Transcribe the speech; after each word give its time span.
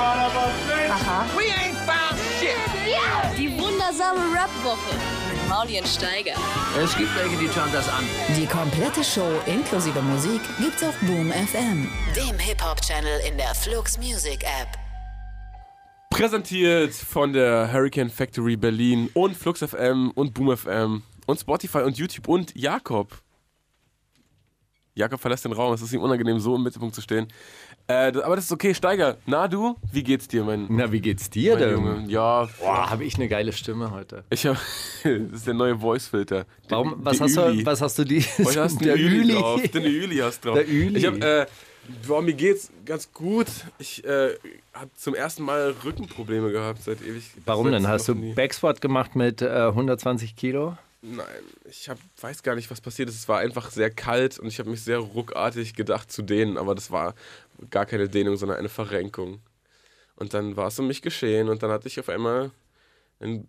Aha. 0.00 1.26
We 1.36 1.44
ain't 1.52 1.76
found 1.84 2.18
shit. 2.38 2.56
Die 3.36 3.50
wundersame 3.58 4.20
Rap-Woche 4.34 4.96
mit 5.30 5.48
Maulien 5.48 5.84
Steiger. 5.84 6.34
Es 6.82 6.96
gibt 6.96 7.14
welche, 7.16 7.36
die 7.36 7.48
schauen 7.48 7.70
das 7.72 7.88
an. 7.88 8.04
Die 8.36 8.46
komplette 8.46 9.04
Show 9.04 9.30
inklusive 9.46 10.00
Musik 10.00 10.40
gibt's 10.58 10.82
auf 10.82 10.98
Boom 11.00 11.30
FM, 11.30 11.88
dem 12.16 12.38
Hip-Hop-Channel 12.38 13.20
in 13.28 13.36
der 13.36 13.54
Flux 13.54 13.98
Music 13.98 14.42
App. 14.42 14.68
Präsentiert 16.10 16.94
von 16.94 17.32
der 17.32 17.70
Hurricane 17.72 18.10
Factory 18.10 18.56
Berlin 18.56 19.10
und 19.14 19.36
Flux 19.36 19.60
FM 19.60 20.10
und 20.12 20.32
Boom 20.34 20.56
FM 20.56 21.02
und 21.26 21.40
Spotify 21.40 21.78
und 21.78 21.98
YouTube 21.98 22.28
und 22.28 22.56
Jakob. 22.56 23.22
Jakob 24.94 25.20
verlässt 25.20 25.44
den 25.44 25.52
Raum, 25.52 25.72
es 25.72 25.82
ist 25.82 25.92
ihm 25.92 26.02
unangenehm, 26.02 26.40
so 26.40 26.56
im 26.56 26.62
Mittelpunkt 26.62 26.94
zu 26.94 27.00
stehen. 27.00 27.28
Äh, 27.88 28.12
aber 28.22 28.36
das 28.36 28.44
ist 28.44 28.52
okay, 28.52 28.72
Steiger. 28.72 29.16
Na 29.26 29.48
du, 29.48 29.76
wie 29.92 30.02
geht's 30.04 30.28
dir, 30.28 30.44
mein, 30.44 30.66
Na, 30.68 30.92
wie 30.92 31.00
geht's 31.00 31.28
dir 31.28 31.56
denn? 31.56 31.72
Junge? 31.72 32.04
Ja, 32.06 32.48
Boah, 32.60 32.88
habe 32.90 33.04
ich 33.04 33.16
eine 33.16 33.26
geile 33.28 33.52
Stimme 33.52 33.90
heute. 33.90 34.22
ich 34.30 34.46
habe, 34.46 34.58
das 35.02 35.12
ist 35.40 35.46
der 35.46 35.54
neue 35.54 35.76
Voice-Filter. 35.78 36.46
Warum, 36.68 36.94
was, 36.98 37.16
die 37.16 37.22
hast 37.24 37.36
Üli. 37.36 37.58
du, 37.58 37.66
was 37.66 37.80
hast 37.82 37.98
du 37.98 38.04
die? 38.04 38.20
Heute 38.22 38.62
hast 38.62 38.80
du 38.80 38.84
der 38.84 38.94
Üli, 38.94 39.16
Üli. 39.22 39.34
drauf. 39.34 39.62
Den 39.68 39.84
Üli 39.84 40.16
hast 40.18 40.44
drauf. 40.44 40.54
Der 40.54 40.68
Üli. 40.68 40.98
Ich 40.98 41.06
hab, 41.06 41.20
äh, 41.20 41.46
boah, 42.06 42.22
mir 42.22 42.34
geht's 42.34 42.70
ganz 42.86 43.12
gut. 43.12 43.48
Ich 43.80 44.04
äh, 44.04 44.34
habe 44.72 44.90
zum 44.96 45.14
ersten 45.16 45.42
Mal 45.42 45.74
Rückenprobleme 45.84 46.52
gehabt 46.52 46.82
seit 46.82 47.02
ewig. 47.02 47.24
Warum 47.44 47.72
denn? 47.72 47.88
Hast 47.88 48.06
du 48.08 48.14
nie. 48.14 48.34
Backsquat 48.34 48.80
gemacht 48.80 49.16
mit 49.16 49.42
äh, 49.42 49.48
120 49.48 50.36
Kilo? 50.36 50.76
Nein, 51.02 51.26
ich 51.64 51.88
hab, 51.88 51.98
weiß 52.20 52.42
gar 52.42 52.54
nicht, 52.54 52.70
was 52.70 52.80
passiert 52.80 53.08
ist. 53.08 53.14
Es 53.14 53.28
war 53.28 53.38
einfach 53.38 53.70
sehr 53.70 53.90
kalt 53.90 54.38
und 54.38 54.48
ich 54.48 54.58
habe 54.58 54.68
mich 54.68 54.82
sehr 54.82 54.98
ruckartig 54.98 55.74
gedacht 55.74 56.12
zu 56.12 56.22
dehnen, 56.22 56.58
aber 56.58 56.74
das 56.74 56.90
war 56.90 57.14
gar 57.70 57.86
keine 57.86 58.08
Dehnung, 58.08 58.36
sondern 58.36 58.58
eine 58.58 58.68
Verrenkung. 58.68 59.40
Und 60.16 60.34
dann 60.34 60.56
war 60.56 60.68
es 60.68 60.78
um 60.78 60.86
mich 60.86 61.00
geschehen 61.00 61.48
und 61.48 61.62
dann 61.62 61.70
hatte 61.70 61.88
ich 61.88 61.98
auf 61.98 62.10
einmal, 62.10 62.50
dann 63.18 63.48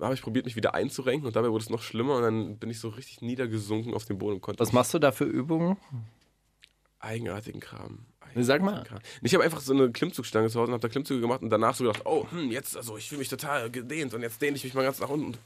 habe 0.00 0.14
ich 0.14 0.22
probiert, 0.22 0.46
mich 0.46 0.56
wieder 0.56 0.74
einzurenken 0.74 1.26
und 1.26 1.36
dabei 1.36 1.50
wurde 1.50 1.62
es 1.62 1.70
noch 1.70 1.82
schlimmer 1.82 2.16
und 2.16 2.22
dann 2.22 2.58
bin 2.58 2.70
ich 2.70 2.80
so 2.80 2.88
richtig 2.88 3.22
niedergesunken 3.22 3.94
auf 3.94 4.04
den 4.04 4.18
Boden 4.18 4.34
und 4.34 4.40
konnte 4.40 4.58
Was 4.58 4.72
machst 4.72 4.92
du 4.92 4.98
da 4.98 5.12
für 5.12 5.24
Übungen? 5.24 5.76
eigenartigen 6.98 7.60
Kram. 7.60 8.06
Sag 8.36 8.62
mal. 8.62 8.80
Eigenartigen 8.80 8.98
Kram. 8.98 9.20
Ich 9.22 9.34
habe 9.34 9.44
einfach 9.44 9.60
so 9.60 9.72
eine 9.72 9.90
Klimmzugstange 9.90 10.48
zu 10.48 10.60
Hause 10.60 10.68
und 10.68 10.74
habe 10.74 10.82
da 10.82 10.88
Klimmzüge 10.88 11.20
gemacht 11.20 11.42
und 11.42 11.50
danach 11.50 11.74
so 11.74 11.84
gedacht, 11.84 12.02
oh, 12.04 12.26
hm, 12.30 12.50
jetzt, 12.50 12.76
also 12.76 12.96
ich 12.96 13.08
fühle 13.08 13.20
mich 13.20 13.28
total 13.28 13.70
gedehnt 13.70 14.12
und 14.12 14.22
jetzt 14.22 14.42
dehne 14.42 14.56
ich 14.56 14.64
mich 14.64 14.74
mal 14.74 14.82
ganz 14.82 15.00
nach 15.00 15.08
unten. 15.08 15.38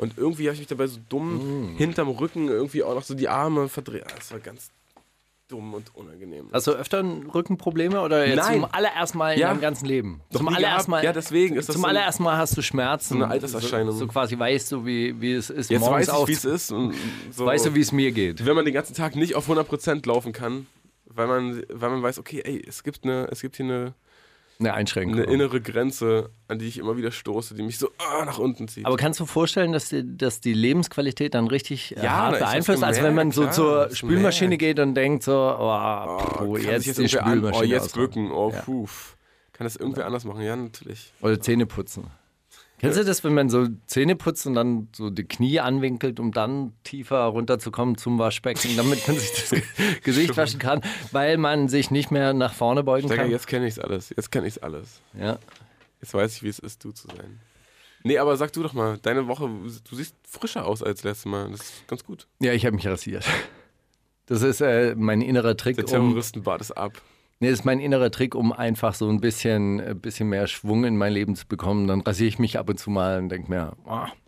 Und 0.00 0.16
irgendwie 0.16 0.44
habe 0.46 0.54
ich 0.54 0.60
mich 0.60 0.68
dabei 0.68 0.86
so 0.86 0.98
dumm 1.08 1.74
Mm. 1.74 1.76
hinterm 1.76 2.08
Rücken 2.08 2.48
irgendwie 2.48 2.82
auch 2.82 2.94
noch 2.94 3.02
so 3.02 3.14
die 3.14 3.28
Arme 3.28 3.68
verdreht. 3.68 4.04
Ah, 4.06 4.12
Das 4.16 4.32
war 4.32 4.38
ganz 4.40 4.70
dumm 5.48 5.74
und 5.74 5.94
unangenehm. 5.96 6.48
Hast 6.52 6.68
du 6.68 6.70
öfter 6.72 7.04
Rückenprobleme 7.34 8.00
oder 8.00 8.24
jetzt 8.26 8.36
Nein. 8.38 8.60
zum 8.62 8.68
allerersten 8.72 9.18
Mal 9.18 9.32
in 9.34 9.40
Ja. 9.40 9.48
deinem 9.48 9.60
ganzen 9.60 9.84
Leben? 9.86 10.20
Doch 10.30 10.38
zum 10.38 10.48
allerersten. 10.48 10.90
Mal. 10.92 11.04
Ja, 11.04 11.12
deswegen 11.12 11.56
ist 11.56 11.68
das 11.68 11.74
Zum 11.74 11.82
so 11.82 11.88
allerersten 11.88 12.22
Mal 12.22 12.36
hast 12.38 12.56
du 12.56 12.62
Schmerzen. 12.62 13.08
so 13.18 13.24
eine 13.24 13.28
Alterserscheinung. 13.32 13.92
So, 13.92 13.98
so 14.00 14.06
quasi 14.06 14.38
weißt 14.38 14.72
du, 14.72 14.86
wie, 14.86 15.20
wie 15.20 15.32
es 15.34 15.50
ist, 15.50 15.68
jetzt 15.70 15.80
morgens 15.80 16.08
weiß 16.08 16.20
ich, 16.22 16.28
wie 16.28 16.32
es 16.32 16.44
ist. 16.44 16.68
So, 16.68 16.92
Weißt 17.36 17.66
du, 17.66 17.74
wie 17.74 17.80
es 17.80 17.90
mir 17.92 18.12
geht? 18.12 18.46
wenn 18.46 18.54
man 18.56 18.64
den 18.64 18.74
ganzen 18.74 18.94
Tag 18.94 19.16
nicht 19.16 19.34
auf 19.34 19.48
100% 19.48 20.06
laufen 20.06 20.32
kann, 20.32 20.66
weil 21.06 21.26
man, 21.26 21.62
weil 21.68 21.90
man 21.90 22.02
weiß, 22.02 22.18
okay, 22.20 22.40
ey, 22.44 22.64
es 22.66 22.84
gibt, 22.84 23.04
eine, 23.04 23.26
es 23.32 23.40
gibt 23.42 23.56
hier 23.56 23.66
eine, 23.66 23.94
Eine 24.60 24.74
Einschränkung. 24.74 25.14
eine 25.22 25.24
innere 25.32 25.60
Grenze, 25.60 26.30
an 26.46 26.58
die 26.58 26.66
ich 26.68 26.78
immer 26.78 26.96
wieder 26.96 27.10
stoße, 27.10 27.54
die 27.54 27.62
mich 27.62 27.78
so 27.78 27.88
ah, 27.98 28.24
nach 28.26 28.38
unten 28.38 28.68
zieht. 28.68 28.84
Aber 28.84 28.96
kannst 28.96 29.18
du 29.18 29.24
vorstellen, 29.26 29.72
dass 29.72 29.88
die, 29.88 30.04
dass 30.16 30.40
die 30.40 30.52
Lebensqualität 30.52 31.32
dann 31.34 31.48
richtig 31.48 31.96
äh, 31.96 32.04
Ja, 32.04 32.10
hart 32.12 32.38
beeinflusst? 32.40 32.84
Also 32.84 33.02
wenn 33.02 33.14
man 33.14 33.30
so 33.30 33.42
klar, 33.42 33.52
zur 33.52 33.90
Spülmaschine 33.94 34.58
geht 34.58 34.78
und 34.78 34.94
denkt 34.94 35.22
so, 35.24 35.32
oh, 35.32 36.04
Oh, 36.06 36.18
puh, 36.44 36.52
kann 36.54 36.62
jetzt, 36.64 36.84
sich 36.84 36.94
die 36.94 37.16
irgendwer 37.16 37.24
an- 37.24 37.30
Spülmaschine 37.38 37.64
Oh, 37.66 37.70
jetzt 37.72 37.94
bücken. 37.94 38.30
Oh, 38.30 38.50
Ja. 38.54 38.60
puh. 38.60 38.86
Kann 39.52 39.64
das 39.66 39.76
irgendwer 39.76 40.06
anders 40.06 40.24
machen? 40.24 40.42
Ja, 40.42 40.56
natürlich. 40.56 41.12
Oder 41.22 41.40
Zähne 41.40 41.66
putzen. 41.66 42.06
Kennst 42.80 42.98
du 42.98 43.04
das, 43.04 43.22
wenn 43.24 43.34
man 43.34 43.48
so 43.50 43.68
Zähne 43.86 44.16
putzt 44.16 44.46
und 44.46 44.54
dann 44.54 44.88
so 44.94 45.10
die 45.10 45.24
Knie 45.24 45.60
anwinkelt, 45.60 46.18
um 46.18 46.32
dann 46.32 46.72
tiefer 46.82 47.24
runterzukommen 47.24 47.96
zum 47.98 48.18
Waschbecken, 48.18 48.76
damit 48.76 49.06
man 49.06 49.18
sich 49.18 49.30
das 49.32 49.50
Ge- 49.50 49.62
Gesicht 50.02 50.36
waschen 50.36 50.58
kann, 50.58 50.80
weil 51.12 51.36
man 51.36 51.68
sich 51.68 51.90
nicht 51.90 52.10
mehr 52.10 52.32
nach 52.32 52.54
vorne 52.54 52.82
beugen 52.82 53.06
Steiger, 53.08 53.22
kann? 53.22 53.30
jetzt 53.30 53.46
kenne 53.46 53.66
ich 53.66 53.72
es 53.74 53.78
alles. 53.78 54.10
Jetzt 54.10 54.30
kenne 54.32 54.46
ich 54.46 54.56
es 54.56 54.62
alles. 54.62 55.00
Ja. 55.18 55.38
Jetzt 56.00 56.14
weiß 56.14 56.34
ich, 56.36 56.42
wie 56.42 56.48
es 56.48 56.58
ist, 56.58 56.82
du 56.84 56.92
zu 56.92 57.06
sein. 57.08 57.40
Nee, 58.02 58.16
aber 58.16 58.34
sag 58.38 58.50
du 58.54 58.62
doch 58.62 58.72
mal, 58.72 58.96
deine 59.02 59.26
Woche, 59.28 59.46
du 59.46 59.94
siehst 59.94 60.14
frischer 60.26 60.64
aus 60.64 60.82
als 60.82 61.02
letztes 61.04 61.26
Mal. 61.26 61.50
Das 61.50 61.60
ist 61.60 61.86
ganz 61.86 62.02
gut. 62.02 62.26
ja, 62.40 62.54
ich 62.54 62.64
habe 62.64 62.74
mich 62.76 62.86
rasiert. 62.86 63.26
Das 64.24 64.40
ist 64.42 64.60
äh, 64.62 64.94
mein 64.96 65.20
innerer 65.20 65.56
Trick, 65.56 65.76
Der 65.76 65.84
um, 65.84 65.90
Terroristenbart 65.90 66.60
ist 66.62 66.70
ab. 66.72 66.92
Nee, 67.40 67.50
das 67.50 67.60
ist 67.60 67.64
mein 67.64 67.80
innerer 67.80 68.10
Trick, 68.10 68.34
um 68.34 68.52
einfach 68.52 68.94
so 68.94 69.08
ein 69.08 69.20
bisschen, 69.20 69.80
ein 69.80 70.00
bisschen 70.00 70.28
mehr 70.28 70.46
Schwung 70.46 70.84
in 70.84 70.96
mein 70.96 71.12
Leben 71.12 71.34
zu 71.34 71.46
bekommen. 71.46 71.86
Dann 71.88 72.02
rasiere 72.02 72.28
ich 72.28 72.38
mich 72.38 72.58
ab 72.58 72.68
und 72.68 72.78
zu 72.78 72.90
mal 72.90 73.18
und 73.18 73.28
denke 73.30 73.50
mir, 73.50 73.72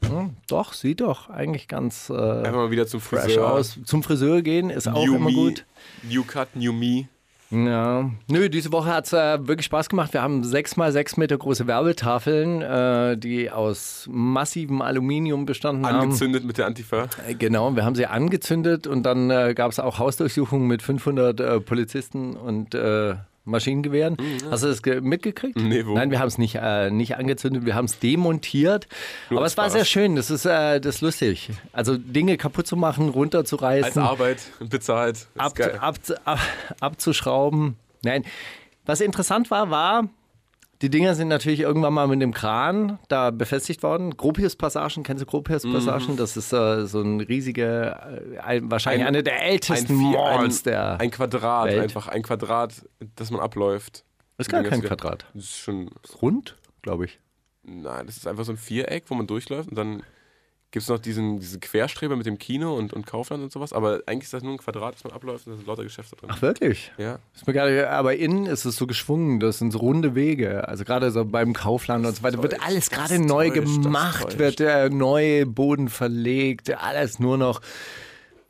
hm, 0.04 0.30
doch, 0.48 0.72
sieht 0.72 1.00
doch 1.00 1.30
eigentlich 1.30 1.68
ganz 1.68 2.10
äh, 2.10 2.14
Einfach 2.14 2.52
mal 2.54 2.70
wieder 2.70 2.86
zum 2.86 3.00
fresh 3.00 3.24
Friseur. 3.24 3.52
aus. 3.52 3.78
Zum 3.84 4.02
Friseur 4.02 4.42
gehen 4.42 4.70
ist 4.70 4.88
auch 4.88 5.06
New 5.06 5.16
immer 5.16 5.30
me, 5.30 5.34
gut. 5.34 5.66
New 6.02 6.24
Cut, 6.24 6.56
New 6.56 6.72
Me. 6.72 7.08
Ja, 7.52 8.10
nö, 8.28 8.48
diese 8.48 8.72
Woche 8.72 8.88
hat 8.88 9.04
es 9.04 9.12
äh, 9.12 9.46
wirklich 9.46 9.66
Spaß 9.66 9.90
gemacht. 9.90 10.14
Wir 10.14 10.22
haben 10.22 10.42
sechs 10.42 10.76
mal 10.76 10.90
sechs 10.90 11.18
Meter 11.18 11.36
große 11.36 11.66
Werbetafeln, 11.66 12.62
äh, 12.62 13.16
die 13.18 13.50
aus 13.50 14.08
massivem 14.10 14.80
Aluminium 14.80 15.44
bestanden 15.44 15.84
Angezündet 15.84 16.44
mit 16.44 16.56
der 16.56 16.66
Antifa. 16.66 17.02
haben. 17.02 17.08
Äh, 17.28 17.34
Genau, 17.34 17.74
wir 17.76 17.84
haben 17.84 17.94
sie 17.94 18.06
angezündet 18.06 18.86
und 18.86 19.02
dann 19.04 19.30
äh, 19.30 19.52
gab 19.54 19.70
es 19.70 19.78
auch 19.78 19.98
Hausdurchsuchungen 19.98 20.66
mit 20.66 20.80
500 20.80 21.40
äh, 21.40 21.60
Polizisten 21.60 22.34
und 22.36 22.74
Maschinengewehren. 23.44 24.16
Hast 24.50 24.62
du 24.62 24.68
das 24.68 24.82
ge- 24.82 25.00
mitgekriegt? 25.00 25.56
Mhm, 25.58 25.68
Nee, 25.68 25.86
wo? 25.86 25.94
Nein, 25.94 26.10
wir 26.10 26.20
haben 26.20 26.28
es 26.28 26.38
nicht, 26.38 26.56
äh, 26.60 26.90
nicht 26.90 27.16
angezündet, 27.16 27.64
wir 27.66 27.74
haben 27.74 27.86
es 27.86 27.98
demontiert. 27.98 28.86
Nur 29.30 29.40
Aber 29.40 29.46
es 29.46 29.56
war 29.56 29.68
sehr 29.70 29.84
schön, 29.84 30.14
das 30.16 30.30
ist, 30.30 30.44
äh, 30.44 30.80
das 30.80 30.96
ist 30.96 31.00
lustig. 31.00 31.50
Also 31.72 31.96
Dinge 31.96 32.36
kaputt 32.36 32.66
zu 32.66 32.76
machen, 32.76 33.06
Als 33.06 33.14
runterzureißen 33.16 34.02
Arbeit, 34.02 34.38
bezahlt. 34.60 35.26
Ab, 35.36 35.54
ab, 35.80 35.96
ab, 36.24 36.38
abzuschrauben. 36.80 37.76
Nein, 38.04 38.24
was 38.86 39.00
interessant 39.00 39.50
war, 39.50 39.70
war, 39.70 40.08
die 40.82 40.90
Dinger 40.90 41.14
sind 41.14 41.28
natürlich 41.28 41.60
irgendwann 41.60 41.94
mal 41.94 42.06
mit 42.08 42.20
dem 42.20 42.34
Kran 42.34 42.98
da 43.08 43.30
befestigt 43.30 43.82
worden. 43.82 44.16
Gropius-Passagen, 44.16 45.02
kennst 45.04 45.22
du 45.22 45.26
Gropius-Passagen? 45.26 46.16
Das 46.16 46.36
ist 46.36 46.52
äh, 46.52 46.86
so 46.86 47.00
ein 47.00 47.20
riesiger, 47.20 48.18
äh, 48.34 48.38
ein, 48.40 48.70
wahrscheinlich 48.70 49.02
Ein- 49.02 49.08
eine 49.14 49.22
der 49.22 49.42
ältesten 49.42 49.92
ein, 49.94 50.12
Malls 50.12 50.60
ein, 50.60 50.64
der. 50.72 51.00
ein 51.00 51.10
Quadrat, 51.10 51.68
Welt. 51.68 51.80
einfach 51.82 52.08
ein 52.08 52.22
Quadrat, 52.22 52.84
das 53.16 53.30
man 53.30 53.40
abläuft. 53.40 54.04
ist 54.38 54.50
gar 54.50 54.62
kein 54.64 54.82
Quadrat. 54.82 55.24
Das 55.34 55.44
ist 55.44 55.58
schon, 55.58 55.88
Ist 56.02 56.20
rund, 56.20 56.56
glaube 56.82 57.04
ich. 57.06 57.18
nein, 57.62 58.06
das 58.06 58.16
ist 58.16 58.26
einfach 58.26 58.44
so 58.44 58.52
ein 58.52 58.58
Viereck, 58.58 59.04
wo 59.06 59.14
man 59.14 59.26
durchläuft 59.26 59.68
und 59.70 59.76
dann 59.78 60.02
gibt 60.72 60.82
es 60.84 60.88
noch 60.88 60.98
diesen, 60.98 61.38
diese 61.38 61.60
Querstreber 61.60 62.16
mit 62.16 62.24
dem 62.24 62.38
Kino 62.38 62.74
und, 62.74 62.94
und 62.94 63.06
Kaufland 63.06 63.42
und 63.42 63.52
sowas, 63.52 63.74
aber 63.74 64.00
eigentlich 64.06 64.24
ist 64.24 64.32
das 64.32 64.42
nur 64.42 64.52
ein 64.52 64.58
Quadrat, 64.58 64.94
das 64.94 65.04
man 65.04 65.12
abläuft 65.12 65.46
und 65.46 65.52
da 65.52 65.56
sind 65.58 65.66
lauter 65.66 65.84
Geschäfte 65.84 66.16
drin. 66.16 66.30
Ach, 66.32 66.40
wirklich? 66.40 66.90
Ja. 66.96 67.18
Ist 67.34 67.46
mir 67.46 67.52
gerade, 67.52 67.90
aber 67.90 68.16
innen 68.16 68.46
ist 68.46 68.64
es 68.64 68.76
so 68.76 68.86
geschwungen, 68.86 69.38
das 69.38 69.58
sind 69.58 69.70
so 69.70 69.78
runde 69.78 70.14
Wege. 70.14 70.66
Also 70.66 70.84
gerade 70.84 71.10
so 71.10 71.26
beim 71.26 71.52
Kaufland 71.52 72.06
und 72.06 72.16
so 72.16 72.22
weiter 72.22 72.42
wird 72.42 72.64
alles 72.64 72.88
gerade 72.88 73.18
neu 73.18 73.50
täuscht, 73.50 73.82
gemacht, 73.82 74.38
wird 74.38 74.60
der 74.60 74.88
neue 74.88 75.44
Boden 75.44 75.88
verlegt, 75.88 76.74
alles 76.74 77.18
nur 77.18 77.36
noch 77.36 77.60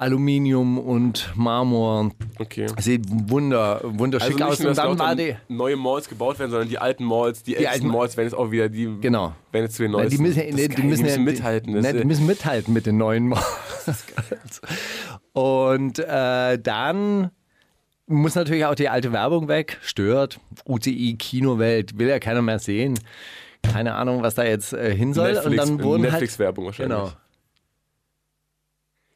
Aluminium 0.03 0.79
und 0.79 1.31
Marmor. 1.37 2.11
Okay. 2.39 2.67
Sieht 2.79 3.05
wunder, 3.09 3.81
wunderschick 3.85 4.33
Also 4.41 4.45
aus. 4.53 4.59
nur, 4.61 4.71
Und 4.71 4.79
dann 4.79 4.99
war 4.99 5.15
die. 5.17 5.37
neue 5.49 5.77
Malls 5.77 6.09
gebaut 6.09 6.39
werden, 6.39 6.51
sondern 6.51 6.69
die 6.69 6.79
alten 6.79 7.05
Malls, 7.05 7.43
die, 7.43 7.57
ältesten 7.57 7.85
alten- 7.87 7.97
Malls 7.97 8.17
werden 8.17 8.27
jetzt 8.27 8.35
auch 8.37 8.51
wieder, 8.51 8.69
die 8.69 8.89
Genau. 9.01 9.33
werden 9.53 9.65
jetzt 9.65 9.77
zu 9.77 9.83
den 9.83 9.93
Na, 9.93 9.99
neuesten. 9.99 10.17
die 10.17 10.23
müssen, 10.23 10.41
ist 10.43 10.55
nee, 10.57 10.67
geil, 10.69 10.77
die 10.77 10.83
müssen, 10.87 11.25
mithalten. 11.25 11.73
Ne, 11.81 11.95
die 11.95 12.05
müssen 12.05 12.27
mithalten 12.27 12.75
mit 12.75 12.87
den 12.87 12.97
neuen 12.97 13.29
Malls. 13.29 13.45
Und 15.33 15.99
äh, 15.99 16.59
dann 16.59 17.31
muss 18.07 18.35
natürlich 18.35 18.65
auch 18.67 18.75
die 18.75 18.89
alte 18.89 19.13
Werbung 19.13 19.49
weg. 19.49 19.79
Stört. 19.83 20.41
UCI, 20.67 21.17
Kinowelt, 21.19 21.99
will 21.99 22.09
ja 22.09 22.19
keiner 22.19 22.43
mehr 22.43 22.59
sehen. 22.59 22.99
Keine 23.63 23.95
Ahnung, 23.95 24.23
was 24.23 24.35
da 24.35 24.43
jetzt 24.45 24.73
äh, 24.73 24.95
hin 24.95 25.15
soll. 25.15 25.33
Netflix, 25.35 25.47
und 25.47 25.57
dann 25.57 25.83
wurden 25.85 26.03
halt, 26.03 26.13
Netflix-Werbung 26.15 26.67
wahrscheinlich. 26.67 26.99
Genau. 26.99 27.13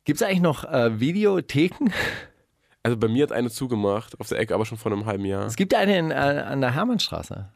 Gibt 0.06 0.22
es 0.22 0.26
eigentlich 0.26 0.40
noch 0.40 0.64
äh, 0.64 0.98
Videotheken? 0.98 1.92
Also 2.82 2.96
bei 2.96 3.08
mir 3.08 3.24
hat 3.24 3.32
eine 3.32 3.50
zugemacht, 3.50 4.20
auf 4.20 4.28
der 4.28 4.38
Ecke, 4.38 4.54
aber 4.54 4.64
schon 4.64 4.78
vor 4.78 4.92
einem 4.92 5.06
halben 5.06 5.24
Jahr. 5.24 5.44
Es 5.44 5.56
gibt 5.56 5.74
eine 5.74 5.98
in, 5.98 6.12
äh, 6.12 6.14
an 6.14 6.60
der 6.60 6.72
Hermannstraße. 6.72 7.48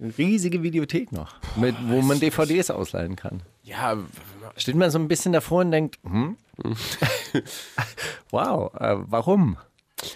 Eine 0.00 0.16
riesige 0.16 0.62
Videothek 0.62 1.12
noch, 1.12 1.34
mit, 1.56 1.76
wo 1.86 2.00
man 2.00 2.18
DVDs 2.18 2.70
ausleihen 2.70 3.14
kann. 3.14 3.42
Ja, 3.62 3.98
Steht 4.56 4.76
man 4.76 4.90
so 4.90 4.98
ein 4.98 5.06
bisschen 5.06 5.34
davor 5.34 5.60
und 5.60 5.70
denkt, 5.70 5.98
hm? 6.02 6.38
wow, 8.30 8.72
äh, 8.80 8.96
warum? 9.00 9.58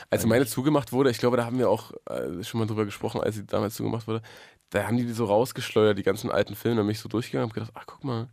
als 0.09 0.25
meine 0.25 0.47
zugemacht 0.47 0.93
wurde, 0.93 1.11
ich 1.11 1.19
glaube, 1.19 1.37
da 1.37 1.45
haben 1.45 1.59
wir 1.59 1.69
auch 1.69 1.93
äh, 2.09 2.43
schon 2.43 2.61
mal 2.61 2.67
drüber 2.67 2.87
gesprochen, 2.87 3.21
als 3.21 3.35
sie 3.35 3.45
damals 3.45 3.75
zugemacht 3.75 4.07
wurde, 4.09 4.23
da 4.71 4.87
haben 4.87 4.97
die 4.97 5.05
die 5.05 5.13
so 5.13 5.27
rausgeschleudert, 5.27 5.99
die 5.99 6.05
ganzen 6.05 6.31
alten 6.31 6.55
Filme, 6.55 6.79
da 6.79 6.83
bin 6.85 6.93
ich 6.93 7.01
so 7.01 7.11
durchgegangen 7.11 7.51
und 7.51 7.55
gedacht, 7.55 7.73
ach 7.75 7.85
guck 7.85 8.03
mal, 8.03 8.29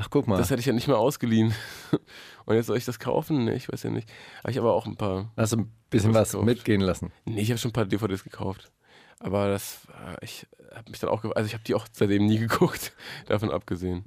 Ach, 0.00 0.08
guck 0.10 0.28
mal. 0.28 0.38
das 0.38 0.50
hätte 0.50 0.60
ich 0.60 0.66
ja 0.66 0.72
nicht 0.72 0.86
mehr 0.86 0.96
ausgeliehen. 0.96 1.52
Und 2.46 2.54
jetzt 2.54 2.66
soll 2.66 2.78
ich 2.78 2.84
das 2.84 3.00
kaufen? 3.00 3.44
Nee, 3.44 3.54
ich 3.54 3.70
weiß 3.70 3.82
ja 3.82 3.90
nicht. 3.90 4.08
Habe 4.38 4.52
ich 4.52 4.58
aber 4.58 4.72
auch 4.72 4.86
ein 4.86 4.96
paar. 4.96 5.32
Hast 5.36 5.52
du 5.52 5.58
ein 5.58 5.72
bisschen 5.90 6.14
was 6.14 6.30
gekauft. 6.30 6.46
mitgehen 6.46 6.80
lassen? 6.80 7.12
Nee, 7.24 7.40
ich 7.40 7.50
habe 7.50 7.58
schon 7.58 7.70
ein 7.70 7.74
paar 7.74 7.84
DVDs 7.84 8.22
gekauft. 8.22 8.70
Aber 9.18 9.48
das, 9.48 9.88
äh, 9.88 10.24
ich 10.24 10.46
habe 10.72 10.88
mich 10.88 11.00
dann 11.00 11.10
auch, 11.10 11.24
also 11.24 11.46
ich 11.46 11.52
habe 11.52 11.64
die 11.64 11.74
auch 11.74 11.86
seitdem 11.92 12.26
nie 12.26 12.38
geguckt, 12.48 12.94
davon 13.26 13.50
abgesehen. 13.50 14.04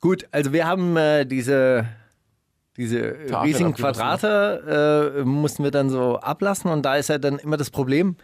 Gut, 0.00 0.26
also 0.32 0.52
wir 0.52 0.66
haben 0.66 0.96
äh, 0.96 1.24
diese, 1.24 1.86
diese 2.76 3.26
Tafeln 3.26 3.52
riesigen. 3.52 3.74
Quadrate, 3.74 5.20
äh, 5.20 5.24
mussten 5.24 5.62
wir 5.62 5.70
dann 5.70 5.88
so 5.88 6.18
ablassen 6.18 6.68
und 6.70 6.82
da 6.82 6.96
ist 6.96 7.08
ja 7.08 7.18
dann 7.18 7.38
immer 7.38 7.56
das 7.56 7.70
Problem, 7.70 8.16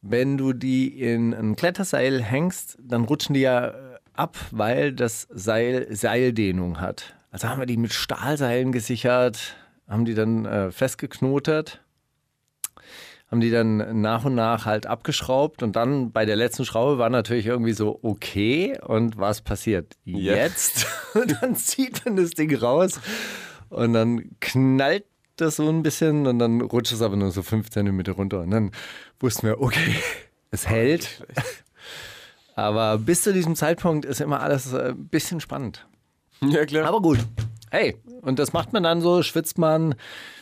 wenn 0.00 0.38
du 0.38 0.52
die 0.52 1.00
in 1.00 1.34
ein 1.34 1.56
Kletterseil 1.56 2.22
hängst, 2.22 2.78
dann 2.80 3.04
rutschen 3.04 3.34
die 3.34 3.40
ja 3.40 3.68
äh, 3.68 3.91
ab, 4.14 4.36
weil 4.50 4.92
das 4.92 5.26
Seil 5.30 5.86
Seildehnung 5.94 6.80
hat. 6.80 7.14
Also 7.30 7.48
haben 7.48 7.60
wir 7.60 7.66
die 7.66 7.76
mit 7.76 7.92
Stahlseilen 7.92 8.72
gesichert, 8.72 9.56
haben 9.88 10.04
die 10.04 10.14
dann 10.14 10.44
äh, 10.44 10.70
festgeknotet, 10.70 11.80
haben 13.30 13.40
die 13.40 13.50
dann 13.50 14.02
nach 14.02 14.26
und 14.26 14.34
nach 14.34 14.66
halt 14.66 14.86
abgeschraubt 14.86 15.62
und 15.62 15.74
dann 15.74 16.12
bei 16.12 16.26
der 16.26 16.36
letzten 16.36 16.66
Schraube 16.66 16.98
war 16.98 17.08
natürlich 17.08 17.46
irgendwie 17.46 17.72
so, 17.72 17.98
okay, 18.02 18.78
und 18.86 19.16
was 19.16 19.40
passiert 19.40 19.96
Ja. 20.04 20.34
jetzt? 20.36 20.86
Und 21.14 21.36
dann 21.42 21.56
zieht 21.56 22.04
man 22.06 22.16
das 22.16 22.30
Ding 22.30 22.54
raus 22.56 22.98
und 23.68 23.92
dann 23.92 24.30
knallt 24.40 25.04
das 25.36 25.56
so 25.56 25.68
ein 25.68 25.82
bisschen 25.82 26.26
und 26.26 26.38
dann 26.38 26.62
rutscht 26.62 26.92
es 26.92 27.02
aber 27.02 27.16
nur 27.16 27.30
so 27.32 27.42
fünf 27.42 27.68
Zentimeter 27.70 28.12
runter 28.12 28.40
und 28.40 28.50
dann 28.50 28.70
wussten 29.20 29.46
wir, 29.46 29.60
okay, 29.60 29.94
es 30.50 30.66
hält. 30.68 31.26
Aber 32.54 32.98
bis 32.98 33.22
zu 33.22 33.32
diesem 33.32 33.56
Zeitpunkt 33.56 34.04
ist 34.04 34.20
immer 34.20 34.40
alles 34.40 34.72
äh, 34.72 34.90
ein 34.90 35.08
bisschen 35.08 35.40
spannend. 35.40 35.86
Ja, 36.40 36.64
klar. 36.66 36.86
Aber 36.86 37.00
gut. 37.00 37.18
Hey, 37.70 37.96
und 38.20 38.38
das 38.38 38.52
macht 38.52 38.72
man 38.74 38.82
dann 38.82 39.00
so, 39.00 39.22
schwitzt 39.22 39.56
man, 39.56 39.94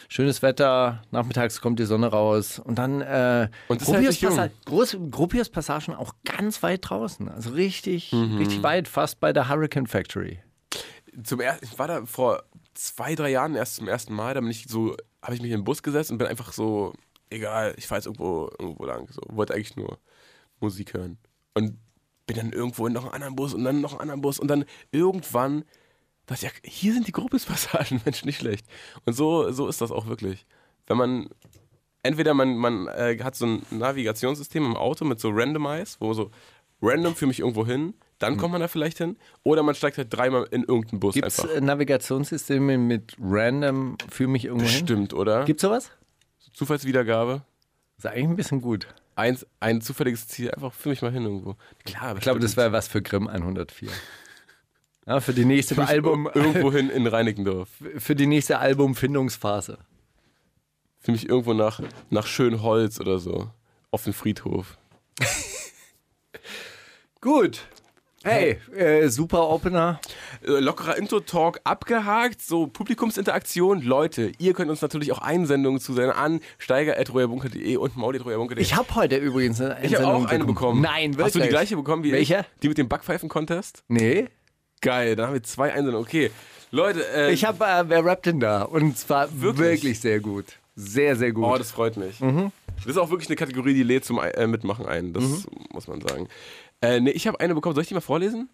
schönes 0.08 0.42
Wetter, 0.42 1.02
nachmittags 1.12 1.60
kommt 1.60 1.78
die 1.78 1.84
Sonne 1.84 2.08
raus 2.08 2.58
und 2.58 2.76
dann 2.78 3.00
äh, 3.02 3.48
Und 3.68 3.80
jung. 3.86 3.94
Gropius-Passa- 3.96 4.50
Groß- 4.66 5.10
Gropius-Passagen 5.10 5.94
auch 5.94 6.14
ganz 6.24 6.62
weit 6.64 6.80
draußen. 6.90 7.28
Also 7.28 7.50
richtig, 7.50 8.10
Mhm. 8.12 8.38
richtig 8.38 8.62
weit, 8.64 8.88
fast 8.88 9.20
bei 9.20 9.32
der 9.32 9.48
Hurricane 9.48 9.86
Factory. 9.86 10.40
zum 11.22 11.40
ersten, 11.40 11.64
ich 11.66 11.78
war 11.78 11.86
da 11.86 12.04
vor 12.06 12.42
zwei, 12.74 13.14
drei 13.14 13.30
Jahren 13.30 13.54
erst 13.54 13.76
zum 13.76 13.86
ersten 13.86 14.14
Mal, 14.14 14.34
da 14.34 14.40
bin 14.40 14.50
ich 14.50 14.66
so, 14.68 14.96
habe 15.22 15.34
ich 15.34 15.42
mich 15.42 15.50
in 15.52 15.58
den 15.60 15.64
Bus 15.64 15.82
gesetzt 15.84 16.10
und 16.10 16.18
bin 16.18 16.26
einfach 16.26 16.52
so, 16.52 16.92
egal, 17.30 17.74
ich 17.76 17.86
fahre 17.86 17.98
jetzt 18.00 18.06
irgendwo, 18.06 18.50
irgendwo 18.58 18.86
lang, 18.86 19.06
so, 19.12 19.20
wollte 19.28 19.54
eigentlich 19.54 19.76
nur 19.76 19.98
Musik 20.60 20.94
hören. 20.94 21.18
Und 21.54 21.76
bin 22.30 22.36
dann 22.36 22.52
irgendwo 22.52 22.86
in 22.86 22.92
noch 22.92 23.04
einen 23.04 23.14
anderen 23.14 23.34
Bus 23.34 23.54
und 23.54 23.64
dann 23.64 23.80
noch 23.80 23.92
einen 23.92 24.02
anderen 24.02 24.20
Bus 24.20 24.38
und 24.38 24.48
dann 24.48 24.64
irgendwann 24.92 25.64
dachte 26.26 26.46
ich, 26.46 26.52
ja, 26.52 26.58
hier 26.62 26.92
sind 26.92 27.08
die 27.08 27.12
Gruppespassagen, 27.12 28.00
Mensch, 28.04 28.24
nicht 28.24 28.38
schlecht. 28.38 28.66
Und 29.04 29.14
so, 29.14 29.50
so 29.50 29.66
ist 29.66 29.80
das 29.80 29.90
auch 29.90 30.06
wirklich. 30.06 30.46
Wenn 30.86 30.96
man, 30.96 31.28
entweder 32.04 32.34
man, 32.34 32.56
man 32.56 32.86
äh, 32.86 33.18
hat 33.20 33.34
so 33.34 33.46
ein 33.46 33.66
Navigationssystem 33.70 34.64
im 34.64 34.76
Auto 34.76 35.04
mit 35.04 35.18
so 35.18 35.30
Randomize, 35.30 35.96
wo 35.98 36.14
so 36.14 36.30
random 36.80 37.16
für 37.16 37.26
mich 37.26 37.40
irgendwo 37.40 37.66
hin, 37.66 37.94
dann 38.20 38.36
kommt 38.36 38.52
man 38.52 38.60
da 38.60 38.68
vielleicht 38.68 38.98
hin. 38.98 39.16
Oder 39.42 39.64
man 39.64 39.74
steigt 39.74 39.98
halt 39.98 40.14
dreimal 40.14 40.46
in 40.52 40.62
irgendeinen 40.62 41.00
Bus 41.00 41.14
Gibt 41.14 41.26
es 41.26 41.40
einfach. 41.40 41.60
Navigationssysteme 41.60 42.78
mit 42.78 43.16
random 43.20 43.96
für 44.08 44.28
mich 44.28 44.44
irgendwo 44.44 44.66
hin? 44.66 44.80
Bestimmt, 44.80 45.14
oder? 45.14 45.44
Gibt 45.46 45.58
es 45.58 45.62
sowas? 45.62 45.90
Zufallswiedergabe. 46.52 47.42
Ist 47.98 48.06
eigentlich 48.06 48.28
ein 48.28 48.36
bisschen 48.36 48.60
gut. 48.60 48.86
Eins, 49.20 49.46
ein 49.60 49.80
zufälliges 49.80 50.28
Ziel, 50.28 50.50
einfach 50.50 50.72
für 50.72 50.88
mich 50.88 51.02
mal 51.02 51.12
hin 51.12 51.24
irgendwo. 51.24 51.56
Klar, 51.84 52.16
Ich 52.16 52.22
glaube, 52.22 52.40
das 52.40 52.56
wäre 52.56 52.72
was 52.72 52.88
für 52.88 53.02
Grimm 53.02 53.28
104. 53.28 53.90
Ja, 55.06 55.20
für 55.20 55.32
die 55.34 55.44
nächste 55.44 55.76
Album, 55.86 56.28
Irgendwo 56.32 56.72
hin 56.72 56.88
in 56.88 57.06
Reinickendorf. 57.06 57.68
für 57.98 58.14
die 58.14 58.26
nächste 58.26 58.58
Albumfindungsphase. 58.58 59.78
Für 60.98 61.12
mich 61.12 61.28
irgendwo 61.28 61.52
nach, 61.52 61.80
nach 62.10 62.26
Schönholz 62.26 63.00
oder 63.00 63.18
so. 63.18 63.50
Auf 63.90 64.04
den 64.04 64.12
Friedhof. 64.12 64.78
Gut. 67.20 67.66
Hey, 68.22 68.58
äh, 68.76 69.08
super 69.08 69.48
Opener. 69.48 69.98
Äh, 70.46 70.60
lockerer 70.60 70.98
Intro-Talk 70.98 71.60
abgehakt, 71.64 72.42
so 72.42 72.66
Publikumsinteraktion. 72.66 73.80
Leute, 73.80 74.32
ihr 74.38 74.52
könnt 74.52 74.70
uns 74.70 74.82
natürlich 74.82 75.10
auch 75.12 75.20
Einsendungen 75.22 75.80
zusenden 75.80 76.12
an 76.12 76.40
steiger.royerbunker.de 76.58 77.76
und 77.78 77.96
mauli.royerbunker.de. 77.96 78.62
Ich 78.62 78.76
habe 78.76 78.94
heute 78.94 79.16
übrigens 79.16 79.58
eine 79.62 79.70
Ich 79.82 79.94
habe 79.94 80.04
Einsendung 80.06 80.26
auch 80.26 80.28
eine 80.28 80.44
bekommen. 80.44 80.82
Nein, 80.82 81.12
wirklich. 81.12 81.24
Hast 81.26 81.34
du 81.36 81.40
die 81.40 81.48
gleiche 81.48 81.76
bekommen 81.76 82.04
wie 82.04 82.12
Welche? 82.12 82.40
ich? 82.40 82.60
Die 82.62 82.68
mit 82.68 82.76
dem 82.76 82.88
Backpfeifen-Contest? 82.88 83.84
Nee. 83.88 84.26
Geil, 84.82 85.16
dann 85.16 85.28
haben 85.28 85.34
wir 85.34 85.42
zwei 85.42 85.72
Einsendungen. 85.72 86.06
Okay, 86.06 86.30
Leute, 86.70 87.02
äh, 87.14 87.32
Ich 87.32 87.46
habe, 87.46 87.64
äh, 87.64 87.84
wer 87.88 88.04
rappt 88.04 88.26
denn 88.26 88.38
da? 88.38 88.62
Und 88.64 88.98
zwar 88.98 89.28
wirklich? 89.40 89.58
Wirklich? 89.82 90.00
sehr 90.00 90.20
gut. 90.20 90.44
Sehr, 90.76 91.16
sehr 91.16 91.32
gut. 91.32 91.44
Oh, 91.44 91.56
das 91.56 91.70
freut 91.70 91.96
mich. 91.96 92.20
Mhm. 92.20 92.52
Das 92.76 92.86
ist 92.86 92.96
auch 92.96 93.10
wirklich 93.10 93.28
eine 93.28 93.36
Kategorie, 93.36 93.74
die 93.74 93.82
lädt 93.82 94.04
zum 94.04 94.18
äh, 94.20 94.46
Mitmachen 94.46 94.86
ein. 94.86 95.12
Das 95.12 95.24
muss 95.72 95.88
man 95.88 96.00
sagen. 96.00 96.28
Äh, 96.82 97.00
nee, 97.00 97.10
ich 97.10 97.26
habe 97.26 97.38
eine 97.40 97.54
bekommen. 97.54 97.74
Soll 97.74 97.82
ich 97.82 97.88
die 97.88 97.94
mal 97.94 98.00
vorlesen? 98.00 98.48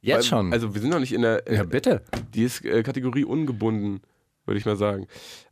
Jetzt 0.00 0.16
Weil- 0.16 0.22
schon. 0.24 0.52
Also 0.52 0.74
wir 0.74 0.80
sind 0.80 0.90
noch 0.90 1.00
nicht 1.00 1.12
in 1.12 1.22
der. 1.22 1.42
ja, 1.50 1.64
bitte. 1.64 2.02
Die 2.34 2.42
ist 2.44 2.64
äh, 2.64 2.82
Kategorie 2.82 3.24
ungebunden, 3.24 4.00
würde 4.46 4.58
ich 4.58 4.64
mal 4.66 4.76
sagen. 4.76 5.06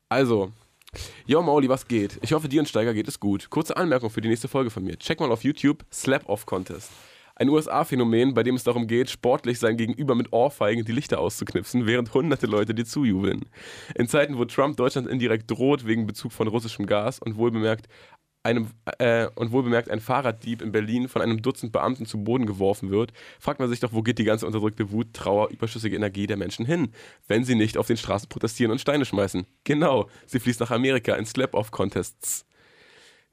Also, 0.08 0.52
yo 1.26 1.42
Mauli, 1.42 1.68
was 1.68 1.88
geht? 1.88 2.18
Ich 2.22 2.32
hoffe, 2.32 2.48
dir 2.48 2.60
und 2.60 2.68
Steiger 2.68 2.94
geht 2.94 3.08
es 3.08 3.18
gut. 3.20 3.50
Kurze 3.50 3.76
Anmerkung 3.76 4.08
für 4.10 4.20
die 4.20 4.28
nächste 4.28 4.48
Folge 4.48 4.70
von 4.70 4.84
mir. 4.84 4.96
Check 4.98 5.20
mal 5.20 5.32
auf 5.32 5.42
YouTube 5.44 5.84
Slap-Off-Contest. 5.92 6.90
Ein 7.38 7.50
USA-Phänomen, 7.50 8.32
bei 8.32 8.42
dem 8.42 8.54
es 8.54 8.64
darum 8.64 8.86
geht, 8.86 9.10
sportlich 9.10 9.58
sein 9.58 9.76
Gegenüber 9.76 10.14
mit 10.14 10.32
Ohrfeigen 10.32 10.86
die 10.86 10.92
Lichter 10.92 11.18
auszuknipsen, 11.18 11.84
während 11.84 12.14
hunderte 12.14 12.46
Leute 12.46 12.74
dir 12.74 12.86
zujubeln. 12.86 13.44
In 13.94 14.08
Zeiten, 14.08 14.38
wo 14.38 14.46
Trump 14.46 14.78
Deutschland 14.78 15.06
indirekt 15.06 15.50
droht 15.50 15.86
wegen 15.86 16.06
Bezug 16.06 16.32
von 16.32 16.48
russischem 16.48 16.86
Gas 16.86 17.18
und 17.18 17.36
wohlbemerkt 17.36 17.88
einem, 18.46 18.68
äh, 18.98 19.28
und 19.34 19.52
wohlbemerkt 19.52 19.90
ein 19.90 20.00
Fahrraddieb 20.00 20.62
in 20.62 20.72
Berlin 20.72 21.08
von 21.08 21.20
einem 21.20 21.42
Dutzend 21.42 21.72
Beamten 21.72 22.06
zu 22.06 22.22
Boden 22.22 22.46
geworfen 22.46 22.90
wird, 22.90 23.12
fragt 23.40 23.60
man 23.60 23.68
sich 23.68 23.80
doch, 23.80 23.92
wo 23.92 24.02
geht 24.02 24.18
die 24.18 24.24
ganze 24.24 24.46
unterdrückte 24.46 24.90
Wut, 24.90 25.12
Trauer, 25.12 25.50
überschüssige 25.50 25.96
Energie 25.96 26.26
der 26.26 26.36
Menschen 26.36 26.64
hin, 26.64 26.92
wenn 27.26 27.44
sie 27.44 27.56
nicht 27.56 27.76
auf 27.76 27.86
den 27.86 27.96
Straßen 27.96 28.28
protestieren 28.28 28.72
und 28.72 28.80
Steine 28.80 29.04
schmeißen. 29.04 29.46
Genau, 29.64 30.08
sie 30.26 30.40
fließt 30.40 30.60
nach 30.60 30.70
Amerika 30.70 31.14
in 31.14 31.26
Slap-Off-Contests. 31.26 32.46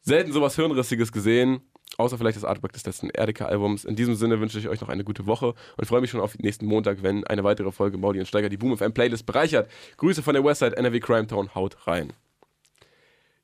Selten 0.02 0.34
sowas 0.34 0.56
Hirnrissiges 0.56 1.12
gesehen, 1.12 1.62
außer 1.98 2.18
vielleicht 2.18 2.38
das 2.38 2.44
Artwork 2.44 2.74
des 2.74 2.86
letzten 2.86 3.10
Erdika-Albums. 3.10 3.86
In 3.86 3.96
diesem 3.96 4.16
Sinne 4.16 4.40
wünsche 4.40 4.60
ich 4.60 4.68
euch 4.68 4.82
noch 4.82 4.90
eine 4.90 5.04
gute 5.04 5.28
Woche 5.28 5.54
und 5.78 5.86
freue 5.86 6.02
mich 6.02 6.10
schon 6.10 6.20
auf 6.22 6.38
nächsten 6.40 6.66
Montag, 6.66 7.04
wenn 7.04 7.24
eine 7.26 7.44
weitere 7.44 7.72
Folge 7.72 7.98
Mauli 7.98 8.20
und 8.20 8.26
Steiger 8.26 8.50
die 8.50 8.58
Boom 8.58 8.76
FM 8.78 8.94
Playlist 8.94 9.26
bereichert. 9.26 9.70
Grüße 9.98 10.24
von 10.24 10.34
der 10.34 10.44
Westside 10.44 10.76
NRW 10.76 11.00
Crime 11.00 11.28
Town, 11.28 11.54
haut 11.56 11.88
rein. 11.88 12.14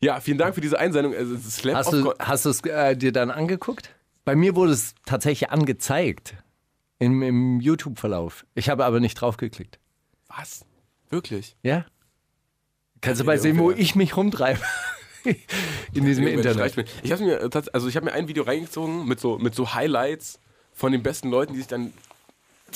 Ja, 0.02 0.20
vielen 0.22 0.38
Dank 0.38 0.56
für 0.56 0.62
diese 0.62 0.80
Einsendung. 0.80 1.14
Also, 1.14 1.36
Hast 1.74 1.92
du 1.94 2.14
hast 2.20 2.46
du 2.46 2.50
es 2.50 2.62
äh, 2.62 2.96
dir 2.96 3.12
dann 3.12 3.32
angeguckt? 3.32 3.90
Bei 4.26 4.36
mir 4.36 4.56
wurde 4.56 4.72
es 4.74 4.96
tatsächlich 5.06 5.50
angezeigt. 5.52 6.36
Im, 7.00 7.22
im 7.22 7.60
YouTube-Verlauf. 7.62 8.46
Ich 8.56 8.70
habe 8.70 8.86
aber 8.86 9.00
nicht 9.00 9.16
draufgeklickt. 9.16 9.80
Was? 10.28 10.66
Wirklich? 11.10 11.56
Ja? 11.64 11.86
Kannst 13.02 13.22
du 13.22 13.26
mal 13.26 13.40
sehen, 13.40 13.58
wo 13.58 13.72
ich 13.72 13.96
mich 13.96 14.16
rumtreibe. 14.18 14.60
In 15.94 16.06
diesem 16.06 16.26
Internet. 16.28 16.86
Ich 17.04 17.12
habe 17.12 17.24
mir, 17.24 17.40
tats- 17.50 17.70
also 17.70 17.88
ich 17.88 17.96
habe 17.96 18.06
mir 18.06 18.14
ein 18.14 18.28
Video 18.28 18.44
reingezogen 18.44 19.06
mit 19.08 19.20
so, 19.20 19.38
mit 19.38 19.56
so 19.56 19.74
Highlights 19.74 20.40
von 20.74 20.92
den 20.92 21.04
besten 21.04 21.30
Leuten, 21.30 21.54
die 21.54 21.60
sich 21.60 21.68
dann 21.68 21.94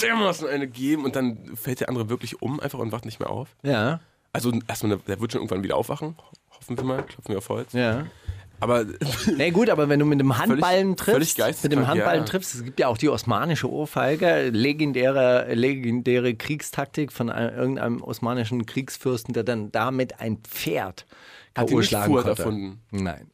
dermaßen 0.01 0.48
eine 0.48 0.68
geben 0.68 1.03
und 1.06 1.15
dann 1.15 1.56
fällt 1.56 1.80
der 1.82 1.89
andere 1.89 2.10
wirklich 2.10 2.42
um 2.42 2.60
einfach 2.60 2.80
und 2.80 2.92
wacht 2.92 3.06
nicht 3.06 3.20
mehr 3.20 3.30
auf. 3.30 3.56
Ja, 3.63 4.00
Also 4.34 4.51
erstmal, 4.68 4.98
der 4.98 5.20
wird 5.22 5.32
schon 5.32 5.42
irgendwann 5.42 5.63
wieder 5.63 5.75
aufwachen. 5.77 6.15
Hoffen 6.63 6.77
wir 6.77 6.84
mal, 6.86 7.03
klopfen 7.03 7.29
wir 7.29 7.38
auf 7.38 7.50
Holz. 7.50 7.74
ja. 7.74 8.05
Aber 8.60 8.86
Nee, 9.38 9.51
gut, 9.51 9.70
aber 9.70 9.89
wenn 9.89 10.00
du 10.00 10.05
mit 10.05 10.22
dem 10.22 10.38
Handballen 10.38 10.96
völlig 10.98 11.36
triffst, 11.36 11.63
mit 11.63 11.74
dem 11.74 11.86
Handballen 11.86 12.22
ja. 12.22 12.25
triffst, 12.25 12.55
es 12.55 12.63
gibt 12.63 12.79
ja 12.79 12.88
auch 12.88 12.98
die 12.98 13.10
osmanische 13.10 13.70
Ohrfeige, 13.70 14.50
legendäre, 14.51 15.53
legendäre 15.53 16.34
Kriegstaktik 16.34 17.12
von 17.12 17.29
einem, 17.29 17.55
irgendeinem 17.58 18.01
osmanischen 18.01 18.65
Kriegsfürsten, 18.65 19.34
der 19.34 19.43
dann 19.43 19.72
damit 19.74 20.22
ein 20.22 20.38
Pferd 20.38 21.05
Hat 21.56 21.70
die 21.70 21.76
K.O. 21.76 22.06
Furt 22.06 22.24
konnte. 22.24 22.30
erfunden? 22.30 22.82
Nein. 22.92 23.30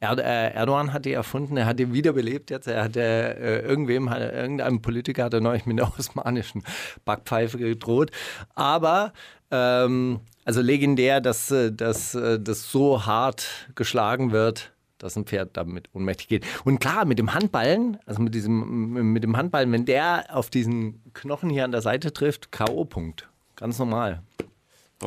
Er, 0.00 0.18
äh, 0.18 0.54
Erdogan 0.54 0.92
hat 0.92 1.04
die 1.04 1.12
erfunden, 1.12 1.56
er 1.56 1.66
hat 1.66 1.78
die 1.78 1.92
wiederbelebt 1.92 2.50
jetzt. 2.50 2.66
Er 2.66 2.84
hat 2.84 2.96
äh, 2.96 3.60
irgendwem, 3.60 4.10
hat, 4.10 4.20
irgendeinem 4.20 4.82
Politiker 4.82 5.24
hat 5.24 5.34
er 5.34 5.40
neulich 5.40 5.64
mit 5.64 5.78
der 5.78 5.90
osmanischen 5.98 6.62
Backpfeife 7.04 7.56
gedroht. 7.56 8.10
Aber, 8.54 9.12
ähm, 9.50 10.20
also 10.44 10.60
legendär, 10.60 11.20
dass, 11.20 11.50
äh, 11.50 11.68
äh, 11.68 12.38
das 12.40 12.70
so 12.70 13.06
hart 13.06 13.70
geschlagen 13.74 14.32
wird, 14.32 14.72
dass 14.98 15.16
ein 15.16 15.24
Pferd 15.24 15.56
damit 15.56 15.88
ohnmächtig 15.94 16.28
geht. 16.28 16.46
Und 16.64 16.80
klar, 16.80 17.04
mit 17.04 17.18
dem 17.18 17.32
Handballen, 17.32 17.98
also 18.06 18.20
mit 18.20 18.34
diesem, 18.34 19.12
mit 19.12 19.22
dem 19.22 19.36
Handballen, 19.36 19.72
wenn 19.72 19.86
der 19.86 20.26
auf 20.30 20.50
diesen 20.50 21.00
Knochen 21.14 21.48
hier 21.48 21.64
an 21.64 21.72
der 21.72 21.82
Seite 21.82 22.12
trifft, 22.12 22.52
K.O.-Punkt. 22.52 23.28
Ganz 23.56 23.78
normal. 23.78 24.22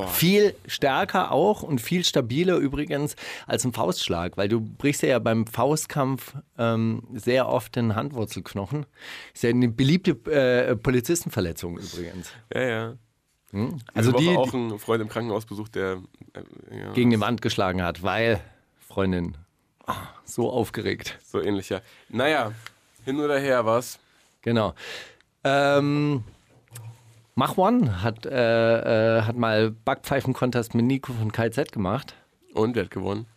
Viel 0.06 0.56
stärker 0.68 1.32
auch 1.32 1.64
und 1.64 1.82
viel 1.82 2.04
stabiler 2.04 2.58
übrigens 2.58 3.16
als 3.48 3.66
ein 3.66 3.74
Faustschlag, 3.74 4.38
weil 4.38 4.50
du 4.50 4.62
brichst 4.62 5.02
ja 5.02 5.18
beim 5.20 5.48
Faustkampf 5.48 6.36
ähm, 6.58 7.04
sehr 7.14 7.50
oft 7.50 7.76
den 7.76 7.96
Handwurzelknochen. 7.96 8.86
Ist 9.34 9.44
ja 9.44 9.50
eine 9.50 9.70
beliebte 9.70 10.12
äh, 10.32 10.76
Polizistenverletzung 10.76 11.78
übrigens. 11.78 12.32
ja, 12.54 12.62
ja. 12.62 12.94
Also 13.94 14.12
Diese 14.12 14.14
Woche 14.14 14.24
die, 14.24 14.38
auch 14.38 14.52
die 14.52 14.58
ein 14.58 14.80
Freund 14.80 15.02
im 15.02 15.10
Krankenhaus 15.10 15.46
besucht, 15.46 15.76
der 15.76 16.02
äh, 16.34 16.78
ja. 16.78 16.92
gegen 16.94 17.10
die 17.10 17.20
Wand 17.20 17.42
geschlagen 17.42 17.82
hat, 17.82 18.04
weil 18.04 18.42
Freundin 18.88 19.38
so 20.26 20.52
aufgeregt. 20.52 21.18
So 21.26 21.42
ähnlich, 21.42 21.70
ja. 21.70 21.82
Naja, 22.10 22.52
hin 23.06 23.20
oder 23.20 23.40
her, 23.40 23.66
was? 23.66 24.00
Genau. 24.42 24.74
Ähm, 25.44 26.24
Mach 27.40 27.56
One 27.56 28.02
hat, 28.02 28.26
äh, 28.26 29.18
äh, 29.20 29.22
hat 29.22 29.36
mal 29.38 29.70
Backpfeifen-Contest 29.70 30.74
mit 30.74 30.86
Nico 30.86 31.14
von 31.14 31.32
KZ 31.32 31.72
gemacht. 31.72 32.16
Und 32.56 32.76
wer 32.76 32.86
hat 32.86 32.90
gewonnen? 32.90 33.28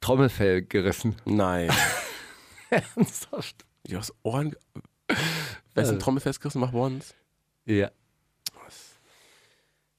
Trommelfell 0.00 0.62
gerissen. 0.62 1.16
Nein. 1.24 1.68
Ernsthaft? 2.70 3.64
Die 3.88 3.96
aus 3.96 4.14
Ohren. 4.22 4.54
Wer 5.74 5.82
ist 5.82 5.90
ein 5.90 5.98
Trommelfest 5.98 6.40
gerissen? 6.40 6.60
Mach 6.60 6.72
Ones. 6.72 7.12
Ja. 7.64 7.90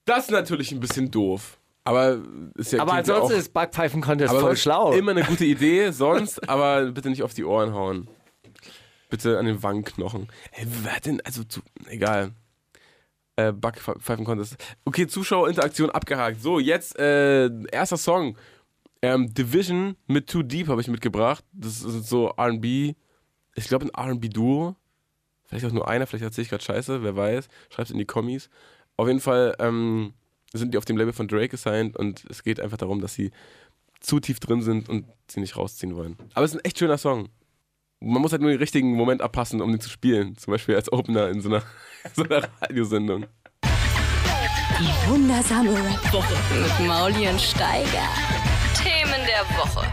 Das 0.06 0.24
ist 0.24 0.30
natürlich 0.30 0.72
ein 0.72 0.80
bisschen 0.80 1.10
doof. 1.10 1.58
Aber 1.84 2.22
ist 2.54 2.72
ja 2.72 2.80
Aber 2.80 2.94
ansonsten 2.94 3.34
auch, 3.34 3.38
ist 3.38 3.52
Backpfeifen-Contest 3.52 4.32
voll 4.32 4.56
schlau. 4.56 4.92
Immer 4.92 5.10
eine 5.10 5.24
gute 5.24 5.44
Idee, 5.44 5.90
sonst, 5.92 6.48
aber 6.48 6.90
bitte 6.90 7.10
nicht 7.10 7.22
auf 7.22 7.34
die 7.34 7.44
Ohren 7.44 7.74
hauen. 7.74 8.08
Bitte 9.10 9.38
an 9.38 9.44
den 9.44 9.62
Wangenknochen. 9.62 10.28
Hey, 10.52 10.66
wer 10.84 10.96
hat 10.96 11.04
denn, 11.04 11.20
also, 11.20 11.44
zu, 11.44 11.60
egal. 11.86 12.32
Äh, 13.36 13.52
Backpfeifen-Contest. 13.52 14.56
Okay, 14.84 15.06
Zuschauerinteraktion 15.06 15.90
abgehakt. 15.90 16.40
So, 16.40 16.58
jetzt 16.58 16.98
äh, 16.98 17.50
erster 17.70 17.98
Song. 17.98 18.36
Ähm, 19.02 19.32
Division 19.32 19.96
mit 20.06 20.28
Too 20.28 20.42
Deep 20.42 20.68
habe 20.68 20.80
ich 20.80 20.88
mitgebracht. 20.88 21.44
Das 21.52 21.82
ist 21.82 22.08
so 22.08 22.28
RB. 22.30 22.94
Ich 23.54 23.68
glaube, 23.68 23.86
ein 23.92 24.10
RB-Duo. 24.12 24.74
Vielleicht 25.44 25.66
auch 25.66 25.72
nur 25.72 25.88
einer, 25.88 26.06
vielleicht 26.06 26.24
erzähle 26.24 26.42
ich 26.44 26.48
gerade 26.48 26.64
Scheiße, 26.64 27.02
wer 27.02 27.14
weiß. 27.14 27.48
Schreibt 27.70 27.88
es 27.88 27.92
in 27.92 27.98
die 27.98 28.04
Kommis. 28.04 28.50
Auf 28.96 29.06
jeden 29.06 29.20
Fall 29.20 29.54
ähm, 29.58 30.14
sind 30.52 30.72
die 30.72 30.78
auf 30.78 30.84
dem 30.84 30.96
Label 30.96 31.12
von 31.12 31.28
Drake 31.28 31.48
gesigned 31.48 31.96
und 31.96 32.24
es 32.28 32.42
geht 32.42 32.58
einfach 32.58 32.78
darum, 32.78 33.00
dass 33.00 33.14
sie 33.14 33.30
zu 34.00 34.18
tief 34.20 34.40
drin 34.40 34.62
sind 34.62 34.88
und 34.88 35.06
sie 35.28 35.40
nicht 35.40 35.56
rausziehen 35.56 35.94
wollen. 35.94 36.16
Aber 36.34 36.44
es 36.44 36.52
ist 36.52 36.60
ein 36.60 36.64
echt 36.64 36.78
schöner 36.78 36.98
Song. 36.98 37.28
Man 38.00 38.20
muss 38.20 38.32
halt 38.32 38.42
nur 38.42 38.50
den 38.50 38.58
richtigen 38.58 38.92
Moment 38.92 39.22
abpassen, 39.22 39.62
um 39.62 39.70
den 39.72 39.80
zu 39.80 39.88
spielen. 39.88 40.36
Zum 40.36 40.50
Beispiel 40.50 40.74
als 40.74 40.92
Opener 40.92 41.30
in 41.30 41.40
so 41.40 41.48
einer, 41.48 41.62
so 42.14 42.24
einer 42.24 42.46
Radiosendung. 42.60 43.24
Die 44.78 45.10
wundersame 45.10 45.70
Rap-Woche 45.70 46.34
mit 46.60 46.86
Mauli 46.86 47.26
und 47.26 47.40
Steiger. 47.40 48.08
Themen 48.76 49.22
der 49.26 49.56
Woche. 49.56 49.86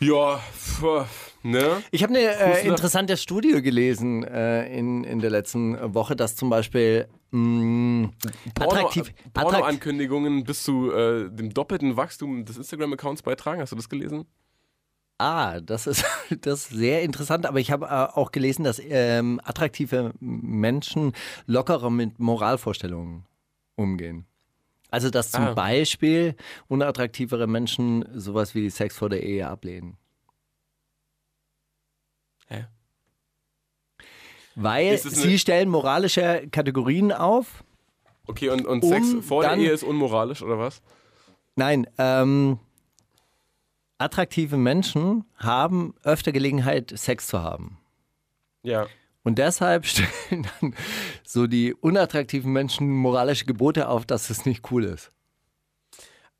Ja, 0.00 0.38
pf, 0.54 1.32
ne? 1.42 1.82
Ich 1.92 2.02
habe 2.02 2.14
eine 2.14 2.58
äh, 2.58 2.66
interessante 2.68 3.16
Studie 3.16 3.62
gelesen 3.62 4.22
äh, 4.22 4.66
in, 4.66 5.04
in 5.04 5.20
der 5.20 5.30
letzten 5.30 5.94
Woche, 5.94 6.14
dass 6.14 6.36
zum 6.36 6.50
Beispiel 6.50 7.08
mh, 7.32 8.10
attraktiv, 8.58 9.02
attraktiv 9.08 9.14
Porno-Ankündigungen 9.34 10.44
bis 10.44 10.62
zu 10.62 10.92
äh, 10.92 11.28
dem 11.30 11.52
doppelten 11.52 11.96
Wachstum 11.96 12.44
des 12.44 12.56
Instagram-Accounts 12.56 13.22
beitragen. 13.22 13.60
Hast 13.60 13.72
du 13.72 13.76
das 13.76 13.88
gelesen? 13.88 14.24
Ah, 15.18 15.60
das 15.60 15.86
ist, 15.86 16.04
das 16.40 16.64
ist 16.64 16.68
sehr 16.70 17.02
interessant, 17.02 17.46
aber 17.46 17.60
ich 17.60 17.70
habe 17.70 17.86
äh, 17.86 17.88
auch 18.18 18.32
gelesen, 18.32 18.64
dass 18.64 18.80
ähm, 18.82 19.40
attraktive 19.44 20.12
Menschen 20.20 21.12
lockerer 21.46 21.90
mit 21.90 22.18
Moralvorstellungen 22.18 23.26
umgehen. 23.76 24.26
Also, 24.90 25.08
dass 25.08 25.30
zum 25.30 25.44
Ah. 25.44 25.54
Beispiel 25.54 26.36
unattraktivere 26.68 27.46
Menschen 27.46 28.04
sowas 28.18 28.54
wie 28.54 28.68
Sex 28.68 28.94
vor 28.96 29.08
der 29.08 29.22
Ehe 29.22 29.48
ablehnen. 29.48 29.96
Hä? 32.48 32.66
Weil 34.54 34.98
sie 34.98 35.38
stellen 35.38 35.68
moralische 35.68 36.46
Kategorien 36.50 37.12
auf. 37.12 37.64
Okay, 38.26 38.50
und, 38.50 38.66
und 38.66 38.82
Um 38.82 38.88
Sex 38.88 39.26
vor 39.26 39.42
der 39.42 39.56
Ehe 39.56 39.70
ist 39.70 39.82
unmoralisch, 39.82 40.42
oder 40.42 40.58
was? 40.58 40.82
Nein, 41.56 41.86
ähm, 41.98 42.58
attraktive 43.98 44.56
Menschen 44.56 45.24
haben 45.36 45.94
öfter 46.02 46.32
Gelegenheit, 46.32 46.92
Sex 46.96 47.26
zu 47.26 47.42
haben. 47.42 47.78
Ja. 48.62 48.86
Und 49.24 49.38
deshalb 49.38 49.86
stellen 49.86 50.46
dann 50.60 50.74
so 51.24 51.46
die 51.46 51.74
unattraktiven 51.74 52.52
Menschen 52.52 52.90
moralische 52.90 53.44
Gebote 53.44 53.88
auf, 53.88 54.06
dass 54.06 54.30
es 54.30 54.46
nicht 54.46 54.70
cool 54.70 54.84
ist. 54.84 55.10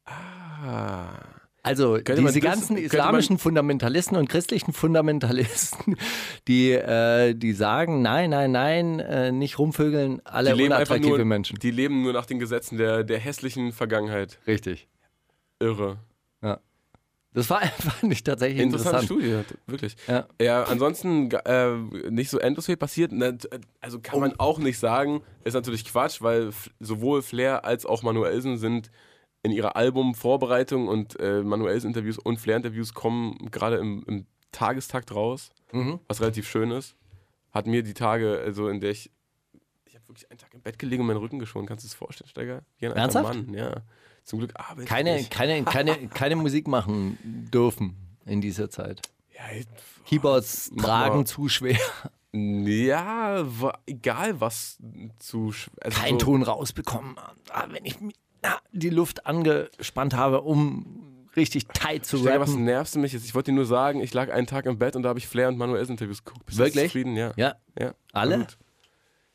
Ah. 0.05 1.32
Also 1.65 1.95
Könnte 1.95 2.23
diese 2.23 2.41
ganzen 2.41 2.75
könnte 2.75 2.83
islamischen 2.83 3.39
Fundamentalisten 3.39 4.17
und 4.17 4.29
christlichen 4.29 4.73
Fundamentalisten, 4.73 5.97
die, 6.49 6.73
äh, 6.73 7.35
die 7.35 7.53
sagen, 7.53 8.03
nein, 8.03 8.31
nein, 8.31 8.51
nein, 8.51 8.99
äh, 8.99 9.31
nicht 9.31 9.59
rumvögeln, 9.59 10.21
alle 10.25 10.51
Die 10.51 10.57
leben 10.57 10.73
einfach 10.73 10.97
unattraktive 10.97 11.19
nur, 11.19 11.25
Menschen. 11.25 11.59
Die 11.61 11.71
leben 11.71 12.03
nur 12.03 12.13
nach 12.13 12.27
den 12.27 12.41
Gesetzen 12.41 12.79
der, 12.79 13.05
der 13.05 13.19
hässlichen 13.19 13.73
Vergangenheit. 13.73 14.39
Richtig. 14.47 14.89
Irre. 15.61 15.99
Das 17.35 17.49
war 17.49 17.59
einfach 17.63 18.03
nicht 18.03 18.27
tatsächlich 18.27 18.63
Interessante 18.63 19.15
interessant. 19.15 19.45
Studie, 19.45 19.57
wirklich. 19.67 19.97
Ja. 20.07 20.27
Ja, 20.41 20.65
ansonsten 20.65 21.31
äh, 21.31 21.75
nicht 22.11 22.31
so 22.31 22.39
endlos 22.39 22.67
viel 22.67 22.77
passiert. 22.77 23.13
Also 23.81 24.01
kann 24.01 24.21
man 24.21 24.39
auch 24.39 24.59
nicht 24.59 24.79
sagen, 24.79 25.23
ist 25.45 25.55
natürlich 25.55 25.85
Quatsch, 25.85 26.21
weil 26.21 26.51
sowohl 26.81 27.23
Flair 27.23 27.65
als 27.65 27.87
auch 27.87 28.03
Manuelsen 28.03 28.59
sind 28.59 28.91
in 29.43 29.51
ihrer 29.53 29.75
Albumvorbereitung 29.77 30.89
und 30.89 31.19
äh, 31.21 31.43
Manuelsen-Interviews 31.43 32.19
und 32.19 32.39
Flair-Interviews 32.39 32.95
kommen 32.95 33.51
gerade 33.51 33.77
im, 33.77 34.05
im 34.07 34.27
Tagestakt 34.53 35.15
raus, 35.15 35.51
Mhm. 35.73 36.01
was 36.07 36.21
relativ 36.21 36.49
schön 36.49 36.71
ist. 36.71 36.95
Hat 37.51 37.67
mir 37.67 37.83
die 37.83 37.95
Tage, 37.95 38.39
also 38.45 38.69
in 38.69 38.81
der 38.81 38.91
ich, 38.91 39.11
ich 39.87 39.95
habe 39.95 40.07
wirklich 40.09 40.31
einen 40.31 40.39
Tag 40.39 40.53
im 40.55 40.61
Bett 40.61 40.79
gelegen 40.79 41.01
und 41.01 41.07
meinen 41.09 41.17
Rücken 41.17 41.39
geschoren. 41.39 41.67
Kannst 41.67 41.85
du 41.85 41.87
es 41.89 41.95
vorstellen, 41.95 42.29
Steiger? 42.29 42.63
Wie 42.79 42.87
ein 42.87 42.93
Ernsthaft? 42.93 43.35
Mann, 43.35 43.53
ja. 43.55 43.83
Zum 44.25 44.39
Glück 44.39 44.53
arbeite 44.55 44.83
ich 44.83 44.89
Keine, 44.89 45.15
nicht. 45.17 45.31
keine, 45.31 45.65
keine, 45.65 46.09
keine 46.15 46.37
Musik 46.37 46.69
machen 46.69 47.19
dürfen 47.51 47.97
in 48.27 48.41
dieser 48.41 48.71
Zeit. 48.71 49.01
Ja, 49.35 49.47
ey, 49.51 49.65
Keyboards 50.07 50.71
tragen 50.77 51.17
mal. 51.19 51.27
zu 51.27 51.49
schwer. 51.49 51.79
Ja, 52.33 53.45
egal 53.87 54.41
was 54.41 54.79
zu. 55.19 55.53
Also 55.81 56.01
Keinen 56.01 56.19
so, 56.19 56.27
Ton 56.27 56.43
rausbekommen. 56.43 57.17
Ah, 57.51 57.67
wenn 57.71 57.85
ich 57.85 58.01
mi- 58.01 58.15
na, 58.43 58.59
die 58.73 58.91
Luft 58.91 59.27
angespannt 59.27 60.15
habe, 60.15 60.43
um 60.43 61.27
richtig 61.37 61.67
tight 61.69 62.05
zu 62.05 62.19
Steiger, 62.19 62.41
was 62.41 62.51
rappen. 62.51 62.65
nervst 62.65 62.95
du 62.95 62.99
mich 62.99 63.13
jetzt? 63.13 63.25
Ich 63.25 63.35
wollte 63.35 63.51
dir 63.51 63.55
nur 63.55 63.65
sagen, 63.67 64.01
ich 64.01 64.13
lag 64.13 64.31
einen 64.33 64.47
Tag 64.47 64.67
im 64.67 64.79
Bett 64.79 64.97
und 64.97 65.03
da 65.03 65.09
habe 65.09 65.19
ich 65.19 65.27
Flair 65.27 65.49
und 65.49 65.57
Manuels 65.59 65.89
Interviews 65.89 66.25
geguckt. 66.25 66.45
Bist 66.47 66.59
du 66.59 66.65
Wirklich? 66.65 66.85
zufrieden? 66.87 67.17
Ja. 67.17 67.33
Ja, 67.37 67.55
ja. 67.79 67.95
Alle? 68.13 68.39
Gut. 68.41 68.59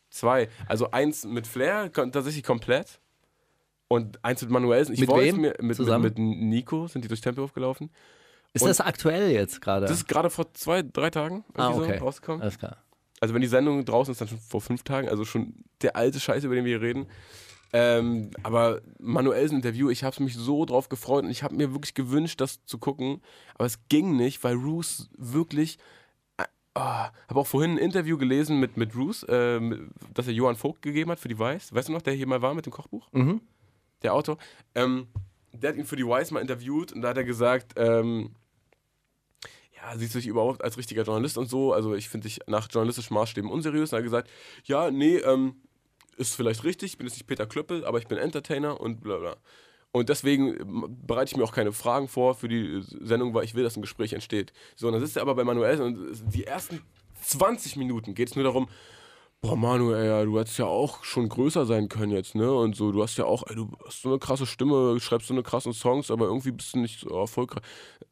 Zwei. 0.10 0.50
Also 0.68 0.92
eins 0.92 1.26
mit 1.26 1.48
Flair 1.48 1.92
tatsächlich 1.92 2.44
komplett. 2.44 3.00
Und 3.90 4.24
eins 4.24 4.42
mit 4.42 4.52
Manuelsen. 4.52 4.94
Ich 4.94 5.00
Mit 5.00 5.10
wollte 5.10 5.28
wem 5.28 5.42
mir 5.42 5.50
mit, 5.52 5.62
mit, 5.64 5.78
zusammen? 5.78 6.04
mit 6.04 6.18
Nico 6.20 6.88
sind 6.88 7.04
die 7.06 7.08
durch 7.08 7.22
Tempelhof 7.22 7.54
gelaufen. 7.54 7.90
ist 8.54 8.62
Und- 8.62 8.68
das 8.70 8.82
aktuell 8.82 9.32
jetzt 9.32 9.62
gerade? 9.62 9.86
Das 9.86 9.96
ist 9.96 10.08
gerade 10.10 10.30
vor 10.30 10.54
zwei, 10.54 10.82
drei 10.82 11.10
Tagen 11.10 11.46
ah, 11.56 11.70
okay. 11.70 11.98
so 11.98 12.04
rausgekommen. 12.06 12.42
Alles 12.42 12.60
klar. 12.60 12.78
Also 13.22 13.34
wenn 13.34 13.42
die 13.42 13.48
Sendung 13.48 13.86
draußen 13.86 14.12
ist, 14.12 14.20
dann 14.20 14.28
schon 14.28 14.40
vor 14.40 14.60
fünf 14.62 14.84
Tagen, 14.84 15.08
also 15.08 15.24
schon 15.26 15.54
der 15.82 15.96
alte 15.96 16.20
Scheiß, 16.20 16.44
über 16.44 16.56
den 16.56 16.66
wir 16.66 16.78
hier 16.78 16.82
reden. 16.86 17.08
Ähm, 17.74 18.31
aber 18.43 18.81
Manuels 19.00 19.51
Interview, 19.51 19.89
ich 19.89 20.03
habe 20.03 20.24
mich 20.24 20.36
so 20.36 20.65
drauf 20.65 20.89
gefreut 20.89 21.25
und 21.25 21.29
ich 21.29 21.43
habe 21.43 21.55
mir 21.55 21.74
wirklich 21.74 21.93
gewünscht, 21.93 22.39
das 22.39 22.63
zu 22.65 22.77
gucken. 22.77 23.21
Aber 23.55 23.65
es 23.65 23.79
ging 23.89 24.15
nicht, 24.15 24.43
weil 24.43 24.55
Roos 24.55 25.09
wirklich. 25.17 25.77
Äh, 26.38 26.45
oh, 26.75 26.79
habe 26.79 27.12
auch 27.36 27.47
vorhin 27.47 27.71
ein 27.71 27.77
Interview 27.77 28.17
gelesen 28.17 28.59
mit, 28.59 28.77
mit 28.77 28.95
Roos, 28.95 29.24
äh, 29.24 29.59
das 30.13 30.27
er 30.27 30.33
Johann 30.33 30.55
Vogt 30.55 30.81
gegeben 30.81 31.12
hat 31.12 31.19
für 31.19 31.29
die 31.29 31.39
Weiß. 31.39 31.74
Weißt 31.74 31.89
du 31.89 31.93
noch, 31.93 32.01
der 32.01 32.13
hier 32.13 32.27
mal 32.27 32.41
war 32.41 32.53
mit 32.53 32.65
dem 32.65 32.74
Kochbuch? 32.74 33.07
Mhm. 33.12 33.41
Der 34.03 34.13
Autor. 34.13 34.38
Ähm, 34.75 35.07
der 35.51 35.71
hat 35.71 35.77
ihn 35.77 35.86
für 35.86 35.95
die 35.95 36.07
Weiß 36.07 36.31
mal 36.31 36.39
interviewt 36.39 36.93
und 36.93 37.01
da 37.01 37.09
hat 37.09 37.17
er 37.17 37.24
gesagt, 37.24 37.74
ähm, 37.77 38.31
ja, 39.75 39.97
siehst 39.97 40.15
du 40.15 40.19
dich 40.19 40.27
überhaupt 40.27 40.63
als 40.63 40.77
richtiger 40.77 41.03
Journalist 41.03 41.38
und 41.38 41.50
so? 41.50 41.74
Also 41.74 41.95
ich 41.95 42.09
finde 42.09 42.27
dich 42.27 42.39
nach 42.47 42.67
journalistischen 42.71 43.13
Maßstäben 43.13 43.50
unseriös. 43.50 43.91
Und 43.91 43.97
er 43.97 44.00
hat 44.00 44.03
gesagt, 44.03 44.29
ja, 44.65 44.89
nee, 44.91 45.17
ähm, 45.17 45.55
ist 46.17 46.36
vielleicht 46.36 46.63
richtig, 46.63 46.93
ich 46.93 46.97
bin 46.97 47.07
jetzt 47.07 47.15
nicht 47.15 47.27
Peter 47.27 47.45
Klöppel, 47.45 47.86
aber 47.86 48.00
ich 48.00 48.07
bin 48.07 48.17
Entertainer 48.17 48.79
und 48.79 49.01
bla 49.01 49.17
bla. 49.17 49.38
Und 49.91 50.09
deswegen 50.09 50.59
ähm, 50.59 50.97
bereite 51.05 51.31
ich 51.31 51.38
mir 51.38 51.43
auch 51.43 51.53
keine 51.53 51.71
Fragen 51.71 52.07
vor 52.07 52.36
für 52.36 52.47
die 52.47 52.81
Sendung, 53.01 53.33
weil 53.33 53.45
ich 53.45 53.55
will, 53.55 53.63
dass 53.63 53.77
ein 53.77 53.81
Gespräch 53.81 54.13
entsteht. 54.13 54.53
So, 54.75 54.88
und 54.88 54.93
dann 54.93 55.01
sitzt 55.01 55.15
er 55.15 55.21
aber 55.21 55.36
bei 55.36 55.43
Manuel 55.43 55.81
und 55.81 56.21
die 56.33 56.43
ersten 56.43 56.81
20 57.24 57.77
Minuten 57.77 58.13
geht 58.13 58.29
es 58.29 58.36
nur 58.36 58.43
darum, 58.43 58.67
boah 59.41 59.56
Manu, 59.56 59.94
ey, 59.94 60.08
ja, 60.08 60.24
du 60.25 60.38
hättest 60.39 60.58
ja 60.58 60.65
auch 60.65 61.03
schon 61.03 61.29
größer 61.29 61.65
sein 61.65 61.88
können 61.89 62.12
jetzt, 62.12 62.36
ne? 62.36 62.51
Und 62.51 62.75
so, 62.75 62.91
du 62.91 63.01
hast 63.03 63.17
ja 63.17 63.25
auch, 63.25 63.44
ey, 63.48 63.56
du 63.56 63.70
hast 63.86 64.01
so 64.01 64.10
eine 64.10 64.20
krasse 64.20 64.46
Stimme, 64.46 65.00
schreibst 65.00 65.27
so 65.27 65.34
eine 65.34 65.44
krassen 65.44 65.74
Songs, 65.74 66.12
aber 66.12 66.25
irgendwie 66.25 66.51
bist 66.51 66.74
du 66.74 66.79
nicht 66.79 67.00
so 67.01 67.10
erfolgreich. 67.10 67.63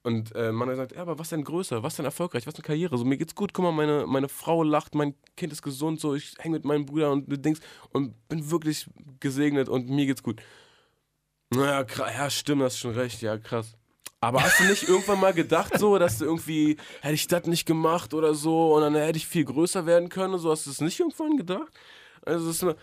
Und 0.03 0.35
äh, 0.35 0.51
Manu 0.51 0.75
sagt, 0.75 0.93
ja, 0.95 1.01
aber 1.01 1.19
was 1.19 1.29
denn 1.29 1.43
größer, 1.43 1.83
was 1.83 1.95
denn 1.95 2.05
erfolgreich, 2.05 2.47
was 2.47 2.53
denn 2.53 2.63
Karriere? 2.63 2.97
So, 2.97 3.05
mir 3.05 3.17
geht's 3.17 3.35
gut, 3.35 3.53
guck 3.53 3.63
mal, 3.65 3.71
meine, 3.71 4.05
meine 4.07 4.29
Frau 4.29 4.63
lacht, 4.63 4.95
mein 4.95 5.15
Kind 5.35 5.51
ist 5.53 5.63
gesund, 5.63 5.99
so, 5.99 6.15
ich 6.15 6.35
hänge 6.39 6.55
mit 6.57 6.65
meinem 6.65 6.85
Bruder 6.85 7.11
und 7.11 7.25
Dings 7.45 7.59
und 7.91 8.15
bin 8.29 8.49
wirklich 8.51 8.87
gesegnet 9.19 9.67
und 9.69 9.89
mir 9.89 10.05
geht's 10.05 10.23
gut. 10.23 10.41
Naja, 11.53 11.81
kra- 11.83 12.11
ja, 12.13 12.29
stimmt, 12.29 12.61
hast 12.63 12.77
schon 12.79 12.93
recht, 12.93 13.21
ja, 13.21 13.37
krass. 13.37 13.75
Aber 14.25 14.41
hast 14.41 14.59
du 14.59 14.63
nicht 14.63 14.89
irgendwann 14.89 15.19
mal 15.19 15.35
gedacht, 15.35 15.77
so, 15.77 15.99
dass 15.99 16.17
du 16.17 16.25
irgendwie, 16.25 16.77
hätte 17.01 17.13
ich 17.13 17.27
das 17.27 17.45
nicht 17.45 17.67
gemacht 17.67 18.11
oder 18.15 18.33
so, 18.33 18.73
und 18.73 18.81
dann 18.81 18.95
hätte 18.95 19.17
ich 19.17 19.27
viel 19.27 19.45
größer 19.45 19.85
werden 19.85 20.09
können 20.09 20.39
so? 20.39 20.49
Hast 20.49 20.65
du 20.65 20.71
das 20.71 20.81
nicht 20.81 20.99
irgendwann 20.99 21.37
gedacht? 21.37 21.71
Also, 22.25 22.47
das 22.47 22.55
ist 22.55 22.63
eine, 22.63 22.75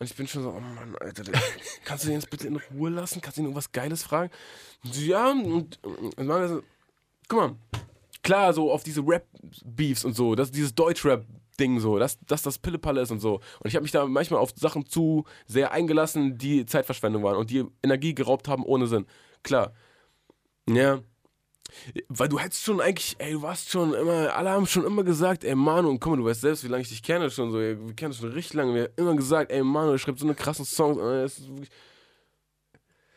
Und 0.00 0.10
ich 0.10 0.16
bin 0.16 0.26
schon 0.26 0.42
so, 0.42 0.50
oh 0.50 0.58
Mann, 0.58 0.96
Alter, 0.98 1.22
kannst 1.84 2.02
du 2.02 2.08
den 2.08 2.16
jetzt 2.16 2.30
bitte 2.30 2.48
in 2.48 2.56
Ruhe 2.74 2.90
lassen? 2.90 3.20
Kannst 3.20 3.36
du 3.36 3.42
ihn 3.42 3.44
irgendwas 3.44 3.70
Geiles 3.70 4.02
fragen? 4.02 4.32
Ja, 4.92 5.30
und, 5.30 5.78
und 5.84 6.26
dann 6.26 6.48
so, 6.48 6.62
guck 7.28 7.38
mal, 7.38 7.56
klar, 8.24 8.52
so 8.52 8.72
auf 8.72 8.82
diese 8.82 9.02
Rap-Beefs 9.06 10.04
und 10.04 10.16
so, 10.16 10.34
das, 10.34 10.50
dieses 10.50 10.74
Deutschrap-Ding 10.74 11.78
so, 11.78 12.00
dass, 12.00 12.18
dass 12.26 12.42
das 12.42 12.58
Pillepalle 12.58 13.02
ist 13.02 13.12
und 13.12 13.20
so. 13.20 13.34
Und 13.60 13.68
ich 13.68 13.76
habe 13.76 13.84
mich 13.84 13.92
da 13.92 14.04
manchmal 14.04 14.40
auf 14.40 14.50
Sachen 14.56 14.84
zu 14.84 15.26
sehr 15.46 15.70
eingelassen, 15.70 16.38
die 16.38 16.66
Zeitverschwendung 16.66 17.22
waren 17.22 17.36
und 17.36 17.50
die 17.50 17.64
Energie 17.84 18.16
geraubt 18.16 18.48
haben 18.48 18.64
ohne 18.64 18.88
Sinn. 18.88 19.06
Klar. 19.44 19.72
Ja. 20.68 21.00
Weil 22.08 22.28
du 22.28 22.38
hättest 22.38 22.64
schon 22.64 22.80
eigentlich, 22.80 23.16
ey, 23.18 23.32
du 23.32 23.42
warst 23.42 23.70
schon 23.70 23.94
immer, 23.94 24.34
alle 24.34 24.50
haben 24.50 24.66
schon 24.66 24.84
immer 24.84 25.04
gesagt, 25.04 25.44
ey 25.44 25.54
Manu, 25.54 25.92
mal, 25.92 26.16
du 26.16 26.24
weißt 26.24 26.40
selbst, 26.40 26.64
wie 26.64 26.68
lange 26.68 26.82
ich 26.82 26.88
dich 26.88 27.02
kenne 27.02 27.30
schon 27.30 27.52
so, 27.52 27.58
wir 27.58 27.94
kennen 27.94 28.14
schon 28.14 28.32
richtig 28.32 28.54
lange, 28.54 28.74
wir 28.74 28.82
haben 28.84 28.92
immer 28.96 29.16
gesagt, 29.16 29.52
ey 29.52 29.62
Manu, 29.62 29.92
du 29.92 29.98
schreibst 29.98 30.20
so 30.20 30.26
eine 30.26 30.34
krassen 30.34 30.64
Songs, 30.64 30.98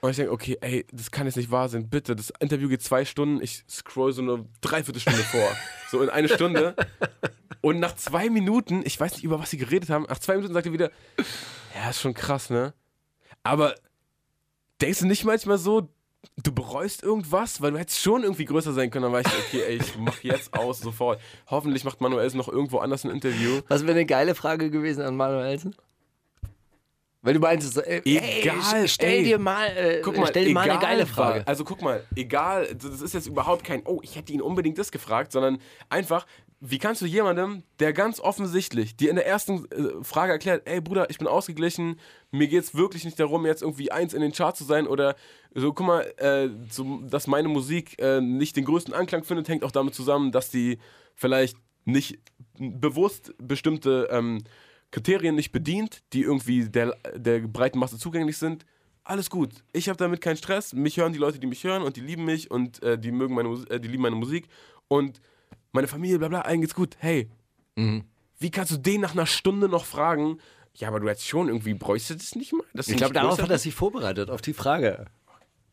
und 0.02 0.10
ich 0.10 0.16
denke, 0.16 0.32
okay, 0.32 0.58
ey, 0.62 0.86
das 0.92 1.12
kann 1.12 1.28
jetzt 1.28 1.38
nicht 1.38 1.52
wahr 1.52 1.70
sein, 1.70 1.90
bitte, 1.90 2.16
das 2.16 2.34
Interview 2.40 2.68
geht 2.68 2.82
zwei 2.82 3.06
Stunden, 3.06 3.42
ich 3.42 3.64
scroll 3.70 4.12
so 4.12 4.22
eine 4.22 4.46
Dreiviertelstunde 4.60 5.24
vor, 5.24 5.56
so 5.90 6.02
in 6.02 6.10
eine 6.10 6.28
Stunde 6.28 6.76
und 7.62 7.80
nach 7.80 7.96
zwei 7.96 8.30
Minuten, 8.30 8.82
ich 8.84 9.00
weiß 9.00 9.14
nicht, 9.14 9.24
über 9.24 9.40
was 9.40 9.52
sie 9.52 9.58
geredet 9.58 9.90
haben, 9.90 10.06
nach 10.10 10.20
zwei 10.20 10.36
Minuten 10.36 10.54
sagt 10.54 10.66
er 10.66 10.74
wieder, 10.74 10.92
ja, 11.76 11.90
ist 11.90 12.02
schon 12.02 12.14
krass, 12.14 12.50
ne? 12.50 12.74
Aber 13.44 13.76
denkst 14.82 15.00
du 15.00 15.08
nicht 15.08 15.24
manchmal 15.24 15.58
so, 15.58 15.90
du 16.38 16.52
bereust 16.52 17.04
irgendwas, 17.04 17.62
weil 17.62 17.72
du 17.72 17.78
hättest 17.78 18.00
schon 18.00 18.24
irgendwie 18.24 18.46
größer 18.46 18.74
sein 18.74 18.90
können. 18.90 19.04
Dann 19.04 19.12
war 19.14 19.22
ich, 19.22 19.28
okay, 19.28 19.64
ey, 19.68 19.78
ich 19.78 19.98
mach 19.98 20.22
jetzt 20.22 20.54
aus, 20.54 20.80
sofort. 20.80 21.20
Hoffentlich 21.48 21.84
macht 21.84 22.02
Manuelsen 22.02 22.38
noch 22.38 22.48
irgendwo 22.48 22.80
anders 22.80 23.04
ein 23.04 23.12
Interview. 23.12 23.62
Was 23.68 23.84
wäre 23.84 23.92
eine 23.92 24.06
geile 24.06 24.36
Frage 24.36 24.70
gewesen 24.70 25.02
an 25.02 25.16
Manuelsen? 25.16 25.76
Weil 27.24 27.36
du 27.36 27.40
meinst, 27.40 27.78
äh, 27.78 28.02
Egal, 28.04 28.82
ey, 28.82 28.88
stell 28.88 29.20
ey. 29.20 29.24
dir 29.24 29.38
mal, 29.38 29.68
äh, 29.78 30.02
Guck 30.04 30.18
mal, 30.18 30.28
stell 30.28 30.46
dir 30.46 30.54
mal 30.54 30.68
eine 30.68 30.80
geile 30.80 31.06
Frage. 31.06 31.48
Also 31.48 31.64
guck 31.64 31.82
mal, 31.84 32.04
egal, 32.16 32.74
das 32.74 33.02
ist 33.02 33.14
jetzt 33.14 33.28
überhaupt 33.28 33.64
kein, 33.64 33.84
oh, 33.86 34.00
ich 34.02 34.16
hätte 34.16 34.34
ihn 34.34 34.42
unbedingt 34.42 34.80
das 34.80 34.92
gefragt, 34.92 35.32
sondern 35.32 35.60
einfach, 35.90 36.26
wie 36.64 36.78
kannst 36.78 37.02
du 37.02 37.08
jemandem, 37.08 37.64
der 37.80 37.92
ganz 37.92 38.20
offensichtlich 38.20 38.96
dir 38.96 39.10
in 39.10 39.16
der 39.16 39.26
ersten 39.26 39.66
äh, 39.72 40.04
Frage 40.04 40.32
erklärt, 40.32 40.62
ey 40.66 40.80
Bruder, 40.80 41.10
ich 41.10 41.18
bin 41.18 41.28
ausgeglichen, 41.28 42.00
mir 42.30 42.48
geht's 42.48 42.76
wirklich 42.76 43.04
nicht 43.04 43.20
darum, 43.20 43.48
jetzt 43.48 43.64
irgendwie 43.64 43.92
eins 43.92 44.14
in 44.14 44.22
den 44.22 44.32
Chart 44.32 44.56
zu 44.56 44.64
sein 44.64 44.86
oder 44.86 45.16
so, 45.56 45.74
guck 45.74 45.88
mal, 45.88 46.02
äh, 46.18 46.50
so, 46.70 47.02
dass 47.02 47.26
meine 47.26 47.48
Musik 47.48 48.00
äh, 48.00 48.22
nicht 48.22 48.56
den 48.56 48.66
größten 48.66 48.94
Anklang 48.94 49.24
findet, 49.24 49.50
hängt 49.50 49.64
auch 49.64 49.72
damit 49.72 49.96
zusammen, 49.96 50.32
dass 50.32 50.52
die 50.52 50.78
vielleicht 51.16 51.58
nicht 51.84 52.20
bewusst 52.60 53.34
bestimmte 53.40 54.08
ähm, 54.12 54.44
Kriterien 54.92 55.34
nicht 55.34 55.52
bedient, 55.52 56.04
die 56.14 56.22
irgendwie 56.22 56.70
der, 56.70 56.96
der 57.16 57.40
breiten 57.40 57.80
Masse 57.80 57.98
zugänglich 57.98 58.38
sind. 58.38 58.68
Alles 59.04 59.32
gut. 59.32 59.64
Ich 59.74 59.90
habe 59.90 59.98
damit 59.98 60.22
keinen 60.22 60.38
Stress. 60.38 60.74
Mich 60.74 60.98
hören 60.98 61.12
die 61.12 61.18
Leute, 61.18 61.40
die 61.40 61.48
mich 61.48 61.64
hören 61.64 61.82
und 61.82 61.96
die 61.96 62.02
lieben 62.02 62.24
mich 62.24 62.52
und 62.52 62.84
äh, 62.84 63.00
die 63.00 63.12
mögen 63.12 63.34
meine, 63.34 63.50
Mus- 63.50 63.66
äh, 63.66 63.80
die 63.80 63.88
lieben 63.88 64.04
meine 64.04 64.16
Musik 64.16 64.48
und 64.88 65.22
meine 65.72 65.88
Familie, 65.88 66.20
bla 66.20 66.28
bla, 66.28 66.42
allen 66.42 66.62
geht's 66.62 66.76
gut. 66.76 66.96
Hey, 67.00 67.30
Mhm. 67.76 68.04
wie 68.40 68.52
kannst 68.52 68.72
du 68.72 68.78
den 68.78 69.02
nach 69.02 69.14
einer 69.14 69.26
Stunde 69.26 69.70
noch 69.70 69.86
fragen? 69.86 70.40
Ja, 70.74 70.88
aber 70.88 71.00
du 71.00 71.10
hättest 71.10 71.28
schon 71.28 71.48
irgendwie, 71.48 71.74
bräuchst 71.74 72.10
du 72.10 72.16
das 72.16 72.36
nicht 72.36 72.54
mal? 72.54 72.64
Ich 72.74 72.96
glaube, 72.96 73.14
darauf 73.14 73.42
hat 73.42 73.50
er 73.50 73.58
sich 73.58 73.74
vorbereitet, 73.76 74.30
auf 74.30 74.42
die 74.42 74.54
Frage. 74.54 75.06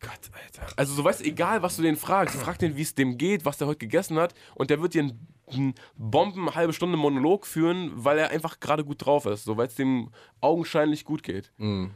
Gott, 0.01 0.11
Alter. 0.31 0.73
Also 0.77 0.93
so 0.93 1.03
weißt 1.03 1.21
egal 1.21 1.61
was 1.61 1.75
du 1.75 1.81
den 1.81 1.97
fragst, 1.97 2.35
frag 2.35 2.57
den, 2.59 2.77
wie 2.77 2.81
es 2.83 2.95
dem 2.95 3.17
geht, 3.17 3.43
was 3.43 3.57
der 3.57 3.67
heute 3.67 3.79
gegessen 3.79 4.17
hat 4.17 4.33
und 4.55 4.69
der 4.69 4.81
wird 4.81 4.93
dir 4.93 5.03
einen, 5.03 5.27
einen 5.51 5.75
Bomben 5.97 6.55
halbe 6.55 6.71
Stunde 6.71 6.95
Monolog 6.97 7.45
führen, 7.45 7.91
weil 7.95 8.17
er 8.17 8.29
einfach 8.29 8.61
gerade 8.61 8.85
gut 8.85 9.05
drauf 9.05 9.25
ist, 9.25 9.43
so 9.43 9.57
weil 9.57 9.67
es 9.67 9.75
dem 9.75 10.11
augenscheinlich 10.39 11.03
gut 11.03 11.21
geht. 11.23 11.51
Und 11.57 11.91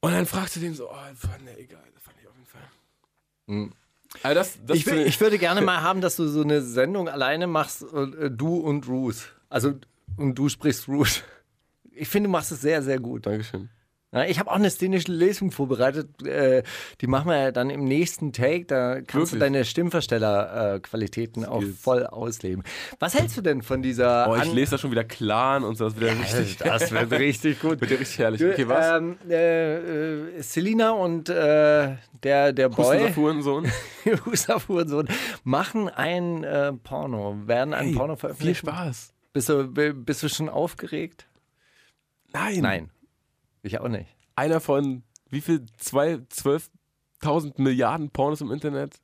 dann 0.00 0.24
fragst 0.26 0.56
du 0.56 0.60
den 0.60 0.72
so, 0.74 0.90
oh, 0.90 0.94
nee, 1.44 1.50
egal, 1.62 1.82
das 1.94 2.02
fand 2.02 2.16
ich 2.20 2.26
auf 2.28 2.34
jeden 2.34 2.46
Fall. 2.46 3.76
Also 4.22 4.34
das, 4.34 4.58
das 4.66 4.76
Ich, 4.78 4.84
finde 4.84 5.04
ich 5.04 5.20
würde 5.20 5.38
gerne 5.38 5.60
mal 5.62 5.82
haben, 5.82 6.00
dass 6.00 6.16
du 6.16 6.26
so 6.28 6.42
eine 6.42 6.62
Sendung 6.62 7.08
alleine 7.08 7.46
machst, 7.46 7.82
äh, 7.82 8.30
du 8.30 8.56
und 8.56 8.88
Ruth. 8.88 9.34
Also, 9.48 9.74
und 10.16 10.34
du 10.36 10.48
sprichst 10.48 10.88
Ruth. 10.88 11.22
Ich 11.92 12.08
finde, 12.08 12.28
du 12.28 12.32
machst 12.32 12.52
es 12.52 12.60
sehr, 12.60 12.82
sehr 12.82 12.98
gut. 12.98 13.26
Dankeschön. 13.26 13.68
Ich 14.28 14.38
habe 14.38 14.50
auch 14.50 14.54
eine 14.56 14.70
szenische 14.70 15.12
Lesung 15.12 15.50
vorbereitet. 15.50 16.22
Äh, 16.26 16.62
die 17.00 17.06
machen 17.06 17.28
wir 17.28 17.38
ja 17.38 17.50
dann 17.52 17.68
im 17.70 17.84
nächsten 17.84 18.32
Take. 18.32 18.64
Da 18.64 18.94
kannst 19.02 19.12
du 19.12 19.18
Wirklich? 19.36 19.40
deine 19.40 19.64
Stimmversteller-Qualitäten 19.64 21.44
auch 21.44 21.62
voll 21.78 22.06
ausleben. 22.06 22.62
Was 22.98 23.14
hältst 23.18 23.36
du 23.36 23.42
denn 23.42 23.62
von 23.62 23.82
dieser. 23.82 24.28
Oh, 24.30 24.36
ich 24.36 24.42
An- 24.42 24.54
lese 24.54 24.72
da 24.72 24.78
schon 24.78 24.90
wieder 24.90 25.04
Clan 25.04 25.64
und 25.64 25.76
so, 25.76 25.84
das 25.86 26.00
wird 26.00 26.12
ja 26.14 26.18
richtig, 26.20 26.56
Das 26.58 26.90
wird 26.92 27.12
richtig 27.12 27.60
gut. 27.60 27.80
wird 27.80 27.90
ja 27.90 27.96
richtig 27.98 28.18
herrlich. 28.18 28.44
Okay, 28.44 28.68
was? 28.68 28.96
Ähm, 28.96 29.18
äh, 29.28 29.76
äh, 30.38 30.42
Selina 30.42 30.92
und 30.92 31.28
äh, 31.28 31.96
der, 32.22 32.52
der 32.52 32.68
Boy, 32.70 32.84
Hustensaft 32.86 33.16
Hurensohn. 33.16 33.72
Husaf 34.24 34.68
Hurensohn, 34.68 35.08
machen 35.44 35.88
ein 35.88 36.44
äh, 36.44 36.72
Porno, 36.72 37.36
werden 37.46 37.74
ein 37.74 37.86
Hey, 37.86 37.94
Porno 37.94 38.14
Viel 38.14 38.20
veröffentlichen. 38.20 38.66
Spaß. 38.68 39.12
Bist 39.32 39.48
du, 39.48 39.66
bist 39.68 40.22
du 40.22 40.28
schon 40.28 40.48
aufgeregt? 40.48 41.26
Nein. 42.32 42.60
Nein. 42.60 42.90
Ich 43.66 43.80
auch 43.80 43.88
nicht. 43.88 44.06
Einer 44.36 44.60
von 44.60 45.02
wie 45.28 45.40
viel? 45.40 45.66
Zwei, 45.76 46.14
12.000 46.14 47.60
Milliarden 47.60 48.10
Pornos 48.10 48.40
im 48.40 48.52
Internet? 48.52 49.00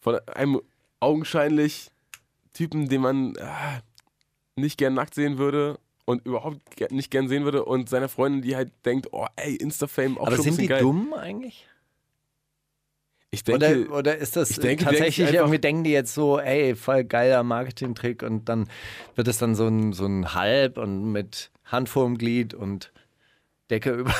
Von 0.00 0.18
einem 0.28 0.60
augenscheinlich 1.00 1.90
Typen, 2.54 2.88
den 2.88 3.02
man 3.02 3.36
ah, 3.38 3.80
nicht 4.56 4.78
gern 4.78 4.94
nackt 4.94 5.14
sehen 5.14 5.38
würde 5.38 5.78
und 6.06 6.24
überhaupt 6.24 6.90
nicht 6.90 7.10
gern 7.10 7.28
sehen 7.28 7.44
würde 7.44 7.64
und 7.64 7.88
seiner 7.90 8.08
Freundin, 8.08 8.42
die 8.42 8.56
halt 8.56 8.72
denkt, 8.86 9.08
oh 9.12 9.26
ey, 9.36 9.56
Insta-Fame 9.56 10.16
auch 10.18 10.28
Aber 10.28 10.36
schon 10.36 10.44
sind 10.46 10.60
die 10.60 10.66
geil. 10.66 10.80
dumm 10.80 11.12
eigentlich? 11.12 11.68
Ich 13.30 13.44
denke, 13.44 13.86
oder, 13.88 13.96
oder 13.98 14.16
ist 14.16 14.36
das 14.36 14.50
ich 14.50 14.58
denke, 14.58 14.84
tatsächlich 14.84 15.26
einfach- 15.26 15.40
irgendwie, 15.40 15.58
denken 15.58 15.84
die 15.84 15.90
jetzt 15.90 16.14
so, 16.14 16.38
ey, 16.38 16.74
voll 16.74 17.04
geiler 17.04 17.42
Marketing-Trick 17.42 18.22
und 18.22 18.48
dann 18.48 18.68
wird 19.16 19.28
es 19.28 19.36
dann 19.38 19.54
so 19.54 19.66
ein, 19.66 19.92
so 19.92 20.06
ein 20.06 20.34
Halb 20.34 20.78
und 20.78 21.12
mit 21.12 21.50
Hand 21.66 21.90
vorm 21.90 22.16
Glied 22.16 22.54
und 22.54 22.90
Decke 23.68 23.90
über, 23.90 24.14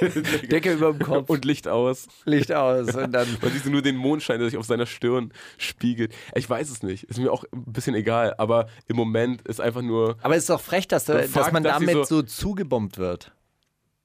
Decke 0.50 0.72
über 0.74 0.92
dem 0.92 1.00
Kopf, 1.00 1.28
und 1.28 1.44
Licht 1.44 1.66
aus. 1.66 2.06
Licht 2.24 2.52
aus 2.52 2.94
und 2.94 3.10
dann 3.12 3.26
Man 3.42 3.50
sieht 3.52 3.66
nur 3.66 3.82
den 3.82 3.96
Mondschein, 3.96 4.38
der 4.38 4.48
sich 4.48 4.58
auf 4.58 4.64
seiner 4.66 4.86
Stirn 4.86 5.32
spiegelt. 5.58 6.14
Ich 6.36 6.48
weiß 6.48 6.70
es 6.70 6.84
nicht. 6.84 7.04
Ist 7.04 7.18
mir 7.18 7.32
auch 7.32 7.42
ein 7.52 7.64
bisschen 7.72 7.96
egal. 7.96 8.34
Aber 8.38 8.68
im 8.86 8.94
Moment 8.96 9.42
ist 9.42 9.60
einfach 9.60 9.82
nur. 9.82 10.16
Aber 10.22 10.36
es 10.36 10.44
ist 10.44 10.50
doch 10.50 10.60
frech, 10.60 10.86
dass, 10.86 11.04
da, 11.04 11.14
dass 11.18 11.52
man 11.52 11.64
dass 11.64 11.74
damit 11.80 11.96
so, 11.96 12.04
so- 12.04 12.22
zugebombt 12.22 12.96
wird. 12.98 13.32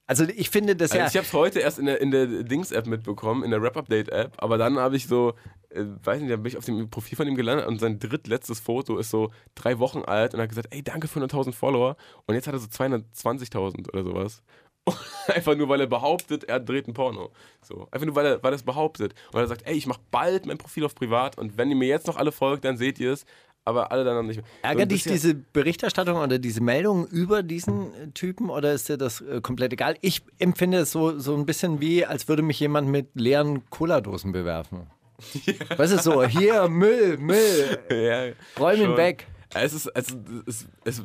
Also 0.07 0.23
ich 0.25 0.49
finde 0.49 0.75
das 0.75 0.91
Also 0.91 1.01
ja. 1.01 1.07
ich 1.07 1.15
habe 1.15 1.25
es 1.25 1.33
heute 1.33 1.59
erst 1.59 1.79
in 1.79 1.87
der, 1.87 1.99
in 1.99 2.11
der 2.11 2.27
Dings-App 2.43 2.85
mitbekommen, 2.85 3.43
in 3.43 3.51
der 3.51 3.61
Rap-Update-App. 3.61 4.33
Aber 4.37 4.57
dann 4.57 4.77
habe 4.77 4.95
ich 4.95 5.07
so, 5.07 5.33
äh, 5.69 5.83
weiß 6.03 6.21
nicht, 6.21 6.31
dann 6.31 6.43
bin 6.43 6.51
ich 6.51 6.57
auf 6.57 6.65
dem 6.65 6.89
Profil 6.89 7.15
von 7.15 7.27
ihm 7.27 7.35
gelandet 7.35 7.65
und 7.67 7.79
sein 7.79 7.97
drittletztes 7.99 8.59
Foto 8.59 8.97
ist 8.97 9.09
so 9.09 9.31
drei 9.55 9.79
Wochen 9.79 10.03
alt 10.03 10.33
und 10.33 10.39
er 10.39 10.43
hat 10.43 10.49
gesagt, 10.49 10.67
ey, 10.71 10.83
danke 10.83 11.07
für 11.07 11.19
100.000 11.19 11.53
Follower. 11.53 11.97
Und 12.27 12.35
jetzt 12.35 12.45
hat 12.47 12.53
er 12.53 12.59
so 12.59 12.67
220.000 12.67 13.89
oder 13.89 14.03
sowas. 14.03 14.43
Einfach 15.27 15.55
nur, 15.55 15.67
weil 15.69 15.81
er 15.81 15.87
behauptet, 15.87 16.43
er 16.43 16.59
dreht 16.59 16.87
ein 16.87 16.93
Porno. 16.93 17.31
So. 17.61 17.87
Einfach 17.89 18.05
nur, 18.05 18.15
weil 18.15 18.25
er, 18.27 18.43
weil 18.43 18.53
er 18.53 18.57
es 18.57 18.63
behauptet. 18.63 19.15
Und 19.31 19.39
er 19.39 19.47
sagt, 19.47 19.65
ey, 19.65 19.75
ich 19.75 19.87
mache 19.87 20.01
bald 20.11 20.45
mein 20.45 20.59
Profil 20.59 20.85
auf 20.85 20.93
privat 20.93 21.37
und 21.39 21.57
wenn 21.57 21.69
ihr 21.69 21.75
mir 21.75 21.87
jetzt 21.87 22.05
noch 22.05 22.17
alle 22.17 22.31
folgt, 22.31 22.65
dann 22.65 22.77
seht 22.77 22.99
ihr 22.99 23.13
es. 23.13 23.25
Aber 23.67 23.91
alle 23.91 24.03
dann 24.03 24.15
noch 24.15 24.23
nicht 24.23 24.37
mehr. 24.37 24.45
So, 24.45 24.67
Ärgert 24.67 24.83
und 24.83 24.91
dich 24.91 24.99
ist 24.99 25.05
ja- 25.05 25.11
diese 25.13 25.33
Berichterstattung 25.33 26.17
oder 26.17 26.37
diese 26.37 26.61
Meldung 26.61 27.07
über 27.07 27.41
diesen 27.43 27.93
äh, 27.95 28.07
Typen 28.13 28.49
oder 28.51 28.73
ist 28.73 28.87
dir 28.89 28.97
das 28.97 29.21
äh, 29.21 29.41
komplett 29.41 29.73
egal? 29.73 29.95
Ich 30.01 30.21
empfinde 30.37 30.77
es 30.79 30.91
so, 30.91 31.17
so 31.19 31.35
ein 31.35 31.45
bisschen 31.47 31.81
wie, 31.81 32.05
als 32.05 32.27
würde 32.27 32.43
mich 32.43 32.59
jemand 32.59 32.87
mit 32.89 33.07
leeren 33.15 33.67
Cola-Dosen 33.71 34.31
bewerfen. 34.31 34.85
Weißt 35.77 35.93
du, 35.93 35.97
so, 35.99 36.23
hier, 36.23 36.67
Müll, 36.69 37.17
Müll, 37.17 37.79
ja, 37.89 38.33
räum 38.61 38.79
ihn 38.81 38.97
weg. 38.97 39.27
Es 39.53 39.73
ist, 39.73 39.87
also, 39.95 40.15
es, 40.45 40.67
es 40.83 41.03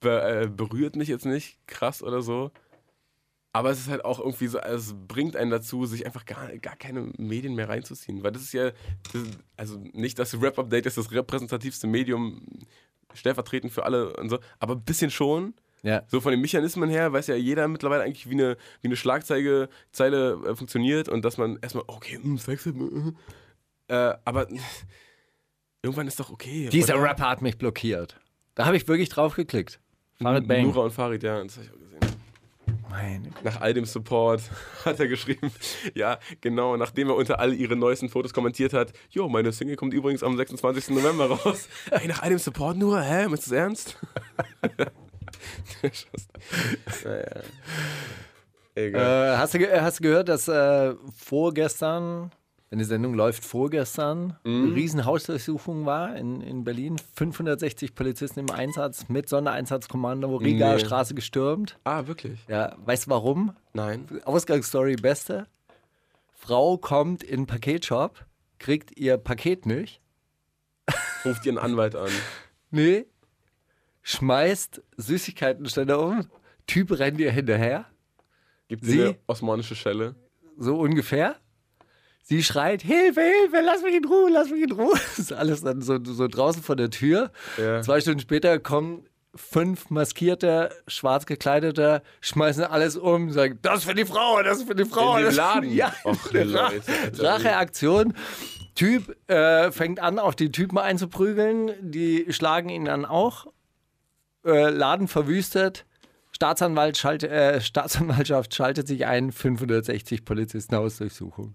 be, 0.00 0.42
äh, 0.44 0.46
berührt 0.48 0.96
mich 0.96 1.08
jetzt 1.08 1.26
nicht 1.26 1.58
krass 1.66 2.02
oder 2.02 2.22
so. 2.22 2.50
Aber 3.58 3.72
es 3.72 3.80
ist 3.80 3.88
halt 3.88 4.04
auch 4.04 4.20
irgendwie 4.20 4.46
so, 4.46 4.60
es 4.60 4.94
bringt 5.08 5.34
einen 5.34 5.50
dazu, 5.50 5.84
sich 5.84 6.06
einfach 6.06 6.24
gar, 6.24 6.56
gar 6.58 6.76
keine 6.76 7.10
Medien 7.18 7.56
mehr 7.56 7.68
reinzuziehen. 7.68 8.22
Weil 8.22 8.30
das 8.30 8.42
ist 8.42 8.52
ja, 8.52 8.70
das, 9.12 9.24
also 9.56 9.82
nicht, 9.94 10.16
dass 10.20 10.40
Rap 10.40 10.60
Update 10.60 10.86
ist 10.86 10.96
das 10.96 11.10
repräsentativste 11.10 11.88
Medium 11.88 12.40
stellvertretend 13.14 13.72
für 13.72 13.84
alle 13.84 14.12
und 14.16 14.28
so, 14.28 14.38
aber 14.60 14.76
ein 14.76 14.84
bisschen 14.84 15.10
schon. 15.10 15.54
Ja. 15.82 16.04
So 16.06 16.20
von 16.20 16.30
den 16.30 16.40
Mechanismen 16.40 16.88
her 16.88 17.12
weiß 17.12 17.26
ja 17.26 17.34
jeder 17.34 17.66
mittlerweile 17.66 18.04
eigentlich, 18.04 18.30
wie 18.30 18.34
eine, 18.34 18.56
wie 18.80 18.86
eine 18.86 18.94
Schlagzeile 18.94 19.68
Zeile, 19.90 20.38
äh, 20.46 20.54
funktioniert 20.54 21.08
und 21.08 21.24
dass 21.24 21.36
man 21.36 21.58
erstmal, 21.60 21.82
okay, 21.88 22.20
mh, 22.22 22.38
Sex, 22.38 22.64
mh, 22.64 23.12
äh, 23.88 24.14
aber 24.24 24.46
irgendwann 25.82 26.06
ist 26.06 26.20
doch 26.20 26.30
okay. 26.30 26.68
Dieser 26.68 26.94
oder? 26.94 27.10
Rapper 27.10 27.28
hat 27.28 27.42
mich 27.42 27.58
blockiert. 27.58 28.20
Da 28.54 28.66
habe 28.66 28.76
ich 28.76 28.86
wirklich 28.86 29.08
drauf 29.08 29.34
geklickt. 29.34 29.80
Farid 30.14 30.46
Bang. 30.46 30.62
Nura 30.62 30.82
und 30.82 30.92
Farid, 30.92 31.24
ja, 31.24 31.42
das 31.42 31.56
habe 31.56 31.66
ich 31.66 31.72
auch 31.72 31.78
gesehen. 31.80 31.98
Meine 32.90 33.28
Güte. 33.28 33.44
Nach 33.44 33.60
all 33.60 33.74
dem 33.74 33.84
Support 33.84 34.42
hat 34.84 34.98
er 34.98 35.08
geschrieben, 35.08 35.52
ja, 35.94 36.18
genau, 36.40 36.76
nachdem 36.76 37.08
er 37.10 37.16
unter 37.16 37.38
all 37.38 37.52
ihre 37.52 37.76
neuesten 37.76 38.08
Fotos 38.08 38.32
kommentiert 38.32 38.72
hat, 38.72 38.92
jo, 39.10 39.28
meine 39.28 39.52
Single 39.52 39.76
kommt 39.76 39.92
übrigens 39.94 40.22
am 40.22 40.36
26. 40.36 40.90
November 40.96 41.26
raus. 41.30 41.68
Ey, 41.90 42.08
nach 42.08 42.22
all 42.22 42.30
dem 42.30 42.38
Support, 42.38 42.76
Nura, 42.78 43.00
hä, 43.02 43.26
ist 43.32 43.44
das 43.46 43.52
ernst? 43.52 43.98
naja. 47.04 47.24
Egal. 48.74 49.34
Äh, 49.34 49.36
hast, 49.38 49.54
du, 49.54 49.58
ge- 49.58 49.80
hast 49.80 49.98
du 49.98 50.02
gehört, 50.04 50.28
dass 50.28 50.46
äh, 50.48 50.94
vorgestern, 51.16 52.30
wenn 52.70 52.78
die 52.78 52.84
Sendung 52.84 53.14
läuft, 53.14 53.44
vorgestern 53.44 54.36
Mhm. 54.44 54.64
eine 54.66 54.74
riesen 54.74 55.04
Hausdurchsuchung 55.04 55.86
war 55.86 56.14
in, 56.16 56.40
in 56.42 56.64
Berlin? 56.64 56.96
560 57.14 57.94
Polizisten 57.94 58.40
im 58.40 58.50
Einsatz 58.50 59.08
mit 59.08 59.28
Sondereinsatzkommando, 59.28 60.36
Rigaer 60.36 60.74
Nee. 60.74 60.80
Straße 60.84 61.14
gestürmt. 61.14 61.78
ah, 61.84 62.06
wirklich? 62.06 62.38
Ja, 62.48 62.76
weißt 62.84 63.06
du 63.06 63.10
warum? 63.10 63.56
Nein. 63.72 64.06
Ausgangsstory 64.24 64.96
beste. 64.96 65.46
Frau 66.34 66.76
kommt 66.78 67.22
in 67.22 67.40
den 67.42 67.46
Paketshop, 67.46 68.24
kriegt 68.58 68.98
ihr 68.98 69.16
Paket 69.16 69.66
nicht. 69.66 70.00
Ruft 71.24 71.44
ihren 71.46 71.58
Anwalt 71.58 71.94
an. 71.96 72.10
Nee. 72.70 73.06
Schmeißt 74.02 74.82
Süßigkeitenständer 74.96 75.98
um. 76.00 76.26
Typ 76.66 76.98
rennt 76.98 77.18
ihr 77.18 77.30
hinterher. 77.30 77.86
Gibt 78.68 78.84
Sie? 78.84 78.92
sie 78.92 79.02
eine 79.04 79.18
osmanische 79.26 79.74
Schelle? 79.74 80.14
So 80.58 80.78
ungefähr. 80.78 81.36
Sie 82.28 82.42
schreit, 82.42 82.82
Hilfe, 82.82 83.22
Hilfe, 83.22 83.62
lass 83.64 83.82
mich 83.82 83.94
in 83.94 84.04
Ruhe, 84.04 84.28
lass 84.30 84.50
mich 84.50 84.62
in 84.62 84.72
Ruhe. 84.72 84.92
Das 85.16 85.18
ist 85.18 85.32
alles 85.32 85.62
dann 85.62 85.80
so, 85.80 85.98
so 86.04 86.28
draußen 86.28 86.62
vor 86.62 86.76
der 86.76 86.90
Tür. 86.90 87.30
Ja. 87.56 87.80
Zwei 87.80 88.02
Stunden 88.02 88.20
später 88.20 88.58
kommen 88.58 89.08
fünf 89.34 89.88
maskierte, 89.88 90.68
schwarz 90.88 91.24
gekleidete, 91.24 92.02
schmeißen 92.20 92.64
alles 92.64 92.98
um, 92.98 93.30
sagen, 93.30 93.58
das 93.62 93.78
ist 93.78 93.84
für 93.84 93.94
die 93.94 94.04
Frau, 94.04 94.42
das 94.42 94.58
ist 94.58 94.66
für 94.68 94.74
die 94.74 94.84
Frau. 94.84 95.12
In 95.16 95.22
den 95.22 95.24
das 95.24 95.36
Laden? 95.36 95.70
Ja, 95.74 95.94
Och, 96.04 96.34
eine 96.34 96.52
Ra 96.52 96.68
Leute, 96.70 96.92
Alter. 97.02 97.24
Racheaktion. 97.24 98.12
Typ 98.74 99.16
äh, 99.30 99.72
fängt 99.72 99.98
an, 99.98 100.18
auf 100.18 100.36
die 100.36 100.52
Typen 100.52 100.76
einzuprügeln. 100.76 101.72
Die 101.80 102.26
schlagen 102.28 102.68
ihn 102.68 102.84
dann 102.84 103.06
auch. 103.06 103.46
Äh, 104.44 104.68
Laden 104.68 105.08
verwüstet. 105.08 105.86
Staatsanwalt 106.32 106.98
schalt, 106.98 107.22
äh, 107.22 107.62
Staatsanwaltschaft 107.62 108.54
schaltet 108.54 108.86
sich 108.86 109.06
ein. 109.06 109.32
560 109.32 110.26
Polizisten 110.26 110.76
Hausdurchsuchung. 110.76 111.54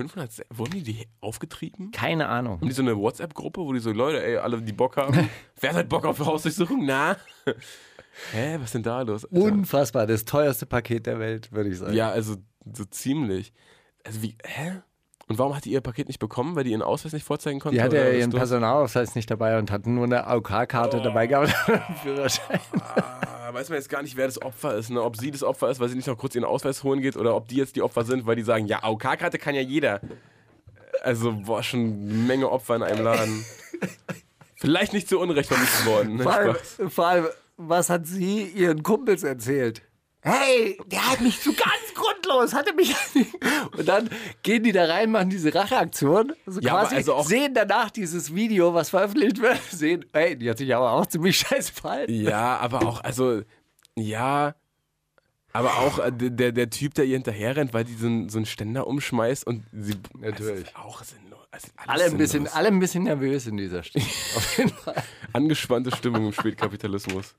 500, 0.00 0.46
wurden 0.50 0.72
die, 0.72 0.82
die 0.82 1.08
aufgetrieben? 1.20 1.90
Keine 1.90 2.28
Ahnung. 2.28 2.60
Haben 2.60 2.68
die 2.68 2.74
so 2.74 2.82
eine 2.82 2.96
WhatsApp-Gruppe, 2.96 3.60
wo 3.60 3.72
die 3.72 3.80
so, 3.80 3.92
Leute, 3.92 4.24
ey, 4.24 4.36
alle, 4.38 4.60
die 4.62 4.72
Bock 4.72 4.96
haben, 4.96 5.28
wer 5.60 5.74
hat 5.74 5.88
Bock 5.88 6.04
auf 6.04 6.18
Hausdurchsuchung? 6.18 6.84
Na? 6.84 7.16
Hä, 8.32 8.56
was 8.56 8.66
ist 8.66 8.74
denn 8.74 8.82
da 8.82 9.02
los? 9.02 9.24
Alter? 9.24 9.44
Unfassbar. 9.44 10.06
Das 10.06 10.24
teuerste 10.24 10.66
Paket 10.66 11.06
der 11.06 11.18
Welt, 11.18 11.52
würde 11.52 11.70
ich 11.70 11.78
sagen. 11.78 11.94
Ja, 11.94 12.10
also 12.10 12.36
so 12.74 12.84
ziemlich. 12.84 13.52
Also 14.04 14.22
wie, 14.22 14.36
hä? 14.42 14.82
Und 15.28 15.38
warum 15.38 15.54
hat 15.54 15.64
die 15.64 15.70
ihr 15.70 15.80
Paket 15.80 16.08
nicht 16.08 16.18
bekommen? 16.18 16.56
Weil 16.56 16.64
die 16.64 16.72
ihren 16.72 16.82
Ausweis 16.82 17.12
nicht 17.12 17.24
vorzeigen 17.24 17.60
konnte? 17.60 17.76
Die 17.76 17.82
hatte 17.82 18.00
Oder 18.00 18.12
ihren? 18.12 18.30
Personalausweis 18.30 19.14
nicht 19.14 19.30
dabei 19.30 19.58
und 19.58 19.70
hat 19.70 19.86
nur 19.86 20.04
eine 20.04 20.26
AOK-Karte 20.26 21.00
dabei 21.00 21.28
gehabt. 21.28 21.50
Führerschein. 22.02 22.58
Ah, 22.80 23.39
weiß 23.54 23.68
man 23.68 23.78
jetzt 23.78 23.88
gar 23.88 24.02
nicht, 24.02 24.16
wer 24.16 24.26
das 24.26 24.40
Opfer 24.40 24.76
ist. 24.76 24.90
Ne? 24.90 25.02
Ob 25.02 25.16
sie 25.16 25.30
das 25.30 25.42
Opfer 25.42 25.70
ist, 25.70 25.80
weil 25.80 25.88
sie 25.88 25.96
nicht 25.96 26.06
noch 26.06 26.18
kurz 26.18 26.34
ihren 26.34 26.44
Ausweis 26.44 26.82
holen 26.82 27.00
geht 27.00 27.16
oder 27.16 27.34
ob 27.34 27.48
die 27.48 27.56
jetzt 27.56 27.76
die 27.76 27.82
Opfer 27.82 28.04
sind, 28.04 28.26
weil 28.26 28.36
die 28.36 28.42
sagen, 28.42 28.66
ja, 28.66 28.82
AOK-Karte 28.82 29.38
kann 29.38 29.54
ja 29.54 29.60
jeder. 29.60 30.00
Also, 31.02 31.32
boah, 31.32 31.62
schon 31.62 31.80
eine 31.80 32.12
Menge 32.12 32.50
Opfer 32.50 32.76
in 32.76 32.82
einem 32.82 33.04
Laden. 33.04 33.44
Vielleicht 34.56 34.92
nicht 34.92 35.08
zu 35.08 35.18
Unrecht 35.18 35.48
vermisst 35.48 35.86
worden. 35.86 36.16
Ne? 36.16 36.22
Vor 36.22 36.32
allem, 36.34 36.56
vor 36.90 37.06
allem, 37.06 37.26
was 37.56 37.88
hat 37.88 38.06
sie 38.06 38.42
ihren 38.42 38.82
Kumpels 38.82 39.22
erzählt? 39.22 39.82
Hey, 40.22 40.76
der 40.86 41.10
hat 41.10 41.20
mich 41.22 41.38
so 41.40 41.50
ganz 41.52 41.94
grundlos, 41.94 42.52
hatte 42.52 42.74
mich. 42.74 42.94
Und 43.76 43.88
dann 43.88 44.10
gehen 44.42 44.62
die 44.62 44.72
da 44.72 44.84
rein, 44.84 45.10
machen 45.10 45.30
diese 45.30 45.54
Racheaktion. 45.54 46.34
Also 46.46 46.60
Ja, 46.60 46.72
quasi 46.80 46.96
also 46.96 47.22
sehen 47.22 47.54
danach 47.54 47.90
dieses 47.90 48.34
Video, 48.34 48.74
was 48.74 48.90
veröffentlicht 48.90 49.40
wird, 49.40 49.58
sehen, 49.70 50.04
hey, 50.12 50.36
die 50.36 50.50
hat 50.50 50.58
sich 50.58 50.74
aber 50.74 50.90
auch 50.92 51.06
ziemlich 51.06 51.36
scheiße 51.40 51.72
verhalten. 51.72 52.12
Ja, 52.12 52.58
aber 52.58 52.86
auch, 52.86 53.02
also, 53.02 53.42
ja. 53.96 54.54
Aber 55.52 55.78
auch 55.78 55.98
äh, 55.98 56.12
der, 56.12 56.52
der- 56.52 56.70
Typ, 56.70 56.94
der 56.94 57.06
ihr 57.06 57.16
hinterher 57.16 57.56
rennt, 57.56 57.72
weil 57.74 57.84
die 57.84 57.94
so 57.94 58.06
einen, 58.06 58.28
so 58.28 58.38
einen 58.38 58.46
Ständer 58.46 58.86
umschmeißt 58.86 59.46
und 59.46 59.64
sie. 59.72 59.94
Natürlich. 60.18 60.66
Also, 60.76 60.86
auch 60.88 61.02
sinnlos. 61.02 61.40
Also 61.50 61.66
Alle 61.86 62.04
ein, 62.04 62.10
bisschen, 62.18 62.28
sinnlos. 62.44 62.52
alle 62.54 62.68
ein 62.68 62.78
bisschen 62.78 63.02
nervös 63.04 63.46
in 63.48 63.56
dieser 63.56 63.82
Stimme. 63.82 64.04
Auf 64.36 64.58
jeden 64.58 64.70
Fall. 64.70 65.02
Angespannte 65.32 65.90
Stimmung 65.96 66.26
im 66.26 66.32
Spätkapitalismus. 66.32 67.34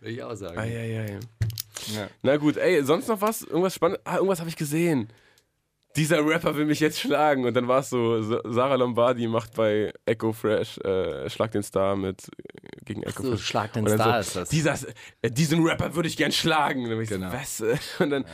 Will 0.00 0.12
ich 0.12 0.22
auch 0.22 0.34
sagen. 0.34 0.58
Eieiei. 0.58 1.12
Ja. 1.12 1.18
Na 2.22 2.36
gut, 2.36 2.56
ey, 2.56 2.82
sonst 2.84 3.08
noch 3.08 3.20
was? 3.20 3.42
Irgendwas 3.42 3.74
Spannendes? 3.74 4.02
Ah, 4.06 4.16
irgendwas 4.16 4.40
habe 4.40 4.48
ich 4.50 4.56
gesehen. 4.56 5.08
Dieser 5.94 6.24
Rapper 6.26 6.56
will 6.56 6.64
mich 6.64 6.80
jetzt 6.80 6.98
schlagen. 7.00 7.44
Und 7.44 7.52
dann 7.54 7.68
war 7.68 7.80
es 7.80 7.90
so, 7.90 8.22
Sa- 8.22 8.40
Sarah 8.44 8.76
Lombardi 8.76 9.28
macht 9.28 9.54
bei 9.54 9.92
Echo 10.06 10.32
Fresh 10.32 10.78
äh, 10.78 11.28
Schlag 11.28 11.52
den 11.52 11.62
Star 11.62 11.96
mit 11.96 12.28
äh, 12.28 12.84
gegen 12.86 13.02
Echo 13.02 13.22
so, 13.22 13.30
Fresh. 13.32 13.44
Schlag 13.46 13.72
den 13.74 13.86
Star 13.86 14.22
so, 14.22 14.28
ist 14.28 14.36
das. 14.36 14.48
Dieser, 14.48 14.74
äh, 15.20 15.30
diesen 15.30 15.62
Rapper 15.62 15.94
würde 15.94 16.08
ich 16.08 16.16
gern 16.16 16.32
schlagen. 16.32 16.84
Und 16.90 16.90
dann 16.98 17.04
Genau. 17.06 17.30
so, 17.44 17.66
was? 17.66 18.00
Und 18.00 18.08
dann, 18.10 18.24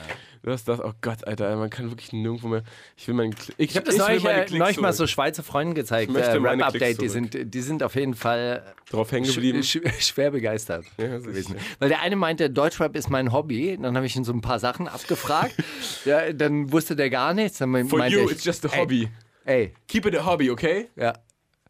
du 0.42 0.50
hast 0.50 0.68
das, 0.68 0.80
oh 0.80 0.92
Gott, 1.00 1.26
Alter, 1.26 1.56
man 1.56 1.70
kann 1.70 1.90
wirklich 1.90 2.12
nirgendwo 2.12 2.48
mehr. 2.48 2.62
Ich 2.96 3.06
will 3.08 3.14
meinen 3.14 3.34
Ich, 3.56 3.70
Ich 3.70 3.76
habe 3.76 3.86
das 3.86 3.96
neulich, 3.96 4.24
äh, 4.24 4.46
neulich 4.50 4.80
mal 4.80 4.92
so. 4.92 5.06
Schweizer 5.06 5.42
Freunden 5.42 5.74
gezeigt. 5.74 6.10
Ich 6.10 6.14
möchte 6.16 6.32
äh, 6.32 6.40
Rap-Update, 6.40 6.98
Klicks 6.98 6.98
die 6.98 7.08
sind, 7.08 7.54
die 7.54 7.60
sind 7.60 7.82
auf 7.82 7.94
jeden 7.94 8.14
Fall 8.14 8.74
drauf 8.90 9.12
hängen 9.12 9.26
geblieben. 9.26 9.62
sch 9.62 9.78
schwer 10.00 10.30
begeistert. 10.30 10.84
Ja, 10.98 11.18
gewesen. 11.18 11.56
Weil 11.78 11.88
der 11.88 12.00
eine 12.00 12.16
meinte, 12.16 12.50
Deutschrap 12.50 12.96
ist 12.96 13.10
mein 13.10 13.32
Hobby. 13.32 13.78
Dann 13.80 13.96
habe 13.96 14.06
ich 14.06 14.16
ihn 14.16 14.24
so 14.24 14.32
ein 14.32 14.40
paar 14.40 14.58
Sachen 14.58 14.88
abgefragt. 14.88 15.54
ja, 16.04 16.32
dann 16.32 16.72
wusste 16.72 16.96
der 16.96 17.10
gar 17.10 17.34
nichts. 17.34 17.58
Dann 17.58 17.88
For 17.88 17.98
meinte 17.98 18.18
you, 18.18 18.26
ich, 18.26 18.32
it's 18.32 18.44
just 18.44 18.64
a 18.66 18.76
hobby. 18.76 19.08
Ey, 19.44 19.72
Keep 19.86 20.06
it 20.06 20.18
a 20.18 20.26
hobby, 20.26 20.50
okay? 20.50 20.88
ja. 20.96 21.14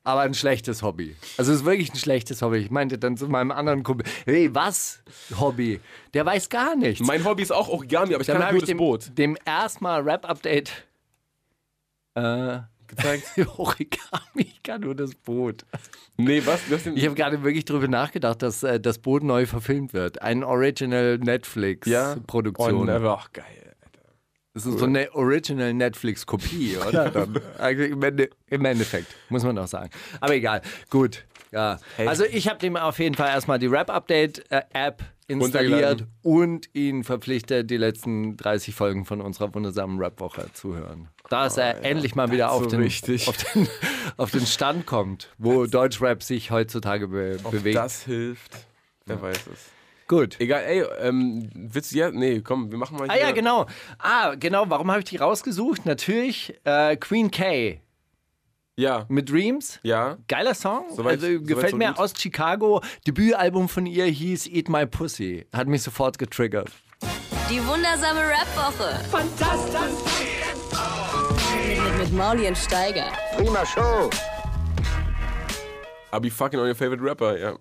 Aber 0.04 0.22
ein 0.22 0.34
schlechtes 0.34 0.82
Hobby. 0.82 1.16
Also 1.36 1.52
es 1.52 1.58
ist 1.60 1.64
wirklich 1.64 1.92
ein 1.92 1.98
schlechtes 1.98 2.40
Hobby. 2.40 2.58
Ich 2.58 2.70
meinte 2.70 2.98
dann 2.98 3.16
zu 3.16 3.28
meinem 3.28 3.50
anderen 3.50 3.82
Kumpel, 3.82 4.06
hey, 4.24 4.54
was 4.54 5.02
Hobby? 5.38 5.80
Der 6.14 6.24
weiß 6.24 6.48
gar 6.48 6.76
nichts. 6.76 7.06
Mein 7.06 7.24
Hobby 7.24 7.42
ist 7.42 7.52
auch 7.52 7.68
Origami, 7.68 8.14
aber 8.14 8.22
ich 8.22 8.26
dann 8.26 8.36
kann 8.36 8.46
habe 8.46 8.54
nur 8.54 8.62
ich 8.62 8.62
das 8.62 8.68
dem, 8.68 8.78
Boot. 8.78 9.18
dem 9.18 9.36
erstmal 9.44 10.00
Rap-Update 10.00 10.88
äh, 12.14 12.60
Gezeigt. 12.88 13.24
Origami, 13.58 13.98
ich 14.36 14.62
kann 14.62 14.80
nur 14.80 14.94
das 14.94 15.14
Boot. 15.14 15.64
Nee, 16.16 16.42
was? 16.44 16.60
Ich 16.94 17.04
habe 17.04 17.14
gerade 17.14 17.42
wirklich 17.44 17.64
drüber 17.64 17.86
nachgedacht, 17.86 18.42
dass 18.42 18.62
äh, 18.62 18.80
das 18.80 18.98
Boot 18.98 19.22
neu 19.22 19.46
verfilmt 19.46 19.92
wird. 19.92 20.22
Ein 20.22 20.42
Original 20.42 21.18
ja? 21.18 21.24
Netflix-Produktion. 21.24 22.74
Oh, 22.74 22.84
never. 22.84 23.18
Ach, 23.20 23.32
geil. 23.32 23.67
Das 24.58 24.66
ist 24.66 24.80
so 24.80 24.86
eine 24.86 25.14
Original 25.14 25.72
Netflix-Kopie, 25.72 26.78
oder? 26.78 27.10
Dann, 27.10 27.40
im, 27.78 28.02
Ende, 28.02 28.30
Im 28.50 28.64
Endeffekt, 28.64 29.14
muss 29.28 29.44
man 29.44 29.56
auch 29.56 29.68
sagen. 29.68 29.90
Aber 30.20 30.34
egal, 30.34 30.62
gut. 30.90 31.24
Ja. 31.52 31.78
Also 31.96 32.24
ich 32.24 32.48
habe 32.48 32.58
dem 32.58 32.76
auf 32.76 32.98
jeden 32.98 33.14
Fall 33.14 33.28
erstmal 33.28 33.60
die 33.60 33.68
Rap-Update-App 33.68 35.04
installiert 35.28 36.06
und 36.22 36.68
ihn 36.74 37.04
verpflichtet, 37.04 37.70
die 37.70 37.76
letzten 37.76 38.36
30 38.36 38.74
Folgen 38.74 39.04
von 39.04 39.20
unserer 39.20 39.54
wundersamen 39.54 39.98
Rap-Woche 40.00 40.50
zu 40.54 40.74
hören. 40.74 41.08
Da 41.30 41.46
ist 41.46 41.56
er 41.56 41.84
endlich 41.84 42.16
mal 42.16 42.32
wieder 42.32 42.50
auf 42.50 42.64
so 42.64 42.70
den, 42.70 42.84
auf, 42.84 43.36
den, 43.54 43.68
auf 44.16 44.30
den 44.32 44.44
Stand 44.46 44.86
kommt, 44.86 45.30
wo 45.38 45.66
Deutschrap 45.66 46.24
sich 46.24 46.50
heutzutage 46.50 47.06
be 47.08 47.38
Ob 47.44 47.52
bewegt. 47.52 47.76
das 47.76 48.02
hilft, 48.02 48.66
wer 49.06 49.22
weiß 49.22 49.46
es. 49.52 49.77
Gut. 50.08 50.40
Egal, 50.40 50.62
ey, 50.64 50.84
ähm, 51.00 51.50
willst 51.54 51.92
du 51.92 51.98
ja? 51.98 52.10
Nee, 52.10 52.40
komm, 52.40 52.70
wir 52.70 52.78
machen 52.78 52.96
mal 52.96 53.08
Ah 53.10 53.12
hier. 53.12 53.22
ja, 53.24 53.30
genau. 53.32 53.66
Ah, 53.98 54.34
genau. 54.36 54.64
Warum 54.70 54.90
habe 54.90 55.00
ich 55.00 55.04
die 55.04 55.18
rausgesucht? 55.18 55.84
Natürlich 55.86 56.54
äh, 56.64 56.96
Queen 56.96 57.30
K 57.30 57.80
Ja, 58.76 59.04
mit 59.08 59.30
Dreams. 59.30 59.78
ja. 59.82 60.16
Geiler 60.26 60.54
Song. 60.54 60.86
Soweit- 60.96 61.22
also 61.22 61.40
gefällt 61.42 61.72
so 61.72 61.76
mir 61.76 61.88
gut. 61.88 61.98
aus 61.98 62.14
Chicago. 62.18 62.80
Debütalbum 63.06 63.68
von 63.68 63.84
ihr 63.86 64.06
hieß 64.06 64.46
Eat 64.46 64.68
My 64.70 64.86
Pussy. 64.86 65.46
Hat 65.54 65.66
mich 65.68 65.82
sofort 65.82 66.18
getriggert. 66.18 66.70
Die 67.50 67.64
wundersame 67.66 68.20
Rap-Woche. 68.20 69.04
Fantastisch. 69.10 69.94
Mit, 71.66 71.98
mit 71.98 72.12
Mauli 72.12 72.46
und 72.48 72.56
Steiger. 72.56 73.06
I'll 76.10 76.20
be 76.20 76.30
fucking 76.30 76.58
on 76.58 76.66
your 76.66 76.74
favorite 76.74 77.02
rapper, 77.02 77.36
ja. 77.38 77.56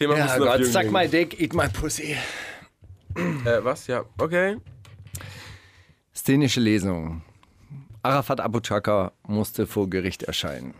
Thema 0.00 0.16
Ja 0.16 0.32
auf 0.32 0.38
Gott, 0.38 0.64
suck 0.64 0.90
my 0.90 1.06
dick, 1.06 1.38
eat 1.38 1.52
my 1.52 1.68
pussy. 1.68 2.16
Äh, 3.14 3.62
was? 3.62 3.86
Ja, 3.86 4.06
okay. 4.16 4.56
Szenische 6.14 6.60
Lesung. 6.60 7.20
Arafat 8.02 8.40
Abu 8.40 8.60
Chaka 8.60 9.12
musste 9.26 9.66
vor 9.66 9.90
Gericht 9.90 10.22
erscheinen. 10.22 10.72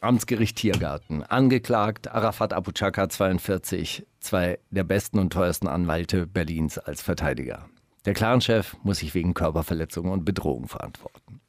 Amtsgericht 0.00 0.56
Tiergarten. 0.56 1.22
Angeklagt 1.22 2.08
Arafat 2.08 2.52
Abu 2.52 2.72
Chaka 2.72 3.08
42, 3.08 4.06
zwei 4.20 4.58
der 4.70 4.84
besten 4.84 5.18
und 5.18 5.32
teuersten 5.32 5.66
Anwälte 5.66 6.26
Berlins 6.26 6.76
als 6.76 7.00
Verteidiger. 7.00 7.70
Der 8.04 8.12
Clanchef 8.12 8.76
muss 8.82 8.98
sich 8.98 9.14
wegen 9.14 9.32
Körperverletzung 9.32 10.10
und 10.10 10.26
Bedrohung 10.26 10.68
verantworten. 10.68 11.40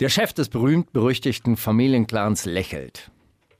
Der 0.00 0.10
Chef 0.10 0.34
des 0.34 0.50
berühmt-berüchtigten 0.50 1.56
Familienclans 1.56 2.44
lächelt. 2.44 3.10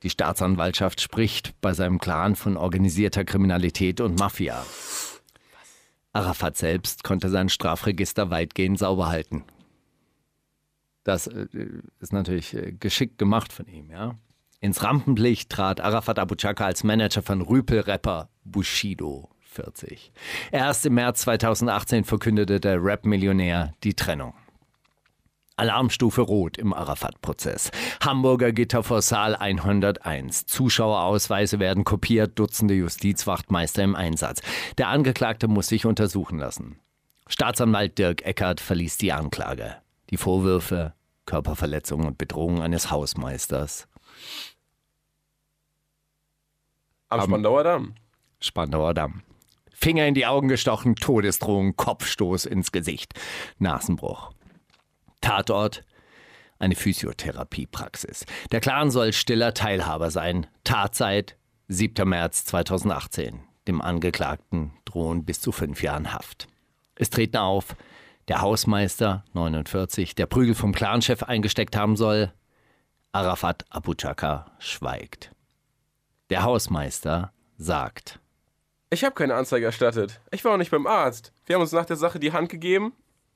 Die 0.02 0.11
Staatsanwaltschaft 0.11 1.00
spricht 1.00 1.61
bei 1.61 1.72
seinem 1.72 1.98
Clan 1.98 2.37
von 2.37 2.56
organisierter 2.56 3.24
Kriminalität 3.24 4.00
und 4.00 4.18
Mafia. 4.18 4.64
Arafat 6.12 6.56
selbst 6.56 7.04
konnte 7.04 7.28
sein 7.28 7.48
Strafregister 7.48 8.30
weitgehend 8.30 8.78
sauber 8.78 9.08
halten. 9.08 9.44
Das 11.04 11.26
äh, 11.26 11.46
ist 12.00 12.12
natürlich 12.12 12.54
äh, 12.54 12.72
geschickt 12.72 13.18
gemacht 13.18 13.52
von 13.52 13.66
ihm, 13.66 13.90
ja. 13.90 14.14
Ins 14.61 14.82
Rampenlicht 14.82 15.50
trat 15.50 15.80
Arafat 15.80 16.18
Abu 16.18 16.34
Chaka 16.34 16.66
als 16.66 16.82
Manager 16.82 17.22
von 17.22 17.42
Rüpel-Rapper 17.42 18.28
Bushido 18.44 19.30
40. 19.42 20.12
Erst 20.50 20.84
im 20.87 20.94
März 20.94 21.20
2018 21.20 22.04
verkündete 22.04 22.58
der 22.61 22.82
Rap-Millionär 22.82 23.74
die 23.84 23.94
Trennung. 23.94 24.34
Alarmstufe 25.59 26.23
Rot 26.23 26.57
im 26.59 26.73
Arafat-Prozess. 26.73 27.71
Hamburger 28.03 28.53
Gitter 28.53 28.83
vor 28.83 29.03
Saal 29.03 29.37
101. 29.37 30.47
Zuschauerausweise 30.47 31.59
werden 31.59 31.85
kopiert, 31.85 32.38
Dutzende 32.38 32.75
Justizwachtmeister 32.75 33.83
im 33.83 33.94
Einsatz. 33.94 34.40
Der 34.79 34.88
Angeklagte 34.88 35.49
muss 35.49 35.68
sich 35.68 35.87
untersuchen 35.87 36.38
lassen. 36.38 36.79
Staatsanwalt 37.27 37.99
Dirk 37.99 38.23
Eckert 38.23 38.61
verließ 38.61 38.97
die 38.99 39.12
Anklage. 39.12 39.77
Die 40.11 40.16
Vorwürfe 40.16 40.94
Körperverletzung 41.29 42.07
und 42.07 42.16
Bedrohung 42.16 42.62
eines 42.62 42.90
Hausmeisters. 42.90 43.87
Am 47.11 47.21
Spandauer 47.21 47.64
Damm. 47.64 47.94
Spandauer 48.40 48.94
Damm. 48.94 49.23
Finger 49.71 50.07
in 50.07 50.14
die 50.14 50.25
Augen 50.25 50.49
gestochen, 50.49 50.97
Todesdrohung, 50.97 51.77
Kopfstoß 51.77 52.47
ins 52.47 52.73
Gesicht, 52.73 53.12
Nasenbruch. 53.59 54.33
Tatort 55.20 55.85
eine 56.59 56.74
Physiotherapiepraxis. 56.74 58.24
Der 58.50 58.61
Clan 58.61 58.90
soll 58.90 59.12
stiller 59.12 59.54
Teilhaber 59.54 60.11
sein. 60.11 60.46
Tatzeit 60.64 61.37
7. 61.68 62.09
März 62.09 62.44
2018. 62.46 63.40
Dem 63.66 63.81
Angeklagten 63.81 64.72
drohen 64.85 65.24
bis 65.24 65.40
zu 65.40 65.52
fünf 65.52 65.83
Jahren 65.83 66.12
Haft. 66.12 66.48
Es 66.96 67.11
treten 67.11 67.37
auf 67.37 67.76
der 68.26 68.40
Hausmeister 68.40 69.24
49, 69.33 70.14
der 70.14 70.26
Prügel 70.26 70.54
vom 70.54 70.72
Clanchef 70.72 71.22
eingesteckt 71.22 71.76
haben 71.76 71.96
soll. 71.96 72.33
Arafat 73.12 73.64
Abu 73.70 73.94
Chaka 73.94 74.52
schweigt. 74.59 75.33
Der 76.31 76.42
Hausmeister 76.42 77.33
sagt. 77.57 78.20
Ich 78.90 79.04
habe 79.04 79.14
keine 79.14 79.35
Anzeige 79.35 79.66
erstattet. 79.66 80.20
Ich 80.31 80.44
war 80.44 80.52
auch 80.52 80.59
nicht 80.59 80.70
beim 80.70 80.87
Arzt. 80.87 81.33
Wir 81.46 81.54
haben 81.54 81.62
uns 81.62 81.72
nach 81.72 81.87
der 81.87 81.96
Sache 81.96 82.18
die 82.18 82.33
Hand 82.33 82.48
gegeben. 82.48 82.92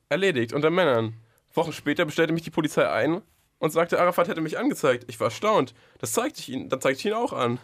Erledigt, 0.09 0.53
unter 0.53 0.69
Männern. 0.69 1.15
Wochen 1.53 1.73
später 1.73 2.05
bestellte 2.05 2.33
mich 2.33 2.43
die 2.43 2.51
Polizei 2.51 2.89
ein 2.89 3.21
und 3.59 3.71
sagte, 3.71 3.99
Arafat 3.99 4.27
hätte 4.27 4.41
mich 4.41 4.57
angezeigt. 4.57 5.05
Ich 5.07 5.19
war 5.19 5.27
erstaunt. 5.27 5.73
Das 5.99 6.11
zeigte 6.13 6.39
ich 6.41 6.49
Ihnen, 6.49 6.69
dann 6.69 6.81
zeigte 6.81 6.99
ich 6.99 7.05
ihn 7.05 7.13
auch 7.13 7.33
an. 7.33 7.59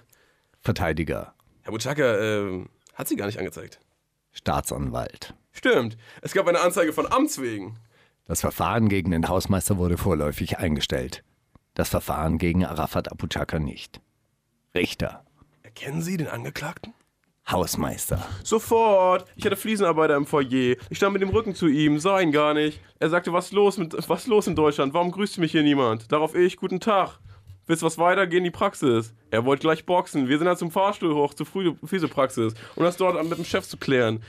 Verteidiger. 0.61 1.33
Herr 1.61 1.71
Butchaka, 1.71 2.15
äh, 2.15 2.65
hat 2.93 3.07
sie 3.07 3.15
gar 3.15 3.25
nicht 3.25 3.39
angezeigt. 3.39 3.79
Staatsanwalt. 4.31 5.33
Stimmt. 5.51 5.97
Es 6.21 6.33
gab 6.33 6.47
eine 6.47 6.61
Anzeige 6.61 6.93
von 6.93 7.11
Amts 7.11 7.41
wegen. 7.41 7.77
Das 8.25 8.41
Verfahren 8.41 8.89
gegen 8.89 9.11
den 9.11 9.27
Hausmeister 9.27 9.77
wurde 9.77 9.97
vorläufig 9.97 10.59
eingestellt. 10.59 11.23
Das 11.73 11.89
Verfahren 11.89 12.37
gegen 12.37 12.65
Arafat 12.65 13.11
Abu 13.11 13.27
Chaka 13.27 13.59
nicht. 13.59 14.01
Richter. 14.75 15.25
Erkennen 15.63 16.01
Sie 16.01 16.17
den 16.17 16.27
Angeklagten? 16.27 16.93
Hausmeister. 17.51 18.25
Sofort. 18.43 19.25
Ich 19.35 19.45
hatte 19.45 19.55
Fliesenarbeiter 19.55 20.15
im 20.15 20.25
Foyer. 20.25 20.75
Ich 20.89 20.97
stand 20.97 21.13
mit 21.13 21.21
dem 21.21 21.29
Rücken 21.29 21.55
zu 21.55 21.67
ihm, 21.67 21.99
sah 21.99 22.19
ihn 22.19 22.31
gar 22.31 22.53
nicht. 22.53 22.79
Er 22.99 23.09
sagte, 23.09 23.33
was 23.33 23.51
los 23.51 23.77
mit 23.77 23.95
was 24.07 24.27
los 24.27 24.47
in 24.47 24.55
Deutschland? 24.55 24.93
Warum 24.93 25.11
grüßt 25.11 25.37
mich 25.39 25.51
hier 25.51 25.63
niemand? 25.63 26.11
Darauf 26.11 26.35
ich, 26.35 26.57
guten 26.57 26.79
Tag. 26.79 27.19
Wisst 27.69 27.83
was 27.83 27.99
weiter? 27.99 28.25
Geh 28.25 28.37
in 28.37 28.43
die 28.43 28.51
Praxis. 28.51 29.13
Er 29.29 29.45
wollte 29.45 29.61
gleich 29.61 29.85
boxen. 29.85 30.27
Wir 30.27 30.39
sind 30.39 30.47
dann 30.47 30.57
zum 30.57 30.71
Fahrstuhl 30.71 31.13
hoch, 31.13 31.35
zur 31.35 31.45
Physiopraxis, 31.45 32.55
um 32.75 32.83
das 32.83 32.97
dort 32.97 33.23
mit 33.23 33.37
dem 33.37 33.45
Chef 33.45 33.67
zu 33.67 33.77
klären. 33.77 34.23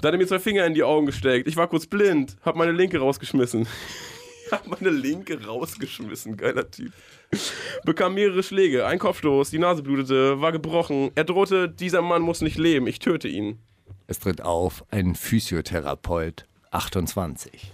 Da 0.00 0.08
hat 0.08 0.14
er 0.14 0.18
mir 0.18 0.26
zwei 0.26 0.40
Finger 0.40 0.66
in 0.66 0.74
die 0.74 0.82
Augen 0.82 1.06
gesteckt. 1.06 1.46
Ich 1.46 1.56
war 1.56 1.68
kurz 1.68 1.86
blind, 1.86 2.36
hab 2.44 2.56
meine 2.56 2.72
linke 2.72 2.98
rausgeschmissen. 2.98 3.68
hab 4.50 4.66
meine 4.66 4.90
linke 4.90 5.46
rausgeschmissen, 5.46 6.36
geiler 6.36 6.68
Typ. 6.70 6.92
Bekam 7.84 8.14
mehrere 8.14 8.42
Schläge, 8.42 8.86
ein 8.86 8.98
Kopfstoß, 8.98 9.50
die 9.50 9.58
Nase 9.58 9.82
blutete, 9.82 10.40
war 10.40 10.52
gebrochen. 10.52 11.10
Er 11.14 11.24
drohte, 11.24 11.68
dieser 11.68 12.02
Mann 12.02 12.22
muss 12.22 12.40
nicht 12.40 12.58
leben, 12.58 12.86
ich 12.86 12.98
töte 12.98 13.28
ihn. 13.28 13.58
Es 14.06 14.18
tritt 14.18 14.42
auf 14.42 14.84
ein 14.90 15.14
Physiotherapeut, 15.14 16.46
28. 16.70 17.72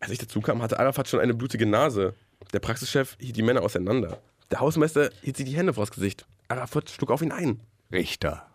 Als 0.00 0.12
ich 0.12 0.18
dazu 0.18 0.40
kam, 0.40 0.62
hatte 0.62 0.78
Arafat 0.78 1.08
schon 1.08 1.20
eine 1.20 1.34
blutige 1.34 1.66
Nase. 1.66 2.14
Der 2.52 2.60
Praxischef 2.60 3.16
hielt 3.18 3.36
die 3.36 3.42
Männer 3.42 3.62
auseinander. 3.62 4.18
Der 4.50 4.60
Hausmeister 4.60 5.10
hielt 5.22 5.36
sich 5.36 5.46
die 5.46 5.56
Hände 5.56 5.74
vors 5.74 5.90
Gesicht. 5.90 6.26
Arafat 6.48 6.90
schlug 6.90 7.10
auf 7.10 7.22
ihn 7.22 7.32
ein. 7.32 7.60
Richter. 7.90 8.46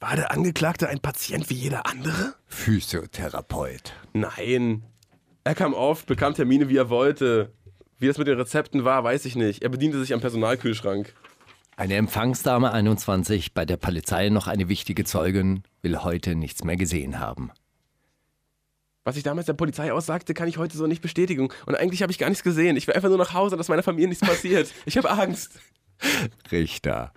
War 0.00 0.16
der 0.16 0.30
Angeklagte 0.30 0.88
ein 0.88 1.00
Patient 1.00 1.48
wie 1.48 1.54
jeder 1.54 1.86
andere? 1.86 2.34
Physiotherapeut. 2.46 3.94
Nein. 4.12 4.82
Er 5.44 5.54
kam 5.54 5.74
oft, 5.74 6.06
bekam 6.06 6.34
Termine, 6.34 6.68
wie 6.68 6.76
er 6.76 6.90
wollte. 6.90 7.52
Wie 7.98 8.06
das 8.06 8.18
mit 8.18 8.26
den 8.26 8.38
Rezepten 8.38 8.84
war, 8.84 9.02
weiß 9.04 9.24
ich 9.24 9.36
nicht. 9.36 9.62
Er 9.62 9.70
bediente 9.70 9.98
sich 9.98 10.12
am 10.12 10.20
Personalkühlschrank. 10.20 11.14
Eine 11.76 11.94
Empfangsdame 11.96 12.72
21, 12.72 13.54
bei 13.54 13.64
der 13.64 13.76
Polizei 13.76 14.28
noch 14.28 14.46
eine 14.46 14.68
wichtige 14.68 15.04
Zeugin, 15.04 15.62
will 15.82 16.02
heute 16.02 16.34
nichts 16.34 16.64
mehr 16.64 16.76
gesehen 16.76 17.20
haben. 17.20 17.50
Was 19.04 19.16
ich 19.16 19.22
damals 19.22 19.46
der 19.46 19.52
Polizei 19.54 19.92
aussagte, 19.92 20.34
kann 20.34 20.48
ich 20.48 20.58
heute 20.58 20.76
so 20.76 20.86
nicht 20.86 21.00
bestätigen. 21.00 21.48
Und 21.64 21.74
eigentlich 21.76 22.02
habe 22.02 22.10
ich 22.10 22.18
gar 22.18 22.28
nichts 22.28 22.42
gesehen. 22.42 22.76
Ich 22.76 22.86
will 22.86 22.94
einfach 22.94 23.08
nur 23.08 23.18
nach 23.18 23.34
Hause, 23.34 23.56
dass 23.56 23.68
meiner 23.68 23.82
Familie 23.82 24.08
nichts 24.08 24.26
passiert. 24.26 24.72
Ich 24.84 24.96
habe 24.98 25.10
Angst. 25.10 25.60
Richter. 26.50 27.12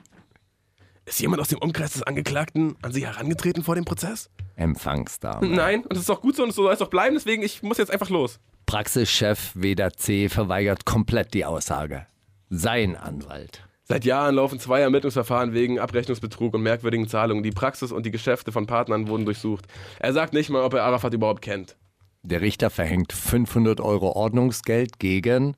Ist 1.05 1.19
jemand 1.19 1.41
aus 1.41 1.47
dem 1.47 1.57
Umkreis 1.59 1.93
des 1.93 2.03
Angeklagten 2.03 2.75
an 2.83 2.91
Sie 2.91 3.05
herangetreten 3.05 3.63
vor 3.63 3.75
dem 3.75 3.85
Prozess? 3.85 4.29
Empfangsdame. 4.55 5.47
Nein, 5.47 5.81
und 5.81 5.93
das 5.93 6.01
ist 6.03 6.09
auch 6.11 6.21
gut 6.21 6.35
so 6.35 6.43
und 6.43 6.53
so 6.53 6.63
soll 6.63 6.73
es 6.73 6.79
doch 6.79 6.89
bleiben, 6.89 7.15
deswegen 7.15 7.41
ich 7.41 7.63
muss 7.63 7.79
jetzt 7.79 7.91
einfach 7.91 8.09
los. 8.09 8.39
Praxischef 8.69 9.53
Weder 9.55 9.93
C. 9.93 10.29
verweigert 10.29 10.85
komplett 10.85 11.33
die 11.33 11.43
Aussage. 11.43 12.05
Sein 12.51 12.95
Anwalt. 12.95 13.63
Seit 13.81 14.05
Jahren 14.05 14.35
laufen 14.35 14.59
zwei 14.59 14.81
Ermittlungsverfahren 14.81 15.53
wegen 15.53 15.79
Abrechnungsbetrug 15.79 16.53
und 16.53 16.61
merkwürdigen 16.61 17.07
Zahlungen. 17.07 17.41
Die 17.41 17.49
Praxis 17.49 17.91
und 17.91 18.05
die 18.05 18.11
Geschäfte 18.11 18.51
von 18.51 18.67
Partnern 18.67 19.07
wurden 19.07 19.25
durchsucht. 19.25 19.65
Er 19.97 20.13
sagt 20.13 20.33
nicht 20.33 20.51
mal, 20.51 20.61
ob 20.61 20.75
er 20.75 20.83
Arafat 20.83 21.15
überhaupt 21.15 21.41
kennt. 21.41 21.77
Der 22.21 22.41
Richter 22.41 22.69
verhängt 22.69 23.11
500 23.11 23.81
Euro 23.81 24.11
Ordnungsgeld 24.11 24.99
gegen 24.99 25.57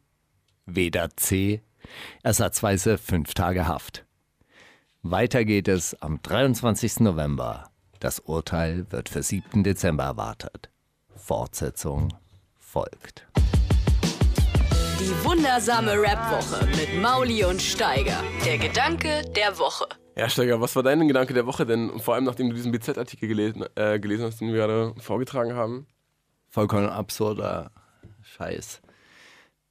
Weder 0.66 1.10
C. 1.18 1.62
Ersatzweise 2.24 2.98
fünf 2.98 3.34
Tage 3.34 3.68
Haft. 3.68 4.06
Weiter 5.02 5.44
geht 5.44 5.68
es 5.68 6.02
am 6.02 6.22
23. 6.22 7.02
November. 7.02 7.72
Das 8.00 8.20
Urteil 8.20 8.86
wird 8.90 9.10
für 9.10 9.22
7. 9.22 9.66
Dezember 9.66 10.06
erwartet. 10.06 10.70
Fortsetzung 11.14 12.14
folgt. 12.72 13.28
Die 14.98 15.26
wundersame 15.26 15.92
Rap-Woche 15.92 16.66
mit 16.68 17.02
Mauli 17.02 17.44
und 17.44 17.62
Steiger. 17.62 18.24
Der 18.46 18.58
Gedanke 18.58 19.24
der 19.36 19.58
Woche. 19.60 19.86
Ja, 20.16 20.30
Steiger, 20.30 20.62
was 20.62 20.74
war 20.78 20.84
dein 20.84 21.06
Gedanke 21.06 21.34
der 21.34 21.46
Woche 21.46 21.66
denn? 21.66 22.00
Vor 22.00 22.16
allem, 22.16 22.24
nachdem 22.24 22.50
du 22.50 22.56
diesen 22.56 22.72
BZ-Artikel 22.72 23.28
gelesen, 23.28 23.66
äh, 23.76 24.00
gelesen 24.00 24.26
hast, 24.26 24.40
den 24.40 24.54
wir 24.54 24.56
gerade 24.56 24.94
vorgetragen 25.02 25.54
haben. 25.54 25.86
Vollkommen 26.50 26.88
absurder 26.88 27.72
Scheiß. 28.22 28.82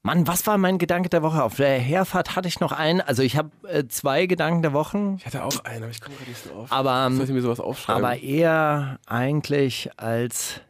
Mann, 0.03 0.27
was 0.27 0.47
war 0.47 0.59
mein 0.59 0.77
Gedanke 0.77 1.09
der 1.09 1.23
Woche? 1.23 1.43
Auf 1.43 1.57
der 1.57 1.79
Herfahrt 1.79 2.37
hatte 2.37 2.49
ich 2.49 2.61
noch 2.61 2.73
einen. 2.73 3.01
Also 3.01 3.23
ich 3.23 3.37
habe 3.37 3.51
äh, 3.67 3.87
zwei 3.89 4.27
Gedanken 4.27 4.61
der 4.61 4.75
Wochen. 4.75 5.17
Ich 5.19 5.25
hatte 5.27 5.43
auch 5.45 5.65
einen, 5.65 5.85
aber 5.85 5.91
ich 5.91 6.03
komme 6.03 6.17
gerade 6.17 6.31
nicht 6.31 6.43
so 6.45 6.53
auf. 6.53 6.71
Aber, 6.73 7.11
Soll 7.13 7.25
ich 7.25 7.31
mir 7.31 7.41
sowas 7.41 7.61
aufschreiben? 7.61 8.05
aber 8.05 8.19
eher 8.19 8.99
eigentlich 9.07 9.91
als, 9.97 10.61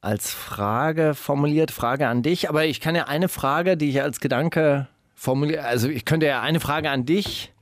als 0.00 0.30
Frage 0.32 1.14
formuliert, 1.14 1.70
Frage 1.70 2.08
an 2.08 2.22
dich. 2.22 2.48
Aber 2.48 2.64
ich 2.64 2.80
kann 2.80 2.94
ja 2.94 3.04
eine 3.04 3.28
Frage, 3.28 3.76
die 3.76 3.90
ich 3.90 4.02
als 4.02 4.20
Gedanke 4.20 4.88
formuliere, 5.14 5.64
also 5.64 5.88
ich 5.88 6.04
könnte 6.04 6.26
ja 6.26 6.42
eine 6.42 6.60
Frage 6.60 6.90
an 6.90 7.06
dich 7.06 7.52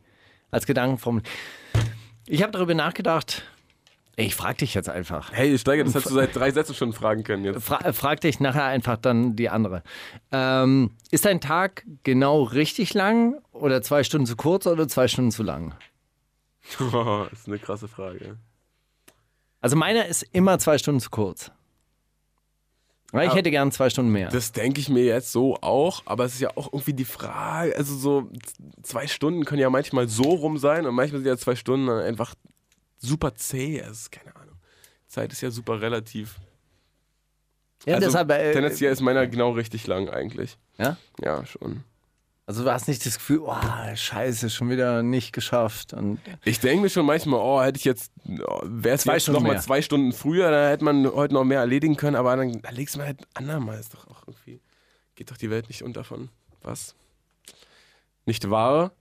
als 0.51 0.67
Gedanken 0.67 0.99
formulieren. 0.99 1.31
Ich 2.27 2.43
habe 2.43 2.53
darüber 2.53 2.75
nachgedacht, 2.75 3.45
ich 4.17 4.37
frage 4.37 4.59
dich 4.59 4.75
jetzt 4.75 4.89
einfach. 4.89 5.33
hey, 5.33 5.59
Steiger, 5.59 5.83
das 5.83 5.95
hättest 5.95 6.11
du 6.11 6.15
seit 6.15 6.37
drei 6.37 6.51
Sätzen 6.53 6.75
schon 6.75 6.93
fragen 6.93 7.25
können 7.25 7.45
jetzt. 7.45 7.65
Fra 7.65 7.93
frag 7.93 8.21
dich 8.21 8.39
nachher 8.39 8.65
einfach 8.65 8.97
dann 8.97 9.35
die 9.35 9.49
andere. 9.49 9.83
Ähm, 10.31 10.93
ist 11.11 11.25
dein 11.25 11.41
Tag 11.41 11.85
genau 12.05 12.43
richtig 12.43 12.95
lang 12.95 13.41
oder 13.53 13.83
zwei 13.83 14.05
Stunden 14.05 14.27
zu 14.27 14.37
kurz 14.37 14.67
oder 14.67 14.87
zwei 14.87 15.09
Stunden 15.09 15.33
zu 15.33 15.43
lang? 15.43 15.75
das 16.79 17.33
ist 17.33 17.49
eine 17.49 17.59
krasse 17.59 17.89
Frage. 17.89 18.39
Also 19.61 19.77
meiner 19.77 20.07
ist 20.07 20.23
immer 20.33 20.59
zwei 20.59 20.79
Stunden 20.79 21.01
zu 21.01 21.11
kurz. 21.11 21.51
Weil 23.15 23.29
ich 23.29 23.35
hätte 23.35 23.51
gern 23.51 23.71
zwei 23.71 23.91
Stunden 23.91 24.11
mehr. 24.11 24.29
Das 24.29 24.51
denke 24.51 24.81
ich 24.81 24.89
mir 24.89 25.05
jetzt 25.05 25.31
so 25.31 25.57
auch, 25.61 26.03
aber 26.05 26.25
es 26.25 26.35
ist 26.35 26.41
ja 26.41 26.51
auch 26.57 26.73
irgendwie 26.73 26.95
die 26.95 27.05
Frage, 27.05 27.77
also 27.77 27.97
so 27.97 28.29
zwei 28.83 29.07
Stunden 29.07 29.45
können 29.45 29.61
ja 29.61 29.71
manchmal 29.71 30.09
so 30.09 30.25
rum 30.25 30.59
sein 30.59 30.85
und 30.85 30.95
manchmal 30.95 31.21
sind 31.21 31.29
ja 31.29 31.37
zwei 31.37 31.55
Stunden 31.55 31.87
dann 31.87 32.01
einfach 32.01 32.35
super 32.99 33.35
zäh. 33.37 33.79
Es 33.79 34.03
ist 34.03 34.13
keine 34.13 34.35
Ahnung. 34.35 34.57
Zeit 35.07 35.33
ist 35.33 35.41
ja 35.43 35.53
super 35.53 35.81
relativ. 35.81 36.41
ja, 37.87 37.95
also, 37.95 38.09
deshalb, 38.09 38.31
äh, 38.33 38.53
tendenziell 38.53 38.93
ist 38.93 39.01
meiner 39.01 39.29
genau 39.29 39.53
richtig 39.53 39.87
lang 39.87 40.09
eigentlich. 40.09 40.59
ja? 40.79 40.97
Ja, 41.23 41.47
schon. 41.47 41.85
Also 42.47 42.63
du 42.63 42.71
hast 42.71 42.89
nicht 42.89 43.05
das 43.07 43.15
Gefühl, 43.15 43.41
oh, 43.41 43.57
scheiße, 43.95 44.51
schon 44.51 44.69
wieder 44.69 45.03
nicht 45.03 45.33
geschafft. 45.33 45.95
Und 45.95 46.21
Ich 46.45 46.61
denke 46.61 46.83
mir 46.83 46.91
schon 46.91 47.07
manchmal, 47.07 47.41
oh, 47.41 47.63
hätte 47.63 47.79
ich 47.79 47.85
jetzt, 47.85 48.13
oh, 48.27 48.61
wäre 48.65 48.97
es 48.97 49.05
jetzt 49.05 49.23
Stunden 49.23 49.41
noch 49.41 49.47
mal 49.47 49.55
mehr. 49.55 49.63
zwei 49.63 49.81
Stunden 49.81 50.13
früher, 50.13 50.51
dann 50.51 50.69
hätte 50.69 50.85
man 50.85 51.07
heute 51.07 51.33
noch 51.33 51.45
mehr 51.45 51.61
erledigen 51.61 51.97
können, 51.97 52.17
aber 52.17 52.37
dann, 52.37 52.61
dann 52.61 52.75
legst 52.75 52.95
du 52.95 52.99
mal 52.99 53.07
halt 53.07 53.27
andermal. 53.33 53.79
Ist 53.81 53.95
doch 53.95 54.07
auch 54.09 54.25
irgendwie, 54.27 54.61
geht 55.15 55.31
doch 55.31 55.39
die 55.39 55.49
Welt 55.51 55.69
nicht 55.69 55.83
unter 55.83 56.05
von 56.05 56.29
was? 56.63 56.95
Nicht 58.27 58.51
wahr? 58.51 58.93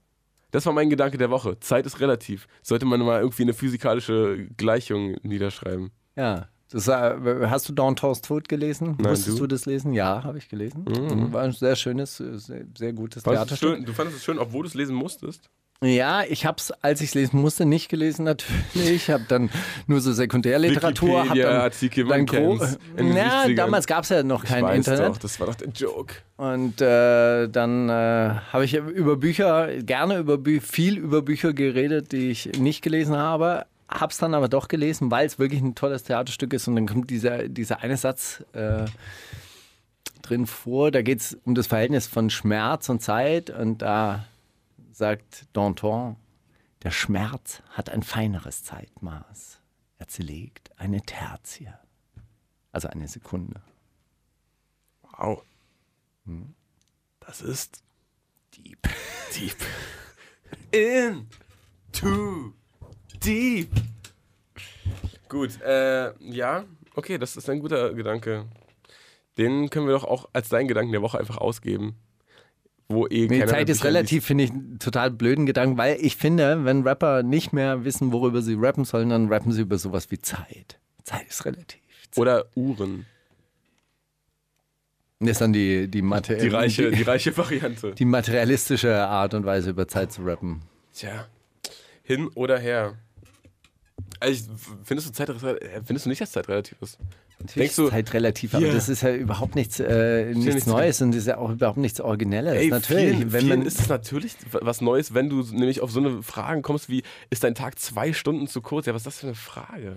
Das 0.50 0.64
war 0.66 0.72
mein 0.72 0.88
Gedanke 0.88 1.18
der 1.18 1.30
Woche. 1.30 1.58
Zeit 1.60 1.84
ist 1.84 2.00
relativ. 2.00 2.46
Sollte 2.62 2.86
man 2.86 3.00
mal 3.00 3.20
irgendwie 3.20 3.42
eine 3.42 3.54
physikalische 3.54 4.46
Gleichung 4.56 5.16
niederschreiben. 5.22 5.90
Ja. 6.16 6.48
Das, 6.74 6.88
äh, 6.88 7.14
hast 7.48 7.68
du 7.68 7.72
Dantons 7.72 8.20
Tod 8.20 8.48
gelesen? 8.48 8.96
Nein, 8.98 9.10
Musstest 9.12 9.38
du? 9.38 9.42
du? 9.42 9.46
das 9.46 9.64
lesen? 9.64 9.92
Ja, 9.92 10.24
habe 10.24 10.38
ich 10.38 10.48
gelesen. 10.48 10.84
War 11.32 11.42
ein 11.42 11.52
sehr 11.52 11.76
schönes, 11.76 12.16
sehr, 12.16 12.64
sehr 12.76 12.92
gutes 12.92 13.22
Theaterstück. 13.22 13.76
schön, 13.76 13.84
du 13.84 13.92
fandest 13.92 14.18
es 14.18 14.24
schön, 14.24 14.38
obwohl 14.40 14.62
du 14.62 14.68
es 14.68 14.74
lesen 14.74 14.94
musstest? 14.96 15.48
Ja, 15.82 16.22
ich 16.26 16.46
habe 16.46 16.56
es, 16.58 16.70
als 16.82 17.00
ich 17.00 17.08
es 17.10 17.14
lesen 17.14 17.40
musste, 17.40 17.66
nicht 17.66 17.88
gelesen 17.90 18.24
natürlich. 18.24 18.94
Ich 18.94 19.10
habe 19.10 19.24
dann 19.28 19.50
nur 19.86 20.00
so 20.00 20.12
Sekundärliteratur. 20.12 21.20
hab 21.20 21.28
dann, 21.28 21.34
Wikipedia-Artikel, 21.36 22.04
man 22.06 22.26
dann 22.26 23.16
Ja, 23.16 23.44
70ern. 23.44 23.54
damals 23.56 23.86
gab 23.86 24.04
es 24.04 24.08
ja 24.08 24.22
noch 24.22 24.44
Ich 24.44 24.50
kein 24.50 24.64
weiß 24.64 24.76
Internet. 24.78 25.08
doch, 25.10 25.16
das 25.18 25.38
war 25.40 25.46
doch 25.48 25.54
der 25.56 25.68
Joke. 25.68 26.14
Und 26.36 26.80
äh, 26.80 27.48
dann 27.48 27.88
äh, 27.88 27.92
habe 28.52 28.64
ich 28.64 28.74
über 28.74 29.16
Bücher, 29.16 29.68
gerne 29.82 30.18
über 30.18 30.38
Bü 30.38 30.60
viel 30.60 30.96
über 30.98 31.22
Bücher 31.22 31.52
geredet, 31.52 32.12
die 32.12 32.30
ich 32.30 32.52
nicht 32.58 32.82
gelesen 32.82 33.16
habe. 33.16 33.66
Hab's 33.94 34.18
dann 34.18 34.34
aber 34.34 34.48
doch 34.48 34.66
gelesen, 34.66 35.10
weil 35.10 35.24
es 35.24 35.38
wirklich 35.38 35.62
ein 35.62 35.76
tolles 35.76 36.02
Theaterstück 36.02 36.52
ist. 36.52 36.66
Und 36.66 36.74
dann 36.74 36.86
kommt 36.86 37.10
dieser, 37.10 37.48
dieser 37.48 37.80
eine 37.80 37.96
Satz 37.96 38.44
äh, 38.52 38.86
drin 40.22 40.46
vor. 40.46 40.90
Da 40.90 41.02
geht 41.02 41.20
es 41.20 41.38
um 41.44 41.54
das 41.54 41.68
Verhältnis 41.68 42.08
von 42.08 42.28
Schmerz 42.28 42.88
und 42.88 43.00
Zeit. 43.00 43.50
Und 43.50 43.82
da 43.82 44.26
sagt 44.90 45.46
Danton, 45.52 46.16
der 46.82 46.90
Schmerz 46.90 47.62
hat 47.70 47.88
ein 47.88 48.02
feineres 48.02 48.64
Zeitmaß. 48.64 49.60
Er 49.98 50.08
zerlegt 50.08 50.72
eine 50.76 51.00
Tertie. 51.00 51.68
Also 52.72 52.88
eine 52.88 53.06
Sekunde. 53.06 53.60
Wow. 55.16 55.42
Das 57.20 57.42
ist 57.42 57.84
Deep. 58.56 58.88
deep. 59.34 59.56
In. 60.72 61.28
Too. 61.92 62.52
Deep. 63.24 63.70
Gut, 65.28 65.60
äh, 65.62 66.12
ja, 66.20 66.64
okay, 66.94 67.18
das 67.18 67.36
ist 67.36 67.48
ein 67.48 67.60
guter 67.60 67.94
Gedanke. 67.94 68.46
Den 69.38 69.70
können 69.70 69.86
wir 69.86 69.94
doch 69.94 70.04
auch 70.04 70.28
als 70.32 70.48
deinen 70.48 70.68
Gedanken 70.68 70.92
der 70.92 71.02
Woche 71.02 71.18
einfach 71.18 71.38
ausgeben. 71.38 71.96
Wo 72.88 73.06
eh 73.06 73.26
Nee, 73.26 73.38
keiner 73.40 73.46
Zeit 73.50 73.68
ist 73.68 73.84
relativ, 73.84 74.26
finde 74.26 74.44
ich, 74.44 74.50
einen 74.50 74.78
total 74.78 75.10
blöden 75.10 75.46
Gedanken, 75.46 75.78
weil 75.78 75.96
ich 76.00 76.16
finde, 76.16 76.64
wenn 76.64 76.82
Rapper 76.82 77.22
nicht 77.22 77.52
mehr 77.52 77.84
wissen, 77.84 78.12
worüber 78.12 78.42
sie 78.42 78.54
rappen 78.54 78.84
sollen, 78.84 79.08
dann 79.08 79.28
rappen 79.28 79.52
sie 79.52 79.62
über 79.62 79.78
sowas 79.78 80.10
wie 80.10 80.18
Zeit. 80.18 80.78
Zeit 81.02 81.26
ist 81.28 81.44
relativ. 81.46 81.80
liest. 82.14 82.18
Oder 82.18 82.46
Uhren. 82.54 83.06
Das 85.20 85.30
ist 85.30 85.40
dann 85.40 85.52
die, 85.52 85.88
die, 85.88 86.02
Mathe 86.02 86.36
Die 86.36 86.48
reiche, 86.48 86.90
die 86.90 86.96
die, 86.96 87.02
reiche 87.02 87.36
Variante. 87.36 87.92
die 87.92 88.04
materialistische 88.04 88.94
Art 88.94 89.32
und 89.32 89.46
Weise, 89.46 89.70
über 89.70 89.88
Zeit 89.88 90.12
zu 90.12 90.22
rappen. 90.22 90.62
Tja. 90.92 91.26
Hin 92.02 92.28
oder 92.34 92.58
her. 92.58 92.98
Also, 94.20 94.50
findest 94.84 95.08
du 95.08 95.12
Zeit 95.12 95.28
äh, 95.28 95.80
findest 95.84 96.06
du 96.06 96.08
nicht, 96.10 96.20
dass 96.20 96.32
Zeit 96.32 96.48
relativ 96.48 96.80
ist? 96.80 96.98
Natürlich 97.40 97.54
Denkst 97.54 97.70
ist 97.72 97.78
du- 97.78 97.90
Zeit 97.90 98.12
relativ, 98.14 98.54
aber 98.54 98.66
das 98.68 98.88
ist 98.88 99.02
ja 99.02 99.12
überhaupt 99.14 99.54
nichts, 99.54 99.80
äh, 99.80 100.32
nichts 100.34 100.66
Neues 100.66 101.02
und 101.02 101.14
ist 101.14 101.26
ja 101.26 101.36
auch 101.38 101.50
überhaupt 101.50 101.78
nichts 101.78 102.00
Originelles. 102.00 102.54
Ey, 102.54 102.68
Natürlich, 102.68 103.16
vielen, 103.16 103.32
wenn 103.32 103.40
vielen 103.42 103.58
man 103.58 103.66
ist 103.66 103.80
es 103.80 103.88
natürlich 103.88 104.36
was 104.52 104.80
Neues, 104.80 105.14
wenn 105.14 105.28
du 105.28 105.42
nämlich 105.42 105.80
auf 105.80 105.90
so 105.90 105.98
eine 106.00 106.22
Fragen 106.22 106.62
kommst 106.62 106.88
wie, 106.88 107.02
ist 107.30 107.42
dein 107.44 107.54
Tag 107.54 107.78
zwei 107.78 108.12
Stunden 108.12 108.46
zu 108.46 108.60
kurz? 108.62 108.86
Ja, 108.86 108.94
was 108.94 109.02
ist 109.02 109.06
das 109.06 109.18
für 109.18 109.26
eine 109.26 109.34
Frage? 109.34 109.96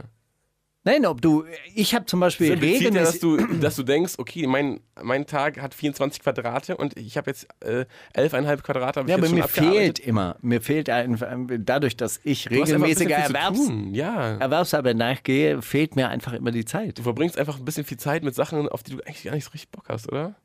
Nein, 0.88 1.06
ob 1.06 1.21
du, 1.21 1.43
ich 1.76 1.93
habe 1.93 2.06
zum 2.06 2.21
Beispiel 2.21 2.52
Das 2.52 2.62
bezieht 2.62 2.93
ja, 2.93 3.02
dass 3.02 3.19
du, 3.19 3.36
dass 3.62 3.76
du 3.76 3.84
denkst, 3.84 4.13
okay, 4.19 4.47
mein, 4.47 4.80
mein 5.04 5.26
Tag 5.26 5.62
hat 5.62 5.73
24 5.73 6.21
Quadrate 6.21 6.78
und 6.78 6.97
ich 6.97 7.17
habe 7.17 7.30
jetzt 7.30 7.45
äh, 7.60 7.84
11,5 8.15 8.62
Quadrate. 8.62 9.02
hab 9.02 9.10
ja, 9.10 9.17
aber 9.17 9.28
mir 9.28 9.50
fehlt 9.50 10.00
immer, 10.00 10.38
mir 10.41 10.62
fehlt 10.62 10.89
einfach, 10.89 11.28
dadurch, 11.60 11.97
dass 11.97 12.21
ich 12.23 12.50
regelmäßiger 12.50 13.17
Erwerbs. 13.17 13.69
Ja. 13.91 14.38
Erwerbsarbeit 14.38 14.95
nachgehe, 14.95 15.62
fehlt 15.62 15.97
mir 15.97 16.08
einfach 16.08 16.32
immer 16.32 16.52
die 16.52 16.63
Zeit. 16.63 16.97
Du 16.97 17.04
verbringst 17.04 17.38
einfach 17.38 17.58
ein 17.58 17.65
bisschen 17.65 17.84
viel 17.84 17.97
Zeit 17.97 18.23
mit 18.23 18.34
Sachen, 18.34 18.69
auf 18.69 18.82
die 18.82 18.91
du 18.91 19.02
eigentlich 19.06 19.23
gar 19.23 19.36
nicht 19.36 19.43
so 19.43 19.52
richtig 19.52 19.71
Bock 19.71 19.89
hast, 19.89 20.10
oder? 20.10 20.36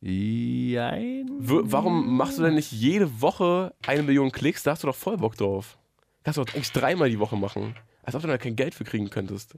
Jein. 0.00 1.26
Warum 1.40 2.16
machst 2.16 2.38
du 2.38 2.44
denn 2.44 2.54
nicht 2.54 2.70
jede 2.70 3.20
Woche 3.20 3.74
eine 3.84 4.04
Million 4.04 4.30
Klicks? 4.30 4.62
Da 4.62 4.70
hast 4.70 4.84
du 4.84 4.86
doch 4.86 4.94
voll 4.94 5.16
Bock 5.16 5.36
drauf. 5.36 5.76
Kannst 6.22 6.38
du 6.38 6.44
doch 6.44 6.54
eigentlich 6.54 6.70
dreimal 6.70 7.10
die 7.10 7.18
Woche 7.18 7.36
machen. 7.36 7.74
Als 8.08 8.14
ob 8.14 8.22
du 8.22 8.28
da 8.28 8.38
kein 8.38 8.56
Geld 8.56 8.74
für 8.74 8.84
kriegen 8.84 9.10
könntest. 9.10 9.54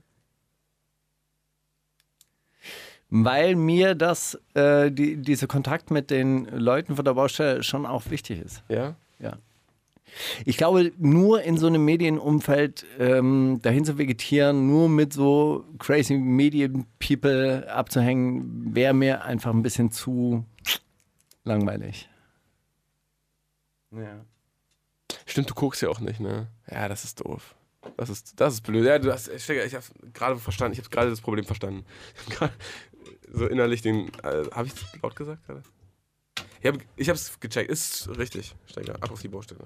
Weil 3.09 3.55
mir 3.55 3.95
das, 3.95 4.37
äh, 4.55 4.91
die, 4.91 5.19
dieser 5.19 5.47
Kontakt 5.47 5.93
mit 5.93 6.11
den 6.11 6.47
Leuten 6.47 6.97
von 6.97 7.05
der 7.05 7.15
Baustelle 7.15 7.63
schon 7.63 7.87
auch 7.87 8.11
wichtig 8.11 8.41
ist. 8.41 8.65
Ja? 8.69 8.97
Ja. 9.21 9.39
Ich 10.45 10.57
glaube, 10.57 10.91
nur 10.99 11.43
in 11.43 11.59
so 11.59 11.69
einem 11.69 11.85
Medienumfeld 11.85 12.85
ähm, 12.99 13.61
dahin 13.63 13.85
zu 13.85 13.99
vegetieren, 13.99 14.67
nur 14.67 14.89
mit 14.89 15.13
so 15.13 15.65
crazy 15.79 16.17
Medien-People 16.17 17.73
abzuhängen, 17.73 18.75
wäre 18.75 18.95
mir 18.95 19.23
einfach 19.23 19.55
ein 19.55 19.63
bisschen 19.63 19.93
zu 19.93 20.45
langweilig. 21.45 22.09
Ja. 23.93 24.25
Stimmt, 25.25 25.51
du 25.51 25.55
guckst 25.55 25.83
ja 25.83 25.89
auch 25.89 26.01
nicht, 26.01 26.19
ne? 26.19 26.49
Ja, 26.69 26.89
das 26.89 27.05
ist 27.05 27.25
doof. 27.25 27.55
Das 27.97 28.11
ist, 28.11 28.39
das 28.41 28.55
ist 28.55 28.61
blöd. 28.63 28.85
Ja, 28.85 28.99
du 28.99 29.13
hast, 29.13 29.29
ich, 29.29 29.49
ich 29.49 29.75
habe 29.75 29.85
gerade 30.13 30.37
verstanden, 30.37 30.75
ich 30.75 30.79
habe 30.79 30.91
gerade 30.91 31.11
das 31.11 31.21
Problem 31.21 31.45
verstanden. 31.45 31.85
Grad 32.31 32.53
so 33.33 33.47
innerlich 33.47 33.83
den, 33.83 34.09
äh, 34.23 34.45
habe 34.53 34.67
ich 34.67 34.75
es 34.75 35.03
laut 35.03 35.17
gesagt 35.17 35.47
gerade? 35.47 35.63
Ich 36.61 36.67
habe 36.67 36.79
ich 36.97 37.09
hab's 37.09 37.39
gecheckt, 37.41 37.71
ist 37.71 38.09
richtig. 38.19 38.55
Steiger, 38.67 38.97
ab 38.97 39.11
auf 39.11 39.23
die 39.23 39.29
Baustelle. 39.29 39.65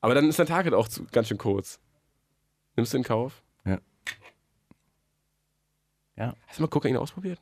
Aber 0.00 0.14
dann 0.14 0.28
ist 0.28 0.38
dein 0.38 0.46
Tag 0.46 0.64
halt 0.64 0.74
auch 0.74 0.88
zu, 0.88 1.04
ganz 1.06 1.28
schön 1.28 1.38
kurz. 1.38 1.80
Nimmst 2.76 2.92
du 2.92 2.98
in 2.98 3.02
Kauf? 3.02 3.42
Ja. 3.64 3.80
Ja. 6.16 6.36
Hast 6.46 6.58
du 6.58 6.62
mal 6.62 6.68
Kokain 6.68 6.96
ausprobiert? 6.96 7.40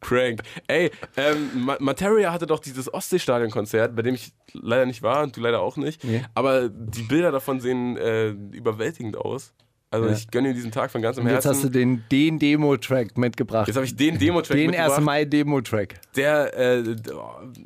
Prank. 0.00 0.42
Ey, 0.66 0.90
ähm, 1.16 1.64
Ma 1.64 1.76
Materia 1.80 2.32
hatte 2.32 2.46
doch 2.46 2.60
dieses 2.60 2.92
Ostseestadion-Konzert, 2.92 3.94
bei 3.96 4.02
dem 4.02 4.14
ich 4.14 4.32
leider 4.52 4.86
nicht 4.86 5.02
war 5.02 5.22
und 5.22 5.36
du 5.36 5.40
leider 5.40 5.60
auch 5.60 5.76
nicht. 5.76 6.02
Nee. 6.04 6.22
Aber 6.34 6.68
die 6.68 7.02
Bilder 7.02 7.32
davon 7.32 7.60
sehen 7.60 7.96
äh, 7.96 8.28
überwältigend 8.30 9.16
aus. 9.16 9.52
Also 9.90 10.06
Ja. 10.06 10.12
ich 10.14 10.30
gönne 10.30 10.48
ihm 10.48 10.54
diesen 10.54 10.70
Tag 10.72 10.90
von 10.90 11.02
ganzem 11.02 11.24
Und 11.24 11.30
jetzt 11.30 11.44
Herzen. 11.44 11.56
hast 11.56 11.64
du 11.64 11.68
den, 11.68 12.02
den 12.10 12.38
Demo-Track 12.38 13.18
mitgebracht. 13.18 13.66
Jetzt 13.68 13.76
habe 13.76 13.84
ich 13.84 13.94
den 13.94 14.18
Demo-Track 14.18 14.56
den 14.56 14.70
mitgebracht. 14.70 14.98
1. 14.98 15.04
Mai-Demo-Track. 15.04 16.00
Der, 16.16 16.56
äh, 16.58 16.96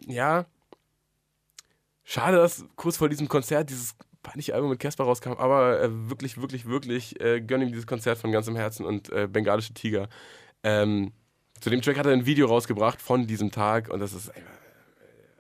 ja. 0.09 0.45
Schade, 2.05 2.37
dass 2.37 2.65
kurz 2.77 2.97
vor 2.97 3.09
diesem 3.09 3.29
Konzert 3.29 3.71
dieses 3.71 3.95
peinliche 4.23 4.55
Album 4.55 4.71
mit 4.71 4.81
Casper 4.81 5.05
rauskam, 5.05 5.33
aber 5.39 5.81
äh, 5.81 5.89
wirklich, 6.11 6.41
wirklich, 6.41 6.67
wirklich 6.67 7.21
äh, 7.21 7.41
gönne 7.41 7.65
ihm 7.65 7.71
dieses 7.71 7.87
Konzert 7.87 8.19
von 8.19 8.33
ganzem 8.33 8.57
Herzen 8.57 8.85
und 8.85 9.09
äh, 9.13 9.29
Bengalische 9.29 9.73
Tiger. 9.75 10.09
Ähm, 10.65 11.13
zu 11.61 11.71
dem 11.71 11.83
Track 11.83 11.99
hat 11.99 12.07
er 12.07 12.13
ein 12.13 12.27
Video 12.27 12.47
rausgebracht 12.47 13.01
von 13.01 13.27
diesem 13.27 13.51
Tag 13.51 13.89
und 13.89 14.01
das 14.01 14.13
ist, 14.13 14.29
äh, 14.29 14.33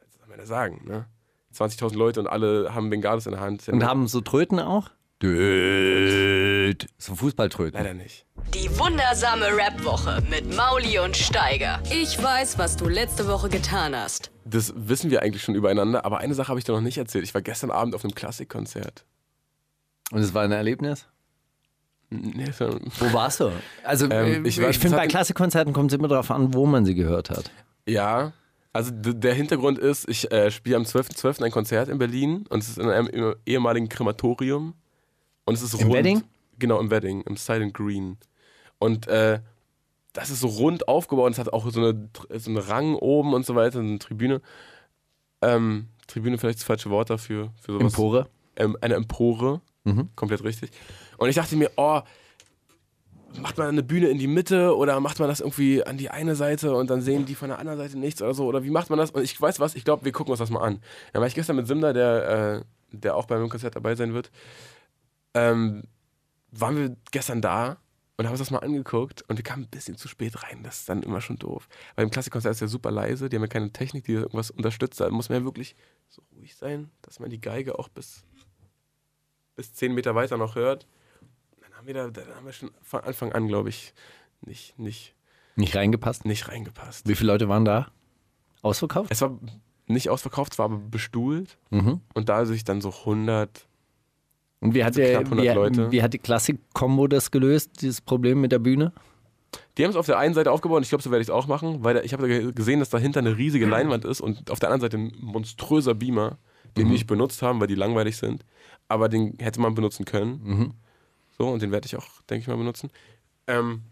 was 0.01 0.19
soll 0.19 0.29
man 0.29 0.39
da 0.39 0.47
sagen, 0.47 0.83
ne? 0.87 1.07
20.000 1.55 1.97
Leute 1.97 2.21
und 2.21 2.27
alle 2.27 2.75
haben 2.75 2.91
Bengalis 2.91 3.27
in 3.27 3.33
der 3.33 3.41
Hand. 3.41 3.69
Und 3.69 3.85
haben 3.85 4.09
so 4.09 4.21
Tröten 4.21 4.61
auch? 4.61 4.91
Död. 5.23 6.87
So 6.99 7.15
Fußballtröten. 7.15 7.81
Leider 7.81 7.95
nicht. 7.95 8.27
Die 8.53 8.69
wundersame 8.79 9.47
Rap-Woche 9.47 10.23
mit 10.29 10.55
Mauli 10.55 10.99
und 10.99 11.17
Steiger. 11.17 11.81
Ich 11.91 12.23
weiß, 12.23 12.59
was 12.59 12.77
du 12.77 12.87
letzte 12.87 13.27
Woche 13.27 13.49
getan 13.49 13.97
hast. 13.97 14.31
Das 14.45 14.75
wissen 14.77 15.11
wir 15.11 15.23
eigentlich 15.23 15.43
schon 15.43 15.55
übereinander, 15.55 16.05
aber 16.05 16.19
eine 16.19 16.35
Sache 16.35 16.49
habe 16.49 16.59
ich 16.59 16.65
dir 16.65 16.73
noch 16.73 16.83
nicht 16.83 16.99
erzählt. 16.99 17.25
Ich 17.25 17.33
war 17.33 17.41
gestern 17.41 17.71
Abend 17.71 17.95
auf 17.95 18.05
einem 18.05 18.15
Klassikkonzert. 18.15 19.07
Und 20.13 20.21
es 20.21 20.35
war 20.35 20.43
ein 20.43 20.53
Erlebnis? 20.53 21.07
Nee, 22.11 22.47
war- 22.59 22.79
Wo 22.99 23.13
warst 23.13 23.41
du? 23.41 23.51
Also 23.85 24.07
Ähm, 24.11 24.45
äh, 24.45 24.49
ich 24.49 24.59
ich, 24.59 24.79
finde, 24.79 24.97
bei 24.97 25.07
Klassikkonzerten 25.09 25.73
kommt 25.73 25.93
es 25.93 25.99
immer 25.99 26.09
darauf 26.09 26.31
an, 26.31 26.55
wo 26.55 26.65
man 26.67 26.85
sie 26.85 26.95
gehört 26.95 27.31
hat. 27.31 27.51
Ja, 27.87 28.33
also 28.73 28.91
der 28.93 29.35
Hintergrund 29.35 29.79
ist, 29.79 30.09
ich 30.09 30.31
äh, 30.31 30.51
spiele 30.51 30.77
am 30.77 30.83
12.12. 30.85 31.43
ein 31.45 31.51
Konzert 31.51 31.89
in 31.89 31.99
Berlin 31.99 32.45
und 32.49 32.63
es 32.63 32.69
ist 32.69 32.79
in 32.79 32.89
einem 32.89 33.09
eh- 33.09 33.35
ehemaligen 33.47 33.89
Krematorium. 33.89 34.75
Und 35.45 35.55
es 35.55 35.63
ist 35.63 35.75
Im 35.75 35.89
rund. 35.89 35.95
Wedding? 35.95 36.23
Genau, 36.59 36.79
im 36.81 36.91
Wedding, 36.91 37.23
im 37.23 37.37
Silent 37.37 37.75
Green. 37.75 38.19
Und 38.79 39.07
äh, 39.09 39.41
das 40.13 40.31
ist 40.31 40.41
so 40.41 40.49
rund 40.49 40.89
aufgebaut 40.89 41.27
und 41.27 41.33
es 41.33 41.39
hat 41.39 41.53
auch 41.53 41.69
so 41.71 41.81
eine, 41.81 42.09
so 42.39 42.51
einen 42.51 42.59
Rang 42.59 42.95
oben 42.95 43.35
und 43.35 43.45
so 43.47 43.55
weiter, 43.55 43.79
eine 43.81 43.99
Tribüne. 43.99 44.41
Ähm, 45.43 45.89
Tribüne 46.07 46.39
vielleicht 46.39 46.59
das 46.61 46.65
falsche 46.65 46.91
Wort 46.91 47.11
dafür. 47.11 47.53
Für 47.61 47.73
sowas. 47.73 47.93
Empore. 47.93 48.29
Ähm, 48.57 48.77
eine 48.81 48.95
Empore, 48.95 49.61
Mhm. 49.85 50.09
komplett 50.17 50.43
richtig. 50.43 50.71
Und 51.19 51.29
ich 51.29 51.37
dachte 51.37 51.57
mir, 51.57 51.71
oh, 51.77 52.01
macht 53.41 53.59
man 53.59 53.69
eine 53.69 53.83
Bühne 53.83 54.09
in 54.09 54.19
die 54.19 54.27
Mitte 54.27 54.77
oder 54.77 54.99
macht 55.01 55.19
man 55.19 55.29
das 55.29 55.41
irgendwie 55.41 55.85
an 55.85 55.99
die 55.99 56.11
eine 56.11 56.35
Seite 56.35 56.75
und 56.75 56.91
dann 56.91 57.01
sehen 57.01 57.27
die 57.27 57.35
von 57.35 57.49
der 57.49 57.59
anderen 57.59 57.79
Seite 57.79 57.99
nichts 57.99 58.23
oder 58.23 58.35
so? 58.35 58.47
Oder 58.47 58.65
wie 58.65 58.71
macht 58.71 58.91
man 58.91 58.99
das? 58.99 59.11
Und 59.11 59.23
ich 59.23 59.41
weiß 59.41 59.61
was, 59.61 59.75
ich 59.75 59.85
glaube, 59.85 60.05
wir 60.05 60.13
gucken 60.13 60.31
uns 60.31 60.39
das 60.39 60.51
mal 60.51 60.61
an. 60.61 60.81
Dann 61.13 61.21
war 61.21 61.27
ich 61.27 61.35
gestern 61.35 61.57
mit 61.57 61.67
Simda, 61.67 61.93
der, 61.93 62.29
äh, 62.29 62.65
der 62.93 63.17
auch 63.17 63.27
bei 63.27 63.37
meinem 63.37 63.49
Konzert 63.49 63.77
dabei 63.77 63.95
sein 63.95 64.15
wird. 64.15 64.31
Ähm, 65.35 65.85
waren 66.51 66.77
wir 66.77 66.97
gestern 67.11 67.43
da 67.43 67.79
und 68.17 68.25
haben 68.25 68.33
uns 68.33 68.41
das 68.41 68.51
mal 68.51 68.61
angeguckt 68.61 69.23
und 69.29 69.37
wir 69.37 69.45
kamen 69.45 69.65
ein 69.65 69.71
bisschen 69.71 69.97
zu 69.97 70.09
spät 70.09 70.43
rein. 70.43 70.63
Das 70.63 70.81
ist 70.81 70.89
dann 70.89 71.03
immer 71.03 71.21
schon 71.21 71.39
doof. 71.39 71.69
Weil 71.95 72.05
im 72.05 72.11
Klassikkonzert 72.11 72.53
ist 72.53 72.61
ja 72.61 72.67
super 72.67 72.91
leise, 72.91 73.29
die 73.29 73.37
haben 73.37 73.43
ja 73.43 73.49
keine 73.49 73.73
Technik, 73.73 74.05
die 74.05 74.13
irgendwas 74.13 74.51
unterstützt. 74.51 75.01
Da 75.01 75.11
muss 75.11 75.29
man 75.29 75.41
ja 75.41 75.45
wirklich 75.45 75.77
so 76.09 76.23
ruhig 76.35 76.57
sein, 76.57 76.91
dass 77.03 77.21
man 77.21 77.31
die 77.31 77.41
Geige 77.41 77.79
auch 77.79 77.89
bis, 77.89 78.25
bis 79.55 79.75
zehn 79.75 79.93
Meter 79.93 80.15
weiter 80.15 80.39
noch 80.39 80.55
hört. 80.55 80.87
Haben 81.87 81.95
wir 81.95 82.11
da, 82.11 82.11
da 82.11 82.35
haben 82.35 82.47
wir 82.47 82.53
schon 82.53 82.71
von 82.83 83.01
Anfang 83.05 83.33
an, 83.33 83.47
glaube 83.47 83.69
ich, 83.69 83.95
nicht, 84.45 84.77
nicht, 84.77 85.15
Nicht 85.55 85.77
reingepasst? 85.77 86.25
nicht 86.25 86.49
reingepasst. 86.49 87.07
Wie 87.09 87.15
viele 87.15 87.33
Leute 87.33 87.49
waren 87.49 87.65
da? 87.65 87.87
Ausverkauft? 88.63 89.09
Es 89.13 89.21
war 89.21 89.39
nicht 89.87 90.11
ausverkauft, 90.11 90.53
es 90.55 90.59
war 90.59 90.65
aber 90.65 90.79
bestuhlt. 90.79 91.59
Und 91.71 92.29
da 92.29 92.45
sich 92.45 92.65
dann 92.65 92.81
so 92.81 92.91
100, 92.91 93.69
Und 94.59 94.75
wie 94.75 94.83
hat, 94.83 94.89
Also 94.97 95.01
der, 95.01 95.11
knapp 95.21 95.25
100 95.27 95.45
wie, 95.45 95.55
Leute. 95.55 95.93
wie 95.93 96.03
hat 96.03 96.13
die 96.13 96.19
Klassik-Kombo 96.19 97.07
das 97.07 97.31
gelöst, 97.31 97.83
dieses 97.83 98.01
Problem 98.01 98.41
mit 98.41 98.51
der 98.51 98.59
Bühne? 98.59 98.93
Die 99.79 99.85
haben 99.85 99.91
es 99.91 99.97
auf 99.97 100.07
der 100.07 100.19
einen 100.19 100.35
Seite 100.35 100.51
aufgebaut 100.51 100.79
und 100.79 100.83
ich 100.83 100.89
glaube, 100.89 101.03
so 101.05 101.13
werde 101.13 101.23
ich 101.23 101.29
es 101.29 101.33
auch 101.33 101.47
machen, 101.47 101.85
weil 101.85 101.95
da, 101.95 102.03
ich 102.03 102.13
habe 102.15 102.27
ge- 102.27 102.53
gesehen, 102.53 102.81
dass 102.81 102.91
dahinter 102.91 103.21
eine 103.21 103.37
riesige 103.37 103.65
Leinwand 103.67 104.05
ist 104.05 104.21
und 104.21 104.51
auf 104.51 104.59
der 104.59 104.71
anderen 104.73 104.91
Seite 104.91 104.97
ein 104.99 105.13
monströser 105.25 105.95
Beamer, 105.95 106.39
den 106.77 106.87
Mhm. 106.87 106.89
wir 106.89 106.93
nicht 106.95 107.07
benutzt 107.07 107.43
haben, 107.43 107.61
weil 107.61 107.69
die 107.69 107.77
langweilig 107.77 108.17
sind. 108.17 108.45
Aber 108.89 109.09
den 109.09 109.37
hätte 109.39 109.61
man 109.61 109.75
benutzen 109.77 110.05
können. 110.05 110.41
Mhm. 110.43 110.75
So, 111.39 111.49
und 111.49 111.63
den 111.63 111.71
werde 111.73 111.87
ich 111.87 111.97
auch, 111.97 112.07
denke 112.31 112.43
ich 112.43 112.49
mal, 112.49 112.57
benutzen. 112.57 112.91
Ähm, 113.47 113.83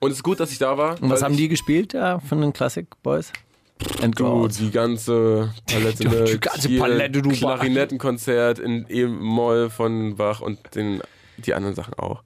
und 0.00 0.10
es 0.10 0.18
ist 0.18 0.22
gut, 0.22 0.40
dass 0.40 0.50
ich 0.50 0.58
da 0.58 0.76
war. 0.78 1.00
Und 1.02 1.10
was 1.10 1.22
haben 1.22 1.36
die 1.36 1.48
gespielt 1.48 1.94
da 1.94 2.18
von 2.20 2.40
den 2.40 2.52
Classic 2.52 2.86
Boys? 3.02 3.32
And 4.00 4.18
Du, 4.18 4.46
die 4.48 4.70
ganze 4.70 5.52
Palette, 5.66 5.98
Die- 6.04 6.08
ne? 6.08 6.24
die 6.24 6.40
ganze 6.40 6.68
Palette, 6.78 7.22
du 7.22 7.30
Klarinettenkonzert 7.30 8.58
in 8.58 8.86
E-Moll 8.88 9.70
von 9.70 10.16
Bach 10.16 10.40
und 10.40 10.74
den, 10.74 11.02
die 11.38 11.54
anderen 11.54 11.74
Sachen 11.74 11.94
auch. 11.94 12.22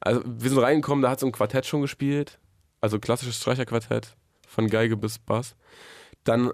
Also 0.00 0.22
wir 0.24 0.50
sind 0.50 0.58
reingekommen, 0.58 1.02
da 1.02 1.10
hat 1.10 1.20
so 1.20 1.26
ein 1.26 1.32
Quartett 1.32 1.66
schon 1.66 1.80
gespielt. 1.82 2.38
Also 2.80 2.98
klassisches 2.98 3.36
Streicherquartett, 3.38 4.14
von 4.46 4.68
Geige 4.68 4.96
bis 4.96 5.18
Bass. 5.18 5.56
Dann 6.24 6.52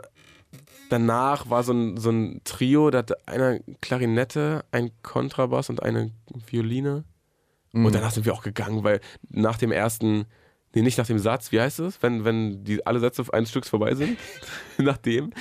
danach 0.94 1.50
war 1.50 1.64
so 1.64 1.72
ein, 1.72 1.96
so 1.96 2.10
ein 2.10 2.40
Trio, 2.44 2.90
da 2.90 2.98
hatte 2.98 3.16
einer 3.26 3.58
Klarinette, 3.80 4.64
ein 4.70 4.92
Kontrabass 5.02 5.68
und 5.68 5.82
eine 5.82 6.12
Violine. 6.46 7.04
Mhm. 7.72 7.86
Und 7.86 7.94
danach 7.96 8.12
sind 8.12 8.26
wir 8.26 8.32
auch 8.32 8.44
gegangen, 8.44 8.84
weil 8.84 9.00
nach 9.28 9.58
dem 9.58 9.72
ersten, 9.72 10.26
nee, 10.74 10.82
nicht 10.82 10.98
nach 10.98 11.06
dem 11.06 11.18
Satz, 11.18 11.52
wie 11.52 11.60
heißt 11.60 11.78
es, 11.80 12.02
wenn, 12.02 12.24
wenn 12.24 12.64
die 12.64 12.84
alle 12.86 13.00
Sätze 13.00 13.24
eines 13.32 13.50
Stücks 13.50 13.68
vorbei 13.68 13.94
sind? 13.94 14.18
nachdem. 14.78 15.32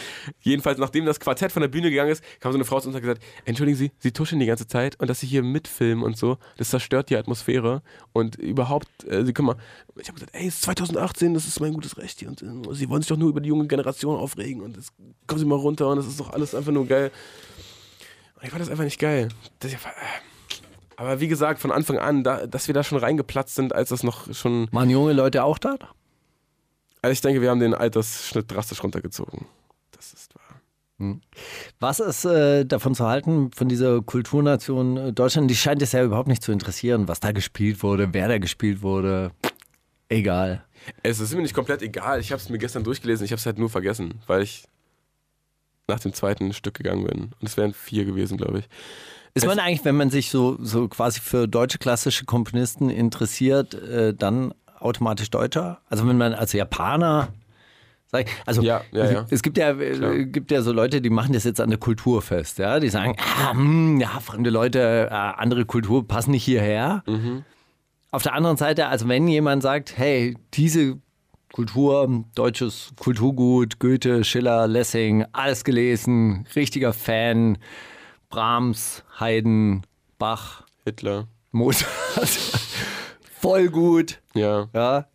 Jedenfalls, 0.41 0.77
nachdem 0.77 1.05
das 1.05 1.19
Quartett 1.19 1.51
von 1.51 1.61
der 1.61 1.67
Bühne 1.67 1.89
gegangen 1.89 2.11
ist, 2.11 2.23
kam 2.39 2.51
so 2.51 2.57
eine 2.57 2.65
Frau 2.65 2.79
zu 2.79 2.87
uns 2.87 2.95
und 2.95 3.01
hat 3.01 3.01
gesagt, 3.01 3.23
entschuldigen 3.45 3.77
Sie, 3.77 3.91
Sie 3.99 4.11
tuschen 4.11 4.39
die 4.39 4.45
ganze 4.45 4.67
Zeit 4.67 4.99
und 4.99 5.09
dass 5.09 5.19
Sie 5.19 5.27
hier 5.27 5.43
mitfilmen 5.43 6.03
und 6.03 6.17
so, 6.17 6.37
das 6.57 6.69
zerstört 6.69 7.09
die 7.09 7.17
Atmosphäre 7.17 7.81
und 8.13 8.35
überhaupt, 8.35 8.87
äh, 9.05 9.25
Sie 9.25 9.33
können 9.33 9.47
mal, 9.47 9.57
ich 9.99 10.07
habe 10.07 10.13
gesagt, 10.19 10.35
ey, 10.35 10.47
es 10.47 10.55
ist 10.55 10.61
2018, 10.63 11.33
das 11.33 11.47
ist 11.47 11.59
mein 11.59 11.73
gutes 11.73 11.97
Recht 11.97 12.19
hier 12.19 12.29
und 12.29 12.41
äh, 12.41 12.73
Sie 12.73 12.89
wollen 12.89 13.01
sich 13.01 13.09
doch 13.09 13.17
nur 13.17 13.29
über 13.29 13.41
die 13.41 13.49
junge 13.49 13.67
Generation 13.67 14.17
aufregen 14.17 14.61
und 14.61 14.77
das, 14.77 14.93
kommen 15.27 15.39
Sie 15.39 15.45
mal 15.45 15.55
runter 15.55 15.87
und 15.89 15.97
das 15.97 16.07
ist 16.07 16.19
doch 16.19 16.31
alles 16.31 16.53
einfach 16.53 16.71
nur 16.71 16.85
geil. 16.87 17.11
Und 18.35 18.43
ich 18.43 18.49
fand 18.49 18.61
das 18.61 18.69
einfach 18.69 18.83
nicht 18.83 18.99
geil. 18.99 19.29
Das, 19.59 19.71
ja- 19.71 19.79
aber 21.03 21.19
wie 21.19 21.27
gesagt, 21.27 21.59
von 21.59 21.71
Anfang 21.71 21.97
an, 21.97 22.23
da, 22.23 22.47
dass 22.47 22.67
wir 22.67 22.73
da 22.73 22.83
schon 22.83 22.97
reingeplatzt 22.97 23.55
sind, 23.55 23.73
als 23.73 23.89
das 23.89 24.03
noch 24.03 24.33
schon. 24.33 24.67
Waren 24.71 24.89
junge 24.89 25.13
Leute 25.13 25.43
auch 25.43 25.57
da? 25.57 25.77
Also 27.01 27.11
ich 27.11 27.21
denke, 27.21 27.41
wir 27.41 27.49
haben 27.49 27.59
den 27.59 27.73
Altersschnitt 27.73 28.51
drastisch 28.51 28.81
runtergezogen. 28.83 29.45
Das 29.91 30.13
ist 30.13 30.33
wahr. 30.35 31.19
Was 31.79 31.99
ist 31.99 32.23
äh, 32.23 32.65
davon 32.65 32.95
zu 32.95 33.05
halten, 33.05 33.51
von 33.51 33.67
dieser 33.67 34.01
Kulturnation 34.01 34.97
äh, 34.97 35.13
Deutschland? 35.13 35.49
Die 35.49 35.55
scheint 35.55 35.81
es 35.81 35.91
ja 35.91 36.03
überhaupt 36.03 36.29
nicht 36.29 36.43
zu 36.43 36.51
interessieren, 36.51 37.07
was 37.07 37.19
da 37.19 37.31
gespielt 37.31 37.83
wurde, 37.83 38.13
wer 38.13 38.29
da 38.29 38.37
gespielt 38.37 38.81
wurde. 38.81 39.31
Egal. 40.07 40.63
Es 41.01 41.19
ist 41.19 41.33
mir 41.33 41.41
nicht 41.41 41.53
komplett 41.53 41.81
egal. 41.81 42.19
Ich 42.19 42.31
habe 42.31 42.41
es 42.41 42.49
mir 42.49 42.57
gestern 42.57 42.83
durchgelesen. 42.83 43.25
Ich 43.25 43.31
habe 43.31 43.39
es 43.39 43.45
halt 43.45 43.57
nur 43.57 43.69
vergessen, 43.69 44.21
weil 44.27 44.43
ich 44.43 44.65
nach 45.87 45.99
dem 45.99 46.13
zweiten 46.13 46.53
Stück 46.53 46.75
gegangen 46.75 47.05
bin. 47.05 47.21
Und 47.39 47.47
es 47.47 47.57
wären 47.57 47.73
vier 47.73 48.05
gewesen, 48.05 48.37
glaube 48.37 48.59
ich. 48.59 48.69
Ist 49.35 49.47
man 49.47 49.59
eigentlich, 49.59 49.83
wenn 49.83 49.95
man 49.95 50.09
sich 50.09 50.29
so, 50.29 50.57
so 50.61 50.87
quasi 50.87 51.19
für 51.19 51.47
deutsche 51.47 51.79
klassische 51.79 52.25
Komponisten 52.25 52.89
interessiert, 52.89 53.73
äh, 53.73 54.13
dann 54.13 54.53
automatisch 54.79 55.29
Deutscher? 55.31 55.79
Also 55.89 56.07
wenn 56.07 56.17
man 56.17 56.33
als 56.33 56.53
Japaner, 56.53 57.29
sag 58.11 58.27
ich, 58.27 58.33
also 58.45 58.61
Ja, 58.61 58.81
ja, 58.91 59.03
es, 59.03 59.11
ja. 59.11 59.25
es 59.31 59.41
gibt 59.41 59.57
ja, 59.57 59.71
äh, 59.71 60.25
gibt 60.25 60.51
ja 60.51 60.61
so 60.61 60.71
Leute, 60.71 61.01
die 61.01 61.09
machen 61.09 61.33
das 61.33 61.45
jetzt 61.45 61.59
an 61.59 61.69
der 61.69 61.79
Kultur 61.79 62.21
fest, 62.21 62.59
ja, 62.59 62.79
die 62.79 62.89
sagen, 62.89 63.15
ah, 63.17 63.53
hm, 63.53 63.99
ja, 63.99 64.19
fremde 64.19 64.51
Leute, 64.51 65.07
äh, 65.09 65.13
andere 65.13 65.65
Kultur 65.65 66.07
passen 66.07 66.31
nicht 66.31 66.43
hierher. 66.43 67.03
Mhm. 67.07 67.43
Auf 68.11 68.21
der 68.21 68.35
anderen 68.35 68.57
Seite, 68.57 68.87
also 68.87 69.07
wenn 69.07 69.27
jemand 69.27 69.63
sagt, 69.63 69.97
hey, 69.97 70.37
diese 70.53 70.97
Kultur, 71.51 72.23
deutsches 72.35 72.91
Kulturgut, 72.99 73.79
Goethe, 73.79 74.23
Schiller, 74.23 74.67
Lessing, 74.67 75.25
alles 75.31 75.63
gelesen, 75.63 76.45
richtiger 76.55 76.93
Fan, 76.93 77.57
Brahms, 78.33 79.03
Haydn, 79.19 79.83
Bach, 80.17 80.63
Hitler. 80.85 81.27
Mozart, 81.51 81.87
voll 83.39 83.69
gut, 83.69 84.21
Ja. 84.33 84.69
ja. 84.73 85.05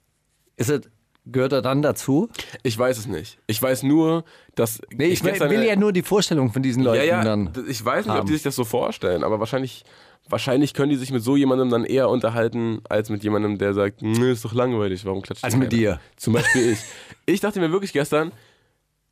Ist 0.56 0.70
es, 0.70 0.82
gehört 1.26 1.52
er 1.52 1.62
dann 1.62 1.82
dazu? 1.82 2.28
Ich 2.62 2.78
weiß 2.78 2.96
es 2.96 3.06
nicht. 3.06 3.38
Ich 3.48 3.60
weiß 3.60 3.82
nur, 3.82 4.24
dass. 4.54 4.80
Nee, 4.94 5.06
ich, 5.06 5.24
will- 5.24 5.32
gestern- 5.32 5.50
will 5.50 5.64
ja 5.64 5.74
nur 5.74 5.92
die 5.92 6.02
Vorstellung 6.02 6.52
von 6.52 6.62
diesen 6.62 6.84
Leuten 6.84 6.98
ja, 6.98 7.18
ja, 7.18 7.24
dann. 7.24 7.50
ich 7.68 7.84
weiß 7.84 8.06
nicht, 8.06 8.12
ob 8.14 8.18
haben. 8.20 8.26
die 8.28 8.34
sich 8.34 8.42
das 8.44 8.54
so 8.54 8.64
vorstellen, 8.64 9.24
aber 9.24 9.40
wahrscheinlich, 9.40 9.84
wahrscheinlich 10.28 10.72
können 10.74 10.90
die 10.90 10.96
sich 10.96 11.10
mit 11.10 11.22
so 11.24 11.36
jemandem 11.36 11.70
dann 11.70 11.84
eher 11.84 12.08
unterhalten, 12.08 12.80
als 12.88 13.10
mit 13.10 13.24
jemandem, 13.24 13.58
der 13.58 13.74
sagt, 13.74 14.00
"Nö, 14.02 14.30
ist 14.30 14.44
doch 14.44 14.54
langweilig, 14.54 15.04
warum 15.04 15.22
klatscht 15.22 15.42
Als 15.42 15.54
denn 15.54 15.58
mit 15.60 15.70
keiner?" 15.70 15.80
dir. 15.82 16.00
Zum 16.16 16.34
Beispiel 16.34 16.70
ich. 16.72 16.78
Ich 17.26 17.40
dachte 17.40 17.58
mir 17.60 17.70
wirklich 17.72 17.92
gestern, 17.92 18.32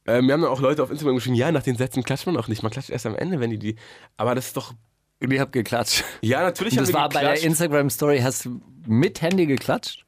äh, 0.07 0.22
mir 0.22 0.32
haben 0.34 0.42
dann 0.42 0.50
auch 0.50 0.61
Leute 0.61 0.82
auf 0.82 0.90
Instagram 0.90 1.16
geschrieben, 1.16 1.36
ja, 1.36 1.50
nach 1.52 1.62
den 1.62 1.76
Sätzen 1.76 2.02
klatscht 2.02 2.26
man 2.26 2.36
auch 2.36 2.48
nicht, 2.48 2.62
man 2.62 2.72
klatscht 2.72 2.90
erst 2.90 3.07
am 3.07 3.14
Ende, 3.16 3.40
wenn 3.40 3.50
die 3.50 3.59
die, 3.59 3.76
aber 4.16 4.34
das 4.34 4.48
ist 4.48 4.57
doch, 4.57 4.72
Ich 5.20 5.38
hab 5.40 5.52
geklatscht. 5.52 6.04
ja, 6.22 6.42
natürlich 6.42 6.74
Und 6.74 6.78
haben 6.78 6.84
das 6.86 6.94
wir 6.94 7.00
war 7.00 7.09
bei 7.09 7.20
der 7.20 7.30
geklatscht. 7.30 7.44
Instagram-Story, 7.46 8.18
hast 8.20 8.44
du 8.44 8.61
mit 8.86 9.22
Handy 9.22 9.46
geklatscht? 9.46 10.04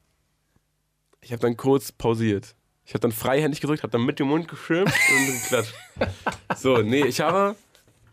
Ich 1.21 1.31
habe 1.31 1.41
dann 1.41 1.57
kurz 1.57 1.91
pausiert. 1.91 2.55
Ich 2.85 2.93
habe 2.93 3.01
dann 3.01 3.11
freihändig 3.11 3.61
gedrückt, 3.61 3.83
habe 3.83 3.91
dann 3.91 4.05
mit 4.05 4.19
dem 4.19 4.27
Mund 4.27 4.47
geschirmt 4.47 4.91
und 4.91 5.41
geklatscht. 5.43 5.73
So, 6.57 6.77
nee, 6.77 7.03
ich 7.05 7.19
habe. 7.21 7.55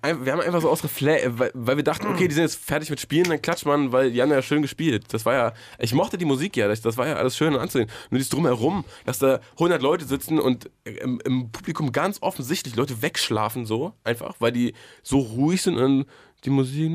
Wir 0.07 0.32
haben 0.32 0.40
einfach 0.40 0.61
so 0.61 0.70
aus 0.70 0.84
Reflex, 0.84 1.26
weil, 1.54 1.76
wir 1.76 1.84
dachten, 1.84 2.07
okay, 2.07 2.28
die 2.28 2.34
sind 2.34 2.44
jetzt 2.44 2.64
fertig 2.64 2.90
mit 2.90 3.00
Spielen, 3.00 3.28
dann 3.28 3.42
klatscht 3.42 3.66
man, 3.66 3.92
weil 3.92 4.12
die 4.12 4.22
haben 4.22 4.30
ja 4.30 4.42
schön 4.42 4.62
gespielt. 4.62 5.04
Das 5.12 5.24
war 5.24 5.34
ja, 5.34 5.52
ich 5.78 5.94
mochte 5.94 6.18
die 6.18 6.24
Musik 6.24 6.57
ja, 6.57 6.68
das, 6.68 6.80
das 6.80 6.96
war 6.96 7.07
ja 7.07 7.16
alles 7.16 7.36
schön 7.36 7.57
anzusehen. 7.57 7.90
Nur 8.11 8.18
dieses 8.18 8.30
Drumherum, 8.30 8.84
dass 9.04 9.18
da 9.18 9.40
100 9.52 9.82
Leute 9.82 10.04
sitzen 10.04 10.38
und 10.38 10.70
im, 10.84 11.20
im 11.24 11.50
Publikum 11.50 11.92
ganz 11.92 12.18
offensichtlich 12.22 12.76
Leute 12.76 13.02
wegschlafen 13.02 13.66
so, 13.66 13.92
einfach, 14.04 14.36
weil 14.38 14.52
die 14.52 14.74
so 15.02 15.18
ruhig 15.18 15.62
sind 15.62 15.78
und 15.78 16.07
die 16.44 16.50
Musik, 16.50 16.92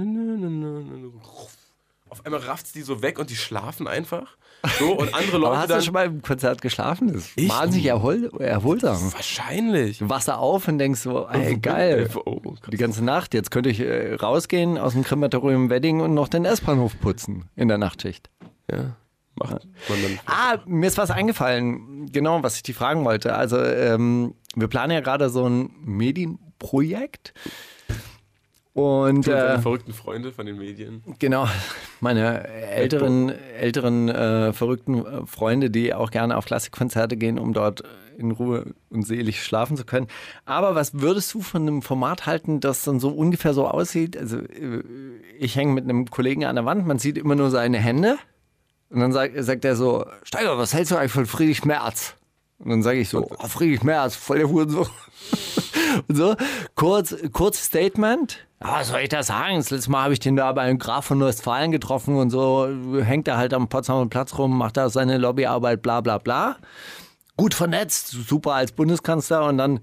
auf 2.10 2.26
einmal 2.26 2.42
rafft's 2.42 2.72
die 2.72 2.82
so 2.82 3.02
weg 3.02 3.20
und 3.20 3.30
die 3.30 3.36
schlafen 3.36 3.88
einfach. 3.88 4.38
So, 4.78 4.92
und 4.98 5.14
andere 5.16 5.38
Leute 5.38 5.48
Aber 5.48 5.58
hast 5.60 5.70
dann, 5.72 5.80
du 5.80 5.86
schon 5.86 5.94
mal 5.94 6.06
im 6.06 6.22
Konzert 6.22 6.62
geschlafen? 6.62 7.08
Das 7.14 7.24
ist 7.24 7.32
Ich? 7.36 7.50
wahnsinnig 7.50 7.86
erhol 7.88 8.32
erholsam. 8.40 9.12
Wahrscheinlich. 9.14 9.98
Du 9.98 10.10
wachst 10.10 10.28
da 10.28 10.36
auf 10.36 10.68
und 10.68 10.78
denkst 10.78 11.00
so, 11.02 11.28
ey, 11.28 11.58
geil. 11.58 12.10
Oh, 12.26 12.40
krass. 12.40 12.60
Die 12.72 12.78
ganze 12.78 13.04
Nacht. 13.04 13.34
Jetzt 13.34 13.50
könnte 13.50 13.70
ich 13.70 13.80
äh, 13.80 14.14
rausgehen 14.16 14.78
aus 14.78 14.94
dem 14.94 15.04
Krematorium 15.04 15.70
Wedding 15.70 16.02
und 16.02 16.14
noch 16.14 16.28
den 16.28 16.46
S-Bahnhof 16.46 17.00
putzen 17.00 17.46
in 17.56 17.68
der 17.70 17.78
Nachtschicht. 17.80 18.30
Ja, 18.72 18.96
macht 19.36 19.68
man 19.90 20.02
dann. 20.04 20.20
Ah, 20.28 20.58
mir 20.66 20.88
ist 20.88 20.98
was 20.98 21.10
eingefallen, 21.12 22.12
genau, 22.12 22.44
was 22.44 22.56
ich 22.58 22.64
dir 22.64 22.76
fragen 22.76 23.04
wollte. 23.04 23.34
Also, 23.36 23.58
ähm, 23.62 24.36
wir 24.56 24.68
planen 24.68 24.92
ja 24.92 25.00
gerade 25.00 25.30
so 25.30 25.48
ein 25.48 25.72
Medienprojekt. 25.84 27.34
Und 28.74 29.28
äh, 29.28 29.32
seine 29.32 29.62
verrückten 29.62 29.94
Freunde 29.94 30.32
von 30.32 30.46
den 30.46 30.58
Medien. 30.58 31.04
genau, 31.20 31.46
meine 32.00 32.48
älteren, 32.48 33.30
älteren 33.30 34.08
äh, 34.08 34.54
verrückten 34.54 35.06
äh, 35.06 35.26
Freunde, 35.26 35.70
die 35.70 35.94
auch 35.94 36.10
gerne 36.10 36.38
auf 36.38 36.46
Klassikkonzerte 36.46 37.18
gehen, 37.18 37.38
um 37.38 37.52
dort 37.54 37.84
in 38.18 38.32
Ruhe 38.32 38.74
und 38.90 39.04
selig 39.04 39.44
schlafen 39.44 39.76
zu 39.76 39.84
können. 39.84 40.08
Aber 40.46 40.76
was 40.76 41.02
würdest 41.02 41.34
du 41.34 41.42
von 41.42 41.64
einem 41.64 41.82
Format 41.82 42.26
halten, 42.26 42.62
das 42.62 42.84
dann 42.84 43.00
so 43.00 43.10
ungefähr 43.10 43.54
so 43.54 43.68
aussieht? 43.68 44.16
Also, 44.16 44.38
äh, 44.38 44.84
ich 45.38 45.56
hänge 45.56 45.74
mit 45.74 45.84
einem 45.84 46.10
Kollegen 46.10 46.46
an 46.46 46.56
der 46.56 46.66
Wand, 46.66 46.88
man 46.88 47.00
sieht 47.00 47.18
immer 47.18 47.36
nur 47.36 47.50
seine 47.50 47.78
Hände. 47.78 48.18
Und 48.90 49.00
dann 49.00 49.12
sagt, 49.12 49.34
sagt 49.44 49.66
er 49.66 49.76
so, 49.76 50.06
Steiger, 50.24 50.58
was 50.58 50.74
hältst 50.74 50.92
du 50.92 50.98
eigentlich 50.98 51.12
von 51.12 51.26
Friedrich 51.26 51.66
Merz? 51.66 52.16
Und 52.60 52.70
dann 52.70 52.84
sage 52.84 53.00
ich 53.00 53.10
so, 53.10 53.30
oh, 53.30 53.48
Friedrich 53.48 53.84
Merz, 53.84 54.16
voll 54.16 54.38
der 54.38 54.50
Hurensohn. 54.50 54.88
Und 56.08 56.16
so, 56.16 56.36
kurz, 56.76 57.16
kurz 57.34 57.66
Statement. 57.66 58.46
Was 58.64 58.90
soll 58.90 59.00
ich 59.02 59.10
da 59.10 59.24
sagen? 59.24 59.58
Das 59.58 59.72
letzte 59.72 59.90
Mal 59.92 60.04
habe 60.04 60.14
ich 60.14 60.20
den 60.20 60.36
da 60.36 60.52
bei 60.52 60.62
einem 60.62 60.78
Graf 60.78 61.06
von 61.06 61.18
Nordwestfalen 61.18 61.72
getroffen 61.72 62.16
und 62.16 62.30
so 62.30 62.68
hängt 63.02 63.28
er 63.28 63.38
halt 63.38 63.54
am 63.54 63.68
Potsdamer 63.70 64.08
Platz 64.08 64.38
rum, 64.38 64.58
macht 64.58 64.78
da 64.78 64.90
seine 64.90 65.18
Lobbyarbeit, 65.18 65.82
bla 65.82 66.02
bla 66.02 66.20
bla. 66.20 66.58
Gut 67.38 67.54
vernetzt, 67.56 68.10
super 68.10 68.54
als 68.54 68.72
Bundeskanzler 68.72 69.46
und 69.46 69.58
dann 69.58 69.80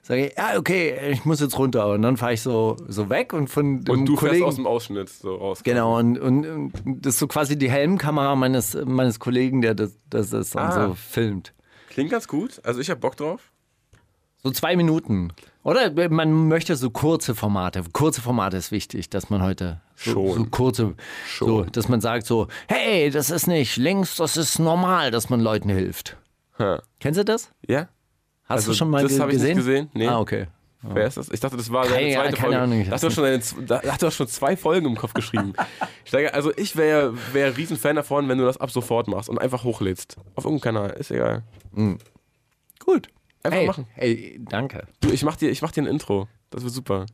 sage 0.00 0.26
ich, 0.28 0.36
ja, 0.36 0.58
okay, 0.58 1.10
ich 1.12 1.24
muss 1.26 1.40
jetzt 1.40 1.58
runter. 1.58 1.88
Und 1.90 2.02
dann 2.02 2.16
fahre 2.16 2.32
ich 2.32 2.40
so, 2.40 2.76
so 2.88 3.10
weg 3.10 3.32
und 3.34 3.48
von 3.48 3.84
dem 3.84 3.92
Und 4.00 4.06
du 4.06 4.16
Kollegen. 4.16 4.38
fährst 4.38 4.48
aus 4.48 4.56
dem 4.56 4.66
Ausschnitt 4.66 5.08
so 5.10 5.34
raus. 5.36 5.60
Genau, 5.62 5.98
und, 5.98 6.18
und, 6.18 6.46
und 6.46 6.72
das 6.84 7.14
ist 7.14 7.18
so 7.20 7.26
quasi 7.28 7.56
die 7.58 7.70
Helmkamera 7.70 8.34
meines, 8.34 8.74
meines 8.84 9.20
Kollegen, 9.20 9.60
der 9.60 9.74
das, 9.74 9.92
das, 10.08 10.30
dann 10.30 10.48
Ah. 10.56 10.88
so 10.88 10.94
filmt. 10.94 11.52
Klingt 11.90 12.10
ganz 12.10 12.26
gut. 12.26 12.60
Also 12.64 12.80
ich 12.80 12.88
hab 12.90 13.00
Bock 13.00 13.16
drauf. 13.16 13.51
So 14.44 14.50
zwei 14.50 14.74
Minuten. 14.76 15.32
Oder 15.62 15.92
man 16.10 16.48
möchte 16.48 16.74
so 16.74 16.90
kurze 16.90 17.34
Formate. 17.36 17.84
Kurze 17.92 18.20
Formate 18.20 18.56
ist 18.56 18.72
wichtig, 18.72 19.08
dass 19.08 19.30
man 19.30 19.40
heute 19.42 19.80
so, 19.94 20.12
Schon. 20.12 20.32
so 20.34 20.44
kurze, 20.46 20.82
so, 21.38 21.46
Schon. 21.62 21.72
dass 21.72 21.88
man 21.88 22.00
sagt 22.00 22.26
so, 22.26 22.48
hey, 22.66 23.10
das 23.10 23.30
ist 23.30 23.46
nicht 23.46 23.76
links, 23.76 24.16
das 24.16 24.36
ist 24.36 24.58
normal, 24.58 25.12
dass 25.12 25.30
man 25.30 25.40
Leuten 25.40 25.68
hilft. 25.68 26.16
Ha. 26.58 26.82
Kennst 26.98 27.20
du 27.20 27.24
das? 27.24 27.52
Ja? 27.68 27.88
Hast 28.44 28.50
Also, 28.66 28.72
du 28.72 28.76
schon 28.78 28.90
mal 28.90 29.02
das 29.02 29.12
ge 29.12 29.20
hab 29.20 29.28
ich 29.28 29.34
nicht 29.34 29.42
gesehen? 29.42 29.56
gesehen, 29.56 29.90
nee. 29.94 30.08
Ah, 30.08 30.18
okay. 30.18 30.48
Wer 30.84 31.06
ist 31.06 31.16
das? 31.16 31.28
Ich 31.28 31.38
dachte, 31.38 31.56
das 31.56 31.70
war 31.70 31.84
Keine- 31.86 31.94
seine 31.94 32.12
zweite 32.14 32.36
keine 32.36 32.38
Folge. 32.48 32.58
Ahnung, 32.58 32.80
ich 32.80 32.88
da, 32.88 32.94
hast 32.94 33.04
du 33.04 33.10
schon 33.10 33.24
eine, 33.24 33.40
hast 33.92 34.02
du 34.02 34.10
schon 34.10 34.26
zwei 34.26 34.56
Folgen 34.56 34.86
im 34.86 34.96
Kopf 34.96 35.14
geschrieben. 35.14 35.52
ich 36.04 36.10
denke, 36.10 36.34
also 36.34 36.52
ich 36.56 36.74
wäre 36.74 37.14
wär 37.32 37.56
riesen 37.56 37.76
Fan 37.76 37.94
davon, 37.94 38.28
wenn 38.28 38.38
du 38.38 38.44
das 38.44 38.56
ab 38.56 38.72
sofort 38.72 39.06
machst 39.06 39.28
und 39.28 39.38
einfach 39.40 39.62
hochlädst. 39.62 40.16
Auf 40.34 40.44
irgendeinem 40.44 40.74
Kanal, 40.74 40.90
ist 40.98 41.12
egal. 41.12 41.44
Gut. 42.84 43.06
Einfach 43.42 43.58
hey, 43.58 43.66
machen. 43.66 43.86
Hey, 43.94 44.40
danke. 44.40 44.86
Du, 45.00 45.10
ich 45.10 45.22
mach 45.24 45.36
dir, 45.36 45.50
ich 45.50 45.62
mach 45.62 45.72
dir 45.72 45.82
ein 45.82 45.86
Intro. 45.86 46.28
Das 46.50 46.62
wird 46.62 46.72
super. 46.72 47.06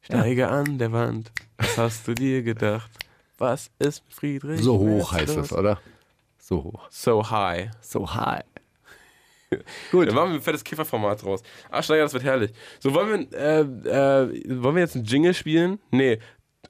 Steige 0.00 0.48
an 0.48 0.78
der 0.78 0.92
Wand. 0.92 1.30
Was 1.58 1.78
hast 1.78 2.08
du 2.08 2.14
dir 2.14 2.42
gedacht? 2.42 2.90
Was 3.36 3.70
ist 3.78 4.04
mit 4.04 4.14
Friedrich? 4.14 4.60
So 4.60 4.78
hoch 4.78 5.12
heißt 5.12 5.36
es, 5.36 5.52
oder? 5.52 5.80
So 6.38 6.64
hoch. 6.64 6.88
So 6.90 7.30
high. 7.30 7.70
So 7.80 8.14
high. 8.14 8.42
Gut. 9.92 10.08
Dann 10.08 10.14
machen 10.14 10.30
wir 10.30 10.36
ein 10.36 10.42
fettes 10.42 10.64
Kifferformat 10.64 11.22
draus. 11.22 11.42
Ah, 11.70 11.82
Steiger, 11.82 12.02
das 12.02 12.12
wird 12.12 12.24
herrlich. 12.24 12.52
So, 12.80 12.92
wollen 12.94 13.28
wir, 13.30 13.38
äh, 13.38 13.60
äh, 13.60 14.62
wollen 14.62 14.74
wir 14.74 14.82
jetzt 14.82 14.96
einen 14.96 15.04
Jingle 15.04 15.34
spielen? 15.34 15.78
Nee. 15.90 16.18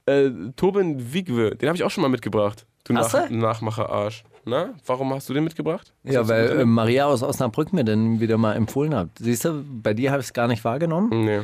Äh, 0.05 0.29
Tobin 0.55 1.13
Wigwe, 1.13 1.55
den 1.55 1.69
habe 1.69 1.75
ich 1.75 1.83
auch 1.83 1.91
schon 1.91 2.01
mal 2.01 2.09
mitgebracht. 2.09 2.65
Du 2.83 2.93
Nach 2.93 3.09
du? 3.09 3.35
Nachmacher-Arsch. 3.35 4.23
Na, 4.45 4.73
warum 4.85 5.13
hast 5.13 5.29
du 5.29 5.33
den 5.33 5.43
mitgebracht? 5.43 5.93
Was 6.03 6.13
Ja, 6.13 6.27
weil 6.27 6.49
mit 6.49 6.59
äh? 6.59 6.65
Maria 6.65 7.05
aus 7.05 7.21
Osnabrück 7.23 7.73
mir 7.73 7.83
dann 7.83 8.19
wieder 8.19 8.37
mal 8.37 8.53
empfohlen 8.55 8.95
hat. 8.95 9.09
Siehst 9.19 9.45
du, 9.45 9.63
bei 9.63 9.93
dir 9.93 10.11
habe 10.11 10.21
ich 10.21 10.27
es 10.27 10.33
gar 10.33 10.47
nicht 10.47 10.63
wahrgenommen. 10.63 11.25
Nee. 11.25 11.41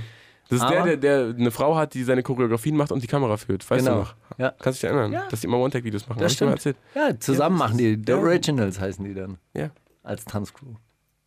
Das 0.50 0.60
ist 0.60 0.64
Aber- 0.64 0.84
der, 0.84 0.98
der, 0.98 1.28
der 1.34 1.36
eine 1.39 1.52
Frau 1.52 1.76
hat, 1.76 1.93
die 1.96 2.04
seine 2.04 2.22
Choreografien 2.22 2.76
macht 2.78 2.91
und 2.91 3.02
die 3.02 3.08
Kamera 3.08 3.36
führt. 3.38 3.68
Weißt 3.70 3.84
Genau. 3.86 3.98
du 3.98 4.04
noch? 4.04 4.16
Ja. 4.38 4.54
Kannst 4.60 4.84
du 4.84 4.88
dich 4.88 4.96
erinnern? 4.96 5.24
Dass 5.32 5.41
die 5.41 5.48
immer 5.48 5.58
One-Tag-Videos 5.58 6.08
machen. 6.08 6.20
Das 6.20 6.34
stimmt. 6.34 6.52
erzählt. 6.52 6.78
Ja, 6.93 7.20
zusammen 7.20 7.58
Ja, 7.58 7.66
machen 7.66 7.78
die. 7.80 7.96
The 8.06 8.12
ja. 8.12 8.18
Originals 8.18 8.80
heißen 8.80 9.04
die 9.04 9.14
dann. 9.16 9.38
Ja. 9.56 9.70
Als 10.04 10.24
Tanzcrew. 10.26 10.68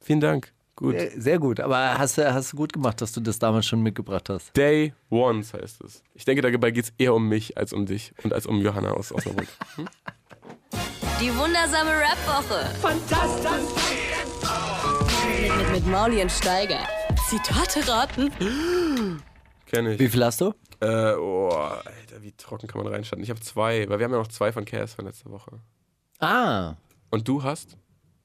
Vielen 0.01 0.21
Dank. 0.21 0.53
Gut. 0.77 0.95
Äh, 0.95 1.11
Sehr 1.17 1.41
gut, 1.41 1.59
aber 1.59 1.99
hast 1.99 2.17
du 2.19 2.33
hast 2.33 2.53
du 2.53 2.57
gut 2.57 2.73
gemacht, 2.73 3.01
dass 3.01 3.11
du 3.11 3.21
das 3.21 3.41
damals 3.41 3.67
schon 3.67 3.83
mitgebracht 3.83 4.29
hast. 4.29 4.57
Day 4.57 4.95
Ones 5.11 5.53
heißt 5.53 5.81
es. 5.83 6.05
Ich 6.15 6.25
denke, 6.25 6.41
dabei 6.41 6.71
geht 6.71 6.85
es 6.85 6.93
eher 6.99 7.15
um 7.15 7.29
mich 7.29 7.59
als 7.59 7.73
um 7.73 7.85
dich 7.87 8.13
und 8.23 8.33
als 8.33 8.47
um 8.47 8.61
Johanna 8.61 8.93
aus 8.93 9.11
Osnabrück. 9.13 9.49
Die 11.21 11.35
wundersame 11.37 11.91
Rap-Woche. 11.91 12.65
Fantastisch. 12.81 13.51
Mit, 15.43 15.57
mit, 15.59 15.71
mit 15.73 15.87
Mauli 15.87 16.23
und 16.23 16.31
Steiger. 16.31 16.81
Zitate 17.29 17.87
raten. 17.91 18.33
Kenn 19.67 19.87
ich. 19.87 19.99
Wie 19.99 20.09
viel 20.09 20.25
hast 20.25 20.41
du? 20.41 20.55
Äh, 20.81 21.15
oh, 21.15 21.49
Alter, 21.51 22.23
wie 22.23 22.33
trocken 22.33 22.69
kann 22.69 22.83
man 22.83 22.93
reinstarten? 22.93 23.23
Ich 23.25 23.31
habe 23.31 23.41
zwei, 23.41 23.89
weil 23.89 23.99
wir 23.99 24.05
haben 24.05 24.13
ja 24.13 24.19
noch 24.19 24.29
zwei 24.29 24.53
von 24.53 24.65
Cass 24.65 24.95
von 24.95 25.05
letzter 25.07 25.31
Woche. 25.31 25.59
Ah, 26.21 26.75
Und 27.11 27.27
du 27.29 27.43
hast? 27.43 27.77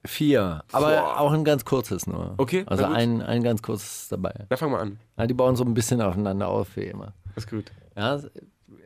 vier. 0.06 0.64
Aber 0.74 0.90
Boah. 0.98 1.20
auch 1.22 1.32
ein 1.32 1.46
ganz 1.46 1.64
kurzes 1.64 2.06
nur. 2.08 2.34
Okay, 2.38 2.64
Also 2.68 2.84
ein, 2.86 3.22
ein 3.22 3.42
ganz 3.42 3.62
kurzes 3.62 4.10
dabei. 4.10 4.34
Na, 4.50 4.58
fang 4.58 4.70
mal 4.72 4.82
an. 4.82 5.00
Ja, 5.18 5.26
die 5.28 5.34
bauen 5.34 5.56
so 5.56 5.64
ein 5.64 5.74
bisschen 5.74 6.02
aufeinander 6.02 6.50
auf, 6.50 6.76
wie 6.76 6.82
immer. 6.84 7.14
Ist 7.38 7.50
gut. 7.50 7.72
Ja, 7.96 8.20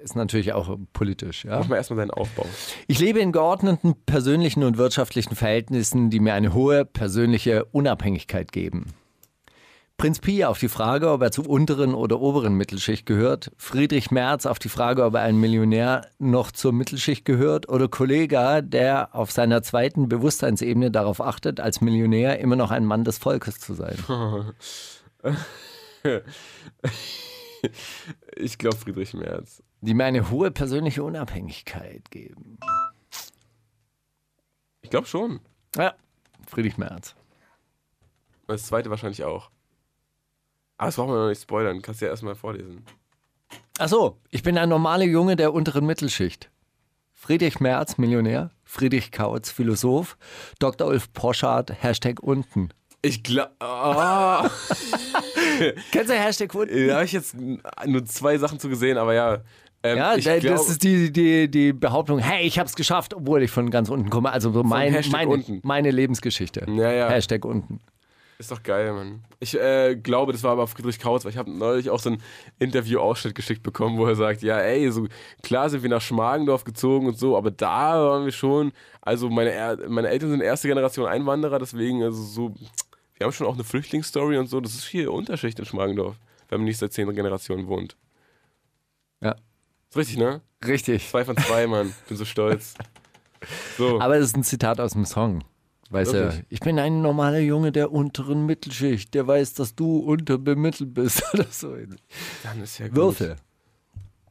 ist 0.07 0.15
natürlich 0.15 0.53
auch 0.53 0.77
politisch. 0.93 1.43
Ja. 1.43 1.59
Mach 1.59 1.67
mal 1.67 1.75
erstmal 1.75 1.97
deinen 1.97 2.11
Aufbau. 2.11 2.45
Ich 2.87 2.99
lebe 2.99 3.19
in 3.19 3.33
geordneten 3.33 3.95
persönlichen 4.05 4.63
und 4.63 4.77
wirtschaftlichen 4.77 5.35
Verhältnissen, 5.35 6.09
die 6.09 6.21
mir 6.21 6.33
eine 6.33 6.53
hohe 6.53 6.85
persönliche 6.85 7.65
Unabhängigkeit 7.65 8.51
geben. 8.53 8.93
Prinz 9.97 10.19
Pi 10.19 10.45
auf 10.45 10.59
die 10.59 10.69
Frage, 10.69 11.11
ob 11.11 11.23
er 11.23 11.31
zur 11.31 11.49
unteren 11.49 11.93
oder 11.95 12.21
oberen 12.21 12.53
Mittelschicht 12.53 13.05
gehört. 13.05 13.51
Friedrich 13.57 14.11
Merz 14.11 14.45
auf 14.45 14.59
die 14.59 14.69
Frage, 14.69 15.03
ob 15.03 15.15
er 15.15 15.21
ein 15.21 15.37
Millionär 15.37 16.05
noch 16.19 16.51
zur 16.51 16.71
Mittelschicht 16.71 17.25
gehört. 17.25 17.67
Oder 17.67 17.87
Kollega, 17.87 18.61
der 18.61 19.15
auf 19.15 19.31
seiner 19.31 19.63
zweiten 19.63 20.07
Bewusstseinsebene 20.07 20.91
darauf 20.91 21.19
achtet, 21.19 21.59
als 21.59 21.81
Millionär 21.81 22.39
immer 22.39 22.55
noch 22.55 22.71
ein 22.71 22.85
Mann 22.85 23.03
des 23.03 23.17
Volkes 23.17 23.59
zu 23.59 23.73
sein. 23.73 23.97
Ich 28.35 28.57
glaube 28.57 28.77
Friedrich 28.77 29.13
Merz. 29.13 29.63
Die 29.81 29.93
mir 29.93 30.05
eine 30.05 30.29
hohe 30.29 30.51
persönliche 30.51 31.03
Unabhängigkeit 31.03 32.11
geben. 32.11 32.59
Ich 34.81 34.89
glaube 34.89 35.07
schon. 35.07 35.39
Ja, 35.75 35.95
Friedrich 36.47 36.77
Merz. 36.77 37.15
Das 38.47 38.67
zweite 38.67 38.89
wahrscheinlich 38.89 39.23
auch. 39.23 39.49
Aber 40.77 40.87
das 40.87 40.95
brauchen 40.95 41.13
wir 41.13 41.19
noch 41.21 41.29
nicht 41.29 41.41
spoilern. 41.41 41.81
Kannst 41.81 42.01
du 42.01 42.05
ja 42.05 42.11
erstmal 42.11 42.35
vorlesen. 42.35 42.85
Ach 43.79 43.89
so, 43.89 44.17
ich 44.29 44.43
bin 44.43 44.57
ein 44.57 44.69
normaler 44.69 45.05
Junge 45.05 45.35
der 45.35 45.53
unteren 45.53 45.85
Mittelschicht. 45.85 46.49
Friedrich 47.13 47.59
Merz, 47.59 47.97
Millionär. 47.97 48.51
Friedrich 48.63 49.11
Kautz, 49.11 49.49
Philosoph. 49.49 50.17
Dr. 50.59 50.87
Ulf 50.87 51.11
Poschardt, 51.13 51.71
Hashtag 51.83 52.21
unten. 52.21 52.69
Ich 53.07 53.23
glaube. 53.23 53.51
Oh. 53.59 54.43
Kennst 55.91 56.09
du 56.09 56.13
Hashtag 56.13 56.53
unten? 56.53 56.87
da 56.87 56.95
habe 56.95 57.05
ich 57.05 57.11
jetzt 57.13 57.35
nur 57.85 58.05
zwei 58.05 58.37
Sachen 58.37 58.59
zu 58.59 58.69
gesehen, 58.69 58.97
aber 58.97 59.13
ja. 59.13 59.37
Ähm, 59.83 59.97
Ja, 59.97 60.17
da- 60.17 60.39
glaub- 60.39 60.57
das 60.57 60.69
ist 60.69 60.83
die, 60.83 61.11
die, 61.11 61.49
die 61.49 61.73
Behauptung, 61.73 62.19
hey, 62.19 62.45
ich 62.45 62.59
hab's 62.59 62.75
geschafft, 62.75 63.13
obwohl 63.13 63.43
ich 63.43 63.51
von 63.51 63.69
ganz 63.69 63.89
unten 63.89 64.09
komme. 64.09 64.31
Also 64.31 64.51
so 64.51 64.63
mein, 64.63 64.93
meine, 65.11 65.29
unten. 65.31 65.59
meine 65.63 65.91
Lebensgeschichte. 65.91 66.65
Ja, 66.67 66.91
ja. 66.91 67.09
Hashtag 67.09 67.45
unten. 67.45 67.79
Ist 68.39 68.51
doch 68.51 68.61
geil, 68.61 68.93
Mann. 68.93 69.23
Ich 69.39 69.59
äh, 69.59 69.95
glaube, 69.95 70.31
das 70.31 70.43
war 70.43 70.51
aber 70.51 70.67
Friedrich 70.67 70.99
Kautz, 70.99 71.25
weil 71.25 71.31
ich 71.31 71.37
habe 71.39 71.49
neulich 71.49 71.89
auch 71.89 71.99
so 71.99 72.09
einen 72.09 72.21
Interview-Ausschnitt 72.59 73.33
geschickt 73.33 73.63
bekommen, 73.63 73.97
wo 73.97 74.05
er 74.05 74.13
sagt, 74.13 74.43
ja, 74.43 74.59
ey, 74.59 74.91
so 74.91 75.07
klar 75.41 75.71
sind 75.71 75.81
wir 75.81 75.89
nach 75.89 76.01
Schmargendorf 76.01 76.63
gezogen 76.63 77.07
und 77.07 77.17
so, 77.17 77.35
aber 77.35 77.49
da 77.49 77.99
waren 77.99 78.25
wir 78.25 78.31
schon, 78.31 78.73
also 79.01 79.31
meine, 79.31 79.79
meine 79.87 80.09
Eltern 80.09 80.29
sind 80.29 80.41
erste 80.41 80.67
Generation 80.67 81.07
Einwanderer, 81.07 81.57
deswegen, 81.57 82.03
also 82.03 82.21
so, 82.21 82.53
wir 83.17 83.25
haben 83.25 83.33
schon 83.33 83.47
auch 83.47 83.55
eine 83.55 83.63
Flüchtlingsstory 83.63 84.37
und 84.37 84.47
so, 84.47 84.59
das 84.61 84.73
ist 84.75 84.83
viel 84.85 85.07
Unterschicht 85.07 85.59
in 85.59 85.65
Schmargendorf, 85.65 86.17
wenn 86.49 86.59
man 86.59 86.65
nicht 86.65 86.77
seit 86.77 86.93
zehn 86.93 87.13
Generationen 87.13 87.67
wohnt. 87.67 87.97
Ja, 89.21 89.35
Ist 89.89 89.97
richtig, 89.97 90.17
ne? 90.17 90.41
richtig. 90.65 91.09
Zwei 91.09 91.25
von 91.25 91.37
zwei, 91.37 91.67
Mann. 91.67 91.93
Bin 92.07 92.17
so 92.17 92.25
stolz. 92.25 92.75
So. 93.77 93.99
Aber 93.99 94.19
das 94.19 94.29
ist 94.29 94.37
ein 94.37 94.43
Zitat 94.43 94.79
aus 94.79 94.93
dem 94.93 95.05
Song. 95.05 95.43
Weißt 95.89 96.13
du, 96.13 96.45
ich 96.49 96.59
bin 96.59 96.79
ein 96.79 97.01
normaler 97.01 97.39
Junge 97.39 97.71
der 97.71 97.93
unteren 97.93 98.45
Mittelschicht, 98.45 99.13
der 99.13 99.25
weiß, 99.25 99.53
dass 99.53 99.73
du 99.73 99.99
unterbemittelt 99.99 100.93
bist 100.93 101.23
oder 101.33 101.45
so. 101.49 101.73
Dann 102.43 102.61
ist 102.61 102.77
ja 102.77 102.87
gut. 102.89 102.97
Würfel. 102.97 103.37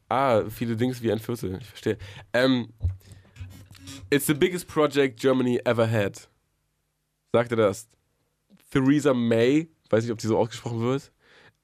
Ah, 0.08 0.42
viele 0.50 0.76
Dings 0.76 1.00
wie 1.00 1.10
ein 1.10 1.18
Viertel. 1.18 1.58
Ich 1.58 1.66
verstehe. 1.66 1.98
Ähm, 2.34 2.68
it's 4.10 4.26
the 4.26 4.34
biggest 4.34 4.68
project 4.68 5.18
Germany 5.18 5.58
ever 5.64 5.90
had. 5.90 6.28
Sagte 7.32 7.56
das. 7.56 7.88
Theresa 8.76 9.14
May, 9.14 9.68
weiß 9.88 10.04
nicht, 10.04 10.12
ob 10.12 10.18
die 10.18 10.26
so 10.26 10.36
ausgesprochen 10.36 10.80
wird. 10.80 11.10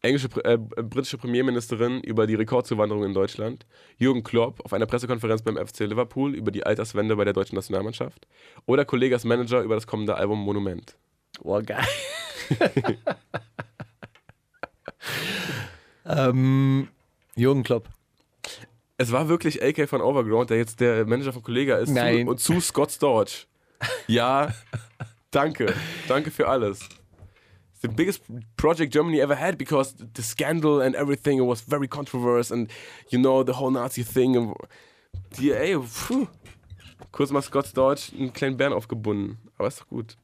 Englische, 0.01 0.29
äh, 0.45 0.57
britische 0.57 1.19
Premierministerin 1.19 2.01
über 2.01 2.27
die 2.27 2.35
Rekordzuwanderung 2.35 3.05
in 3.05 3.13
Deutschland. 3.13 3.67
Jürgen 3.99 4.23
Klopp 4.23 4.65
auf 4.65 4.73
einer 4.73 4.87
Pressekonferenz 4.87 5.43
beim 5.43 5.59
FC 5.59 5.81
Liverpool 5.81 6.35
über 6.35 6.51
die 6.51 6.65
Alterswende 6.65 7.15
bei 7.15 7.25
der 7.25 7.35
deutschen 7.35 7.55
Nationalmannschaft. 7.55 8.27
Oder 8.65 8.87
Kollegas 8.87 9.25
Manager 9.25 9.61
über 9.63 9.75
das 9.75 9.87
kommende 9.87 10.15
Album 10.15 10.41
Monument. 10.41 10.97
Oh, 11.41 11.61
geil. 11.61 11.85
ähm, 16.07 16.89
Jürgen 17.37 17.63
Klopp. 17.63 17.91
Es 18.97 19.13
war 19.13 19.29
wirklich 19.29 19.63
AK 19.63 19.87
von 19.89 20.01
Overground, 20.01 20.49
der 20.49 20.57
jetzt 20.57 20.81
der 20.81 21.05
Manager 21.07 21.35
von 21.35 21.43
Kollega 21.43 21.77
ist. 21.77 21.91
Nein. 21.91 22.25
Zu, 22.25 22.31
und 22.31 22.41
zu 22.41 22.61
Scott 22.61 22.91
Storch. 22.91 23.47
Ja, 24.07 24.55
danke. 25.31 25.75
Danke 26.09 26.31
für 26.31 26.49
alles. 26.49 26.89
The 27.83 27.89
biggest 27.89 28.23
project 28.57 28.93
Germany 28.93 29.21
ever 29.21 29.35
had 29.35 29.59
because 29.59 29.95
the 30.15 30.23
scandal 30.23 30.81
and 30.81 30.95
everything 30.95 31.39
it 31.39 31.47
was 31.47 31.63
very 31.63 31.89
controversial 31.89 32.57
and 32.57 32.71
you 33.11 33.19
know 33.19 33.43
the 33.43 33.55
whole 33.55 33.71
Nazi 33.71 34.05
thing. 34.05 34.37
And 34.37 34.55
die, 35.37 35.51
ey, 35.51 35.75
pfuh. 35.77 36.29
Kurz 37.11 37.31
mal 37.31 37.43
Scott 37.43 37.67
Storch 37.67 38.13
einen 38.17 38.33
kleinen 38.33 38.57
Bären 38.57 38.73
aufgebunden. 38.73 39.39
Aber 39.59 39.69
ist 39.69 39.81
doch 39.81 39.89
gut. 39.89 40.17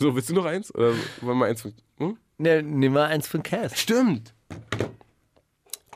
So, 0.00 0.14
willst 0.14 0.28
du 0.30 0.34
noch 0.34 0.44
eins? 0.44 0.74
Oder 0.74 0.94
wollen 1.20 1.38
wir 1.38 1.46
eins 1.46 1.62
von. 1.62 1.74
Hm? 1.98 2.18
Ne, 2.38 2.62
nimm 2.62 2.92
mal 2.92 3.06
eins 3.06 3.26
von 3.26 3.42
Cass. 3.42 3.78
Stimmt. 3.78 4.34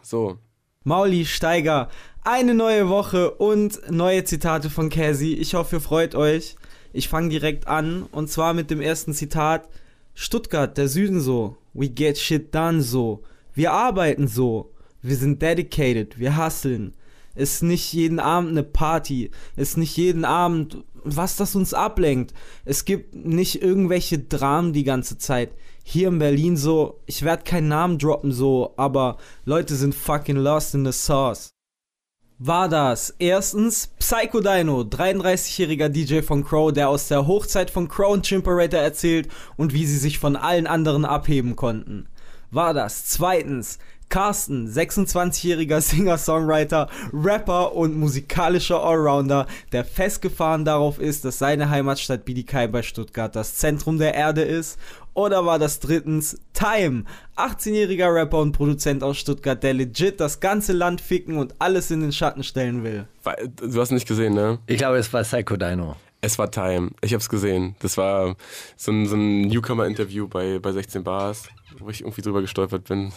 So. 0.03 0.39
Mauli 0.85 1.25
Steiger, 1.25 1.89
eine 2.23 2.55
neue 2.55 2.89
Woche 2.89 3.31
und 3.33 3.81
neue 3.91 4.25
Zitate 4.25 4.71
von 4.71 4.91
Casey. 4.91 5.35
Ich 5.35 5.55
hoffe, 5.55 5.77
ihr 5.77 5.81
freut 5.81 6.15
euch. 6.17 6.57
Ich 6.93 7.09
fange 7.09 7.29
direkt 7.29 7.67
an 7.67 8.05
und 8.13 8.31
zwar 8.31 8.55
mit 8.55 8.71
dem 8.71 8.81
ersten 8.81 9.15
Zitat. 9.15 9.69
Stuttgart, 10.15 10.77
der 10.77 10.89
Süden 10.89 11.21
so. 11.21 11.57
We 11.73 11.89
get 11.89 12.19
shit 12.19 12.55
done 12.55 12.83
so. 12.83 13.23
Wir 13.55 13.73
arbeiten 13.73 14.29
so. 14.29 14.73
Wir 15.01 15.17
sind 15.17 15.41
dedicated. 15.41 16.19
Wir 16.19 16.37
hustlen. 16.37 16.95
Ist 17.35 17.63
nicht 17.63 17.93
jeden 17.93 18.21
Abend 18.21 18.51
eine 18.51 18.63
Party. 18.63 19.31
Ist 19.57 19.79
nicht 19.79 19.97
jeden 19.97 20.25
Abend 20.25 20.85
was 21.05 21.37
das 21.37 21.55
uns 21.55 21.75
ablenkt. 21.75 22.33
Es 22.65 22.85
gibt 22.85 23.15
nicht 23.15 23.63
irgendwelche 23.63 24.19
Dramen 24.19 24.73
die 24.73 24.85
ganze 24.85 25.19
Zeit. 25.19 25.53
Hier 25.85 26.09
in 26.09 26.19
Berlin 26.19 26.57
so, 26.57 27.01
ich 27.07 27.23
werde 27.23 27.43
keinen 27.43 27.69
Namen 27.69 27.99
droppen 27.99 28.33
so, 28.33 28.75
aber 28.77 29.19
Leute 29.45 29.75
sind 29.75 29.95
fucking 29.95 30.37
lost 30.37 30.75
in 30.75 30.85
the 30.85 30.93
sauce. 30.93 31.52
War 32.39 32.69
das 32.69 33.15
erstens 33.19 33.89
Psycho 33.99 34.41
Dino, 34.41 34.81
33-jähriger 34.81 35.89
DJ 35.89 36.23
von 36.23 36.45
Crow, 36.45 36.73
der 36.73 36.89
aus 36.89 37.09
der 37.09 37.27
Hochzeit 37.27 37.71
von 37.71 37.89
Crow 37.89 38.13
und 38.13 38.27
Chimperator 38.27 38.81
erzählt 38.81 39.29
und 39.57 39.73
wie 39.73 39.87
sie 39.87 39.99
sich 39.99 40.19
von 40.19 40.37
allen 40.37 40.67
anderen 40.67 41.05
abheben 41.05 41.55
konnten. 41.57 42.09
War 42.51 42.75
das 42.75 43.05
zweitens 43.07 43.79
Carsten, 44.13 44.69
26-jähriger 44.69 45.81
Singer-Songwriter, 45.81 46.91
Rapper 47.15 47.75
und 47.75 47.97
musikalischer 47.97 48.85
Allrounder, 48.85 49.47
der 49.73 49.87
festgefahren 49.87 50.67
darauf 50.67 50.99
ist, 50.99 51.25
dass 51.25 51.39
seine 51.39 51.71
Heimatstadt 51.71 52.27
Bietigheim 52.27 52.71
bei 52.71 52.83
Stuttgart 52.83 53.35
das 53.35 53.55
Zentrum 53.55 53.99
der 53.99 54.13
Erde 54.13 54.43
ist? 54.43 54.79
Oder 55.15 55.47
war 55.47 55.59
das 55.59 55.81
drittens 55.81 56.39
Time, 56.53 57.05
18-jähriger 57.39 58.15
Rapper 58.15 58.41
und 58.41 58.53
Produzent 58.53 59.03
aus 59.03 59.17
Stuttgart, 59.17 59.63
der 59.63 59.73
legit 59.73 60.21
das 60.21 60.41
ganze 60.41 60.75
Land 60.75 61.01
ficken 61.01 61.39
und 61.39 61.55
alles 61.59 61.91
in 61.91 62.03
den 62.03 62.13
Schatten 62.13 62.45
stellen 62.45 62.85
will? 62.85 63.07
Du 63.63 63.81
hast 63.81 63.93
nicht 63.93 64.07
gesehen, 64.07 64.35
ne? 64.35 64.59
Ich 64.67 64.77
glaube, 64.77 64.99
es 64.99 65.11
war 65.15 65.23
Psycho 65.23 65.57
Dino. 65.57 65.97
Es 66.21 66.39
war 66.39 66.51
Time. 66.51 66.91
Ich 67.01 67.15
hab's 67.15 67.31
gesehen. 67.31 67.77
Das 67.81 67.97
war 67.97 68.37
so 68.77 68.93
ein, 68.93 69.07
so 69.07 69.17
ein 69.17 69.49
Newcomer-Interview 69.49 70.29
bei, 70.29 70.59
bei 70.59 70.71
16 70.73 71.03
Bars, 71.03 71.49
wo 71.79 71.89
ich 71.89 72.03
irgendwie 72.03 72.21
drüber 72.21 72.43
gestolpert 72.43 72.85
bin. 72.85 73.11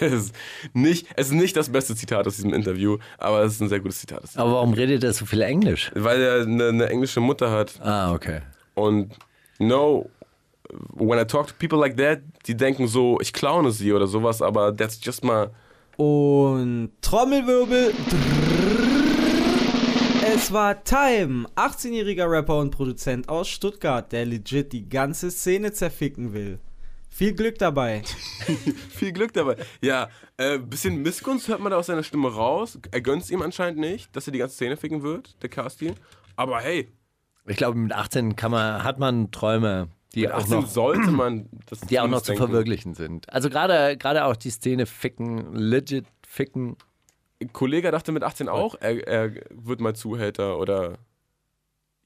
Es, 0.00 0.12
ist 0.12 0.34
nicht, 0.72 1.06
es 1.16 1.28
ist 1.28 1.34
nicht 1.34 1.56
das 1.56 1.70
beste 1.70 1.94
Zitat 1.94 2.26
aus 2.26 2.36
diesem 2.36 2.54
Interview, 2.54 2.98
aber 3.18 3.42
es 3.42 3.54
ist 3.54 3.60
ein 3.60 3.68
sehr 3.68 3.80
gutes 3.80 4.00
Zitat. 4.00 4.24
Aber 4.36 4.52
warum 4.52 4.72
redet 4.72 5.04
er 5.04 5.12
so 5.12 5.26
viel 5.26 5.42
Englisch? 5.42 5.90
Weil 5.94 6.20
er 6.20 6.42
eine, 6.42 6.68
eine 6.68 6.88
englische 6.88 7.20
Mutter 7.20 7.50
hat. 7.50 7.80
Ah, 7.80 8.12
okay. 8.12 8.40
Und 8.74 9.14
no, 9.58 10.08
when 10.94 11.18
I 11.18 11.24
talk 11.24 11.48
to 11.48 11.54
people 11.58 11.78
like 11.78 11.96
that, 11.96 12.20
die 12.46 12.56
denken 12.56 12.86
so, 12.86 13.18
ich 13.20 13.32
klaune 13.32 13.70
sie 13.70 13.92
oder 13.92 14.06
sowas, 14.06 14.42
aber 14.42 14.76
that's 14.76 14.98
just 15.02 15.24
my. 15.24 15.46
Und 15.96 16.90
Trommelwirbel. 17.00 17.92
Es 20.34 20.52
war 20.52 20.84
Time, 20.84 21.46
18-jähriger 21.56 22.30
Rapper 22.30 22.58
und 22.58 22.70
Produzent 22.70 23.28
aus 23.28 23.48
Stuttgart, 23.48 24.12
der 24.12 24.26
legit 24.26 24.72
die 24.72 24.88
ganze 24.88 25.30
Szene 25.30 25.72
zerficken 25.72 26.34
will. 26.34 26.58
Viel 27.18 27.32
Glück 27.34 27.58
dabei. 27.58 28.02
Viel 28.90 29.10
Glück 29.10 29.32
dabei. 29.32 29.56
Ja, 29.80 30.08
äh, 30.36 30.56
bisschen 30.56 31.02
Missgunst 31.02 31.48
hört 31.48 31.58
man 31.58 31.72
da 31.72 31.76
aus 31.76 31.86
seiner 31.86 32.04
Stimme 32.04 32.32
raus. 32.32 32.78
Er 32.92 33.00
gönnt 33.00 33.24
es 33.24 33.30
ihm 33.32 33.42
anscheinend 33.42 33.80
nicht, 33.80 34.14
dass 34.14 34.28
er 34.28 34.32
die 34.32 34.38
ganze 34.38 34.54
Szene 34.54 34.76
ficken 34.76 35.02
wird, 35.02 35.34
der 35.42 35.48
Casti. 35.50 35.94
Aber 36.36 36.60
hey. 36.60 36.86
Ich 37.48 37.56
glaube, 37.56 37.76
mit 37.76 37.92
18 37.92 38.36
kann 38.36 38.52
man, 38.52 38.84
hat 38.84 39.00
man 39.00 39.32
Träume, 39.32 39.88
die 40.14 40.20
mit 40.20 40.30
18 40.30 40.54
auch 40.54 40.60
noch, 40.60 40.68
sollte 40.68 41.10
man 41.10 41.48
das 41.66 41.80
die 41.80 41.98
auch 41.98 42.06
noch 42.06 42.22
zu 42.22 42.30
denken. 42.30 42.46
verwirklichen 42.46 42.94
sind. 42.94 43.28
Also 43.32 43.50
gerade 43.50 43.96
gerade 43.96 44.24
auch 44.24 44.36
die 44.36 44.50
Szene 44.50 44.86
ficken, 44.86 45.56
legit 45.56 46.06
ficken. 46.24 46.76
Ein 47.42 47.52
Kollege 47.52 47.90
dachte 47.90 48.12
mit 48.12 48.22
18 48.22 48.48
auch, 48.48 48.76
er, 48.78 49.08
er 49.08 49.32
wird 49.50 49.80
mal 49.80 49.96
Zuhälter 49.96 50.56
oder 50.60 50.98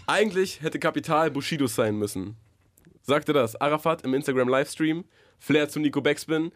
eigentlich 0.06 0.62
hätte 0.62 0.78
Kapital 0.78 1.30
Bushidos 1.30 1.74
sein 1.74 1.96
müssen. 1.96 2.36
Sagte 3.02 3.32
das 3.34 3.56
Arafat 3.60 4.02
im 4.02 4.14
Instagram 4.14 4.48
Livestream, 4.48 5.04
Flair 5.38 5.68
zu 5.68 5.80
Nico 5.80 6.00
Backspin, 6.00 6.50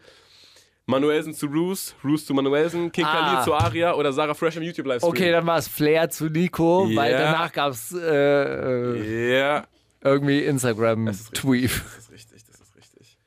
Manuelsen 0.89 1.33
zu 1.33 1.45
Roos, 1.47 1.95
Roos 2.03 2.25
zu 2.25 2.33
Manuelsen, 2.33 2.91
King 2.91 3.05
Ah. 3.05 3.11
Khalid 3.13 3.43
zu 3.45 3.53
Aria 3.53 3.93
oder 3.93 4.11
Sarah 4.11 4.33
Fresh 4.33 4.57
im 4.57 4.63
YouTube 4.63 4.87
Livestream. 4.87 5.09
Okay, 5.11 5.31
dann 5.31 5.45
war 5.45 5.57
es 5.57 5.67
Flair 5.67 6.09
zu 6.09 6.25
Nico, 6.29 6.89
weil 6.95 7.11
Ja. 7.11 7.19
danach 7.19 7.51
gab 7.51 7.71
es 7.73 7.93
äh, 7.93 7.99
äh, 7.99 9.37
Ja, 9.39 9.65
irgendwie. 10.01 10.43
Instagram-Tweet. 10.43 11.71
das 11.71 11.97
ist 11.99 12.11
richtig, 12.11 12.43
das 12.45 12.59
ist 12.59 12.75
richtig. 12.75 13.17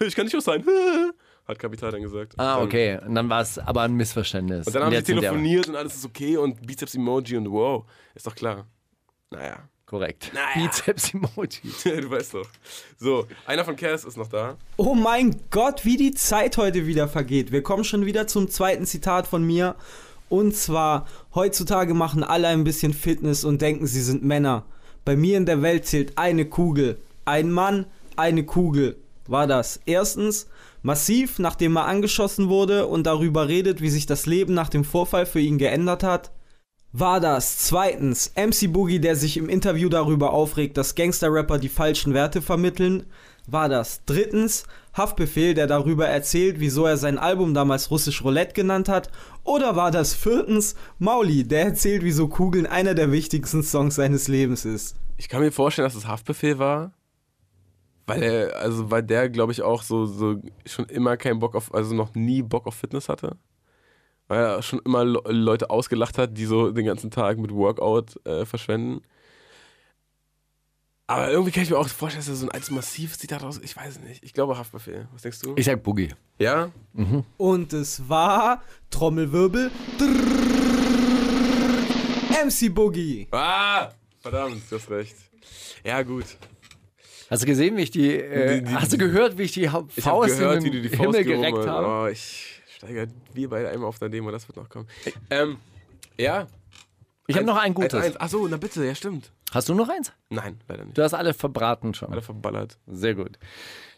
Ich 0.00 0.16
kann 0.16 0.24
nicht 0.24 0.36
auch 0.36 0.40
sein, 0.40 0.64
hat 1.46 1.58
Kapital 1.58 1.90
dann 1.92 2.02
gesagt. 2.02 2.34
Ah, 2.38 2.60
okay. 2.62 2.98
Und 3.06 3.14
dann 3.14 3.28
war 3.28 3.42
es 3.42 3.58
aber 3.58 3.82
ein 3.82 3.94
Missverständnis. 3.94 4.66
Und 4.66 4.74
dann 4.74 4.84
haben 4.84 4.94
sie 4.96 5.02
telefoniert 5.02 5.68
und 5.68 5.76
alles 5.76 5.96
ist 5.96 6.06
okay 6.06 6.36
und 6.36 6.66
Bizeps-Emoji 6.66 7.36
und 7.36 7.50
wow, 7.50 7.84
ist 8.14 8.26
doch 8.26 8.34
klar. 8.34 8.66
Naja, 9.30 9.68
Korrekt. 9.90 10.30
Naja. 10.32 10.68
Bizeps-Emoji. 10.68 11.62
du 12.00 12.10
weißt 12.12 12.34
doch. 12.34 12.46
So, 13.00 13.26
einer 13.44 13.64
von 13.64 13.74
Cass 13.74 14.04
ist 14.04 14.16
noch 14.16 14.28
da. 14.28 14.56
Oh 14.76 14.94
mein 14.94 15.34
Gott, 15.50 15.84
wie 15.84 15.96
die 15.96 16.14
Zeit 16.14 16.56
heute 16.58 16.86
wieder 16.86 17.08
vergeht. 17.08 17.50
Wir 17.50 17.64
kommen 17.64 17.82
schon 17.82 18.06
wieder 18.06 18.28
zum 18.28 18.48
zweiten 18.48 18.86
Zitat 18.86 19.26
von 19.26 19.44
mir. 19.44 19.74
Und 20.28 20.54
zwar, 20.54 21.08
heutzutage 21.34 21.92
machen 21.92 22.22
alle 22.22 22.46
ein 22.46 22.62
bisschen 22.62 22.94
Fitness 22.94 23.42
und 23.42 23.62
denken, 23.62 23.88
sie 23.88 24.00
sind 24.00 24.22
Männer. 24.22 24.64
Bei 25.04 25.16
mir 25.16 25.36
in 25.36 25.44
der 25.44 25.60
Welt 25.60 25.86
zählt 25.86 26.16
eine 26.16 26.44
Kugel. 26.44 27.00
Ein 27.24 27.50
Mann, 27.50 27.84
eine 28.14 28.44
Kugel. 28.44 28.96
War 29.26 29.48
das 29.48 29.80
erstens 29.86 30.46
massiv, 30.84 31.40
nachdem 31.40 31.76
er 31.76 31.86
angeschossen 31.86 32.48
wurde 32.48 32.86
und 32.86 33.08
darüber 33.08 33.48
redet, 33.48 33.80
wie 33.80 33.90
sich 33.90 34.06
das 34.06 34.26
Leben 34.26 34.54
nach 34.54 34.68
dem 34.68 34.84
Vorfall 34.84 35.26
für 35.26 35.40
ihn 35.40 35.58
geändert 35.58 36.04
hat? 36.04 36.30
War 36.92 37.20
das 37.20 37.58
zweitens 37.58 38.32
MC 38.34 38.72
Boogie, 38.72 38.98
der 38.98 39.14
sich 39.14 39.36
im 39.36 39.48
Interview 39.48 39.88
darüber 39.88 40.32
aufregt, 40.32 40.76
dass 40.76 40.96
Gangster-Rapper 40.96 41.58
die 41.58 41.68
falschen 41.68 42.14
Werte 42.14 42.42
vermitteln? 42.42 43.06
War 43.46 43.68
das 43.68 44.04
drittens 44.06 44.64
Haftbefehl, 44.92 45.54
der 45.54 45.68
darüber 45.68 46.08
erzählt, 46.08 46.58
wieso 46.58 46.86
er 46.86 46.96
sein 46.96 47.16
Album 47.16 47.54
damals 47.54 47.92
Russisch 47.92 48.24
Roulette 48.24 48.54
genannt 48.54 48.88
hat? 48.88 49.08
Oder 49.44 49.76
war 49.76 49.92
das 49.92 50.14
viertens 50.14 50.74
Mauli, 50.98 51.44
der 51.44 51.66
erzählt, 51.66 52.02
wieso 52.02 52.26
Kugeln 52.26 52.66
einer 52.66 52.94
der 52.94 53.12
wichtigsten 53.12 53.62
Songs 53.62 53.94
seines 53.94 54.26
Lebens 54.26 54.64
ist? 54.64 54.96
Ich 55.16 55.28
kann 55.28 55.42
mir 55.42 55.52
vorstellen, 55.52 55.86
dass 55.86 55.94
es 55.94 56.08
Haftbefehl 56.08 56.58
war. 56.58 56.92
Weil 58.06 58.22
er, 58.24 58.56
also 58.56 58.90
weil 58.90 59.04
der, 59.04 59.28
glaube 59.28 59.52
ich, 59.52 59.62
auch 59.62 59.84
so, 59.84 60.06
so 60.06 60.42
schon 60.66 60.86
immer 60.86 61.16
keinen 61.16 61.38
Bock 61.38 61.54
auf, 61.54 61.72
also 61.72 61.94
noch 61.94 62.16
nie 62.16 62.42
Bock 62.42 62.66
auf 62.66 62.74
Fitness 62.74 63.08
hatte. 63.08 63.36
Weil 64.30 64.44
er 64.44 64.62
schon 64.62 64.78
immer 64.84 65.04
Le 65.04 65.20
Leute 65.26 65.70
ausgelacht 65.70 66.16
hat, 66.16 66.38
die 66.38 66.44
so 66.46 66.70
den 66.70 66.86
ganzen 66.86 67.10
Tag 67.10 67.36
mit 67.38 67.50
Workout 67.52 68.24
äh, 68.24 68.46
verschwenden. 68.46 69.02
Aber 71.08 71.28
irgendwie 71.32 71.50
kann 71.50 71.64
ich 71.64 71.70
mir 71.70 71.76
auch 71.78 71.88
vorstellen, 71.88 72.20
dass 72.24 72.28
er 72.28 72.36
so 72.36 72.46
ein 72.46 72.52
altes 72.52 72.70
Massiv 72.70 73.16
sieht 73.16 73.32
da 73.32 73.38
aus. 73.38 73.58
Ich 73.58 73.76
weiß 73.76 73.96
es 73.96 74.00
nicht. 74.00 74.22
Ich 74.22 74.32
glaube 74.32 74.56
Haftbefehl. 74.56 75.08
Was 75.12 75.22
denkst 75.22 75.40
du? 75.40 75.54
Ich 75.56 75.64
sag 75.64 75.82
Boogie. 75.82 76.14
ja? 76.38 76.70
Und 77.38 77.72
es 77.72 78.08
war 78.08 78.62
Trommelwirbel. 78.90 79.72
MC 82.46 82.68
Boogie. 82.72 83.26
Ah! 83.32 83.90
Verdammt, 84.20 84.62
du 84.70 84.76
hast 84.76 84.90
recht. 84.90 85.16
Ja, 85.84 86.02
gut. 86.02 86.24
Hast 87.30 87.42
du 87.42 87.46
gesehen, 87.46 87.76
wie 87.76 87.82
ich 87.82 87.90
die, 87.90 88.14
äh, 88.14 88.58
Die- 88.60 88.64
die- 88.64 88.74
hast 88.74 88.92
du 88.92 88.98
gehört, 88.98 89.38
wie 89.38 89.42
ich 89.42 89.52
die 89.52 89.68
Ha- 89.70 89.86
Ich 89.96 90.04
Faust 90.04 90.38
gehört, 90.38 90.58
in 90.58 90.64
wie 90.64 90.70
den 90.70 90.82
du 90.82 90.88
die 90.88 90.96
Faust 90.96 91.16
Himmel 91.18 91.24
gereckt 91.24 91.58
hast. 91.58 91.66
habe? 91.66 91.86
Oh, 91.86 92.06
ich 92.06 92.49
steigere 92.80 93.08
wir 93.34 93.50
beide 93.50 93.68
einmal 93.68 93.88
auf 93.88 93.98
der 93.98 94.08
Demo, 94.08 94.30
das 94.30 94.48
wird 94.48 94.56
noch 94.56 94.68
kommen. 94.68 94.88
Ähm, 95.28 95.58
ja. 96.18 96.46
Ich 97.26 97.36
habe 97.36 97.46
noch 97.46 97.58
ein 97.58 97.74
gutes. 97.74 97.94
Eins, 97.94 98.06
eins. 98.06 98.16
Ach 98.18 98.28
so, 98.28 98.48
na 98.48 98.56
bitte, 98.56 98.84
ja 98.84 98.94
stimmt. 98.94 99.30
Hast 99.52 99.68
du 99.68 99.74
noch 99.74 99.88
eins? 99.88 100.12
Nein, 100.30 100.58
leider 100.66 100.84
nicht. 100.84 100.96
Du 100.96 101.02
hast 101.02 101.12
alle 101.12 101.34
verbraten 101.34 101.92
schon. 101.92 102.10
Alle 102.10 102.22
verballert. 102.22 102.78
Sehr 102.86 103.14
gut. 103.14 103.38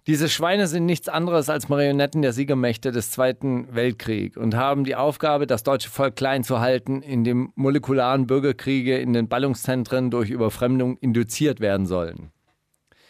Diese 0.09 0.29
Schweine 0.29 0.67
sind 0.67 0.85
nichts 0.85 1.09
anderes 1.09 1.49
als 1.49 1.69
Marionetten 1.69 2.23
der 2.23 2.33
Siegermächte 2.33 2.91
des 2.91 3.13
Zweiten 3.13 3.73
Weltkriegs 3.73 4.37
und 4.37 4.57
haben 4.57 4.83
die 4.83 4.97
Aufgabe, 4.97 5.47
das 5.47 5.63
deutsche 5.63 5.89
Volk 5.89 6.17
klein 6.17 6.43
zu 6.43 6.59
halten, 6.59 7.03
indem 7.03 7.53
molekularen 7.55 8.27
Bürgerkriege 8.27 8.99
in 8.99 9.13
den 9.13 9.29
Ballungszentren 9.29 10.11
durch 10.11 10.31
Überfremdung 10.31 10.97
induziert 10.99 11.61
werden 11.61 11.87
sollen. 11.87 12.33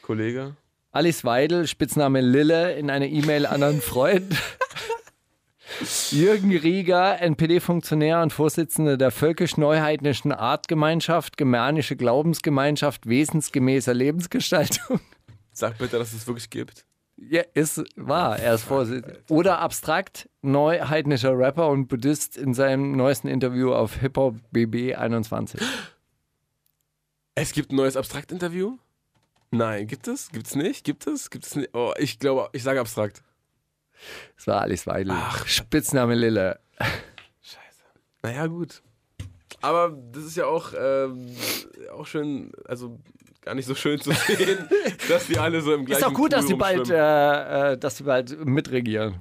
Kollege? 0.02 0.54
Alice 0.90 1.24
Weidel, 1.24 1.66
Spitzname 1.66 2.20
Lille, 2.20 2.74
in 2.74 2.90
einer 2.90 3.06
E-Mail 3.06 3.46
an 3.46 3.62
einen 3.62 3.80
Freund. 3.80 4.36
Jürgen 6.11 6.57
Rieger, 6.57 7.20
NPD-Funktionär 7.20 8.22
und 8.22 8.33
Vorsitzender 8.33 8.97
der 8.97 9.11
völkisch-neuheidnischen 9.11 10.33
Artgemeinschaft, 10.33 11.37
germanische 11.37 11.97
Glaubensgemeinschaft 11.97 13.07
wesensgemäßer 13.09 13.95
Lebensgestaltung. 13.95 15.01
Sag 15.53 15.78
bitte, 15.78 15.99
dass 15.99 16.12
es 16.12 16.26
wirklich 16.26 16.51
gibt. 16.51 16.85
Ja, 17.16 17.43
ist 17.55 17.83
wahr, 17.97 18.39
er 18.39 18.55
ist 18.55 18.64
Vorsitzender. 18.64 19.20
Oder 19.28 19.59
abstrakt, 19.59 20.28
neuheidnischer 20.43 21.37
Rapper 21.37 21.68
und 21.68 21.89
Buddhist 21.89 22.37
in 22.37 22.55
seinem 22.55 22.93
neuesten 22.93 23.28
Interview 23.28 23.72
auf 23.72 23.97
Hip-Hop 23.97 24.37
BB 24.51 24.97
21. 24.97 25.61
Es 27.35 27.53
gibt 27.53 27.72
ein 27.72 27.76
neues 27.76 27.97
Abstrakt-Interview? 27.97 28.76
Nein, 29.51 29.87
gibt 29.87 30.09
es? 30.09 30.30
Gibt 30.30 30.47
es 30.47 30.55
nicht? 30.55 30.85
Gibt 30.85 31.07
es? 31.07 31.30
Gibt 31.30 31.47
es 31.47 31.57
nicht? 31.57 31.74
Oh, 31.74 31.93
ich 31.99 32.18
glaube, 32.18 32.49
ich 32.53 32.62
sage 32.62 32.80
abstrakt. 32.80 33.22
Das 34.36 34.46
war 34.46 34.62
Alice 34.62 34.86
Weidel. 34.86 35.16
Spitzname 35.46 36.14
Lille. 36.14 36.59
Naja, 38.22 38.46
gut. 38.46 38.82
Aber 39.61 39.90
das 40.12 40.24
ist 40.24 40.36
ja 40.36 40.46
auch, 40.46 40.72
ähm, 40.76 41.34
auch 41.92 42.07
schön, 42.07 42.53
also 42.66 42.98
gar 43.40 43.55
nicht 43.55 43.66
so 43.66 43.74
schön 43.74 44.00
zu 44.00 44.12
sehen, 44.26 44.68
dass 45.09 45.26
die 45.26 45.38
alle 45.38 45.61
so 45.61 45.74
im 45.74 45.84
gleichen 45.84 46.00
Ist 46.00 46.09
doch 46.09 46.14
gut, 46.14 46.32
dass 46.32 46.46
sie 46.46 46.55
bald, 46.55 46.88
äh, 46.90 47.72
äh, 47.72 47.78
dass 47.78 47.96
sie 47.96 48.05
bald 48.05 48.44
mitregieren. 48.44 49.20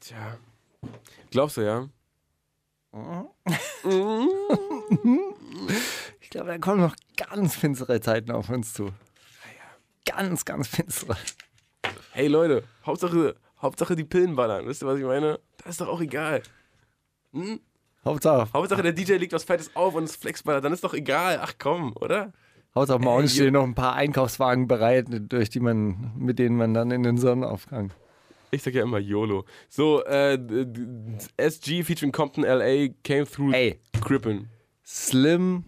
Tja. 0.00 0.38
Glaubst 1.30 1.56
du, 1.56 1.62
ja? 1.62 1.88
Ich 6.20 6.30
glaube, 6.30 6.48
da 6.48 6.58
kommen 6.58 6.80
noch 6.80 6.94
ganz 7.16 7.56
finstere 7.56 8.00
Zeiten 8.00 8.30
auf 8.30 8.48
uns 8.50 8.72
zu. 8.72 8.90
Ganz, 10.04 10.44
ganz 10.44 10.68
finstere. 10.68 11.16
Hey 12.12 12.28
Leute, 12.28 12.64
Hauptsache, 12.84 13.34
Hauptsache 13.64 13.96
die 13.96 14.04
Pillen 14.04 14.36
ballern. 14.36 14.66
Wisst 14.66 14.82
ihr, 14.82 14.86
was 14.86 14.98
ich 14.98 15.04
meine? 15.04 15.40
Das 15.56 15.70
ist 15.70 15.80
doch 15.80 15.88
auch 15.88 16.02
egal. 16.02 16.42
Hauptsache, 18.04 18.52
Hauptsache 18.52 18.82
der 18.82 18.92
DJ 18.92 19.14
legt 19.14 19.32
was 19.32 19.44
Fettes 19.44 19.74
auf 19.74 19.94
und 19.94 20.04
es 20.04 20.16
flexballert. 20.16 20.62
Dann 20.62 20.74
ist 20.74 20.84
doch 20.84 20.92
egal. 20.92 21.40
Ach 21.42 21.54
komm, 21.58 21.96
oder? 21.96 22.34
Hauptsache 22.74 22.98
morgen 22.98 23.22
Ey, 23.22 23.28
stehen 23.30 23.54
noch 23.54 23.62
ein 23.64 23.74
paar 23.74 23.94
Einkaufswagen 23.94 24.68
bereit, 24.68 25.06
durch 25.10 25.48
die 25.48 25.60
man, 25.60 26.12
mit 26.18 26.38
denen 26.38 26.58
man 26.58 26.74
dann 26.74 26.90
in 26.90 27.02
den 27.04 27.16
Sonnenaufgang. 27.16 27.94
Ich 28.50 28.62
sag 28.62 28.74
ja 28.74 28.82
immer 28.82 28.98
YOLO. 28.98 29.46
So, 29.70 30.04
äh, 30.04 30.38
SG 31.38 31.84
featuring 31.84 32.12
Compton 32.12 32.44
LA 32.44 32.88
came 33.02 33.24
through 33.24 33.54
Ey. 33.54 33.80
Crippen. 34.02 34.50
Slim, 34.84 35.64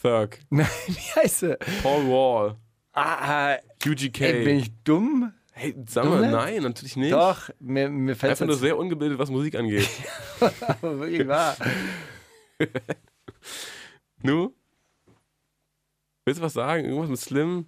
Thurk. 0.00 0.38
nein, 0.50 0.66
wie 0.86 1.20
heißt 1.20 1.42
er? 1.42 1.58
Paul 1.82 2.06
Wall. 2.06 2.56
Ah, 2.94 3.56
UGK. 3.86 4.20
ey, 4.22 4.44
bin 4.44 4.56
ich 4.56 4.72
dumm? 4.84 5.34
Hey, 5.60 5.74
sag 5.86 6.06
mal, 6.06 6.30
nein, 6.30 6.62
natürlich 6.62 6.96
nicht. 6.96 7.12
Doch, 7.12 7.50
mir, 7.58 7.90
mir 7.90 8.16
fällt 8.16 8.32
Einfach 8.32 8.46
nur 8.46 8.56
sehr 8.56 8.78
ungebildet, 8.78 9.18
was 9.18 9.30
Musik 9.30 9.54
angeht. 9.54 9.88
wirklich 10.80 11.28
wahr. 11.28 11.54
nu? 14.22 14.54
Willst 16.24 16.40
du 16.40 16.44
was 16.44 16.54
sagen? 16.54 16.86
Irgendwas 16.86 17.10
mit 17.10 17.20
Slim? 17.20 17.66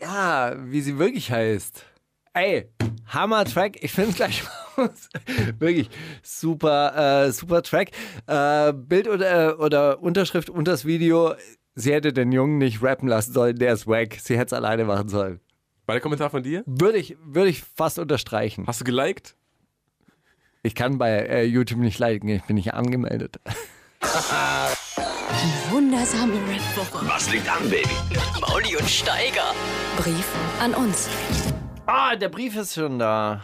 Ja, 0.00 0.54
wie 0.70 0.80
sie 0.80 0.98
wirklich 0.98 1.30
heißt. 1.32 1.84
Ey, 2.32 2.68
Hammer-Track. 3.06 3.82
Ich 3.82 3.92
finde 3.92 4.10
es 4.10 4.16
gleich 4.16 4.44
raus. 4.76 5.08
wirklich 5.58 5.90
super, 6.22 7.26
äh, 7.26 7.32
super 7.32 7.62
Track. 7.62 7.90
Äh, 8.26 8.72
Bild 8.72 9.08
oder, 9.08 9.58
oder 9.58 10.00
Unterschrift 10.00 10.50
unter 10.50 10.72
das 10.72 10.84
Video. 10.84 11.34
Sie 11.74 11.92
hätte 11.92 12.12
den 12.12 12.30
Jungen 12.30 12.58
nicht 12.58 12.82
rappen 12.82 13.08
lassen 13.08 13.32
sollen, 13.32 13.56
der 13.56 13.72
ist 13.72 13.86
wack. 13.86 14.14
Sie 14.20 14.34
hätte 14.36 14.46
es 14.46 14.52
alleine 14.52 14.84
machen 14.84 15.08
sollen. 15.08 15.40
War 15.86 15.94
der 15.94 16.00
Kommentar 16.00 16.30
von 16.30 16.42
dir? 16.42 16.64
Würde 16.66 16.98
ich, 16.98 17.16
würde 17.24 17.48
ich 17.48 17.62
fast 17.62 17.98
unterstreichen. 18.00 18.66
Hast 18.66 18.80
du 18.80 18.84
geliked? 18.84 19.36
Ich 20.64 20.74
kann 20.74 20.98
bei 20.98 21.10
äh, 21.10 21.44
YouTube 21.44 21.78
nicht 21.78 22.00
liken, 22.00 22.28
ich 22.28 22.42
bin 22.42 22.56
nicht 22.56 22.74
angemeldet. 22.74 23.38
Wundersame 25.70 26.34
Rap-Woche. 26.34 27.06
Was 27.08 27.30
liegt 27.30 27.48
an, 27.48 27.62
Baby? 27.70 27.88
Mauli 28.40 28.76
und 28.76 28.88
Steiger. 28.88 29.54
Brief 29.96 30.26
an 30.60 30.74
uns. 30.74 31.08
Ah, 31.86 32.16
der 32.16 32.30
Brief 32.30 32.56
ist 32.56 32.74
schon 32.74 32.98
da. 32.98 33.42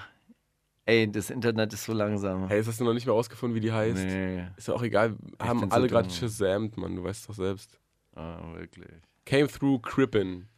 Ey, 0.84 1.10
das 1.10 1.30
Internet 1.30 1.72
ist 1.72 1.84
so 1.84 1.92
langsam. 1.92 2.48
Hey, 2.48 2.64
hast 2.64 2.80
du 2.80 2.84
noch 2.84 2.92
nicht 2.94 3.06
mehr 3.06 3.14
rausgefunden, 3.14 3.54
wie 3.54 3.60
die 3.60 3.70
heißt. 3.72 3.94
Nee, 4.04 4.48
Ist 4.56 4.66
ja 4.66 4.74
auch 4.74 4.82
egal. 4.82 5.14
Haben 5.38 5.60
find's 5.60 5.74
so 5.74 5.80
alle 5.80 5.88
gerade 5.88 6.10
shazamt, 6.10 6.76
Mann. 6.76 6.96
Du 6.96 7.04
weißt 7.04 7.28
doch 7.28 7.34
selbst. 7.34 7.78
ah, 8.16 8.40
wirklich. 8.54 8.90
Came 9.24 9.46
through 9.46 9.80
Crippen. 9.80 10.48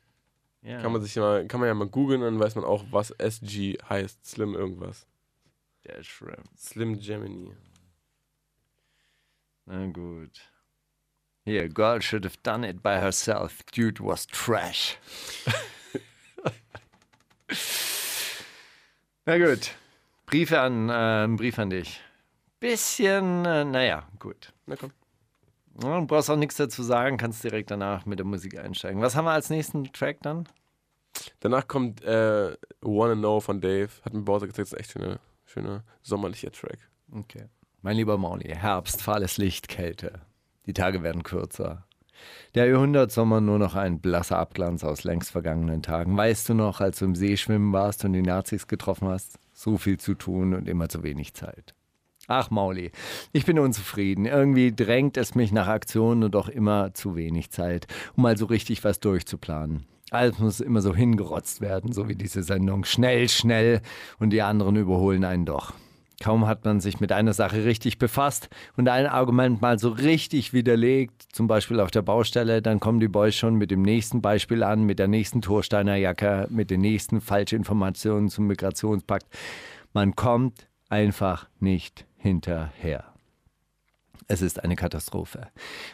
Ja. 0.65 0.81
Kann 0.81 0.93
man 0.93 1.03
sich 1.03 1.15
ja 1.15 1.23
mal, 1.23 1.47
kann 1.47 1.61
man 1.61 1.69
ja 1.69 1.75
mal 1.75 1.87
googeln, 1.89 2.23
dann 2.23 2.41
weiß 2.41 2.55
man 2.55 2.65
auch, 2.65 2.85
was 2.91 3.11
SG 3.11 3.77
heißt. 3.89 4.25
Slim 4.27 4.55
irgendwas. 4.55 5.07
der 5.85 6.03
Shrimp. 6.03 6.49
Slim 6.57 6.99
Gemini. 6.99 7.53
Na 9.67 9.87
gut. 9.87 10.41
Here, 11.45 11.69
girl 11.69 12.01
should 12.01 12.25
have 12.25 12.39
done 12.43 12.65
it 12.65 12.83
by 12.83 12.99
herself. 12.99 13.63
Dude 13.67 14.01
was 14.01 14.27
trash. 14.27 14.97
Na 19.27 19.37
gut. 19.37 19.75
Briefe 20.25 20.59
an, 20.59 20.89
äh, 20.89 21.29
Brief 21.37 21.59
an 21.59 21.69
dich. 21.69 22.01
Bisschen, 22.61 23.45
äh, 23.45 23.65
naja, 23.65 24.09
gut. 24.19 24.53
Na 24.67 24.77
komm. 24.77 24.93
Ja, 25.83 25.99
du 25.99 26.07
brauchst 26.07 26.31
auch 26.31 26.37
nichts 26.37 26.57
dazu 26.57 26.83
sagen, 26.83 27.17
kannst 27.17 27.43
direkt 27.43 27.71
danach 27.71 28.07
mit 28.07 28.19
der 28.19 28.27
Musik 28.27 28.59
einsteigen. 28.59 29.03
Was 29.03 29.17
haben 29.17 29.25
wir 29.25 29.33
als 29.33 29.51
nächsten 29.51 29.93
Track 29.93 30.19
dann? 30.23 30.49
Danach 31.41 31.67
kommt 31.67 32.03
äh, 32.03 32.57
Wanna 32.81 33.15
Know 33.15 33.41
von 33.41 33.61
Dave. 33.61 33.91
Hat 34.05 34.15
mir 34.15 34.23
Bowser 34.23 34.47
gezeigt, 34.47 34.69
ist 34.69 34.75
ein 34.75 34.81
echt 34.81 34.93
schöner, 34.93 35.21
schöner 35.45 35.85
sommerlicher 36.03 36.53
Track. 36.53 36.79
Okay. 37.13 37.47
Mein 37.83 37.97
lieber 37.97 38.19
Mauli, 38.19 38.49
Herbst, 38.49 39.03
fahles 39.03 39.37
Licht, 39.37 39.69
Kälte. 39.69 40.21
Die 40.67 40.73
Tage 40.73 41.03
werden 41.03 41.23
kürzer. 41.23 41.87
Der 42.55 42.67
Jahrhundertsommer 42.67 43.41
nur 43.41 43.59
noch 43.59 43.75
ein 43.75 44.01
blasser 44.01 44.39
Abglanz 44.39 44.85
aus 44.85 45.05
längst 45.05 45.33
vergangenen 45.33 45.83
Tagen. 45.83 46.17
Weißt 46.17 46.49
du 46.49 46.55
noch, 46.55 46.81
als 46.81 47.01
du 47.01 47.05
im 47.07 47.15
See 47.15 47.37
schwimmen 47.37 47.73
warst 47.73 48.05
und 48.05 48.13
die 48.13 48.23
Nazis 48.23 48.67
getroffen 48.67 49.09
hast? 49.09 49.39
So 49.53 49.77
viel 49.77 49.99
zu 49.99 50.15
tun 50.15 50.55
und 50.55 50.69
immer 50.69 50.89
zu 50.89 51.03
wenig 51.03 51.35
Zeit. 51.35 51.75
Ach, 52.27 52.51
Mauli, 52.51 52.91
ich 53.33 53.45
bin 53.45 53.59
unzufrieden. 53.59 54.25
Irgendwie 54.25 54.75
drängt 54.75 55.17
es 55.17 55.35
mich 55.35 55.53
nach 55.53 55.69
Aktionen 55.69 56.25
und 56.25 56.35
doch 56.35 56.49
immer 56.49 56.95
zu 56.95 57.17
wenig 57.17 57.51
Zeit, 57.51 57.87
um 58.17 58.23
mal 58.23 58.39
so 58.39 58.47
richtig 58.47 58.83
was 58.83 58.99
durchzuplanen. 59.01 59.85
Alles 60.11 60.39
muss 60.39 60.61
immer 60.61 60.81
so 60.81 60.95
hingerotzt 60.95 61.61
werden, 61.61 61.93
so 61.93 62.09
wie 62.09 62.15
diese 62.15 62.43
Sendung. 62.43 62.85
Schnell, 62.85 63.29
schnell 63.29 63.83
und 64.19 64.31
die 64.31 64.43
anderen 64.43 64.77
überholen 64.77 65.25
einen 65.25 65.45
doch. 65.45 65.75
Kaum 66.23 66.47
hat 66.47 66.65
man 66.65 66.81
sich 66.81 67.01
mit 67.01 67.13
einer 67.13 67.33
Sache 67.33 67.65
richtig 67.65 67.99
befasst 67.99 68.49
und 68.77 68.89
ein 68.89 69.07
Argument 69.07 69.61
mal 69.61 69.79
so 69.79 69.91
richtig 69.91 70.53
widerlegt, 70.53 71.25
zum 71.33 71.49
Beispiel 71.49 71.81
auf 71.81 71.91
der 71.91 72.03
Baustelle, 72.03 72.63
dann 72.63 72.81
kommen 72.81 73.01
die 73.01 73.09
Boys 73.09 73.35
schon 73.35 73.57
mit 73.57 73.71
dem 73.71 73.83
nächsten 73.83 74.23
Beispiel 74.23 74.63
an, 74.63 74.85
mit 74.85 74.99
der 74.99 75.09
nächsten 75.09 75.43
Torsteiner 75.43 75.97
Jacke, 75.97 76.47
mit 76.51 76.71
den 76.71 76.81
nächsten 76.81 77.21
Falschinformationen 77.21 78.29
zum 78.29 78.47
Migrationspakt. 78.47 79.27
Man 79.93 80.15
kommt 80.15 80.69
einfach 80.89 81.49
nicht 81.59 82.07
hinterher. 82.25 83.05
Es 84.29 84.41
ist 84.41 84.65
eine 84.65 84.77
Katastrophe. 84.77 85.49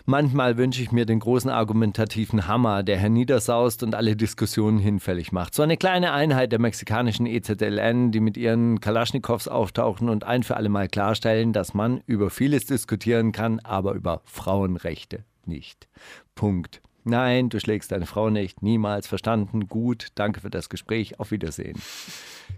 Manchmal 0.05 0.57
wünsche 0.57 0.81
ich 0.81 0.93
mir 0.93 1.05
den 1.05 1.18
großen 1.18 1.51
argumentativen 1.51 2.47
Hammer, 2.47 2.85
der 2.85 2.97
herniedersaust 2.99 3.83
und 3.83 3.97
alle 3.97 4.14
Diskussionen 4.14 4.78
hinfällig 4.78 5.33
macht. 5.33 5.55
So 5.55 5.64
eine 5.64 5.76
kleine 5.76 6.12
Einheit 6.12 6.53
der 6.53 6.61
mexikanischen 6.61 7.26
EZLN, 7.26 8.12
die 8.12 8.20
mit 8.20 8.37
ihren 8.37 8.81
Kalaschnikows 8.81 9.49
auftauchen 9.49 10.09
und 10.09 10.22
ein 10.22 10.45
für 10.45 10.57
alle 10.57 10.68
Mal 10.68 10.87
klarstellen, 10.87 11.53
dass 11.53 11.74
man 11.74 12.01
über 12.07 12.31
vieles 12.31 12.64
diskutieren 12.66 13.33
kann, 13.33 13.59
aber 13.59 13.95
über 13.95 14.22
Frauenrechte 14.24 15.24
nicht. 15.45 15.89
Punkt. 16.37 16.81
Nein, 17.03 17.49
du 17.49 17.59
schlägst 17.59 17.91
deine 17.91 18.07
Frau 18.07 18.31
nicht. 18.31 18.62
Niemals 18.62 19.09
verstanden. 19.09 19.66
Gut. 19.66 20.09
Danke 20.14 20.41
für 20.41 20.51
das 20.51 20.68
Gespräch. 20.68 21.18
Auf 21.18 21.33
Wiedersehen. 21.33 21.83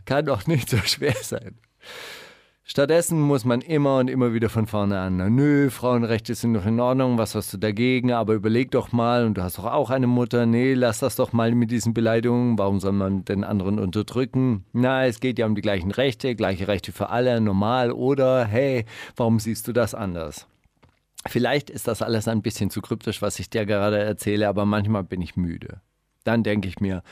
Kann 0.04 0.26
doch 0.26 0.46
nicht 0.46 0.68
so 0.68 0.76
schwer 0.76 1.16
sein. 1.22 1.58
Stattdessen 2.72 3.20
muss 3.20 3.44
man 3.44 3.60
immer 3.60 3.98
und 3.98 4.08
immer 4.08 4.32
wieder 4.32 4.48
von 4.48 4.66
vorne 4.66 4.98
an. 4.98 5.34
Nö, 5.34 5.68
Frauenrechte 5.68 6.34
sind 6.34 6.54
doch 6.54 6.64
in 6.64 6.80
Ordnung, 6.80 7.18
was 7.18 7.34
hast 7.34 7.52
du 7.52 7.58
dagegen? 7.58 8.12
Aber 8.12 8.32
überleg 8.32 8.70
doch 8.70 8.92
mal, 8.92 9.26
und 9.26 9.36
du 9.36 9.42
hast 9.42 9.58
doch 9.58 9.66
auch 9.66 9.90
eine 9.90 10.06
Mutter. 10.06 10.46
Nee, 10.46 10.72
lass 10.72 11.00
das 11.00 11.16
doch 11.16 11.34
mal 11.34 11.54
mit 11.54 11.70
diesen 11.70 11.92
Beleidigungen. 11.92 12.56
Warum 12.56 12.80
soll 12.80 12.92
man 12.92 13.26
den 13.26 13.44
anderen 13.44 13.78
unterdrücken? 13.78 14.64
Na, 14.72 15.04
es 15.04 15.20
geht 15.20 15.38
ja 15.38 15.44
um 15.44 15.54
die 15.54 15.60
gleichen 15.60 15.90
Rechte, 15.90 16.34
gleiche 16.34 16.66
Rechte 16.66 16.92
für 16.92 17.10
alle, 17.10 17.42
normal. 17.42 17.92
Oder, 17.92 18.46
hey, 18.46 18.86
warum 19.16 19.38
siehst 19.38 19.68
du 19.68 19.74
das 19.74 19.94
anders? 19.94 20.46
Vielleicht 21.26 21.68
ist 21.68 21.88
das 21.88 22.00
alles 22.00 22.26
ein 22.26 22.40
bisschen 22.40 22.70
zu 22.70 22.80
kryptisch, 22.80 23.20
was 23.20 23.38
ich 23.38 23.50
dir 23.50 23.66
gerade 23.66 23.98
erzähle, 23.98 24.48
aber 24.48 24.64
manchmal 24.64 25.04
bin 25.04 25.20
ich 25.20 25.36
müde. 25.36 25.82
Dann 26.24 26.44
denke 26.44 26.68
ich 26.68 26.78
mir, 26.78 27.02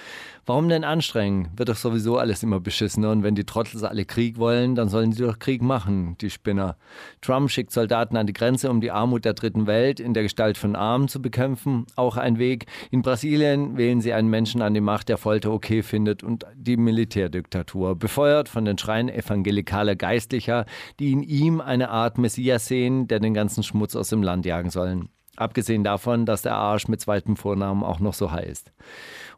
warum 0.46 0.68
denn 0.68 0.84
anstrengen? 0.84 1.48
Wird 1.56 1.68
doch 1.68 1.76
sowieso 1.76 2.18
alles 2.18 2.44
immer 2.44 2.60
beschissener 2.60 3.10
und 3.10 3.24
wenn 3.24 3.34
die 3.34 3.44
Trottels 3.44 3.82
alle 3.82 4.04
Krieg 4.04 4.38
wollen, 4.38 4.76
dann 4.76 4.88
sollen 4.88 5.12
sie 5.12 5.24
doch 5.24 5.38
Krieg 5.40 5.62
machen, 5.62 6.16
die 6.20 6.30
Spinner. 6.30 6.76
Trump 7.20 7.50
schickt 7.50 7.72
Soldaten 7.72 8.16
an 8.16 8.28
die 8.28 8.32
Grenze, 8.32 8.70
um 8.70 8.80
die 8.80 8.92
Armut 8.92 9.24
der 9.24 9.34
dritten 9.34 9.66
Welt 9.66 9.98
in 9.98 10.14
der 10.14 10.22
Gestalt 10.22 10.58
von 10.58 10.76
Armen 10.76 11.08
zu 11.08 11.20
bekämpfen, 11.20 11.86
auch 11.96 12.16
ein 12.16 12.38
Weg. 12.38 12.66
In 12.92 13.02
Brasilien 13.02 13.76
wählen 13.76 14.00
sie 14.00 14.12
einen 14.12 14.30
Menschen 14.30 14.62
an 14.62 14.74
die 14.74 14.80
Macht, 14.80 15.08
der 15.08 15.18
Folter 15.18 15.52
okay 15.52 15.82
findet 15.82 16.22
und 16.22 16.46
die 16.54 16.76
Militärdiktatur, 16.76 17.96
befeuert 17.96 18.48
von 18.48 18.64
den 18.64 18.78
Schreien 18.78 19.08
evangelikaler 19.08 19.96
Geistlicher, 19.96 20.66
die 21.00 21.10
in 21.10 21.22
ihm 21.22 21.60
eine 21.60 21.90
Art 21.90 22.16
Messias 22.16 22.66
sehen, 22.66 23.08
der 23.08 23.18
den 23.18 23.34
ganzen 23.34 23.64
Schmutz 23.64 23.96
aus 23.96 24.10
dem 24.10 24.22
Land 24.22 24.46
jagen 24.46 24.70
sollen. 24.70 25.08
Abgesehen 25.40 25.84
davon, 25.84 26.26
dass 26.26 26.42
der 26.42 26.54
Arsch 26.54 26.86
mit 26.86 27.00
zweitem 27.00 27.34
Vornamen 27.34 27.82
auch 27.82 27.98
noch 27.98 28.12
so 28.12 28.30
heißt. 28.30 28.72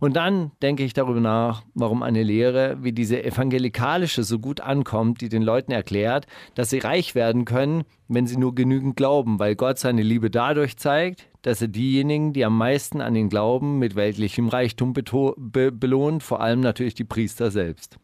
Und 0.01 0.17
dann 0.17 0.51
denke 0.61 0.83
ich 0.83 0.95
darüber 0.95 1.21
nach, 1.21 1.63
warum 1.75 2.03
eine 2.03 2.25
Lehre 2.25 2.77
wie 2.83 2.91
diese 2.91 3.23
evangelikalische 3.23 4.25
so 4.25 4.41
gut 4.41 4.61
ankommt, 4.61 5.21
die 5.21 5.29
den 5.29 5.43
Leuten 5.43 5.71
erklärt, 5.71 6.27
dass 6.57 6.71
sie 6.71 6.81
reich 6.81 7.15
werden 7.15 7.45
können, 7.45 7.85
wenn 8.09 8.27
sie 8.27 8.37
nur 8.37 8.53
genügend 8.53 8.97
glauben, 8.97 9.39
weil 9.39 9.55
Gott 9.55 9.79
seine 9.79 10.03
Liebe 10.03 10.29
dadurch 10.29 10.77
zeigt, 10.77 11.29
dass 11.43 11.63
er 11.63 11.69
diejenigen, 11.69 12.33
die 12.33 12.45
am 12.45 12.59
meisten 12.59 13.01
an 13.01 13.15
ihn 13.15 13.29
glauben, 13.29 13.79
mit 13.79 13.95
weltlichem 13.95 14.49
Reichtum 14.49 14.95
be 14.95 15.71
belohnt, 15.71 16.25
vor 16.25 16.41
allem 16.41 16.59
natürlich 16.59 16.95
die 16.95 17.05
Priester 17.05 17.53
selbst 17.53 17.97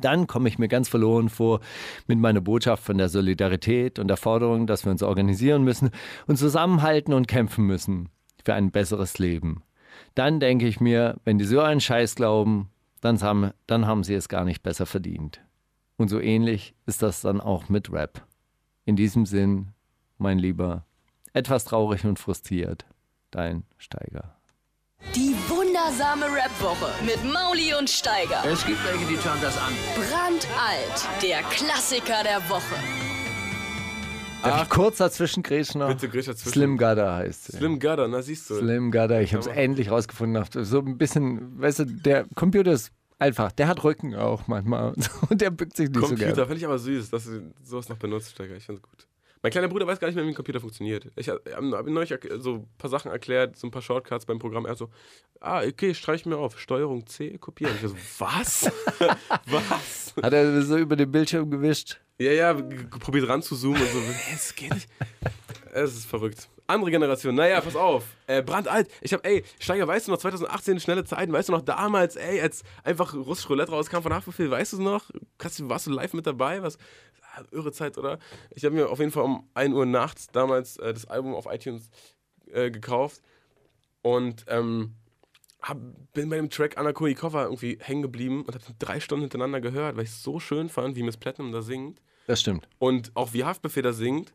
dann 0.00 0.26
komme 0.26 0.48
ich 0.48 0.58
mir 0.58 0.68
ganz 0.68 0.88
verloren 0.88 1.28
vor 1.28 1.60
mit 2.06 2.18
meiner 2.18 2.40
Botschaft 2.40 2.84
von 2.84 2.98
der 2.98 3.08
Solidarität 3.08 3.98
und 3.98 4.08
der 4.08 4.16
Forderung, 4.16 4.66
dass 4.66 4.84
wir 4.84 4.92
uns 4.92 5.02
organisieren 5.02 5.64
müssen 5.64 5.90
und 6.26 6.36
zusammenhalten 6.36 7.14
und 7.14 7.28
kämpfen 7.28 7.64
müssen 7.66 8.08
für 8.44 8.54
ein 8.54 8.70
besseres 8.70 9.18
Leben. 9.18 9.62
Dann 10.14 10.40
denke 10.40 10.66
ich 10.66 10.80
mir, 10.80 11.16
wenn 11.24 11.38
die 11.38 11.44
so 11.44 11.60
einen 11.60 11.80
Scheiß 11.80 12.14
glauben, 12.14 12.70
dann 13.00 13.20
haben, 13.20 13.50
dann 13.66 13.86
haben 13.86 14.04
sie 14.04 14.14
es 14.14 14.28
gar 14.28 14.44
nicht 14.44 14.62
besser 14.62 14.86
verdient. 14.86 15.40
Und 15.96 16.08
so 16.08 16.20
ähnlich 16.20 16.74
ist 16.86 17.02
das 17.02 17.20
dann 17.20 17.40
auch 17.40 17.68
mit 17.68 17.92
Rap. 17.92 18.26
In 18.84 18.96
diesem 18.96 19.26
Sinn, 19.26 19.68
mein 20.18 20.38
Lieber, 20.38 20.84
etwas 21.32 21.64
traurig 21.64 22.04
und 22.04 22.18
frustriert, 22.18 22.86
dein 23.30 23.64
Steiger. 23.78 24.36
Die 25.14 25.34
wundersame 25.80 26.26
Rap-Woche 26.26 26.92
mit 27.04 27.24
Mauli 27.24 27.72
und 27.74 27.88
Steiger. 27.88 28.42
Es 28.44 28.64
gibt 28.66 28.78
welche, 28.84 29.06
die 29.06 29.16
schauen 29.16 29.38
das 29.40 29.56
an. 29.56 29.72
Brandalt, 29.94 31.22
der 31.22 31.42
Klassiker 31.42 32.22
der 32.22 32.38
Woche. 32.50 32.76
Darf 34.42 34.64
ich 34.64 34.68
kurz 34.68 34.98
dazwischen 34.98 35.42
grätschen 35.42 35.80
noch? 35.80 35.88
Bitte, 35.88 36.08
grätsch 36.08 36.28
dazwischen. 36.28 36.52
Slim 36.52 36.78
Gudda 36.78 37.16
heißt 37.16 37.44
sie. 37.46 37.56
Slim 37.56 37.78
Gudda, 37.78 38.08
na 38.08 38.20
siehst 38.20 38.50
du. 38.50 38.58
Slim 38.58 38.90
Gudda, 38.90 39.20
ich 39.20 39.32
habe 39.32 39.40
es 39.40 39.46
endlich 39.46 39.90
rausgefunden. 39.90 40.44
So 40.64 40.80
ein 40.80 40.98
bisschen, 40.98 41.60
weißt 41.60 41.80
du, 41.80 41.84
der 41.86 42.26
Computer 42.34 42.72
ist 42.72 42.92
einfach, 43.18 43.52
der 43.52 43.68
hat 43.68 43.82
Rücken 43.82 44.14
auch 44.14 44.48
manchmal 44.48 44.94
und 45.30 45.40
der 45.40 45.50
bückt 45.50 45.76
sich 45.76 45.88
nicht 45.88 46.00
so 46.00 46.06
Computer 46.08 46.32
gerne. 46.32 46.46
finde 46.46 46.58
ich 46.58 46.64
aber 46.66 46.78
süß, 46.78 47.10
dass 47.10 47.24
du 47.24 47.52
sowas 47.62 47.88
noch 47.88 47.96
benutzt, 47.96 48.32
Steiger. 48.32 48.54
Ich 48.56 48.64
finde 48.64 48.82
es 48.82 48.88
gut. 48.88 49.06
Mein 49.42 49.52
kleiner 49.52 49.68
Bruder 49.68 49.86
weiß 49.86 49.98
gar 49.98 50.08
nicht 50.08 50.16
mehr, 50.16 50.24
wie 50.24 50.28
ein 50.28 50.34
Computer 50.34 50.60
funktioniert. 50.60 51.06
Ich 51.16 51.30
habe 51.30 51.40
hab 51.50 51.86
ihm 51.86 51.94
neulich 51.94 52.14
so 52.38 52.56
ein 52.56 52.68
paar 52.76 52.90
Sachen 52.90 53.10
erklärt, 53.10 53.56
so 53.56 53.66
ein 53.66 53.70
paar 53.70 53.80
Shortcuts 53.80 54.26
beim 54.26 54.38
Programm. 54.38 54.66
Er 54.66 54.74
so, 54.74 54.90
ah, 55.40 55.62
okay, 55.62 55.94
streich 55.94 56.26
mir 56.26 56.36
auf. 56.36 56.58
Steuerung 56.58 57.06
C, 57.06 57.38
kopieren. 57.38 57.74
Ich 57.82 57.88
so, 57.88 57.96
was? 58.18 58.70
was? 59.46 60.14
Hat 60.22 60.32
er 60.32 60.60
so 60.62 60.76
über 60.76 60.94
den 60.94 61.10
Bildschirm 61.10 61.50
gewischt? 61.50 62.00
Ja, 62.18 62.32
ja, 62.32 62.52
probiert 62.52 63.28
ran 63.28 63.40
zu 63.40 63.56
zoomen 63.56 63.80
und 63.80 63.88
so. 63.88 63.98
Es 64.34 64.54
geht 64.54 64.74
nicht. 64.74 64.90
Es 65.72 65.94
ist 65.94 66.04
verrückt. 66.04 66.50
Andere 66.66 66.90
Generation. 66.90 67.34
Naja, 67.34 67.60
pass 67.60 67.74
auf. 67.74 68.04
Äh, 68.26 68.42
brandalt. 68.42 68.88
Ich 69.00 69.12
hab, 69.12 69.26
ey, 69.26 69.42
Steiger, 69.58 69.88
weißt 69.88 70.06
du 70.06 70.12
noch, 70.12 70.18
2018 70.18 70.78
schnelle 70.78 71.04
Zeiten, 71.04 71.32
weißt 71.32 71.48
du 71.48 71.52
noch 71.52 71.62
damals, 71.62 72.14
ey, 72.14 72.40
als 72.40 72.62
einfach 72.84 73.14
russisch 73.14 73.48
Roulette 73.48 73.72
rauskam 73.72 74.02
von 74.02 74.12
Haftbefehl, 74.12 74.50
weißt 74.50 74.74
du 74.74 74.76
es 74.76 74.82
noch? 74.82 75.10
Warst 75.38 75.86
du 75.86 75.90
live 75.90 76.12
mit 76.12 76.26
dabei? 76.26 76.62
Was? 76.62 76.78
Irre 77.52 77.72
Zeit, 77.72 77.98
oder? 77.98 78.18
Ich 78.54 78.64
habe 78.64 78.74
mir 78.74 78.88
auf 78.90 78.98
jeden 78.98 79.10
Fall 79.10 79.24
um 79.24 79.48
1 79.54 79.74
Uhr 79.74 79.86
nachts 79.86 80.28
damals 80.28 80.76
äh, 80.78 80.92
das 80.92 81.06
Album 81.06 81.34
auf 81.34 81.46
iTunes 81.46 81.90
äh, 82.52 82.70
gekauft 82.70 83.22
und 84.02 84.44
ähm, 84.48 84.94
hab, 85.62 85.78
bin 86.12 86.28
bei 86.30 86.36
dem 86.36 86.48
Track 86.50 86.78
Anna 86.78 86.92
Konikova 86.92 87.44
irgendwie 87.44 87.78
hängen 87.80 88.02
geblieben 88.02 88.44
und 88.46 88.54
hab 88.54 88.62
drei 88.78 88.98
Stunden 89.00 89.22
hintereinander 89.24 89.60
gehört, 89.60 89.96
weil 89.96 90.04
ich 90.04 90.10
es 90.10 90.22
so 90.22 90.40
schön 90.40 90.68
fand, 90.68 90.96
wie 90.96 91.02
Miss 91.02 91.16
Platinum 91.18 91.52
da 91.52 91.60
singt 91.62 92.00
Das 92.26 92.40
stimmt. 92.40 92.66
und 92.78 93.12
auch 93.14 93.32
wie 93.34 93.44
Haftbefehl 93.44 93.82
da 93.82 93.92
singt 93.92 94.32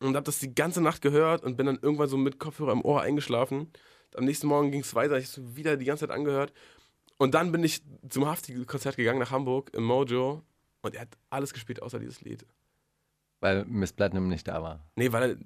und 0.00 0.14
habe 0.16 0.24
das 0.24 0.38
die 0.38 0.54
ganze 0.54 0.82
Nacht 0.82 1.00
gehört 1.00 1.42
und 1.44 1.56
bin 1.56 1.66
dann 1.66 1.78
irgendwann 1.80 2.08
so 2.08 2.18
mit 2.18 2.38
Kopfhörer 2.38 2.72
im 2.72 2.84
Ohr 2.84 3.00
eingeschlafen. 3.00 3.70
Am 4.14 4.24
nächsten 4.24 4.46
Morgen 4.46 4.70
ging 4.70 4.82
es 4.82 4.94
weiter, 4.94 5.16
ich 5.18 5.32
habe 5.32 5.46
es 5.48 5.56
wieder 5.56 5.76
die 5.78 5.86
ganze 5.86 6.06
Zeit 6.06 6.14
angehört 6.14 6.52
und 7.16 7.32
dann 7.34 7.52
bin 7.52 7.64
ich 7.64 7.82
zum 8.10 8.26
Hafti-Konzert 8.26 8.96
gegangen 8.96 9.18
nach 9.18 9.30
Hamburg 9.30 9.70
im 9.72 9.84
Mojo 9.84 10.42
und 10.86 10.94
er 10.94 11.02
hat 11.02 11.16
alles 11.30 11.52
gespielt 11.52 11.82
außer 11.82 11.98
dieses 11.98 12.20
Lied. 12.22 12.46
Weil 13.40 13.64
Miss 13.66 13.92
Platinum 13.92 14.28
nicht 14.28 14.48
da 14.48 14.62
war. 14.62 14.84
Nee, 14.96 15.12
weil 15.12 15.30
er 15.30 15.36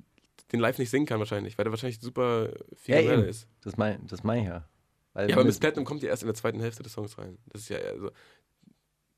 den 0.53 0.61
live 0.61 0.79
nicht 0.79 0.91
singen 0.91 1.07
kann 1.07 1.19
wahrscheinlich, 1.19 1.59
weil 1.59 1.67
er 1.67 1.71
wahrscheinlich 1.73 2.01
super 2.01 2.51
viel 2.77 2.95
Ja, 2.97 3.01
eben. 3.01 3.25
ist. 3.25 3.49
Das 3.63 3.77
meine 3.77 3.99
das 4.07 4.23
mein 4.25 4.43
ich 4.43 4.49
ja. 4.49 4.69
Weil 5.13 5.29
Ja, 5.29 5.37
aber 5.37 5.45
Miss- 5.45 5.59
Platinum 5.59 5.85
kommt 5.85 6.03
ja 6.03 6.09
erst 6.09 6.23
in 6.23 6.27
der 6.29 6.35
zweiten 6.35 6.61
Hälfte 6.61 6.83
des 6.83 6.93
Songs 6.93 7.19
rein. 7.19 7.39
Das 7.47 7.63
ist 7.63 7.69
ja 7.69 7.79
eher 7.79 7.99
so. 7.99 8.11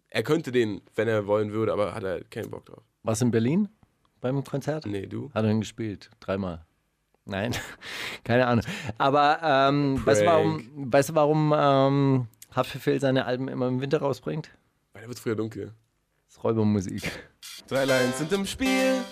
Er 0.08 0.22
könnte 0.22 0.52
den, 0.52 0.82
wenn 0.94 1.08
er 1.08 1.26
wollen 1.26 1.52
würde, 1.52 1.72
aber 1.72 1.94
hat 1.94 2.02
er 2.02 2.22
keinen 2.24 2.50
Bock 2.50 2.66
drauf. 2.66 2.82
Warst 3.02 3.20
du 3.22 3.26
in 3.26 3.30
Berlin 3.30 3.68
beim 4.20 4.44
Konzert? 4.44 4.86
Nee, 4.86 5.06
du? 5.06 5.30
Hat 5.32 5.44
er 5.44 5.50
ihn 5.50 5.60
gespielt? 5.60 6.10
Dreimal. 6.20 6.64
Nein, 7.24 7.54
keine 8.24 8.46
Ahnung. 8.46 8.64
Aber 8.98 9.38
ähm, 9.42 10.04
weißt 10.04 10.22
du, 10.22 10.26
warum, 10.26 10.92
weißt 10.92 11.10
du, 11.10 11.14
warum 11.14 11.54
ähm, 11.56 12.26
Haftbefehl 12.54 13.00
seine 13.00 13.24
Alben 13.26 13.48
immer 13.48 13.68
im 13.68 13.80
Winter 13.80 13.98
rausbringt? 14.00 14.50
Weil 14.92 15.02
er 15.02 15.08
wird 15.08 15.18
früher 15.18 15.36
dunkel. 15.36 15.72
Das 16.32 16.38
ist 16.38 16.44
Räubermusik. 16.44 17.02
Drei 17.68 17.84
Lines 17.84 18.16
sind 18.16 18.32
im 18.32 18.46
Spiel, 18.46 19.02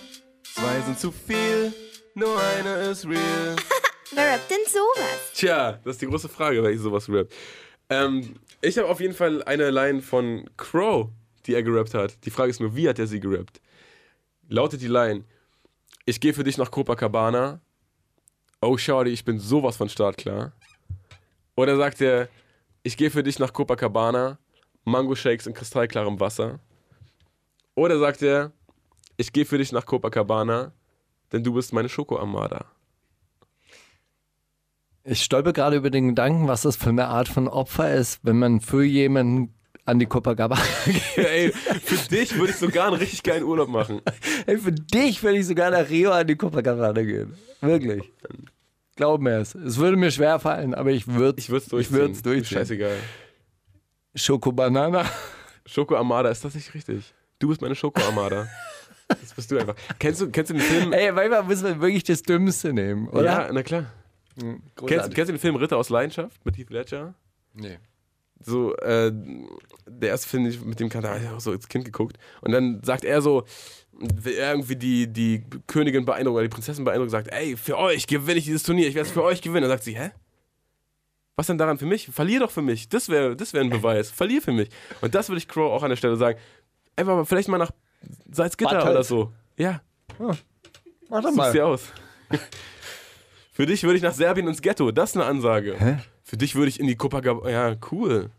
zwei 0.43 0.81
sind 0.81 0.97
zu 0.97 1.11
viel, 1.11 1.71
nur 2.15 2.41
eine 2.41 2.89
ist 2.89 3.05
real. 3.05 3.55
Wer 4.15 4.33
rappt 4.33 4.49
denn 4.49 4.65
sowas? 4.65 5.31
Tja, 5.35 5.73
das 5.83 5.97
ist 5.97 6.01
die 6.01 6.07
große 6.07 6.29
Frage, 6.29 6.63
weil 6.63 6.73
ich 6.73 6.81
sowas 6.81 7.07
rap. 7.09 7.31
Ähm, 7.89 8.39
ich 8.61 8.75
habe 8.79 8.87
auf 8.87 8.99
jeden 8.99 9.13
Fall 9.13 9.43
eine 9.43 9.69
Line 9.69 10.01
von 10.01 10.49
Crow, 10.57 11.09
die 11.45 11.53
er 11.53 11.61
gerappt 11.61 11.93
hat. 11.93 12.25
Die 12.25 12.31
Frage 12.31 12.49
ist 12.49 12.59
nur, 12.59 12.75
wie 12.75 12.89
hat 12.89 12.97
er 12.97 13.05
sie 13.05 13.19
gerappt? 13.19 13.61
Lautet 14.49 14.81
die 14.81 14.87
Line: 14.87 15.23
Ich 16.05 16.19
gehe 16.19 16.33
für 16.33 16.43
dich 16.43 16.57
nach 16.57 16.71
Copacabana. 16.71 17.61
Oh, 18.61 18.77
Shorty, 18.77 19.11
ich 19.11 19.23
bin 19.23 19.37
sowas 19.37 19.77
von 19.77 19.89
startklar. 19.89 20.53
Oder 21.55 21.77
sagt 21.77 22.01
er: 22.01 22.29
Ich 22.81 22.97
gehe 22.97 23.11
für 23.11 23.21
dich 23.21 23.37
nach 23.37 23.53
Copacabana. 23.53 24.39
Mango 24.85 25.13
Shakes 25.13 25.45
in 25.45 25.53
kristallklarem 25.53 26.19
Wasser. 26.19 26.59
Oder 27.75 27.99
sagt 27.99 28.21
er: 28.21 28.51
Ich 29.17 29.33
gehe 29.33 29.45
für 29.45 29.57
dich 29.57 29.71
nach 29.71 29.85
Copacabana, 29.85 30.73
denn 31.31 31.43
du 31.43 31.53
bist 31.53 31.73
meine 31.73 31.89
Schoko-Armada. 31.89 32.65
Ich 35.03 35.23
stolper 35.23 35.51
gerade 35.53 35.77
über 35.77 35.89
den 35.89 36.09
Gedanken, 36.09 36.47
was 36.47 36.61
das 36.61 36.75
für 36.75 36.89
eine 36.89 37.07
Art 37.07 37.27
von 37.27 37.47
Opfer 37.47 37.93
ist, 37.95 38.19
wenn 38.23 38.37
man 38.37 38.61
für 38.61 38.83
jemanden 38.83 39.53
an 39.85 39.97
die 39.97 40.05
Copacabana 40.05 40.61
geht. 40.85 41.17
Ey, 41.25 41.51
für 41.51 41.95
dich 42.09 42.35
würde 42.37 42.51
ich 42.51 42.57
sogar 42.57 42.87
einen 42.87 42.97
richtig 42.97 43.23
geilen 43.23 43.43
Urlaub 43.43 43.67
machen. 43.67 44.01
Ey, 44.45 44.59
für 44.59 44.71
dich 44.71 45.23
würde 45.23 45.39
ich 45.39 45.47
sogar 45.47 45.71
nach 45.71 45.89
Rio 45.89 46.11
an 46.11 46.27
die 46.27 46.35
Copacabana 46.35 47.01
gehen. 47.01 47.33
Wirklich. 47.61 48.03
Glaub 48.95 49.21
mir 49.21 49.39
es. 49.39 49.55
Es 49.55 49.77
würde 49.77 49.97
mir 49.97 50.11
schwer 50.11 50.39
fallen, 50.39 50.75
aber 50.75 50.91
ich 50.91 51.07
würde 51.07 51.39
Ich 51.39 51.49
würde 51.49 51.57
es 51.61 51.65
Ich 51.65 51.69
durchziehen. 51.71 51.95
würde 51.97 52.11
es 52.13 52.21
durchziehen. 52.21 52.57
Scheißegal. 52.59 52.97
Schoko 54.13 54.51
Banana. 54.51 55.05
Schoko 55.65 55.95
Armada, 55.95 56.29
ist 56.29 56.45
das 56.45 56.53
nicht 56.53 56.71
richtig? 56.75 57.11
Du 57.41 57.47
bist 57.47 57.61
meine 57.61 57.75
Schoko 57.75 57.99
Armada. 58.03 58.47
Das 59.07 59.33
bist 59.33 59.51
du 59.51 59.57
einfach. 59.57 59.75
Kennst 59.99 60.21
du, 60.21 60.29
kennst 60.29 60.51
du 60.51 60.53
den 60.53 60.61
Film? 60.63 60.93
Ey, 60.93 61.11
manchmal 61.11 61.43
muss 61.43 61.61
man 61.63 61.81
wirklich 61.81 62.03
das 62.03 62.21
Dümmste 62.21 62.71
nehmen, 62.71 63.09
oder? 63.09 63.23
Ja, 63.23 63.49
na 63.51 63.63
klar. 63.63 63.91
Kennst, 64.35 64.75
Großartig. 64.75 65.15
kennst 65.15 65.29
du 65.29 65.33
den 65.33 65.39
Film 65.39 65.55
Ritter 65.55 65.75
aus 65.77 65.89
Leidenschaft 65.89 66.45
mit 66.45 66.57
Heath 66.57 66.69
Ledger? 66.69 67.13
Nee. 67.53 67.79
so, 68.39 68.75
äh, 68.77 69.11
der 69.87 70.09
erste 70.09 70.29
Film, 70.29 70.43
den 70.43 70.53
ich 70.53 70.61
mit 70.63 70.79
dem 70.79 70.89
habe 70.93 71.19
ich 71.21 71.29
auch 71.29 71.41
so 71.41 71.51
als 71.51 71.67
Kind 71.67 71.83
geguckt. 71.83 72.17
Und 72.41 72.51
dann 72.51 72.81
sagt 72.83 73.03
er 73.03 73.21
so, 73.21 73.43
irgendwie 74.23 74.75
die, 74.75 75.07
die 75.07 75.43
Königin 75.67 76.05
beeindrucken 76.05 76.35
oder 76.37 76.43
die 76.43 76.53
Prinzessin 76.53 76.85
beeindrucken, 76.85 77.09
sagt, 77.09 77.33
ey, 77.33 77.57
für 77.57 77.77
euch 77.77 78.07
gewinne 78.07 78.37
ich 78.39 78.45
dieses 78.45 78.63
Turnier, 78.63 78.87
ich 78.87 78.95
werde 78.95 79.07
es 79.07 79.13
für 79.13 79.23
euch 79.23 79.41
gewinnen. 79.41 79.63
Dann 79.63 79.71
sagt 79.71 79.83
sie, 79.83 79.97
hä? 79.97 80.11
Was 81.35 81.47
denn 81.47 81.57
daran 81.57 81.77
für 81.77 81.85
mich? 81.85 82.07
Verlier 82.07 82.39
doch 82.39 82.51
für 82.51 82.61
mich. 82.61 82.87
Das 82.89 83.09
wäre 83.09 83.35
das 83.35 83.53
wär 83.53 83.61
ein 83.61 83.69
Beweis. 83.71 84.11
Verlier 84.11 84.41
für 84.41 84.51
mich. 84.53 84.69
Und 85.01 85.15
das 85.15 85.29
würde 85.29 85.39
ich 85.39 85.47
Crow 85.47 85.71
auch 85.71 85.83
an 85.83 85.89
der 85.89 85.95
Stelle 85.97 86.15
sagen. 86.15 86.37
Einfach 86.95 87.15
mal, 87.15 87.25
vielleicht 87.25 87.47
mal 87.47 87.57
nach 87.57 87.71
Salzgitter 88.31 88.71
Bad 88.71 88.85
Hölz. 88.85 88.91
oder 88.95 89.03
so. 89.03 89.31
Ja, 89.57 89.81
Mach 90.19 91.21
doch 91.21 91.23
such's 91.29 91.35
mal. 91.35 91.51
dir 91.51 91.65
aus. 91.65 91.83
für 93.53 93.65
dich 93.65 93.83
würde 93.83 93.97
ich 93.97 94.03
nach 94.03 94.13
Serbien 94.13 94.47
ins 94.47 94.61
Ghetto. 94.61 94.91
Das 94.91 95.11
ist 95.11 95.17
eine 95.17 95.25
Ansage. 95.25 95.75
Hä? 95.77 95.97
Für 96.23 96.37
dich 96.37 96.55
würde 96.55 96.69
ich 96.69 96.79
in 96.79 96.87
die 96.87 96.95
Copacabana. 96.95 97.49
Ja, 97.49 97.75
cool. 97.91 98.29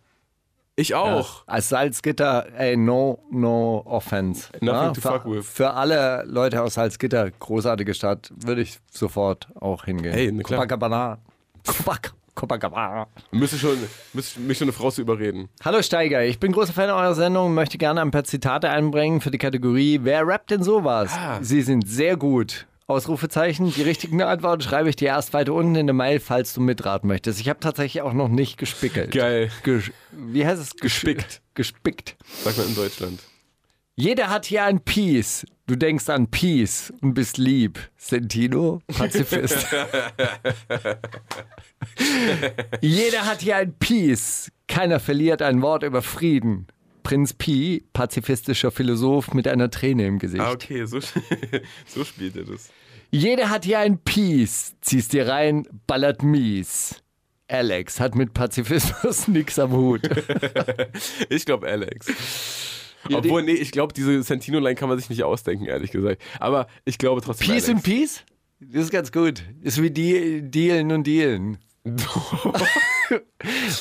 Ich 0.75 0.95
auch. 0.95 1.43
Als 1.47 1.69
Salzgitter, 1.69 2.47
ey, 2.57 2.77
no, 2.79 3.23
no 3.31 3.83
offense. 3.85 4.49
Nothing 4.63 4.95
to 4.95 5.01
für, 5.03 5.09
fuck 5.13 5.27
with. 5.27 5.47
Für 5.47 5.75
alle 5.75 6.25
Leute 6.27 6.63
aus 6.63 6.75
Salzgitter, 6.75 7.31
großartige 7.31 7.93
Stadt, 7.93 8.33
würde 8.35 8.63
ich 8.63 8.79
sofort 8.91 9.49
auch 9.61 9.85
hingehen. 9.85 10.15
Hey, 10.15 10.33
na 10.33 10.43
klar. 10.43 10.61
Copacabana. 10.61 11.19
Copac 12.35 12.61
Copacabana. 12.61 13.09
Müsste 13.31 13.59
schon, 13.59 13.79
müsste 14.13 14.41
mich 14.41 14.59
schon 14.59 14.67
eine 14.67 14.73
Frau 14.73 14.91
zu 14.91 15.03
überreden. 15.03 15.49
Hallo 15.65 15.83
Steiger, 15.83 16.25
ich 16.25 16.41
bin 16.41 16.53
großer 16.53 16.73
Fan 16.73 16.91
eurer 16.91 17.15
Sendung 17.15 17.47
und 17.47 17.55
möchte 17.55 17.79
gerne 17.79 18.01
ein 18.01 18.11
paar 18.11 18.25
Zitate 18.25 18.71
einbringen 18.71 19.21
für 19.21 19.31
die 19.31 19.39
Kategorie 19.39 20.01
Wer 20.03 20.27
rappt 20.27 20.51
denn 20.51 20.63
sowas? 20.63 21.13
Ah. 21.15 21.39
Sie 21.43 21.63
sind 21.63 21.89
sehr 21.89 22.17
gut. 22.17 22.67
Ausrufezeichen. 22.87 23.73
Die 23.73 23.83
richtigen 23.83 24.23
Antworten 24.23 24.63
schreibe 24.63 24.89
ich 24.89 24.97
dir 24.97 25.09
erst 25.09 25.33
weiter 25.33 25.55
unten 25.55 25.77
in 25.77 25.87
der 25.87 25.95
Mail, 25.95 26.21
falls 26.21 26.53
du 26.53 26.61
mitraten 26.61 27.09
möchtest. 27.09 27.41
Ich 27.41 27.49
habe 27.49 27.61
tatsächlich 27.61 28.03
auch 28.03 28.13
noch 28.13 28.29
nicht 28.29 28.59
gespickelt. 28.59 29.13
Geil. 29.13 29.51
Gesch 29.63 29.93
wie 30.11 30.45
heißt 30.45 30.61
es? 30.61 30.77
Gespickt. 30.77 31.41
Gespickt. 31.55 32.17
Sagt 32.45 32.59
man 32.59 32.67
in 32.67 32.75
Deutschland. 32.75 33.21
Jeder 33.95 34.31
hat 34.31 34.47
hier 34.47 34.65
ein 34.65 34.81
Peace. 34.81 35.47
Du 35.67 35.77
denkst 35.77 36.09
an 36.09 36.29
Peace 36.31 36.93
und 37.03 37.15
bist 37.15 37.37
lieb. 37.39 37.79
Sentino, 37.97 38.81
Pazifist. 38.87 39.67
Jeder 42.81 43.27
hat 43.27 43.43
hier 43.43 43.57
ein 43.57 43.75
Peace. 43.79 44.51
Keiner 44.67 44.99
verliert 44.99 45.43
ein 45.43 45.61
Wort 45.61 45.83
über 45.83 46.01
Frieden. 46.01 46.67
Prinz 47.03 47.35
Pi, 47.35 47.85
pazifistischer 47.93 48.71
Philosoph 48.71 49.35
mit 49.35 49.47
einer 49.47 49.71
Träne 49.71 50.07
im 50.07 50.19
Gesicht. 50.19 50.43
Ah, 50.43 50.53
okay, 50.53 50.87
so, 50.87 51.01
so 51.87 52.05
spielt 52.05 52.37
er 52.37 52.45
das. 52.45 52.71
Jeder 53.11 53.51
hat 53.51 53.67
hier 53.67 53.81
ein 53.81 53.99
Peace. 53.99 54.75
Ziehst 54.81 55.13
dir 55.13 55.29
rein, 55.29 55.69
ballert 55.87 56.23
mies. 56.23 57.03
Alex 57.49 58.01
hat 58.01 58.15
mit 58.15 58.33
Pazifismus 58.33 59.29
nix 59.29 59.59
am 59.59 59.73
Hut. 59.73 60.09
Ich 61.29 61.45
glaube 61.45 61.69
Alex. 61.69 62.07
Obwohl, 63.13 63.43
nee, 63.43 63.53
ich 63.53 63.71
glaube, 63.73 63.93
diese 63.95 64.23
Sentino-Line 64.23 64.75
kann 64.75 64.89
man 64.89 64.99
sich 64.99 65.11
nicht 65.11 65.25
ausdenken, 65.25 65.65
ehrlich 65.67 65.91
gesagt. 65.91 66.23
Aber 66.39 66.67
ich 66.85 66.99
glaube 66.99 67.21
trotzdem 67.21 67.49
Peace 67.49 67.69
Alex. 67.69 67.69
und 67.69 67.83
Peace? 67.83 68.25
Das 68.61 68.85
ist 68.85 68.91
ganz 68.93 69.11
gut. 69.11 69.43
Ist 69.63 69.83
wie 69.83 69.91
die 69.91 70.43
Dealen 70.43 70.93
und 70.93 71.07
Dealen. 71.07 71.59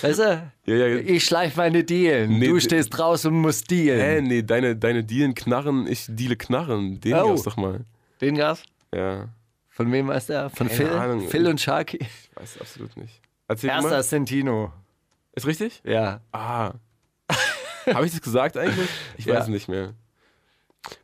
weißt 0.02 0.20
du? 0.20 0.52
Ja, 0.66 0.76
ja, 0.76 0.88
ja. 0.88 0.98
Ich 0.98 1.24
schleif 1.26 1.56
meine 1.56 1.84
Dealen. 1.84 2.40
Nee, 2.40 2.48
du 2.48 2.60
stehst 2.60 2.90
draußen 2.98 3.32
und 3.32 3.42
musst 3.42 3.70
dealen. 3.70 4.02
Hä, 4.02 4.22
nee, 4.22 4.42
deine, 4.42 4.76
deine 4.76 5.04
Dealen 5.04 5.36
knarren, 5.36 5.88
ich 5.88 6.06
deale 6.10 6.36
knarren. 6.36 7.00
Den 7.00 7.14
Oh. 7.14 7.28
gab's 7.30 7.44
doch 7.44 7.58
mal. 7.58 7.86
Den 8.22 8.36
Gas? 8.36 8.64
Ja, 8.94 9.30
Von 9.70 9.92
wem 9.92 10.08
weißt 10.08 10.30
du? 10.30 10.50
Von 10.50 10.68
Keine 10.68 10.78
Phil? 10.78 10.90
Ahnung. 10.90 11.28
Phil 11.30 11.48
und 11.48 11.62
Sharky? 11.62 12.00
ich 12.02 12.30
weiß 12.36 12.60
absolut 12.60 12.98
nicht. 12.98 13.22
Erzähl 13.48 13.70
Erster 13.70 13.90
mal. 13.90 14.04
Sentino. 14.04 14.74
Ist 15.34 15.48
richtig? 15.48 15.82
Ja. 15.86 16.22
Ah. 16.32 16.74
Habe 17.94 18.06
ich 18.06 18.12
das 18.12 18.22
gesagt 18.22 18.58
eigentlich? 18.58 18.90
Ich 19.18 19.28
weiß 19.28 19.48
Ja. 19.48 19.52
nicht 19.52 19.68
mehr. 19.68 19.94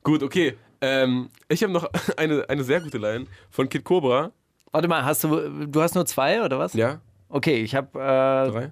Gut, 0.04 0.24
okay. 0.24 0.58
Ähm, 0.82 1.30
ich 1.50 1.64
habe 1.64 1.74
noch 1.74 1.90
eine, 2.18 2.48
eine 2.50 2.64
sehr 2.64 2.82
gute 2.82 2.98
Line 2.98 3.26
von 3.50 3.68
Kid 3.70 3.84
Cobra. 3.84 4.32
Warte 4.72 4.88
mal, 4.88 5.04
hast 5.06 5.24
du, 5.24 5.66
du 5.68 5.82
hast 5.82 5.96
nur 5.96 6.06
zwei 6.06 6.44
oder 6.44 6.60
was? 6.60 6.74
Ja? 6.74 7.02
Okay, 7.30 7.62
ich 7.64 7.74
habe 7.76 7.88
äh, 8.00 8.52
Drei? 8.52 8.72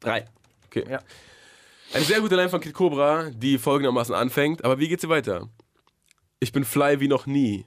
drei. 0.00 0.24
Okay. 0.66 0.84
Ja. 0.88 1.00
Eine 1.92 2.04
sehr 2.04 2.20
gute 2.20 2.36
Line 2.36 2.48
von 2.48 2.60
Kid 2.60 2.72
Cobra, 2.72 3.30
die 3.30 3.58
folgendermaßen 3.58 4.14
anfängt. 4.14 4.64
Aber 4.64 4.78
wie 4.78 4.88
geht 4.88 5.00
sie 5.00 5.08
weiter? 5.08 5.48
Ich 6.38 6.52
bin 6.52 6.64
fly 6.64 7.00
wie 7.00 7.08
noch 7.08 7.26
nie. 7.26 7.66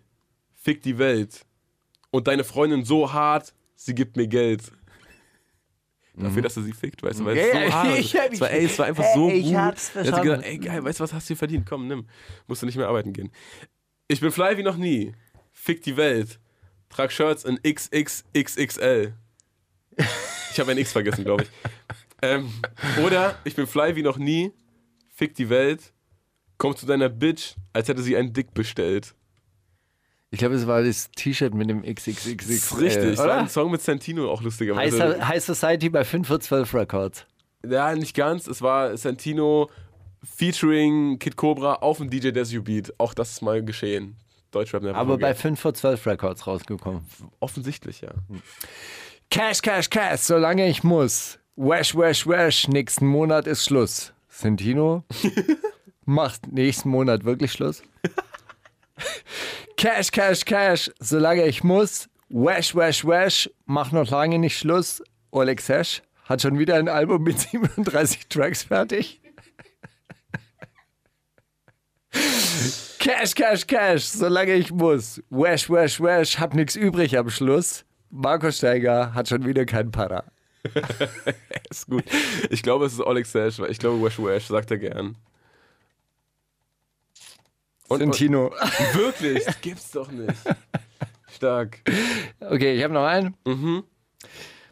Fick 0.56 0.82
die 0.82 0.98
Welt. 0.98 1.42
Und 2.10 2.28
deine 2.28 2.44
Freundin 2.46 2.86
so 2.86 3.12
hart, 3.12 3.54
sie 3.76 3.94
gibt 3.94 4.16
mir 4.16 4.28
Geld. 4.28 4.72
Dafür, 6.16 6.44
dass 6.44 6.56
er 6.58 6.64
sie 6.64 6.74
fickt, 6.74 7.02
weißt 7.02 7.20
du, 7.22 7.26
weil 7.26 7.38
es 7.38 7.54
Mhm. 7.54 7.68
So 7.68 7.74
hart 7.74 7.98
ich 8.00 8.16
es 8.16 8.42
war, 8.42 8.52
ey, 8.52 8.66
es 8.66 8.78
war 8.80 8.86
einfach 8.86 9.06
so 9.16 9.30
ich 9.30 9.46
gut. 9.46 9.56
hab's 9.56 9.90
Er 9.96 10.02
hat 10.02 10.08
verstanden. 10.08 10.24
gedacht, 10.30 10.46
ey, 10.46 10.58
geil, 10.60 10.84
weißt 10.84 11.00
du, 11.00 11.04
was 11.04 11.14
hast 11.14 11.26
du 11.26 11.28
hier 11.30 11.38
verdient? 11.38 11.66
Komm, 11.68 11.88
nimm. 11.88 12.06
Musst 12.48 12.62
du 12.62 12.66
nicht 12.68 12.76
mehr 12.78 12.88
arbeiten 12.88 13.14
gehen. 13.14 13.32
Ich 14.08 14.20
bin 14.22 14.32
fly 14.32 14.56
wie 14.58 14.64
noch 14.64 14.78
nie. 14.78 15.14
Fick 15.52 15.82
die 15.82 15.98
Welt. 15.98 16.40
Trag 16.90 17.12
Shirts 17.12 17.44
in 17.46 17.58
XXXXL. 17.64 19.14
Ich 20.52 20.60
habe 20.60 20.72
ein 20.72 20.78
X 20.78 20.92
vergessen, 20.92 21.24
glaube 21.24 21.44
ich. 21.44 21.50
Ähm, 22.26 22.54
oder 23.04 23.38
ich 23.44 23.54
bin 23.54 23.68
fly 23.68 23.98
wie 23.98 24.02
noch 24.02 24.18
nie. 24.18 24.54
Fick 25.14 25.36
die 25.36 25.50
Welt. 25.50 25.92
Komm 26.58 26.74
zu 26.74 26.86
deiner 26.86 27.10
Bitch, 27.10 27.56
als 27.74 27.90
hätte 27.90 28.02
sie 28.02 28.16
einen 28.16 28.32
Dick 28.32 28.54
bestellt. 28.54 29.14
Ich 30.34 30.40
glaube, 30.40 30.56
es 30.56 30.66
war 30.66 30.82
das 30.82 31.12
T-Shirt 31.12 31.54
mit 31.54 31.70
dem 31.70 31.84
XXXX. 31.84 32.50
Ist 32.50 32.80
richtig. 32.80 33.04
Es 33.12 33.18
war 33.20 33.26
Oder? 33.26 33.38
ein 33.42 33.50
Song 33.50 33.70
mit 33.70 33.84
Santino 33.84 34.32
auch 34.32 34.40
High, 34.40 34.46
lustigerweise. 34.46 34.98
So- 34.98 35.28
High 35.28 35.44
Society 35.44 35.90
bei 35.90 36.04
5 36.04 36.28
vor 36.28 36.40
12 36.40 36.74
Records. 36.74 37.28
Ja, 37.64 37.94
nicht 37.94 38.16
ganz. 38.16 38.48
Es 38.48 38.60
war 38.64 38.98
Santino 38.98 39.70
featuring 40.24 41.20
Kid 41.20 41.36
Cobra 41.36 41.76
auf 41.76 42.00
dem 42.00 42.10
DJ 42.10 42.32
Desu 42.32 42.64
Beat. 42.64 42.92
Auch 42.98 43.14
das 43.14 43.34
ist 43.34 43.42
mal 43.44 43.64
geschehen. 43.64 44.16
Deutschrap 44.50 44.84
Aber 44.86 45.18
bei 45.20 45.28
Forget. 45.36 45.38
5 45.38 45.60
vor 45.60 45.74
12 45.76 46.08
Records 46.08 46.48
rausgekommen. 46.48 47.02
Offensichtlich, 47.40 48.02
ja. 48.02 48.10
Cash, 49.30 49.62
Cash, 49.62 49.90
Cash, 49.92 50.22
solange 50.22 50.68
ich 50.68 50.84
muss. 50.84 51.38
Wash, 51.56 51.94
wash, 51.96 52.26
wash, 52.26 52.68
nächsten 52.70 53.06
Monat 53.06 53.46
ist 53.46 53.66
Schluss. 53.66 54.14
Sentino 54.30 55.04
macht 56.06 56.52
nächsten 56.52 56.90
Monat 56.90 57.24
wirklich 57.24 57.52
Schluss. 57.52 57.84
Cash, 59.84 60.12
Cash, 60.12 60.46
Cash, 60.46 60.90
solange 61.02 61.46
ich 61.46 61.62
muss. 61.62 62.08
Wash, 62.30 62.74
wash, 62.74 63.04
wash, 63.04 63.50
mach 63.66 63.92
noch 63.92 64.10
lange 64.10 64.40
nicht 64.40 64.58
Schluss. 64.58 65.04
Oleg 65.30 65.60
Sesh 65.60 66.02
hat 66.24 66.42
schon 66.42 66.58
wieder 66.58 66.76
ein 66.76 66.88
Album 66.88 67.24
mit 67.24 67.38
37 67.38 68.30
Tracks 68.30 68.64
fertig. 68.64 69.20
Cash, 73.00 73.36
Cash, 73.36 73.68
Cash, 73.68 74.06
solange 74.06 74.54
ich 74.54 74.72
muss. 74.72 75.22
Wash, 75.30 75.70
wash, 75.70 76.00
wash, 76.00 76.40
hab 76.40 76.54
nix 76.54 76.78
übrig 76.78 77.18
am 77.18 77.30
Schluss. 77.30 77.84
Marco 78.10 78.52
Steiger 78.52 79.14
hat 79.14 79.28
schon 79.28 79.46
wieder 79.46 79.66
keinen 79.66 79.92
Para. 79.92 80.24
Ist 81.70 81.90
gut. 81.90 82.06
Ich 82.50 82.64
glaube, 82.64 82.86
es 82.86 82.94
ist 82.94 83.02
Oleg 83.02 83.26
Sash, 83.26 83.60
weil 83.60 83.70
ich 83.70 83.80
glaube, 83.80 84.02
Wash 84.02 84.18
Wash 84.18 84.46
sagt 84.46 84.72
er 84.72 84.78
gern. 84.78 85.18
Sentino. 87.98 88.52
wirklich, 88.94 89.46
das 89.46 89.62
gibt's 89.62 89.92
doch 89.92 90.12
nicht. 90.12 90.34
Stark. 91.32 91.80
Okay, 92.40 92.76
ich 92.76 92.84
habe 92.84 92.94
noch 92.94 93.06
einen. 93.06 93.36
Mhm. 93.46 93.84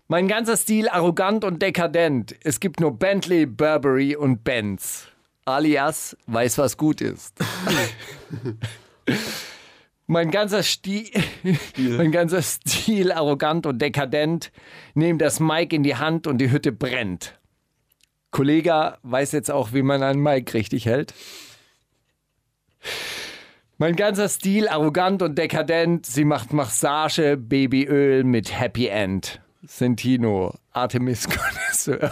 Mein 0.07 0.27
ganzer 0.27 0.57
Stil 0.57 0.89
arrogant 0.89 1.45
und 1.45 1.61
dekadent. 1.61 2.35
Es 2.43 2.59
gibt 2.59 2.79
nur 2.79 2.97
Bentley, 2.97 3.45
Burberry 3.45 4.15
und 4.15 4.43
Benz. 4.43 5.07
Alias 5.45 6.17
weiß, 6.27 6.57
was 6.57 6.77
gut 6.77 7.01
ist. 7.01 7.39
mein 10.07 10.29
ganzer 10.29 10.63
Stil, 10.63 11.09
mein 11.77 12.11
ganzer 12.11 12.41
Stil 12.41 13.11
arrogant 13.11 13.65
und 13.65 13.81
dekadent. 13.81 14.51
Nehm 14.93 15.17
das 15.17 15.39
Mic 15.39 15.73
in 15.73 15.83
die 15.83 15.95
Hand 15.95 16.27
und 16.27 16.39
die 16.39 16.51
Hütte 16.51 16.71
brennt. 16.71 17.39
Kollege 18.31 18.97
weiß 19.03 19.31
jetzt 19.31 19.51
auch, 19.51 19.73
wie 19.73 19.81
man 19.81 20.03
einen 20.03 20.21
Mic 20.21 20.53
richtig 20.53 20.85
hält. 20.85 21.13
Mein 23.77 23.95
ganzer 23.95 24.29
Stil 24.29 24.67
arrogant 24.67 25.21
und 25.21 25.37
dekadent. 25.37 26.05
Sie 26.05 26.23
macht 26.25 26.53
Massage, 26.53 27.35
Babyöl 27.37 28.23
mit 28.23 28.57
Happy 28.59 28.87
End. 28.87 29.41
Sentino, 29.65 30.53
Artemis 30.71 31.27
Connoisseur. 31.29 32.11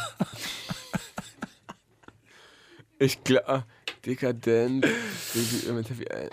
Ich 2.97 3.23
glaube, 3.23 3.63
dekadent. 4.05 4.81
Baby, 5.33 5.71
mit 5.73 5.89
Happy- 5.89 6.03
äh, 6.05 6.29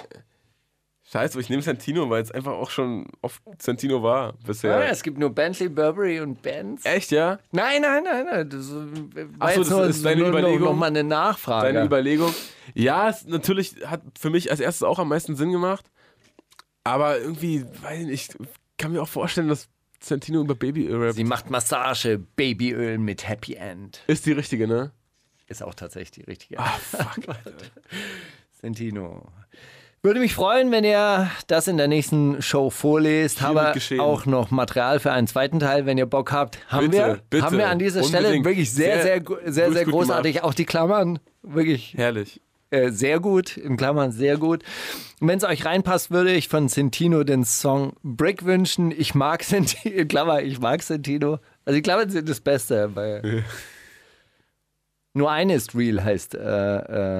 Scheiße, 1.09 1.39
ich 1.39 1.49
nehme 1.49 1.63
Santino, 1.63 2.11
weil 2.11 2.21
es 2.21 2.33
einfach 2.33 2.53
auch 2.53 2.71
schon 2.71 3.07
oft 3.23 3.41
Santino 3.63 4.03
war 4.03 4.33
bisher. 4.45 4.81
Ja, 4.81 4.87
es 4.87 5.05
gibt 5.05 5.19
nur 5.19 5.31
Bentley, 5.31 5.69
Burberry 5.69 6.19
und 6.19 6.43
Benz. 6.43 6.85
Echt, 6.85 7.13
ja? 7.13 7.39
Nein, 7.53 7.83
nein, 7.83 8.03
nein, 8.03 8.27
nein. 8.27 8.51
Das 8.51 8.73
war 8.73 8.87
Ach 9.39 9.51
so, 9.51 9.61
jetzt 9.61 9.71
das 9.71 9.71
nur, 9.71 9.87
ist 9.87 10.05
deine 10.05 10.21
nur 10.23 10.31
Überlegung? 10.31 10.65
Noch, 10.65 10.75
mal 10.75 10.87
eine 10.87 11.05
Nachfrage. 11.05 11.73
Deine 11.73 11.87
Überlegung. 11.87 12.35
Ja, 12.75 13.09
es 13.09 13.25
natürlich 13.25 13.77
hat 13.87 14.03
für 14.19 14.31
mich 14.31 14.51
als 14.51 14.59
erstes 14.59 14.83
auch 14.83 14.99
am 14.99 15.09
meisten 15.09 15.37
Sinn 15.37 15.53
gemacht. 15.53 15.85
Aber 16.83 17.21
irgendwie, 17.21 17.65
weiß 17.83 18.01
ich 18.01 18.07
nicht, 18.07 18.35
ich 18.41 18.49
kann 18.77 18.91
mir 18.93 19.01
auch 19.01 19.09
vorstellen, 19.09 19.49
dass 19.49 19.69
Santino 20.01 20.41
über 20.41 20.57
Babyöl 20.57 21.01
rappt. 21.01 21.15
Sie 21.15 21.25
macht 21.25 21.51
Massage, 21.51 22.19
Babyöl 22.19 22.99
mit 22.99 23.29
Happy 23.29 23.55
End. 23.55 24.03
Ist 24.09 24.27
die 24.27 24.33
richtige, 24.33 24.67
ne? 24.67 24.91
Ist 25.47 25.63
auch 25.63 25.75
tatsächlich 25.75 26.11
die 26.11 26.23
richtige. 26.23 26.59
Ah, 26.59 26.77
fuck. 26.81 27.37
Sentino. 28.61 29.29
Würde 30.07 30.21
mich 30.21 30.37
freuen, 30.37 30.71
wenn 30.71 30.85
ihr 30.85 31.29
das 31.49 31.67
in 31.67 31.79
der 31.79 31.89
nächsten 31.89 32.41
Show 32.41 32.71
vorlest. 32.71 33.41
Hiermit 33.41 33.75
Habe 33.91 34.01
auch 34.01 34.25
noch 34.25 34.53
Material 34.53 35.01
für 35.01 35.11
einen 35.11 35.27
zweiten 35.27 35.59
Teil, 35.59 35.85
wenn 35.85 35.99
ihr 35.99 36.07
Bock 36.07 36.31
habt. 36.31 36.61
Haben 36.69 36.93
Bitte, 36.93 37.07
wir, 37.07 37.21
bitte. 37.29 37.45
haben 37.45 37.59
wir 37.59 37.69
an 37.69 37.81
dieser 37.81 38.05
Stelle 38.05 38.33
wirklich 38.45 38.73
sehr, 38.73 39.03
Sehr 39.03 39.21
sehr, 39.21 39.53
sehr, 39.53 39.73
sehr, 39.73 39.85
großartig. 39.85 40.45
Auch 40.45 40.55
die 40.55 40.65
Klammern, 40.65 41.19
wirklich 41.43 41.95
Herrlich. 41.97 42.41
äh, 42.71 42.91
sehr 42.93 43.19
gut. 43.19 43.57
In 43.57 43.77
Klammern 43.77 44.13
sehr 44.13 44.37
gut. 44.37 44.63
Wenn 45.19 45.39
es 45.39 45.43
euch 45.43 45.65
reinpasst, 45.65 46.13
würde 46.13 46.33
ich 46.33 46.49
von 46.49 46.69
Sentino 46.69 47.25
den 47.25 47.45
Song 47.45 47.95
Brick 48.05 48.45
wünschen. 48.45 48.93
Ich 48.97 49.17
mag 49.17 49.43
Sentino. 49.43 49.93
In 49.93 50.07
Klammer, 50.07 50.41
ich 50.41 50.61
mag 50.61 50.85
Sentino. 50.85 51.41
Also 51.65 51.75
die 51.75 51.83
Klammern 51.83 52.11
sind 52.11 52.29
das 52.29 52.39
Beste. 52.39 52.95
Weil 52.95 53.43
Nur 55.15 55.33
eine 55.33 55.57
ist 55.57 55.75
real, 55.75 56.05
heißt, 56.05 56.37
äh, 56.37 56.77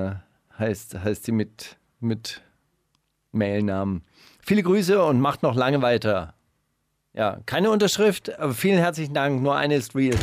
äh, 0.07 0.15
heißt, 0.57 1.03
heißt 1.03 1.25
sie 1.25 1.33
mit, 1.33 1.79
mit 1.99 2.43
Mailnamen. 3.37 4.03
Viele 4.41 4.63
Grüße 4.63 5.03
und 5.03 5.21
macht 5.21 5.43
noch 5.43 5.55
lange 5.55 5.83
weiter. 5.83 6.35
Ja, 7.15 7.39
keine 7.47 7.71
Unterschrift, 7.71 8.39
aber 8.39 8.53
vielen 8.53 8.79
herzlichen 8.79 9.15
Dank. 9.15 9.43
Nur 9.43 9.57
eine 9.57 9.77
ist 9.77 9.95
real. 9.95 10.17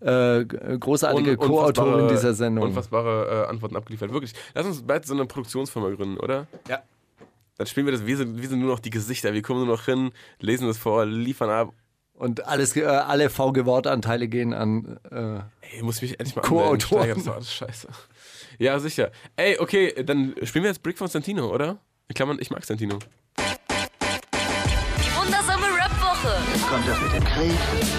Äh, 0.00 0.44
großartige 0.44 1.32
Un- 1.32 1.38
Co-Autorin 1.38 2.08
dieser 2.08 2.34
Sendung. 2.34 2.64
Unfassbare 2.66 3.44
äh, 3.46 3.50
Antworten 3.50 3.74
abgeliefert. 3.76 4.12
Wirklich. 4.12 4.32
Lass 4.54 4.66
uns 4.66 4.82
bald 4.86 5.06
so 5.06 5.14
eine 5.14 5.26
Produktionsfirma 5.26 5.88
gründen, 5.90 6.18
oder? 6.18 6.46
Ja. 6.68 6.82
Dann 7.56 7.66
spielen 7.66 7.86
wir 7.86 7.92
das, 7.92 8.06
wir 8.06 8.16
sind, 8.16 8.40
wir 8.40 8.48
sind 8.48 8.60
nur 8.60 8.70
noch 8.70 8.78
die 8.78 8.90
Gesichter. 8.90 9.32
Wir 9.34 9.42
kommen 9.42 9.64
nur 9.66 9.74
noch 9.76 9.84
hin, 9.86 10.12
lesen 10.38 10.68
das 10.68 10.78
vor, 10.78 11.04
liefern 11.04 11.50
ab. 11.50 11.72
Und 12.14 12.46
alles, 12.46 12.76
äh, 12.76 12.84
alle 12.84 13.30
VG-Wortanteile 13.30 14.28
gehen 14.28 14.52
an. 14.52 14.98
Äh, 15.10 15.40
Ey, 15.76 15.82
muss 15.82 16.00
mich 16.02 16.18
endlich 16.20 16.36
mal 16.36 16.42
Co-Autoren. 16.42 17.20
scheiße. 17.42 17.88
Ja, 18.58 18.78
sicher. 18.78 19.10
Ey, 19.36 19.58
okay, 19.58 19.94
dann 20.04 20.34
spielen 20.44 20.64
wir 20.64 20.70
jetzt 20.70 20.82
Brick 20.82 20.98
von 20.98 21.08
Santino, 21.08 21.52
oder? 21.52 21.78
In 22.08 22.14
Klammern, 22.14 22.38
ich 22.40 22.50
mag 22.50 22.64
Santino. 22.64 22.98
Die 23.38 23.42
wundersame 25.16 25.66
Rap-Woche 25.66 26.36
Kommt 26.68 26.88
das 26.88 27.00
mit 27.02 27.12
dem 27.14 27.24
Krieg, 27.24 27.52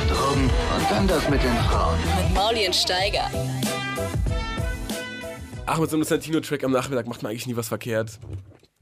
Drogen 0.10 0.44
und 0.50 0.92
dann 0.92 1.08
das 1.08 1.30
mit 1.30 1.44
den 1.44 1.56
Frauen. 1.56 1.98
mit 2.18 2.34
Maulien 2.34 2.74
Steiger. 2.74 3.30
Ach, 5.66 5.78
mit 5.80 5.90
so 5.90 5.96
einem 5.96 6.04
Santino-Track 6.04 6.64
am 6.64 6.72
Nachmittag 6.72 7.08
macht 7.08 7.22
man 7.22 7.30
eigentlich 7.32 7.46
nie 7.48 7.56
was 7.56 7.68
verkehrt. 7.68 8.20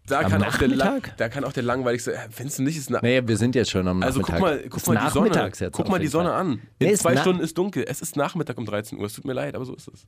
Da, 0.05 0.21
Am 0.21 0.31
kann 0.31 0.43
auch, 0.45 0.55
der, 0.57 1.01
da 1.17 1.27
kann 1.27 1.43
auch 1.43 1.51
der 1.51 1.63
langweiligste. 1.63 2.17
Findest 2.31 2.59
du 2.59 2.63
nicht, 2.63 2.77
ist 2.77 2.89
na 2.89 2.99
naja, 3.01 3.27
wir 3.27 3.35
sind 3.35 3.55
jetzt 3.55 3.71
schon 3.71 3.85
am 3.89 4.01
Also 4.01 4.21
Nachmittag. 4.21 4.39
guck 4.39 4.49
mal, 4.49 4.69
guck 4.69 4.87
mal 4.87 4.97
die 5.05 5.11
Sonne. 5.11 5.51
jetzt 5.59 5.73
Guck 5.73 5.89
mal 5.89 5.99
die 5.99 6.07
Sonne 6.07 6.31
an. 6.33 6.61
Nee, 6.79 6.87
In 6.87 6.93
ist 6.93 7.01
zwei 7.01 7.17
Stunden 7.17 7.41
ist 7.41 7.57
dunkel. 7.57 7.83
Es 7.85 8.01
ist 8.01 8.15
Nachmittag 8.15 8.57
um 8.57 8.65
13 8.65 8.97
Uhr. 8.97 9.05
Es 9.07 9.13
tut 9.13 9.25
mir 9.25 9.33
leid, 9.33 9.53
aber 9.55 9.65
so 9.65 9.75
ist 9.75 9.89
es. 9.89 10.07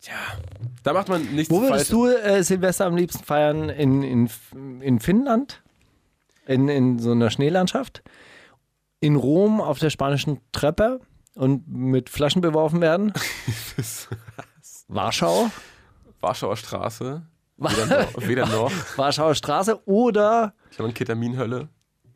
Tja, 0.00 0.14
da 0.82 0.92
macht 0.92 1.08
man 1.08 1.22
nichts 1.34 1.50
Wo 1.50 1.60
würdest 1.62 1.92
du 1.92 2.06
äh, 2.06 2.42
Silvester 2.42 2.86
am 2.86 2.96
liebsten 2.96 3.24
feiern? 3.24 3.68
In, 3.68 4.02
in, 4.02 4.30
in 4.80 5.00
Finnland? 5.00 5.62
In, 6.46 6.68
in 6.68 6.98
so 6.98 7.12
einer 7.12 7.30
Schneelandschaft? 7.30 8.02
In 9.00 9.16
Rom 9.16 9.60
auf 9.60 9.78
der 9.78 9.90
spanischen 9.90 10.40
Treppe 10.52 11.00
und 11.34 11.68
mit 11.68 12.08
Flaschen 12.08 12.40
beworfen 12.40 12.80
werden? 12.80 13.12
Warschau? 14.88 15.50
Warschauer 16.20 16.56
Straße. 16.56 17.22
Weder 17.56 17.86
noch. 17.86 18.28
Weder 18.28 18.46
noch. 18.46 18.72
Warschauer 18.96 19.34
Straße 19.34 19.86
oder 19.86 20.54
Ich 20.70 20.78
habe 20.78 20.84
eine 20.84 20.94
Ketaminhölle. 20.94 21.68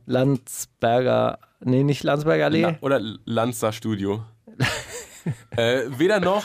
Landsberger, 0.07 1.39
nee, 1.61 1.83
nicht 1.83 2.03
Landsberger 2.03 2.47
Allee. 2.47 2.63
La 2.63 2.77
oder 2.81 3.01
Lanza 3.25 3.73
Studio. 3.73 4.25
äh, 5.57 5.83
weder 5.99 6.21
noch. 6.21 6.45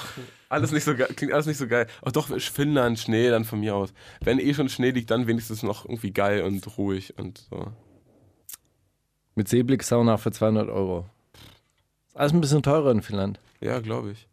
Alles 0.56 0.72
nicht 0.72 0.86
so 0.86 0.95
geil. 0.95 1.10
Klingt 1.16 1.34
alles 1.34 1.47
nicht 1.47 1.58
so 1.58 1.68
geil. 1.68 1.88
Ach 2.01 2.14
doch, 2.14 2.30
Finnland, 2.39 2.97
Schnee 2.97 3.30
dann 3.30 3.43
von 3.43 3.60
mir 3.60 3.76
aus. 3.76 3.93
Wenn 4.22 4.39
eh 4.39 4.53
schon 4.53 4.70
Schnee 4.70 4.91
liegt, 4.91 5.12
dann 5.12 5.28
wenigstens 5.28 5.64
noch 5.64 5.84
irgendwie 5.84 6.12
geil 6.12 6.43
und 6.43 6.78
ruhig 6.78 7.18
und 7.18 7.45
so. 7.49 7.74
Mit 9.36 9.49
Seeblick-Sauna 9.49 10.16
für 10.16 10.32
200 10.32 10.70
Euro. 10.70 11.10
Ist 12.08 12.16
alles 12.16 12.32
ein 12.32 12.39
bisschen 12.39 12.64
teurer 12.64 12.91
in 12.91 13.01
Finnland. 13.01 13.41
Ja, 13.60 13.82
glaube 13.82 14.12
ich. 14.12 14.30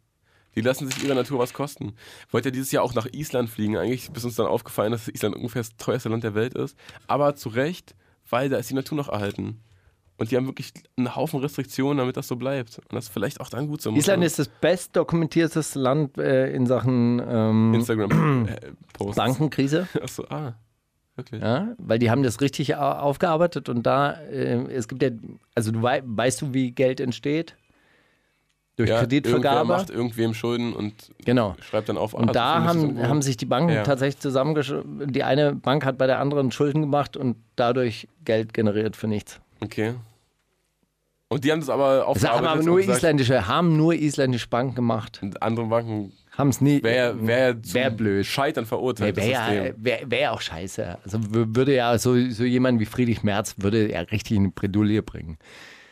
Die 0.55 0.61
lassen 0.61 0.87
sich 0.87 1.03
ihrer 1.03 1.15
Natur 1.15 1.39
was 1.39 1.53
kosten. 1.53 1.93
Wollte 2.31 2.47
ja 2.49 2.53
dieses 2.53 2.71
Jahr 2.71 2.83
auch 2.85 2.93
nach 2.93 3.07
Island 3.11 3.49
fliegen. 3.49 3.75
Eigentlich 3.75 4.09
ist 4.15 4.23
uns 4.23 4.35
dann 4.35 4.45
aufgefallen, 4.45 4.93
dass 4.93 5.09
Island 5.09 5.35
ungefähr 5.35 5.61
das 5.61 5.75
teuerste 5.75 6.07
Land 6.07 6.23
der 6.23 6.35
Welt 6.35 6.53
ist. 6.53 6.77
Aber 7.05 7.35
zu 7.35 7.49
Recht, 7.49 7.95
weil 8.29 8.47
da 8.47 8.57
ist 8.57 8.69
die 8.69 8.75
Natur 8.75 8.95
noch 8.95 9.09
erhalten. 9.09 9.59
Und 10.23 10.31
die 10.31 10.37
haben 10.37 10.45
wirklich 10.45 10.71
einen 10.95 11.13
Haufen 11.17 11.41
Restriktionen, 11.41 11.97
damit 11.97 12.15
das 12.15 12.29
so 12.29 12.37
bleibt. 12.37 12.77
Und 12.79 12.93
das 12.93 13.05
ist 13.05 13.13
vielleicht 13.13 13.41
auch 13.41 13.49
dann 13.49 13.67
gut 13.67 13.81
so. 13.81 13.91
Island 13.91 14.23
ist 14.23 14.39
das 14.39 14.47
bestdokumentierteste 14.47 15.77
Land 15.79 16.17
äh, 16.17 16.49
in 16.53 16.65
Sachen 16.65 17.21
ähm, 17.27 17.73
Instagram-Posts. 17.73 19.15
Bankenkrise. 19.17 19.87
Achso, 20.01 20.23
ah. 20.29 20.53
Wirklich. 21.17 21.41
Ja, 21.41 21.73
weil 21.77 21.99
die 21.99 22.09
haben 22.09 22.23
das 22.23 22.39
richtig 22.41 22.75
au- 22.77 22.79
aufgearbeitet 22.79 23.67
und 23.67 23.83
da, 23.83 24.13
äh, 24.13 24.63
es 24.71 24.87
gibt 24.87 25.03
ja, 25.03 25.09
also 25.55 25.71
du 25.71 25.81
wei 25.83 26.01
weißt 26.05 26.41
du, 26.41 26.53
wie 26.53 26.71
Geld 26.71 26.99
entsteht? 27.01 27.55
Durch 28.77 28.89
Ja, 28.89 28.95
Irgendwer 29.01 29.21
Kreditvergabe. 29.21 29.67
macht 29.67 29.89
irgendwem 29.91 30.33
Schulden 30.33 30.73
und 30.73 31.11
Genau. 31.25 31.55
schreibt 31.59 31.89
dann 31.89 31.97
auf. 31.97 32.15
ah, 32.15 32.19
Und 32.19 32.27
so 32.29 32.33
da 32.33 32.63
haben, 32.63 32.97
haben 33.07 33.21
sich 33.21 33.37
die 33.37 33.45
Banken 33.45 33.73
Ja. 33.73 33.83
tatsächlich 33.83 34.21
zusammengeschrieben. 34.21 35.11
Die 35.13 35.23
eine 35.23 35.53
Bank 35.53 35.85
hat 35.85 35.99
bei 35.99 36.07
der 36.07 36.19
anderen 36.19 36.51
Schulden 36.51 36.81
gemacht 36.81 37.15
und 37.17 37.35
dadurch 37.57 38.07
Geld 38.25 38.53
generiert 38.55 38.95
für 38.95 39.07
nichts. 39.07 39.39
Okay. 39.61 39.93
Und 41.33 41.43
die 41.43 41.51
haben 41.51 41.59
das 41.59 41.69
aber 41.69 41.95
Das 41.97 42.03
haben 42.03 42.07
aufgearbeitet 42.07 42.49
aber 42.51 42.63
nur 42.63 42.77
gesagt, 42.77 42.97
isländische, 42.97 43.47
haben 43.47 43.75
nur 43.77 43.93
isländische 43.93 44.47
Banken 44.47 44.75
gemacht. 44.75 45.21
andere 45.41 45.65
Banken 45.67 46.11
Haben 46.37 46.49
es 46.49 46.61
nie. 46.61 46.81
wäre 46.83 47.25
wär 47.25 47.55
Wär 47.73 47.89
blöd. 47.89 48.25
Scheitern 48.25 48.65
verurteilt. 48.65 49.15
Wäre 49.15 49.29
ja, 49.31 49.73
wär, 49.77 49.99
wär 50.09 50.19
ja 50.19 50.31
auch 50.31 50.41
scheiße. 50.41 50.97
Also 51.03 51.19
würde 51.29 51.75
ja 51.75 51.97
so, 51.97 52.15
so 52.29 52.43
jemand 52.43 52.79
wie 52.79 52.85
Friedrich 52.85 53.23
Merz 53.23 53.55
würde 53.57 53.91
ja 53.91 53.99
richtig 54.01 54.37
in 54.37 54.51
Bredouille 54.53 55.01
bringen. 55.03 55.37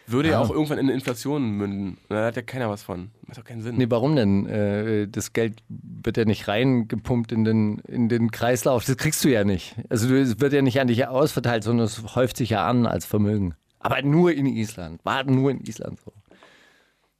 Würde 0.07 0.29
ja 0.29 0.39
Ah. 0.39 0.41
auch 0.41 0.49
irgendwann 0.49 0.79
in 0.79 0.89
Inflation 0.89 1.51
münden. 1.51 1.97
Da 2.09 2.25
hat 2.25 2.35
ja 2.35 2.41
keiner 2.41 2.69
was 2.69 2.83
von. 2.83 3.11
Macht 3.27 3.37
doch 3.37 3.43
keinen 3.45 3.61
Sinn. 3.61 3.77
Nee, 3.77 3.85
warum 3.87 4.15
denn? 4.15 4.45
Äh, 4.45 5.07
das 5.07 5.31
Geld 5.31 5.61
wird 5.69 6.17
ja 6.17 6.25
nicht 6.25 6.47
reingepumpt 6.49 7.31
in 7.31 7.45
den, 7.45 7.79
in 7.87 8.09
den 8.09 8.29
Kreislauf. 8.31 8.83
Das 8.83 8.97
kriegst 8.97 9.23
du 9.23 9.29
ja 9.29 9.43
nicht. 9.45 9.75
Also 9.89 10.13
es 10.15 10.39
wird 10.41 10.51
ja 10.53 10.61
nicht 10.63 10.81
an 10.81 10.87
dich 10.87 11.07
ausverteilt, 11.07 11.63
sondern 11.63 11.85
es 11.85 12.15
häuft 12.15 12.35
sich 12.35 12.49
ja 12.49 12.67
an 12.67 12.85
als 12.87 13.05
Vermögen. 13.05 13.53
Aber 13.83 14.01
nur 14.01 14.31
in 14.31 14.45
Island. 14.45 15.03
War 15.03 15.23
nur 15.23 15.51
in 15.51 15.61
Island 15.61 15.99
so. 15.99 16.13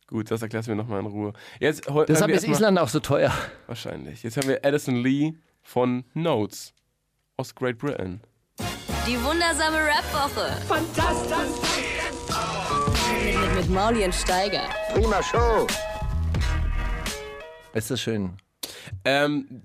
Gut, 0.08 0.30
das 0.30 0.42
erklärst 0.42 0.68
du 0.68 0.72
mir 0.72 0.78
nochmal 0.78 1.00
in 1.00 1.06
Ruhe. 1.06 1.34
Jetzt, 1.60 1.88
Deshalb 2.08 2.32
ist 2.32 2.48
Island 2.48 2.78
auch 2.80 2.90
so 2.90 3.00
teuer. 3.00 3.32
Wahrscheinlich. 3.68 4.24
Jetzt 4.24 4.38
haben 4.38 4.48
wir 4.48 4.64
Addison 4.64 4.96
Lee 4.98 5.34
von 5.62 6.04
Notes 6.14 6.74
aus 7.38 7.56
Great 7.56 7.78
Britain. 7.78 8.22
Die 9.08 9.18
wundersame 9.24 9.78
Rap-Woche. 9.78 10.52
Fantastisch. 10.68 11.82
Mit, 13.16 13.40
mit, 13.42 13.56
mit 13.56 13.70
Maulien 13.70 14.12
Steiger. 14.14 14.64
Prima 14.94 15.24
Show. 15.24 15.66
Ist 17.74 17.90
das 17.90 18.02
schön. 18.02 18.34
Ähm, 19.06 19.64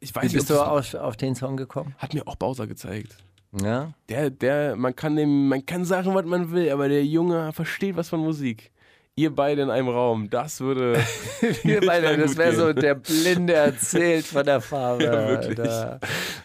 ich 0.00 0.14
weiß 0.14 0.22
Wie 0.22 0.26
nicht, 0.26 0.36
bist 0.36 0.50
du 0.50 0.60
auf, 0.60 0.94
auf 0.94 1.16
den 1.16 1.34
Song 1.34 1.56
gekommen? 1.56 1.94
hat 1.98 2.14
mir 2.14 2.28
auch 2.28 2.36
Bowser 2.36 2.66
gezeigt. 2.66 3.16
Ja? 3.62 3.92
Der, 4.08 4.30
der, 4.30 4.76
man 4.76 4.94
kann 4.94 5.16
dem, 5.16 5.48
man 5.48 5.64
kann 5.64 5.84
sagen, 5.84 6.14
was 6.14 6.24
man 6.24 6.50
will, 6.52 6.70
aber 6.70 6.88
der 6.88 7.04
Junge 7.04 7.52
versteht 7.52 7.96
was 7.96 8.08
von 8.08 8.20
Musik. 8.20 8.70
Ihr 9.18 9.34
beide 9.34 9.62
in 9.62 9.70
einem 9.70 9.88
Raum, 9.88 10.28
das 10.28 10.60
würde. 10.60 10.98
Wir 11.62 11.80
beide, 11.80 12.16
das 12.18 12.36
wäre 12.36 12.54
so, 12.54 12.72
der 12.74 12.94
Blinde 12.96 13.54
erzählt 13.54 14.26
von 14.26 14.44
der 14.44 14.60
Farbe. 14.60 15.04
Ja, 15.04 15.28
wirklich. 15.28 15.54
Der, 15.56 16.00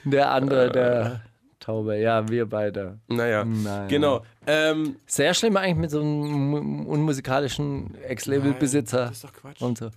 der 0.05 0.31
andere, 0.31 0.71
der 0.71 1.21
Taube. 1.59 1.97
Ja, 1.97 2.27
wir 2.27 2.47
beide. 2.47 2.97
Naja, 3.07 3.43
Naja. 3.45 3.87
genau. 3.87 4.21
Ähm, 4.47 4.95
Sehr 5.05 5.33
schlimm 5.33 5.57
eigentlich 5.57 5.75
mit 5.77 5.91
so 5.91 5.99
einem 6.01 6.49
mu- 6.49 6.89
unmusikalischen 6.91 7.93
Ex-Label-Besitzer. 8.07 8.99
das 9.07 9.11
ist 9.17 9.23
doch 9.25 9.33
Quatsch. 9.33 9.61
Und 9.61 9.77
so. 9.77 9.89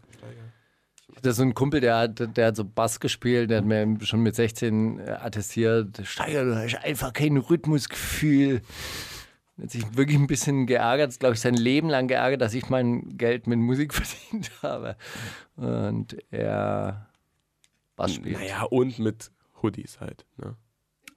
Das 1.25 1.33
ist 1.33 1.37
so 1.39 1.43
ein 1.43 1.55
Kumpel, 1.55 1.81
der 1.81 1.97
hat, 1.97 2.37
der 2.37 2.49
hat 2.49 2.57
so 2.57 2.65
Bass 2.65 3.01
gespielt, 3.01 3.49
der 3.49 3.59
hat 3.59 3.65
mir 3.65 3.97
schon 4.03 4.21
mit 4.21 4.35
16 4.35 5.01
attestiert, 5.09 6.03
Steiger, 6.05 6.45
du 6.45 6.55
hast 6.55 6.85
einfach 6.85 7.15
kein 7.15 7.39
Rhythmusgefühl. 7.39 8.61
Er 9.57 9.65
hat 9.65 9.71
sich 9.71 9.97
wirklich 9.97 10.19
ein 10.19 10.27
bisschen 10.27 10.67
geärgert, 10.67 11.09
ist, 11.09 11.21
glaube 11.21 11.35
ich, 11.35 11.41
sein 11.41 11.55
Leben 11.55 11.89
lang 11.89 12.09
geärgert, 12.09 12.43
dass 12.43 12.53
ich 12.53 12.69
mein 12.69 13.17
Geld 13.17 13.47
mit 13.47 13.59
Musik 13.59 13.95
verdient 13.95 14.51
habe. 14.63 14.97
Und 15.57 16.17
er 16.31 17.07
Bass 17.97 18.15
spielt. 18.15 18.39
Naja, 18.39 18.65
und 18.65 18.99
mit 18.99 19.31
Hoodies 19.63 20.01
halt. 20.01 20.27
Ne? 20.37 20.57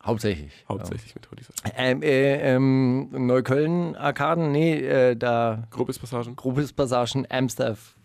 Hauptsächlich. 0.04 0.66
Hauptsächlich 0.70 1.16
mit 1.16 1.30
Hoodies. 1.30 1.50
Ähm, 1.76 2.02
äh, 2.02 2.56
ähm, 2.56 3.10
Neukölln-Arkaden, 3.12 4.54
nee, 4.54 4.76
äh, 4.76 5.16
da 5.18 5.68
Grobes 5.70 6.00
Passagen. 6.00 6.38
Grobes 6.38 6.72
Passagen, 6.72 7.26
Amstaff, 7.30 7.98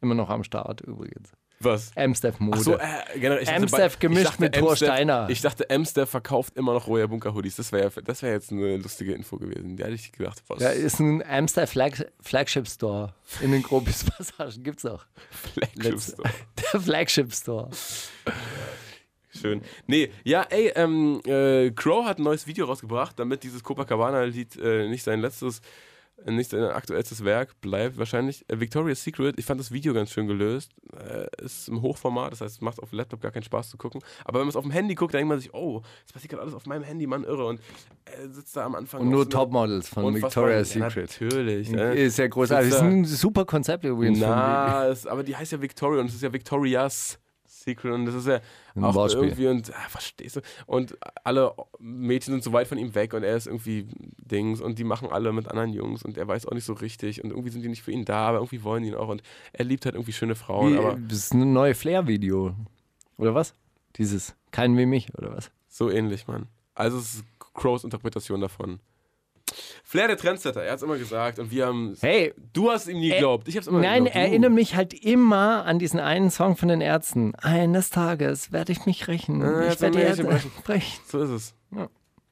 immer 0.00 0.14
noch 0.14 0.30
am 0.30 0.44
Start 0.44 0.80
übrigens. 0.80 1.32
Was? 1.64 1.90
Amstaff-Mode. 1.96 2.58
Ach 2.58 2.62
so, 2.62 2.74
äh, 2.78 3.18
generell, 3.18 3.42
ich 3.42 3.48
Amstaff 3.50 3.98
gemischt 3.98 4.26
dachte, 4.26 4.40
mit 4.42 4.54
Thor 4.54 4.70
Amstaff- 4.70 4.88
Steiner. 4.88 5.26
Ich 5.30 5.40
dachte, 5.40 5.68
Amstaff 5.70 6.10
verkauft 6.10 6.56
immer 6.56 6.72
noch 6.74 6.86
Roya 6.86 7.06
Bunker 7.06 7.34
Hoodies. 7.34 7.56
Das 7.56 7.72
wäre 7.72 7.90
das 8.02 8.22
wär 8.22 8.32
jetzt 8.32 8.50
eine 8.52 8.76
lustige 8.76 9.12
Info 9.12 9.36
gewesen. 9.38 9.76
Da 9.76 9.84
hätte 9.84 9.94
ich 9.94 10.12
gedacht, 10.12 10.42
was? 10.48 10.58
Da 10.58 10.70
ist 10.70 11.00
ein 11.00 11.22
Amstaff 11.26 11.70
Flag 11.70 11.92
Flagship 12.20 12.68
Store 12.68 13.14
in 13.40 13.52
den 13.52 13.62
Grobes 13.62 14.04
Passagen, 14.16 14.62
gibt's 14.62 14.84
auch. 14.86 15.04
Flagship 15.54 16.00
Store. 16.00 16.30
Der 16.72 16.80
Flagship 16.80 17.32
Store. 17.32 17.70
Schön. 19.34 19.62
Nee, 19.86 20.10
ja, 20.24 20.42
ey, 20.50 20.72
ähm, 20.76 21.20
äh, 21.24 21.70
Crow 21.70 22.04
hat 22.04 22.18
ein 22.18 22.22
neues 22.22 22.46
Video 22.46 22.66
rausgebracht, 22.66 23.18
damit 23.18 23.42
dieses 23.42 23.64
Copacabana-Lied 23.64 24.56
äh, 24.56 24.88
nicht 24.88 25.02
sein 25.02 25.20
letztes, 25.20 25.62
nicht 26.26 26.50
sein 26.50 26.62
aktuellstes 26.64 27.24
Werk 27.24 27.60
bleibt, 27.60 27.98
wahrscheinlich. 27.98 28.44
Äh, 28.48 28.60
Victoria's 28.60 29.02
Secret, 29.02 29.38
ich 29.38 29.44
fand 29.44 29.60
das 29.60 29.72
Video 29.72 29.94
ganz 29.94 30.10
schön 30.10 30.26
gelöst. 30.26 30.72
Äh, 30.96 31.26
ist 31.44 31.68
im 31.68 31.82
Hochformat, 31.82 32.32
das 32.32 32.40
heißt, 32.40 32.56
es 32.56 32.60
macht 32.60 32.80
auf 32.80 32.90
dem 32.90 32.98
Laptop 32.98 33.20
gar 33.20 33.32
keinen 33.32 33.42
Spaß 33.42 33.70
zu 33.70 33.76
gucken. 33.76 34.00
Aber 34.24 34.38
wenn 34.38 34.46
man 34.46 34.50
es 34.50 34.56
auf 34.56 34.64
dem 34.64 34.70
Handy 34.70 34.94
guckt, 34.94 35.14
dann 35.14 35.20
denkt 35.20 35.28
man 35.30 35.40
sich, 35.40 35.52
oh, 35.54 35.82
das 36.04 36.12
passiert 36.12 36.30
gerade 36.30 36.42
alles 36.42 36.54
auf 36.54 36.66
meinem 36.66 36.84
Handy, 36.84 37.06
Mann, 37.06 37.24
irre. 37.24 37.46
Und 37.46 37.60
er 38.04 38.30
sitzt 38.30 38.56
da 38.56 38.64
am 38.64 38.74
Anfang. 38.74 39.00
Und 39.00 39.10
nur 39.10 39.28
Topmodels 39.28 39.88
von 39.88 40.14
Victoria's 40.14 40.74
ja, 40.74 40.88
Secret. 40.88 41.20
Natürlich. 41.20 41.72
äh. 41.72 42.06
Ist 42.06 42.18
ja 42.18 42.26
großartig. 42.26 42.70
Das 42.70 42.80
da- 42.80 42.86
ist 42.86 42.92
ein 42.92 43.04
super 43.04 43.44
Konzept 43.44 43.84
übrigens. 43.84 44.18
na, 44.20 44.86
es, 44.88 45.06
aber 45.06 45.22
die 45.22 45.36
heißt 45.36 45.52
ja 45.52 45.60
Victoria 45.60 46.00
und 46.00 46.08
es 46.08 46.14
ist 46.14 46.22
ja 46.22 46.32
Victoria's 46.32 47.18
Secret 47.62 47.92
und 47.92 48.06
das 48.06 48.14
ist 48.14 48.26
ja 48.26 48.40
Ein 48.74 48.84
auch 48.84 48.94
Wortspiel. 48.94 49.24
irgendwie 49.24 49.46
und 49.48 49.72
ah, 49.74 49.88
verstehst 49.88 50.36
du? 50.36 50.40
Und 50.66 50.96
alle 51.24 51.52
Mädchen 51.78 52.32
sind 52.34 52.44
so 52.44 52.52
weit 52.52 52.66
von 52.68 52.78
ihm 52.78 52.94
weg 52.94 53.14
und 53.14 53.22
er 53.22 53.36
ist 53.36 53.46
irgendwie 53.46 53.88
Dings 54.18 54.60
und 54.60 54.78
die 54.78 54.84
machen 54.84 55.08
alle 55.10 55.32
mit 55.32 55.48
anderen 55.48 55.72
Jungs 55.72 56.02
und 56.02 56.18
er 56.18 56.26
weiß 56.28 56.46
auch 56.46 56.52
nicht 56.52 56.64
so 56.64 56.72
richtig 56.74 57.22
und 57.22 57.30
irgendwie 57.30 57.50
sind 57.50 57.62
die 57.62 57.68
nicht 57.68 57.82
für 57.82 57.92
ihn 57.92 58.04
da, 58.04 58.28
aber 58.28 58.38
irgendwie 58.38 58.62
wollen 58.64 58.82
die 58.82 58.90
ihn 58.90 58.94
auch 58.94 59.08
und 59.08 59.22
er 59.52 59.64
liebt 59.64 59.84
halt 59.84 59.94
irgendwie 59.94 60.12
schöne 60.12 60.34
Frauen, 60.34 60.74
Wie, 60.74 60.78
aber 60.78 60.96
das 61.08 61.18
ist 61.18 61.34
ein 61.34 61.52
neues 61.52 61.78
Flair-Video. 61.78 62.54
Oder 63.18 63.34
was? 63.34 63.54
Dieses 63.96 64.34
Kein 64.50 64.76
wie 64.76 64.86
mich, 64.86 65.12
oder 65.16 65.36
was? 65.36 65.50
so 65.68 65.90
ähnlich, 65.90 66.26
Mann. 66.26 66.48
Also 66.74 66.98
es 66.98 67.14
ist 67.16 67.24
Crows 67.54 67.84
Interpretation 67.84 68.40
davon. 68.40 68.80
Flair 69.84 70.08
der 70.08 70.16
Trendsetter, 70.16 70.62
er 70.62 70.72
hat 70.72 70.76
es 70.78 70.82
immer 70.82 70.96
gesagt 70.98 71.38
und 71.38 71.50
wir 71.50 71.66
haben 71.66 71.96
Hey, 72.00 72.32
du 72.52 72.70
hast 72.70 72.88
ihm 72.88 72.98
nie 73.00 73.10
geglaubt, 73.10 73.48
ich 73.48 73.56
hab's 73.56 73.66
immer 73.66 73.80
Nein, 73.80 74.04
geglaubt. 74.04 74.14
Du. 74.16 74.20
erinnere 74.20 74.50
mich 74.50 74.74
halt 74.76 74.94
immer 74.94 75.64
an 75.64 75.78
diesen 75.78 76.00
einen 76.00 76.30
Song 76.30 76.56
von 76.56 76.68
den 76.68 76.80
Ärzten. 76.80 77.34
Eines 77.36 77.90
Tages 77.90 78.52
werde 78.52 78.72
ich 78.72 78.86
mich 78.86 79.08
rächen. 79.08 79.40
Ja, 79.40 79.60
ich 79.62 79.68
jetzt 79.70 79.80
werde 79.82 79.98
die 79.98 80.02
Ärzte 80.04 80.24
brechen. 80.64 81.00
So 81.08 81.20
ist 81.22 81.30
es. 81.30 81.54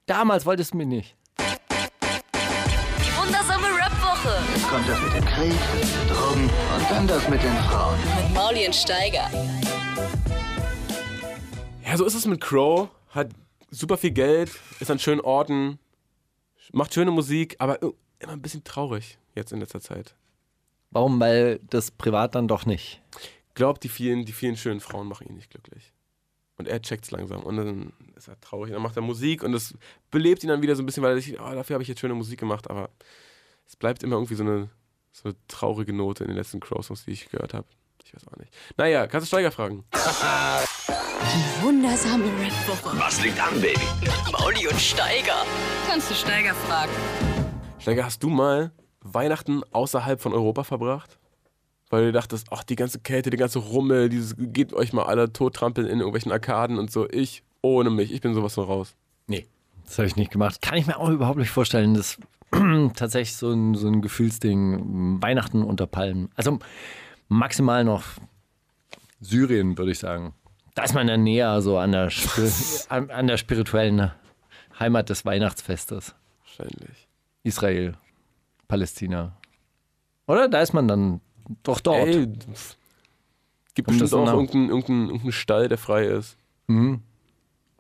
Damals 0.06 0.44
wolltest 0.46 0.72
du 0.72 0.78
mich 0.78 0.86
nicht. 0.88 1.16
Die 1.38 3.16
wundersame 3.16 3.66
Rap-Woche 3.66 4.34
Kommt 4.70 4.88
das 4.88 5.00
mit 5.02 5.14
dem 5.14 5.24
Krieg, 5.24 5.52
Drogen 6.08 6.44
und 6.44 6.90
dann 6.90 7.06
das 7.06 7.28
mit 7.28 7.42
den 7.42 7.54
Frauen. 7.68 7.98
mit 8.24 8.34
Mauli 8.34 8.66
und 8.66 8.74
Steiger. 8.74 9.28
Ja, 11.86 11.96
so 11.96 12.04
ist 12.04 12.14
es 12.14 12.26
mit 12.26 12.40
Crow. 12.40 12.88
Hat 13.10 13.28
super 13.70 13.96
viel 13.96 14.12
Geld, 14.12 14.50
ist 14.78 14.90
an 14.90 14.98
schönen 14.98 15.20
Orten, 15.20 15.78
macht 16.72 16.94
schöne 16.94 17.10
Musik, 17.10 17.56
aber 17.58 17.80
immer 18.18 18.32
ein 18.32 18.42
bisschen 18.42 18.64
traurig 18.64 19.18
jetzt 19.34 19.52
in 19.52 19.60
letzter 19.60 19.80
Zeit. 19.80 20.14
Warum? 20.90 21.20
Weil 21.20 21.60
das 21.70 21.90
privat 21.90 22.34
dann 22.34 22.48
doch 22.48 22.66
nicht. 22.66 23.00
Glaubt, 23.54 23.84
die 23.84 23.88
vielen, 23.88 24.24
die 24.24 24.32
vielen 24.32 24.56
schönen 24.56 24.80
Frauen 24.80 25.06
machen 25.06 25.26
ihn 25.28 25.36
nicht 25.36 25.50
glücklich. 25.50 25.92
Und 26.56 26.68
er 26.68 26.82
checkt's 26.82 27.10
langsam. 27.10 27.42
Und 27.42 27.56
dann 27.56 27.92
ist 28.16 28.28
er 28.28 28.40
traurig. 28.40 28.72
Dann 28.72 28.82
macht 28.82 28.96
er 28.96 29.02
Musik 29.02 29.42
und 29.42 29.52
das 29.52 29.74
belebt 30.10 30.42
ihn 30.42 30.48
dann 30.48 30.62
wieder 30.62 30.76
so 30.76 30.82
ein 30.82 30.86
bisschen, 30.86 31.02
weil 31.02 31.12
er 31.12 31.20
sich, 31.20 31.40
oh, 31.40 31.52
dafür 31.54 31.74
habe 31.74 31.82
ich 31.82 31.88
jetzt 31.88 32.00
schöne 32.00 32.14
Musik 32.14 32.38
gemacht. 32.38 32.68
Aber 32.68 32.90
es 33.66 33.76
bleibt 33.76 34.02
immer 34.02 34.16
irgendwie 34.16 34.34
so 34.34 34.42
eine, 34.42 34.68
so 35.12 35.30
eine 35.30 35.36
traurige 35.48 35.92
Note 35.92 36.24
in 36.24 36.28
den 36.28 36.36
letzten 36.36 36.60
Crow-Songs, 36.60 37.04
die 37.04 37.12
ich 37.12 37.30
gehört 37.30 37.54
habe. 37.54 37.66
Ich 38.04 38.14
weiß 38.14 38.28
auch 38.28 38.36
nicht. 38.36 38.52
Naja, 38.76 39.06
kannst 39.06 39.26
du 39.26 39.28
Steiger 39.28 39.52
fragen? 39.52 39.84
Wundersame 41.62 42.24
Rap-Woche. 42.24 42.98
Was 42.98 43.22
liegt 43.22 43.40
an, 43.40 43.60
Baby? 43.60 43.80
Mauli 44.32 44.66
und 44.66 44.80
Steiger. 44.80 45.44
Kannst 45.90 46.08
du 46.08 46.14
Steiger 46.14 46.54
fragen? 46.54 46.92
Steiger, 47.80 48.04
hast 48.04 48.22
du 48.22 48.28
mal 48.28 48.70
Weihnachten 49.00 49.62
außerhalb 49.72 50.20
von 50.20 50.32
Europa 50.32 50.62
verbracht? 50.62 51.18
Weil 51.88 52.04
du 52.04 52.12
dachtest, 52.12 52.46
ach, 52.52 52.62
die 52.62 52.76
ganze 52.76 53.00
Kälte, 53.00 53.30
die 53.30 53.36
ganze 53.36 53.58
Rummel, 53.58 54.08
dieses 54.08 54.36
geht 54.38 54.72
euch 54.72 54.92
mal 54.92 55.02
alle 55.02 55.32
tottrampeln 55.32 55.88
in 55.88 55.98
irgendwelchen 55.98 56.30
Arkaden 56.30 56.78
und 56.78 56.92
so. 56.92 57.10
Ich, 57.10 57.42
ohne 57.60 57.90
mich, 57.90 58.12
ich 58.12 58.20
bin 58.20 58.34
sowas 58.34 58.54
von 58.54 58.66
raus. 58.66 58.94
Nee. 59.26 59.48
Das 59.84 59.98
habe 59.98 60.06
ich 60.06 60.14
nicht 60.14 60.30
gemacht. 60.30 60.62
Kann 60.62 60.78
ich 60.78 60.86
mir 60.86 60.96
auch 60.96 61.08
überhaupt 61.08 61.40
nicht 61.40 61.50
vorstellen. 61.50 61.94
Das 61.94 62.18
ist 62.18 62.20
tatsächlich 62.94 63.34
so 63.34 63.50
ein, 63.50 63.74
so 63.74 63.88
ein 63.88 64.00
Gefühlsding. 64.00 65.20
Weihnachten 65.20 65.64
unter 65.64 65.88
Palmen. 65.88 66.30
Also 66.36 66.60
maximal 67.26 67.82
noch 67.82 68.04
Syrien, 69.20 69.76
würde 69.76 69.90
ich 69.90 69.98
sagen. 69.98 70.34
Da 70.76 70.84
ist 70.84 70.94
man 70.94 71.08
dann 71.08 71.24
näher 71.24 71.60
so 71.62 71.78
an 71.78 71.90
der, 71.90 72.10
Spir 72.10 72.48
an, 72.90 73.10
an 73.10 73.26
der 73.26 73.38
spirituellen 73.38 74.12
Heimat 74.80 75.10
des 75.10 75.24
Weihnachtsfestes. 75.24 76.14
Wahrscheinlich. 76.40 77.08
Israel, 77.42 77.94
Palästina. 78.68 79.36
Oder? 80.26 80.48
Da 80.48 80.60
ist 80.60 80.72
man 80.72 80.88
dann 80.88 81.20
doch 81.62 81.80
dort. 81.80 82.08
Ey, 82.08 82.26
gibt 83.74 83.88
bestimmt 83.88 84.12
auch 84.14 84.26
irgendeinen 84.26 84.68
irgendein, 84.68 85.06
irgendein 85.06 85.32
Stall, 85.32 85.68
der 85.68 85.78
frei 85.78 86.06
ist. 86.06 86.36
Mhm. 86.66 87.02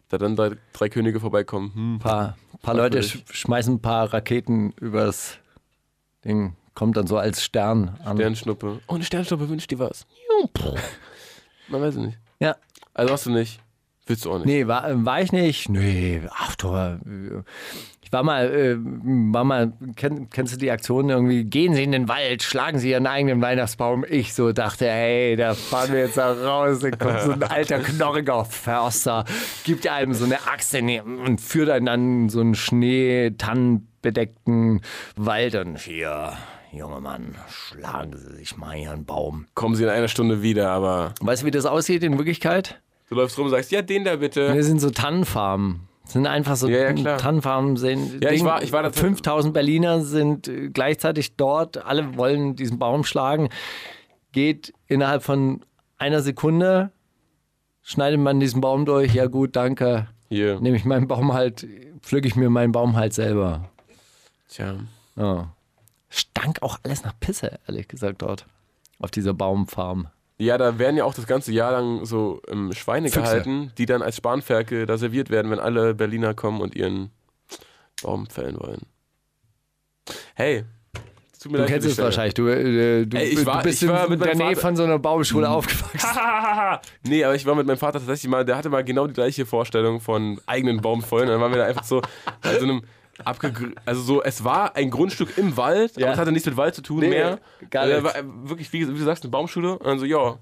Da 0.08 0.18
dann 0.18 0.34
drei, 0.34 0.56
drei 0.72 0.88
Könige 0.88 1.20
vorbeikommen. 1.20 1.72
Hm. 1.74 1.94
Ein 1.94 1.98
paar, 2.00 2.36
paar 2.62 2.74
Leute 2.74 3.02
sch 3.02 3.22
schmeißen 3.30 3.74
ein 3.74 3.80
paar 3.80 4.12
Raketen 4.12 4.72
übers 4.80 5.38
Ding. 6.24 6.56
Kommt 6.74 6.96
dann 6.96 7.06
so 7.06 7.16
als 7.16 7.42
Stern 7.42 7.96
an. 8.04 8.16
Sternschnuppe. 8.16 8.80
Oh, 8.86 8.94
eine 8.94 9.04
Sternschnuppe 9.04 9.48
wünscht 9.48 9.70
dir 9.70 9.78
was. 9.78 10.06
Man 11.68 11.82
weiß 11.82 11.94
es 11.94 12.00
nicht. 12.00 12.18
Ja. 12.40 12.56
Also 12.94 13.12
hast 13.12 13.26
du 13.26 13.30
nicht. 13.30 13.60
Willst 14.10 14.24
du 14.26 14.32
auch 14.32 14.38
nicht. 14.38 14.46
Nee, 14.46 14.66
war, 14.66 14.90
äh, 14.90 15.04
war 15.04 15.20
ich 15.22 15.30
nicht. 15.32 15.68
Nee, 15.68 16.20
ach 16.30 16.56
du. 16.56 16.74
äh, 16.74 16.96
Ich 18.02 18.12
war 18.12 18.24
mal, 18.24 18.50
äh, 18.52 18.76
war 19.32 19.44
mal, 19.44 19.72
kenn, 19.94 20.28
kennst 20.30 20.52
du 20.54 20.58
die 20.58 20.72
Aktion 20.72 21.08
irgendwie? 21.10 21.44
Gehen 21.44 21.74
Sie 21.74 21.84
in 21.84 21.92
den 21.92 22.08
Wald, 22.08 22.42
schlagen 22.42 22.80
Sie 22.80 22.90
Ihren 22.90 23.06
eigenen 23.06 23.40
Weihnachtsbaum. 23.40 24.04
Ich 24.08 24.34
so 24.34 24.50
dachte, 24.52 24.88
hey, 24.90 25.36
da 25.36 25.54
fahren 25.54 25.92
wir 25.92 26.00
jetzt 26.00 26.16
da 26.18 26.32
raus. 26.32 26.80
Dann 26.80 26.98
kommt 26.98 27.20
so 27.20 27.30
ein 27.30 27.44
alter, 27.44 27.78
knorriger 27.78 28.44
Förster, 28.44 29.24
gibt 29.64 29.86
einem 29.86 30.12
so 30.14 30.24
eine 30.24 30.44
Axt 30.48 30.74
in 30.74 30.88
die, 30.88 31.00
und 31.00 31.40
führt 31.40 31.70
einen 31.70 31.86
dann 31.86 32.28
so 32.30 32.40
einen 32.40 32.56
schneetannenbedeckten 32.56 34.80
Wald. 35.16 35.54
Und 35.54 35.78
hier, 35.78 36.32
junger 36.72 37.00
Mann, 37.00 37.34
schlagen 37.48 38.16
Sie 38.16 38.36
sich 38.36 38.56
mal 38.56 38.76
Ihren 38.76 39.04
Baum. 39.04 39.46
Kommen 39.54 39.74
sie 39.76 39.84
in 39.84 39.88
einer 39.88 40.08
Stunde 40.08 40.42
wieder, 40.42 40.70
aber 40.70 41.14
Weißt 41.20 41.42
du, 41.42 41.46
wie 41.46 41.50
das 41.50 41.66
aussieht 41.66 42.02
in 42.02 42.16
Wirklichkeit? 42.18 42.80
Du 43.10 43.16
läufst 43.16 43.36
rum 43.36 43.44
und 43.46 43.50
sagst, 43.50 43.70
ja, 43.72 43.82
den 43.82 44.04
da 44.04 44.16
bitte. 44.16 44.54
Wir 44.54 44.64
sind 44.64 44.80
so 44.80 44.90
Tannenfarmen. 44.90 45.80
Sind 46.04 46.26
einfach 46.26 46.56
so 46.56 46.68
Ja, 46.68 46.90
ja. 46.90 47.16
Tannenfarmen. 47.18 47.76
Sind, 47.76 48.22
Ja, 48.24 48.30
ich 48.30 48.42
war- 48.42 48.62
ich 48.62 48.72
war 48.72 48.82
da- 48.82 48.90
5000 48.90 49.52
Berliner 49.54 50.00
sind 50.00 50.48
äh, 50.48 50.68
gleichzeitig 50.70 51.36
dort. 51.36 51.84
Alle 51.84 52.16
wollen 52.16 52.56
diesen 52.56 52.78
Baum 52.78 53.04
schlagen. 53.04 53.48
Geht 54.32 54.72
innerhalb 54.88 55.22
von 55.22 55.60
einer 55.98 56.20
Sekunde, 56.22 56.90
schneidet 57.82 58.18
man 58.18 58.40
diesen 58.40 58.60
Baum 58.60 58.86
durch. 58.86 59.14
Ja, 59.14 59.26
gut, 59.26 59.54
danke. 59.54 60.08
Hier. 60.28 60.58
Nehme 60.60 60.76
ich 60.76 60.84
meinen 60.84 61.06
Baum 61.08 61.32
halt, 61.32 61.66
pflücke 62.00 62.26
ich 62.26 62.34
mir 62.36 62.50
meinen 62.50 62.72
Baum 62.72 62.96
halt 62.96 63.12
selber. 63.12 63.68
Tja. 64.48 64.74
Ja. 65.16 65.54
Stank 66.08 66.62
auch 66.62 66.78
alles 66.82 67.04
nach 67.04 67.14
Pisse, 67.20 67.58
ehrlich 67.68 67.86
gesagt, 67.86 68.22
dort. 68.22 68.46
Auf 68.98 69.10
dieser 69.12 69.32
Baumfarm. 69.34 70.08
Ja, 70.40 70.56
da 70.58 70.78
werden 70.78 70.96
ja 70.96 71.04
auch 71.04 71.14
das 71.14 71.26
ganze 71.26 71.52
Jahr 71.52 71.72
lang 71.72 72.04
so 72.06 72.40
ähm, 72.48 72.72
Schweine 72.72 73.08
Füchse. 73.08 73.20
gehalten, 73.22 73.72
die 73.76 73.84
dann 73.86 74.00
als 74.02 74.16
Spanferkel 74.16 74.86
da 74.86 74.96
serviert 74.96 75.28
werden, 75.30 75.50
wenn 75.50 75.58
alle 75.60 75.94
Berliner 75.94 76.32
kommen 76.34 76.60
und 76.62 76.74
ihren 76.74 77.10
Baum 78.02 78.26
fällen 78.26 78.58
wollen. 78.58 78.86
Hey, 80.34 80.64
Du 81.42 81.48
leid 81.56 81.68
kennst 81.68 81.86
es 81.88 81.96
wahrscheinlich. 81.96 82.34
Du, 82.34 82.48
äh, 82.48 83.06
du, 83.06 83.16
Ey, 83.16 83.28
ich 83.28 83.46
war- 83.46 83.62
du 83.62 83.68
bist 83.70 83.82
in 83.82 83.90
mit 84.10 84.22
der 84.22 84.34
Nähe 84.34 84.48
Vater- 84.48 84.60
von 84.60 84.76
so 84.76 84.84
einer 84.84 84.98
Baumschule 84.98 85.48
aufgewachsen. 85.50 86.20
nee, 87.06 87.24
aber 87.24 87.34
ich 87.34 87.46
war 87.46 87.54
mit 87.54 87.66
meinem 87.66 87.78
Vater 87.78 87.98
tatsächlich 87.98 88.30
mal, 88.30 88.44
der 88.44 88.58
hatte 88.58 88.68
mal 88.68 88.84
genau 88.84 89.06
die 89.06 89.14
gleiche 89.14 89.46
Vorstellung 89.46 90.00
von 90.00 90.38
eigenen 90.46 90.82
Baumfällen. 90.82 91.24
Und 91.24 91.30
dann 91.32 91.40
waren 91.40 91.52
wir 91.52 91.58
da 91.58 91.64
einfach 91.66 91.84
so 91.84 92.02
an 92.42 92.58
so 92.58 92.64
einem 92.64 92.82
also 93.86 94.02
so, 94.02 94.22
es 94.22 94.42
war 94.44 94.76
ein 94.76 94.90
Grundstück 94.90 95.36
im 95.38 95.56
Wald, 95.56 95.96
Ja. 95.96 96.06
aber 96.06 96.14
es 96.14 96.18
hatte 96.20 96.32
nichts 96.32 96.46
mit 96.46 96.56
Wald 96.56 96.74
zu 96.74 96.82
tun 96.82 97.00
Nee, 97.00 97.08
mehr. 97.10 97.38
gar 97.70 97.82
Also, 97.84 98.00
nichts. 98.00 98.14
war 98.14 98.48
wirklich, 98.48 98.72
wie, 98.72 98.88
wie 98.88 98.92
du 98.98 99.04
sagst, 99.04 99.24
eine 99.24 99.30
Baumschule. 99.30 99.72
Und 99.78 99.86
dann 99.86 99.98
so, 99.98 100.04
ja, 100.04 100.38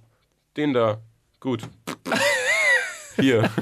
den 0.56 0.72
da, 0.72 0.98
gut. 1.40 1.62
Hier. 3.16 3.48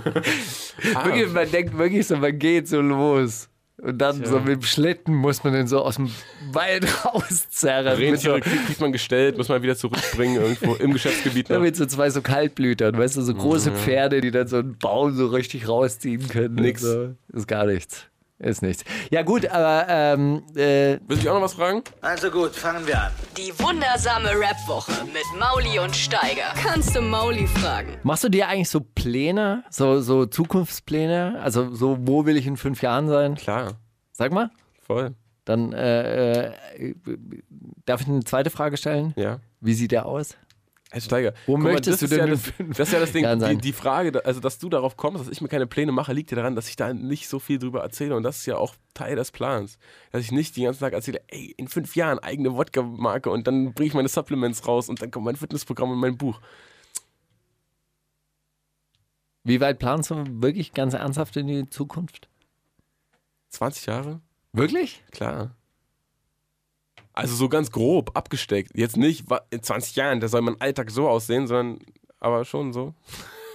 Ah. 0.95 1.07
Wirklich, 1.07 1.33
man 1.33 1.51
denkt 1.51 1.79
wirklich 1.79 2.07
so, 2.07 2.19
man 2.19 2.39
geht 2.39 2.69
so 2.69 2.83
los. 2.83 3.49
Und 3.79 3.97
dann 3.99 4.23
so 4.27 4.41
mit 4.41 4.49
dem 4.57 4.63
Schlitten 4.63 5.15
muss 5.15 5.43
man 5.43 5.55
den 5.55 5.67
so 5.67 5.81
aus 5.83 5.97
dem 5.97 6.11
weit 6.53 6.87
rauszerren. 7.05 7.97
So, 7.97 8.03
Rentiere 8.03 8.41
kriegt, 8.43 8.79
man 8.81 8.93
gestellt, 8.93 9.39
muss 9.39 9.49
man 9.49 9.63
wieder 9.63 9.75
zurückbringen 9.75 10.37
irgendwo 10.37 10.75
im 10.75 10.93
Geschäftsgebiet. 10.93 11.49
Noch. 11.49 11.61
mit 11.61 11.77
so 11.77 11.87
zwei 11.87 12.11
so 12.11 12.21
Kaltblütern, 12.21 12.97
weißt 12.97 13.17
du, 13.17 13.23
so 13.23 13.33
große 13.35 13.73
Pferde, 13.73 14.21
die 14.21 14.31
dann 14.31 14.47
so 14.49 14.59
einen 14.59 14.77
Baum 14.77 15.15
so 15.15 15.29
richtig 15.29 15.67
rausziehen 15.67 16.29
können. 16.29 16.57
Nix. 16.57 16.83
So. 16.83 17.15
Ist 17.33 17.49
gar 17.49 17.65
nichts. 17.65 18.05
Ist 18.39 18.61
nichts. 18.61 18.85
Ja 19.11 19.23
gut, 19.23 19.47
aber 19.49 19.87
ähm, 19.89 20.43
äh, 20.55 20.99
Will 21.09 21.19
ich 21.19 21.27
auch 21.29 21.35
noch 21.35 21.43
was 21.43 21.55
fragen? 21.55 21.83
Also 22.03 22.31
gut, 22.31 22.55
fangen 22.55 22.87
wir 22.87 23.01
an. 23.05 23.13
Die 23.37 23.51
wundersame 23.59 24.29
Rap-Woche 24.31 24.93
mit 25.07 25.25
Mauli 25.41 25.79
und 25.79 25.97
Steiger. 25.97 26.53
Kannst 26.63 26.95
du 26.95 27.01
Mauli 27.01 27.47
fragen? 27.47 27.97
machst 28.03 28.25
du 28.25 28.29
dir 28.29 28.49
eigentlich 28.49 28.69
so 28.69 28.81
Pläne, 28.81 29.65
so, 29.71 30.01
so 30.03 30.27
Zukunftspläne? 30.27 31.41
Also 31.43 31.75
so, 31.75 31.97
wo 32.03 32.27
will 32.27 32.37
ich 32.37 32.47
in 32.47 32.59
fünf 32.59 32.83
Jahren 32.83 33.09
sein? 33.09 33.37
Klar, 33.37 33.73
Sag 34.13 34.33
mal. 34.33 34.51
voll. 34.83 35.15
Dann 35.47 35.73
äh, 35.73 36.49
äh, 36.49 36.95
darf 37.87 38.03
ich 38.03 38.09
eine 38.09 38.25
zweite 38.25 38.51
Frage 38.51 38.77
stellen? 38.77 39.15
Ja. 39.17 39.39
Wie 39.61 39.75
sieht 39.75 39.93
der 39.93 40.05
aus? 40.07 40.37
Steiger, 40.99 41.35
Wo 41.47 41.57
mal, 41.57 41.73
möchtest 41.73 42.03
du 42.03 42.07
denn 42.07 42.19
ja 42.19 42.27
das, 42.27 42.43
das 42.59 42.89
ist 42.89 42.93
ja 42.93 43.01
das 43.01 43.13
Ding, 43.13 43.39
die, 43.41 43.57
die 43.59 43.73
Frage, 43.73 44.25
also 44.25 44.41
dass 44.41 44.59
du 44.59 44.69
darauf 44.69 44.97
kommst, 44.97 45.21
dass 45.21 45.29
ich 45.29 45.41
mir 45.41 45.49
keine 45.49 45.67
Pläne 45.67 45.91
mache, 45.91 46.13
liegt 46.13 46.31
ja 46.31 46.37
daran, 46.37 46.55
dass 46.55 46.69
ich 46.69 46.77
da 46.77 46.95
nicht 46.95 47.29
so 47.29 47.41
viel 47.41 47.59
drüber 47.59 47.83
erzähle 47.83 48.15
und 48.15 48.23
das 48.23 48.39
ist 48.39 48.47
ja 48.47 48.57
auch 48.57 48.77
Teil 48.95 49.17
des 49.17 49.33
Plans. 49.33 49.79
Dass 50.13 50.23
ich 50.23 50.31
nicht 50.31 50.57
den 50.57 50.65
ganzen 50.65 50.81
Tag 50.81 50.93
erzähle, 50.93 51.23
ey, 51.27 51.53
in 51.57 51.67
fünf 51.67 51.97
Jahren 51.97 52.21
eigene 52.21 52.55
Wodka-Marke 52.55 53.31
und 53.31 53.49
dann 53.49 53.75
bringe 53.75 53.89
ich 53.89 53.95
meine 53.95 54.09
Supplements 54.09 54.67
raus 54.69 54.89
und 54.89 55.03
dann 55.03 55.11
kommt 55.11 55.25
mein 55.25 55.37
Fitnessprogramm 55.37 55.91
und 55.91 55.99
mein 55.99 56.17
Buch. 56.17 56.41
Wie 59.43 59.61
weit 59.61 59.79
planst 59.81 60.11
du 60.11 60.25
wirklich 60.41 60.73
ganz 60.73 60.95
ernsthaft 60.95 61.37
in 61.37 61.49
die 61.49 61.69
Zukunft? 61.69 62.29
20 63.51 63.87
Jahre? 63.87 64.21
Wirklich? 64.53 65.03
Klar. 65.11 65.56
Also 67.17 67.35
so 67.35 67.49
ganz 67.49 67.71
grob 67.71 68.17
abgesteckt. 68.17 68.71
Jetzt 68.77 68.97
nicht 68.97 69.25
in 69.51 69.63
20 69.63 69.97
Jahren, 69.97 70.21
da 70.21 70.29
soll 70.29 70.43
mein 70.43 70.61
Alltag 70.61 70.91
so 70.91 71.09
aussehen, 71.09 71.47
sondern 71.47 71.79
aber 72.21 72.45
schon 72.45 72.73
so. 72.73 72.95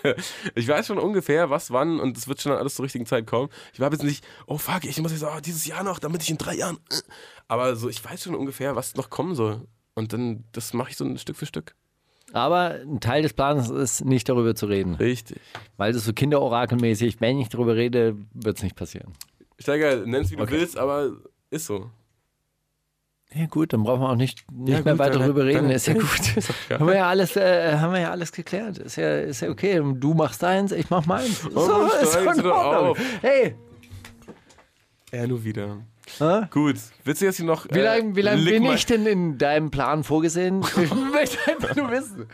Ich 0.56 0.68
weiß 0.68 0.88
schon 0.88 0.98
ungefähr, 0.98 1.52
was, 1.52 1.70
wann 1.70 2.00
und 2.00 2.18
es 2.18 2.28
wird 2.28 2.42
schon 2.42 2.54
alles 2.54 2.74
zur 2.74 2.86
richtigen 2.86 3.06
Zeit 3.06 3.28
kommen. 3.28 3.50
Ich 3.72 3.80
habe 3.80 3.96
jetzt 3.96 4.04
nicht, 4.04 4.26
oh 4.48 4.58
fuck, 4.58 4.84
ich 4.84 5.00
muss 5.00 5.12
jetzt 5.12 5.24
oh, 5.24 5.40
dieses 5.46 5.68
Jahr 5.68 5.84
noch, 5.84 6.00
damit 6.00 6.24
ich 6.24 6.32
in 6.32 6.40
drei 6.40 6.56
Jahren. 6.56 6.78
äh. 6.90 6.96
Aber 7.48 7.76
so, 7.76 7.88
ich 7.88 8.04
weiß 8.04 8.24
schon 8.24 8.34
ungefähr, 8.34 8.76
was 8.76 8.96
noch 8.96 9.12
kommen 9.12 9.36
soll. 9.36 9.68
Und 9.94 10.12
dann, 10.12 10.44
das 10.54 10.74
mache 10.74 10.90
ich 10.90 10.98
so 10.98 11.06
ein 11.06 11.20
Stück 11.20 11.36
für 11.36 11.46
Stück. 11.46 11.76
Aber 12.34 12.80
ein 12.82 13.00
Teil 13.00 13.22
des 13.22 13.34
Plans 13.34 13.70
ist, 13.70 14.04
nicht 14.04 14.28
darüber 14.28 14.56
zu 14.56 14.66
reden. 14.66 14.96
Richtig. 14.96 15.40
Weil 15.78 15.94
das 15.94 16.04
so 16.06 16.14
kinderorakelmäßig, 16.14 17.22
wenn 17.22 17.40
ich 17.40 17.50
darüber 17.50 17.76
rede, 17.76 18.16
wird 18.34 18.58
es 18.58 18.64
nicht 18.64 18.76
passieren. 18.76 19.14
Steiger, 19.60 19.98
nenn's 20.08 20.32
wie 20.32 20.36
du 20.38 20.42
Okay. 20.44 20.54
willst, 20.54 20.78
aber 20.78 21.12
ist 21.52 21.68
so. 21.68 21.92
Ja 23.34 23.46
gut, 23.46 23.72
dann 23.72 23.84
brauchen 23.84 24.02
wir 24.02 24.10
auch 24.10 24.16
nicht, 24.16 24.44
nicht 24.52 24.70
Ja, 24.78 24.82
mehr 24.84 24.94
gut, 24.94 25.00
weiter 25.00 25.12
dann- 25.14 25.22
darüber 25.22 25.46
reden. 25.46 25.64
dann- 25.68 25.72
ist 25.72 25.88
ja 25.88 25.94
gut. 25.96 26.36
Ist 26.38 26.52
klar. 26.68 26.80
haben, 26.80 26.88
wir 26.88 26.96
ja 26.96 27.08
alles, 27.08 27.36
äh, 27.38 27.78
haben 27.78 27.94
wir 27.94 28.02
ja 28.02 28.12
alles 28.12 28.32
geklärt. 28.34 28.78
Ist 28.78 28.98
ja, 28.98 29.20
ist 29.20 29.42
ja 29.42 29.50
okay. 29.50 29.82
Du 29.96 30.14
machst 30.14 30.44
deins, 30.44 30.72
ich 30.74 30.90
mach 30.90 31.06
meins. 31.06 31.42
Oh, 31.56 31.66
Mann, 31.68 31.90
ist 32.02 32.16
in 32.16 32.28
Ordnung. 32.28 32.52
auf. 32.90 32.98
Hey, 33.22 33.56
Ja, 35.14 35.28
nur 35.28 35.44
wieder. 35.44 35.78
Hä? 36.20 36.42
Gut. 36.50 36.76
Willst 37.04 37.22
du 37.22 37.26
jetzt 37.26 37.38
hier 37.38 37.46
noch. 37.46 37.66
wie 37.72 37.80
lange 37.80 38.16
wie 38.16 38.22
lang 38.22 38.38
lick 38.38 38.54
bin 38.62 38.66
ich 38.72 38.86
denn 38.86 39.06
in 39.06 39.38
deinem 39.38 39.72
Plan 39.72 40.04
vorgesehen? 40.04 40.64
Ich 40.82 40.94
möchte 40.94 41.38
einfach 41.52 41.76
nur 41.76 41.92
wissen. 41.92 42.28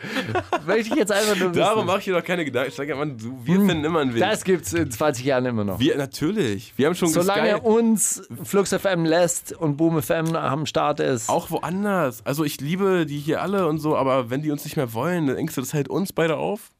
Möchte 0.65 0.93
ich 0.93 0.95
jetzt 0.95 1.11
einfach 1.11 1.35
nur 1.35 1.49
wissen. 1.49 1.59
Darum 1.59 1.85
mache 1.85 1.99
ich 1.99 2.05
dir 2.05 2.13
doch 2.13 2.23
keine 2.23 2.45
Gedanken. 2.45 2.71
Steiger, 2.71 2.95
Mann, 2.95 3.17
du, 3.17 3.37
wir 3.43 3.55
finden 3.55 3.83
immer 3.83 3.99
einen 3.99 4.13
Weg. 4.13 4.21
das 4.21 4.43
gibt's 4.43 4.73
in 4.73 4.89
20 4.89 5.25
Jahren 5.25 5.45
immer 5.45 5.63
noch. 5.63 5.79
Wir, 5.79 5.97
natürlich. 5.97 6.73
Wir 6.77 6.87
haben 6.87 6.95
schon 6.95 7.09
Solange 7.09 7.41
geskypt. 7.53 7.65
uns 7.65 8.27
Flux 8.43 8.73
FM 8.73 9.05
lässt 9.05 9.53
und 9.53 9.77
Boom 9.77 10.01
FM 10.01 10.35
am 10.35 10.65
Start 10.65 10.99
ist. 10.99 11.29
Auch 11.29 11.51
woanders. 11.51 12.25
Also 12.25 12.43
ich 12.43 12.59
liebe 12.61 13.05
die 13.05 13.19
hier 13.19 13.41
alle 13.41 13.67
und 13.67 13.79
so, 13.79 13.95
aber 13.95 14.29
wenn 14.29 14.41
die 14.41 14.51
uns 14.51 14.63
nicht 14.63 14.77
mehr 14.77 14.93
wollen, 14.93 15.27
dann 15.27 15.35
denkst 15.35 15.55
du, 15.55 15.61
das 15.61 15.73
hält 15.73 15.89
uns 15.89 16.13
beide 16.13 16.37
auf. 16.37 16.71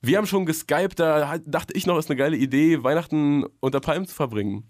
Wir 0.00 0.18
haben 0.18 0.26
schon 0.26 0.46
geskypt, 0.46 0.98
da 0.98 1.38
dachte 1.46 1.74
ich 1.76 1.86
noch, 1.86 1.96
ist 1.98 2.10
eine 2.10 2.16
geile 2.16 2.36
Idee, 2.36 2.82
Weihnachten 2.82 3.44
unter 3.60 3.78
Palmen 3.80 4.06
zu 4.06 4.14
verbringen. 4.14 4.64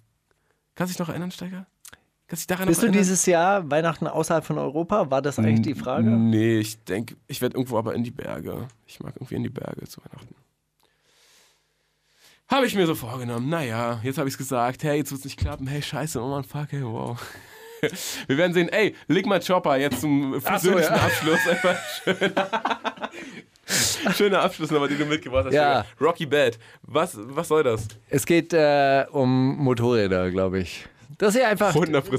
Kannst 0.74 0.90
du 0.90 0.94
dich 0.94 0.98
noch 1.00 1.08
erinnern, 1.08 1.30
Steiger? 1.30 1.66
Kannst 2.26 2.30
du 2.30 2.36
dich 2.36 2.46
daran 2.46 2.68
Bist 2.68 2.80
du 2.80 2.86
erinnern? 2.86 3.02
dieses 3.02 3.26
Jahr 3.26 3.70
Weihnachten 3.70 4.06
außerhalb 4.06 4.44
von 4.44 4.58
Europa? 4.58 5.10
War 5.10 5.20
das 5.20 5.38
eigentlich 5.38 5.62
die 5.62 5.74
Frage? 5.74 6.10
Nee, 6.10 6.60
ich 6.60 6.82
denke, 6.84 7.16
ich 7.28 7.42
werde 7.42 7.56
irgendwo 7.56 7.78
aber 7.78 7.94
in 7.94 8.04
die 8.04 8.10
Berge. 8.10 8.68
Ich 8.86 9.00
mag 9.00 9.14
irgendwie 9.16 9.34
in 9.34 9.42
die 9.42 9.50
Berge 9.50 9.86
zu 9.86 10.00
Weihnachten. 10.00 10.34
Habe 12.48 12.66
ich 12.66 12.74
mir 12.74 12.86
so 12.86 12.94
vorgenommen. 12.94 13.48
Naja, 13.48 14.00
jetzt 14.02 14.18
habe 14.18 14.28
ich 14.28 14.34
es 14.34 14.38
gesagt. 14.38 14.82
Hey, 14.82 14.98
jetzt 14.98 15.10
wird 15.10 15.20
es 15.20 15.24
nicht 15.24 15.38
klappen. 15.38 15.66
Hey, 15.66 15.82
scheiße, 15.82 16.20
oh 16.20 16.28
Mann, 16.28 16.44
fuck, 16.44 16.66
hey, 16.70 16.84
wow. 16.84 17.18
Wir 18.26 18.36
werden 18.36 18.52
sehen, 18.52 18.68
ey, 18.68 18.94
leg 19.08 19.26
mal 19.26 19.40
Chopper 19.40 19.76
jetzt 19.76 20.00
zum 20.00 20.40
versöhnlichen 20.40 20.94
ja. 20.94 21.02
Abschluss. 21.02 21.40
Einfach 21.48 21.76
schön. 22.04 22.32
Schöner 24.16 24.40
Abschluss 24.42 24.70
nochmal, 24.70 24.88
den 24.88 24.98
du 24.98 25.06
mitgebracht 25.06 25.46
hast. 25.46 25.54
Ja. 25.54 25.84
Rocky 26.00 26.26
Bad. 26.26 26.58
Was, 26.82 27.16
was 27.16 27.48
soll 27.48 27.62
das? 27.62 27.86
Es 28.08 28.26
geht 28.26 28.52
äh, 28.52 29.04
um 29.10 29.56
Motorräder, 29.58 30.30
glaube 30.30 30.60
ich. 30.60 30.86
Dass 31.18 31.36
ihr 31.36 31.46
einfach, 31.46 31.72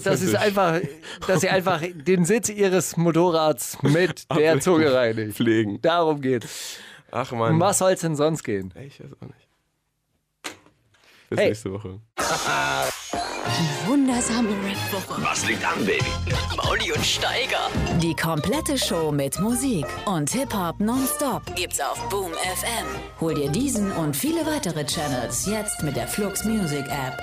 das 0.03 0.22
ist 0.22 0.36
einfach, 0.36 0.80
dass 1.28 1.44
ihr 1.44 1.52
einfach 1.52 1.82
den 1.84 2.24
Sitz 2.24 2.48
ihres 2.49 2.95
Motorrads 2.95 3.78
mit 3.82 4.32
der 4.38 4.60
Zunge 4.61 4.94
reinigt. 4.94 5.36
Pflegen. 5.36 5.82
Darum 5.82 6.22
geht's. 6.22 6.78
Ach 7.11 7.32
man. 7.34 7.53
Um 7.53 7.60
was 7.60 7.80
soll 7.80 7.91
es 7.91 7.99
denn 8.02 8.15
sonst 8.15 8.44
gehen? 8.44 8.74
Ich 8.82 8.99
weiß 9.03 9.11
auch 9.20 9.28
nicht. 9.28 9.48
Bis 11.30 11.40
Hey. 11.40 11.48
nächste 11.49 11.74
Woche. 11.74 11.99
Wundersame 13.88 14.49
Rap-Woche 14.49 15.22
Was 15.22 15.45
liegt 15.48 15.65
an, 15.65 15.84
Baby? 15.86 16.03
mit 16.26 16.57
Mauli 16.57 16.91
und 16.94 17.06
Steiger. 17.06 17.70
Die 18.02 18.15
komplette 18.15 18.78
Show 18.78 19.11
mit 19.11 19.40
Musik 19.40 19.86
und 20.06 20.30
Hip-Hop 20.30 20.80
nonstop 20.80 21.41
gibt's 21.56 21.80
auf 21.82 21.98
Boom 22.10 22.32
FM. 22.32 22.86
Hol 23.20 23.34
dir 23.34 23.49
diesen 23.49 23.91
und 23.91 24.15
viele 24.15 24.45
weitere 24.45 24.86
Channels 24.86 25.45
jetzt 25.45 25.84
mit 25.84 25.95
der 25.95 26.07
Flux 26.07 26.45
Music 26.45 26.86
App. 26.88 27.18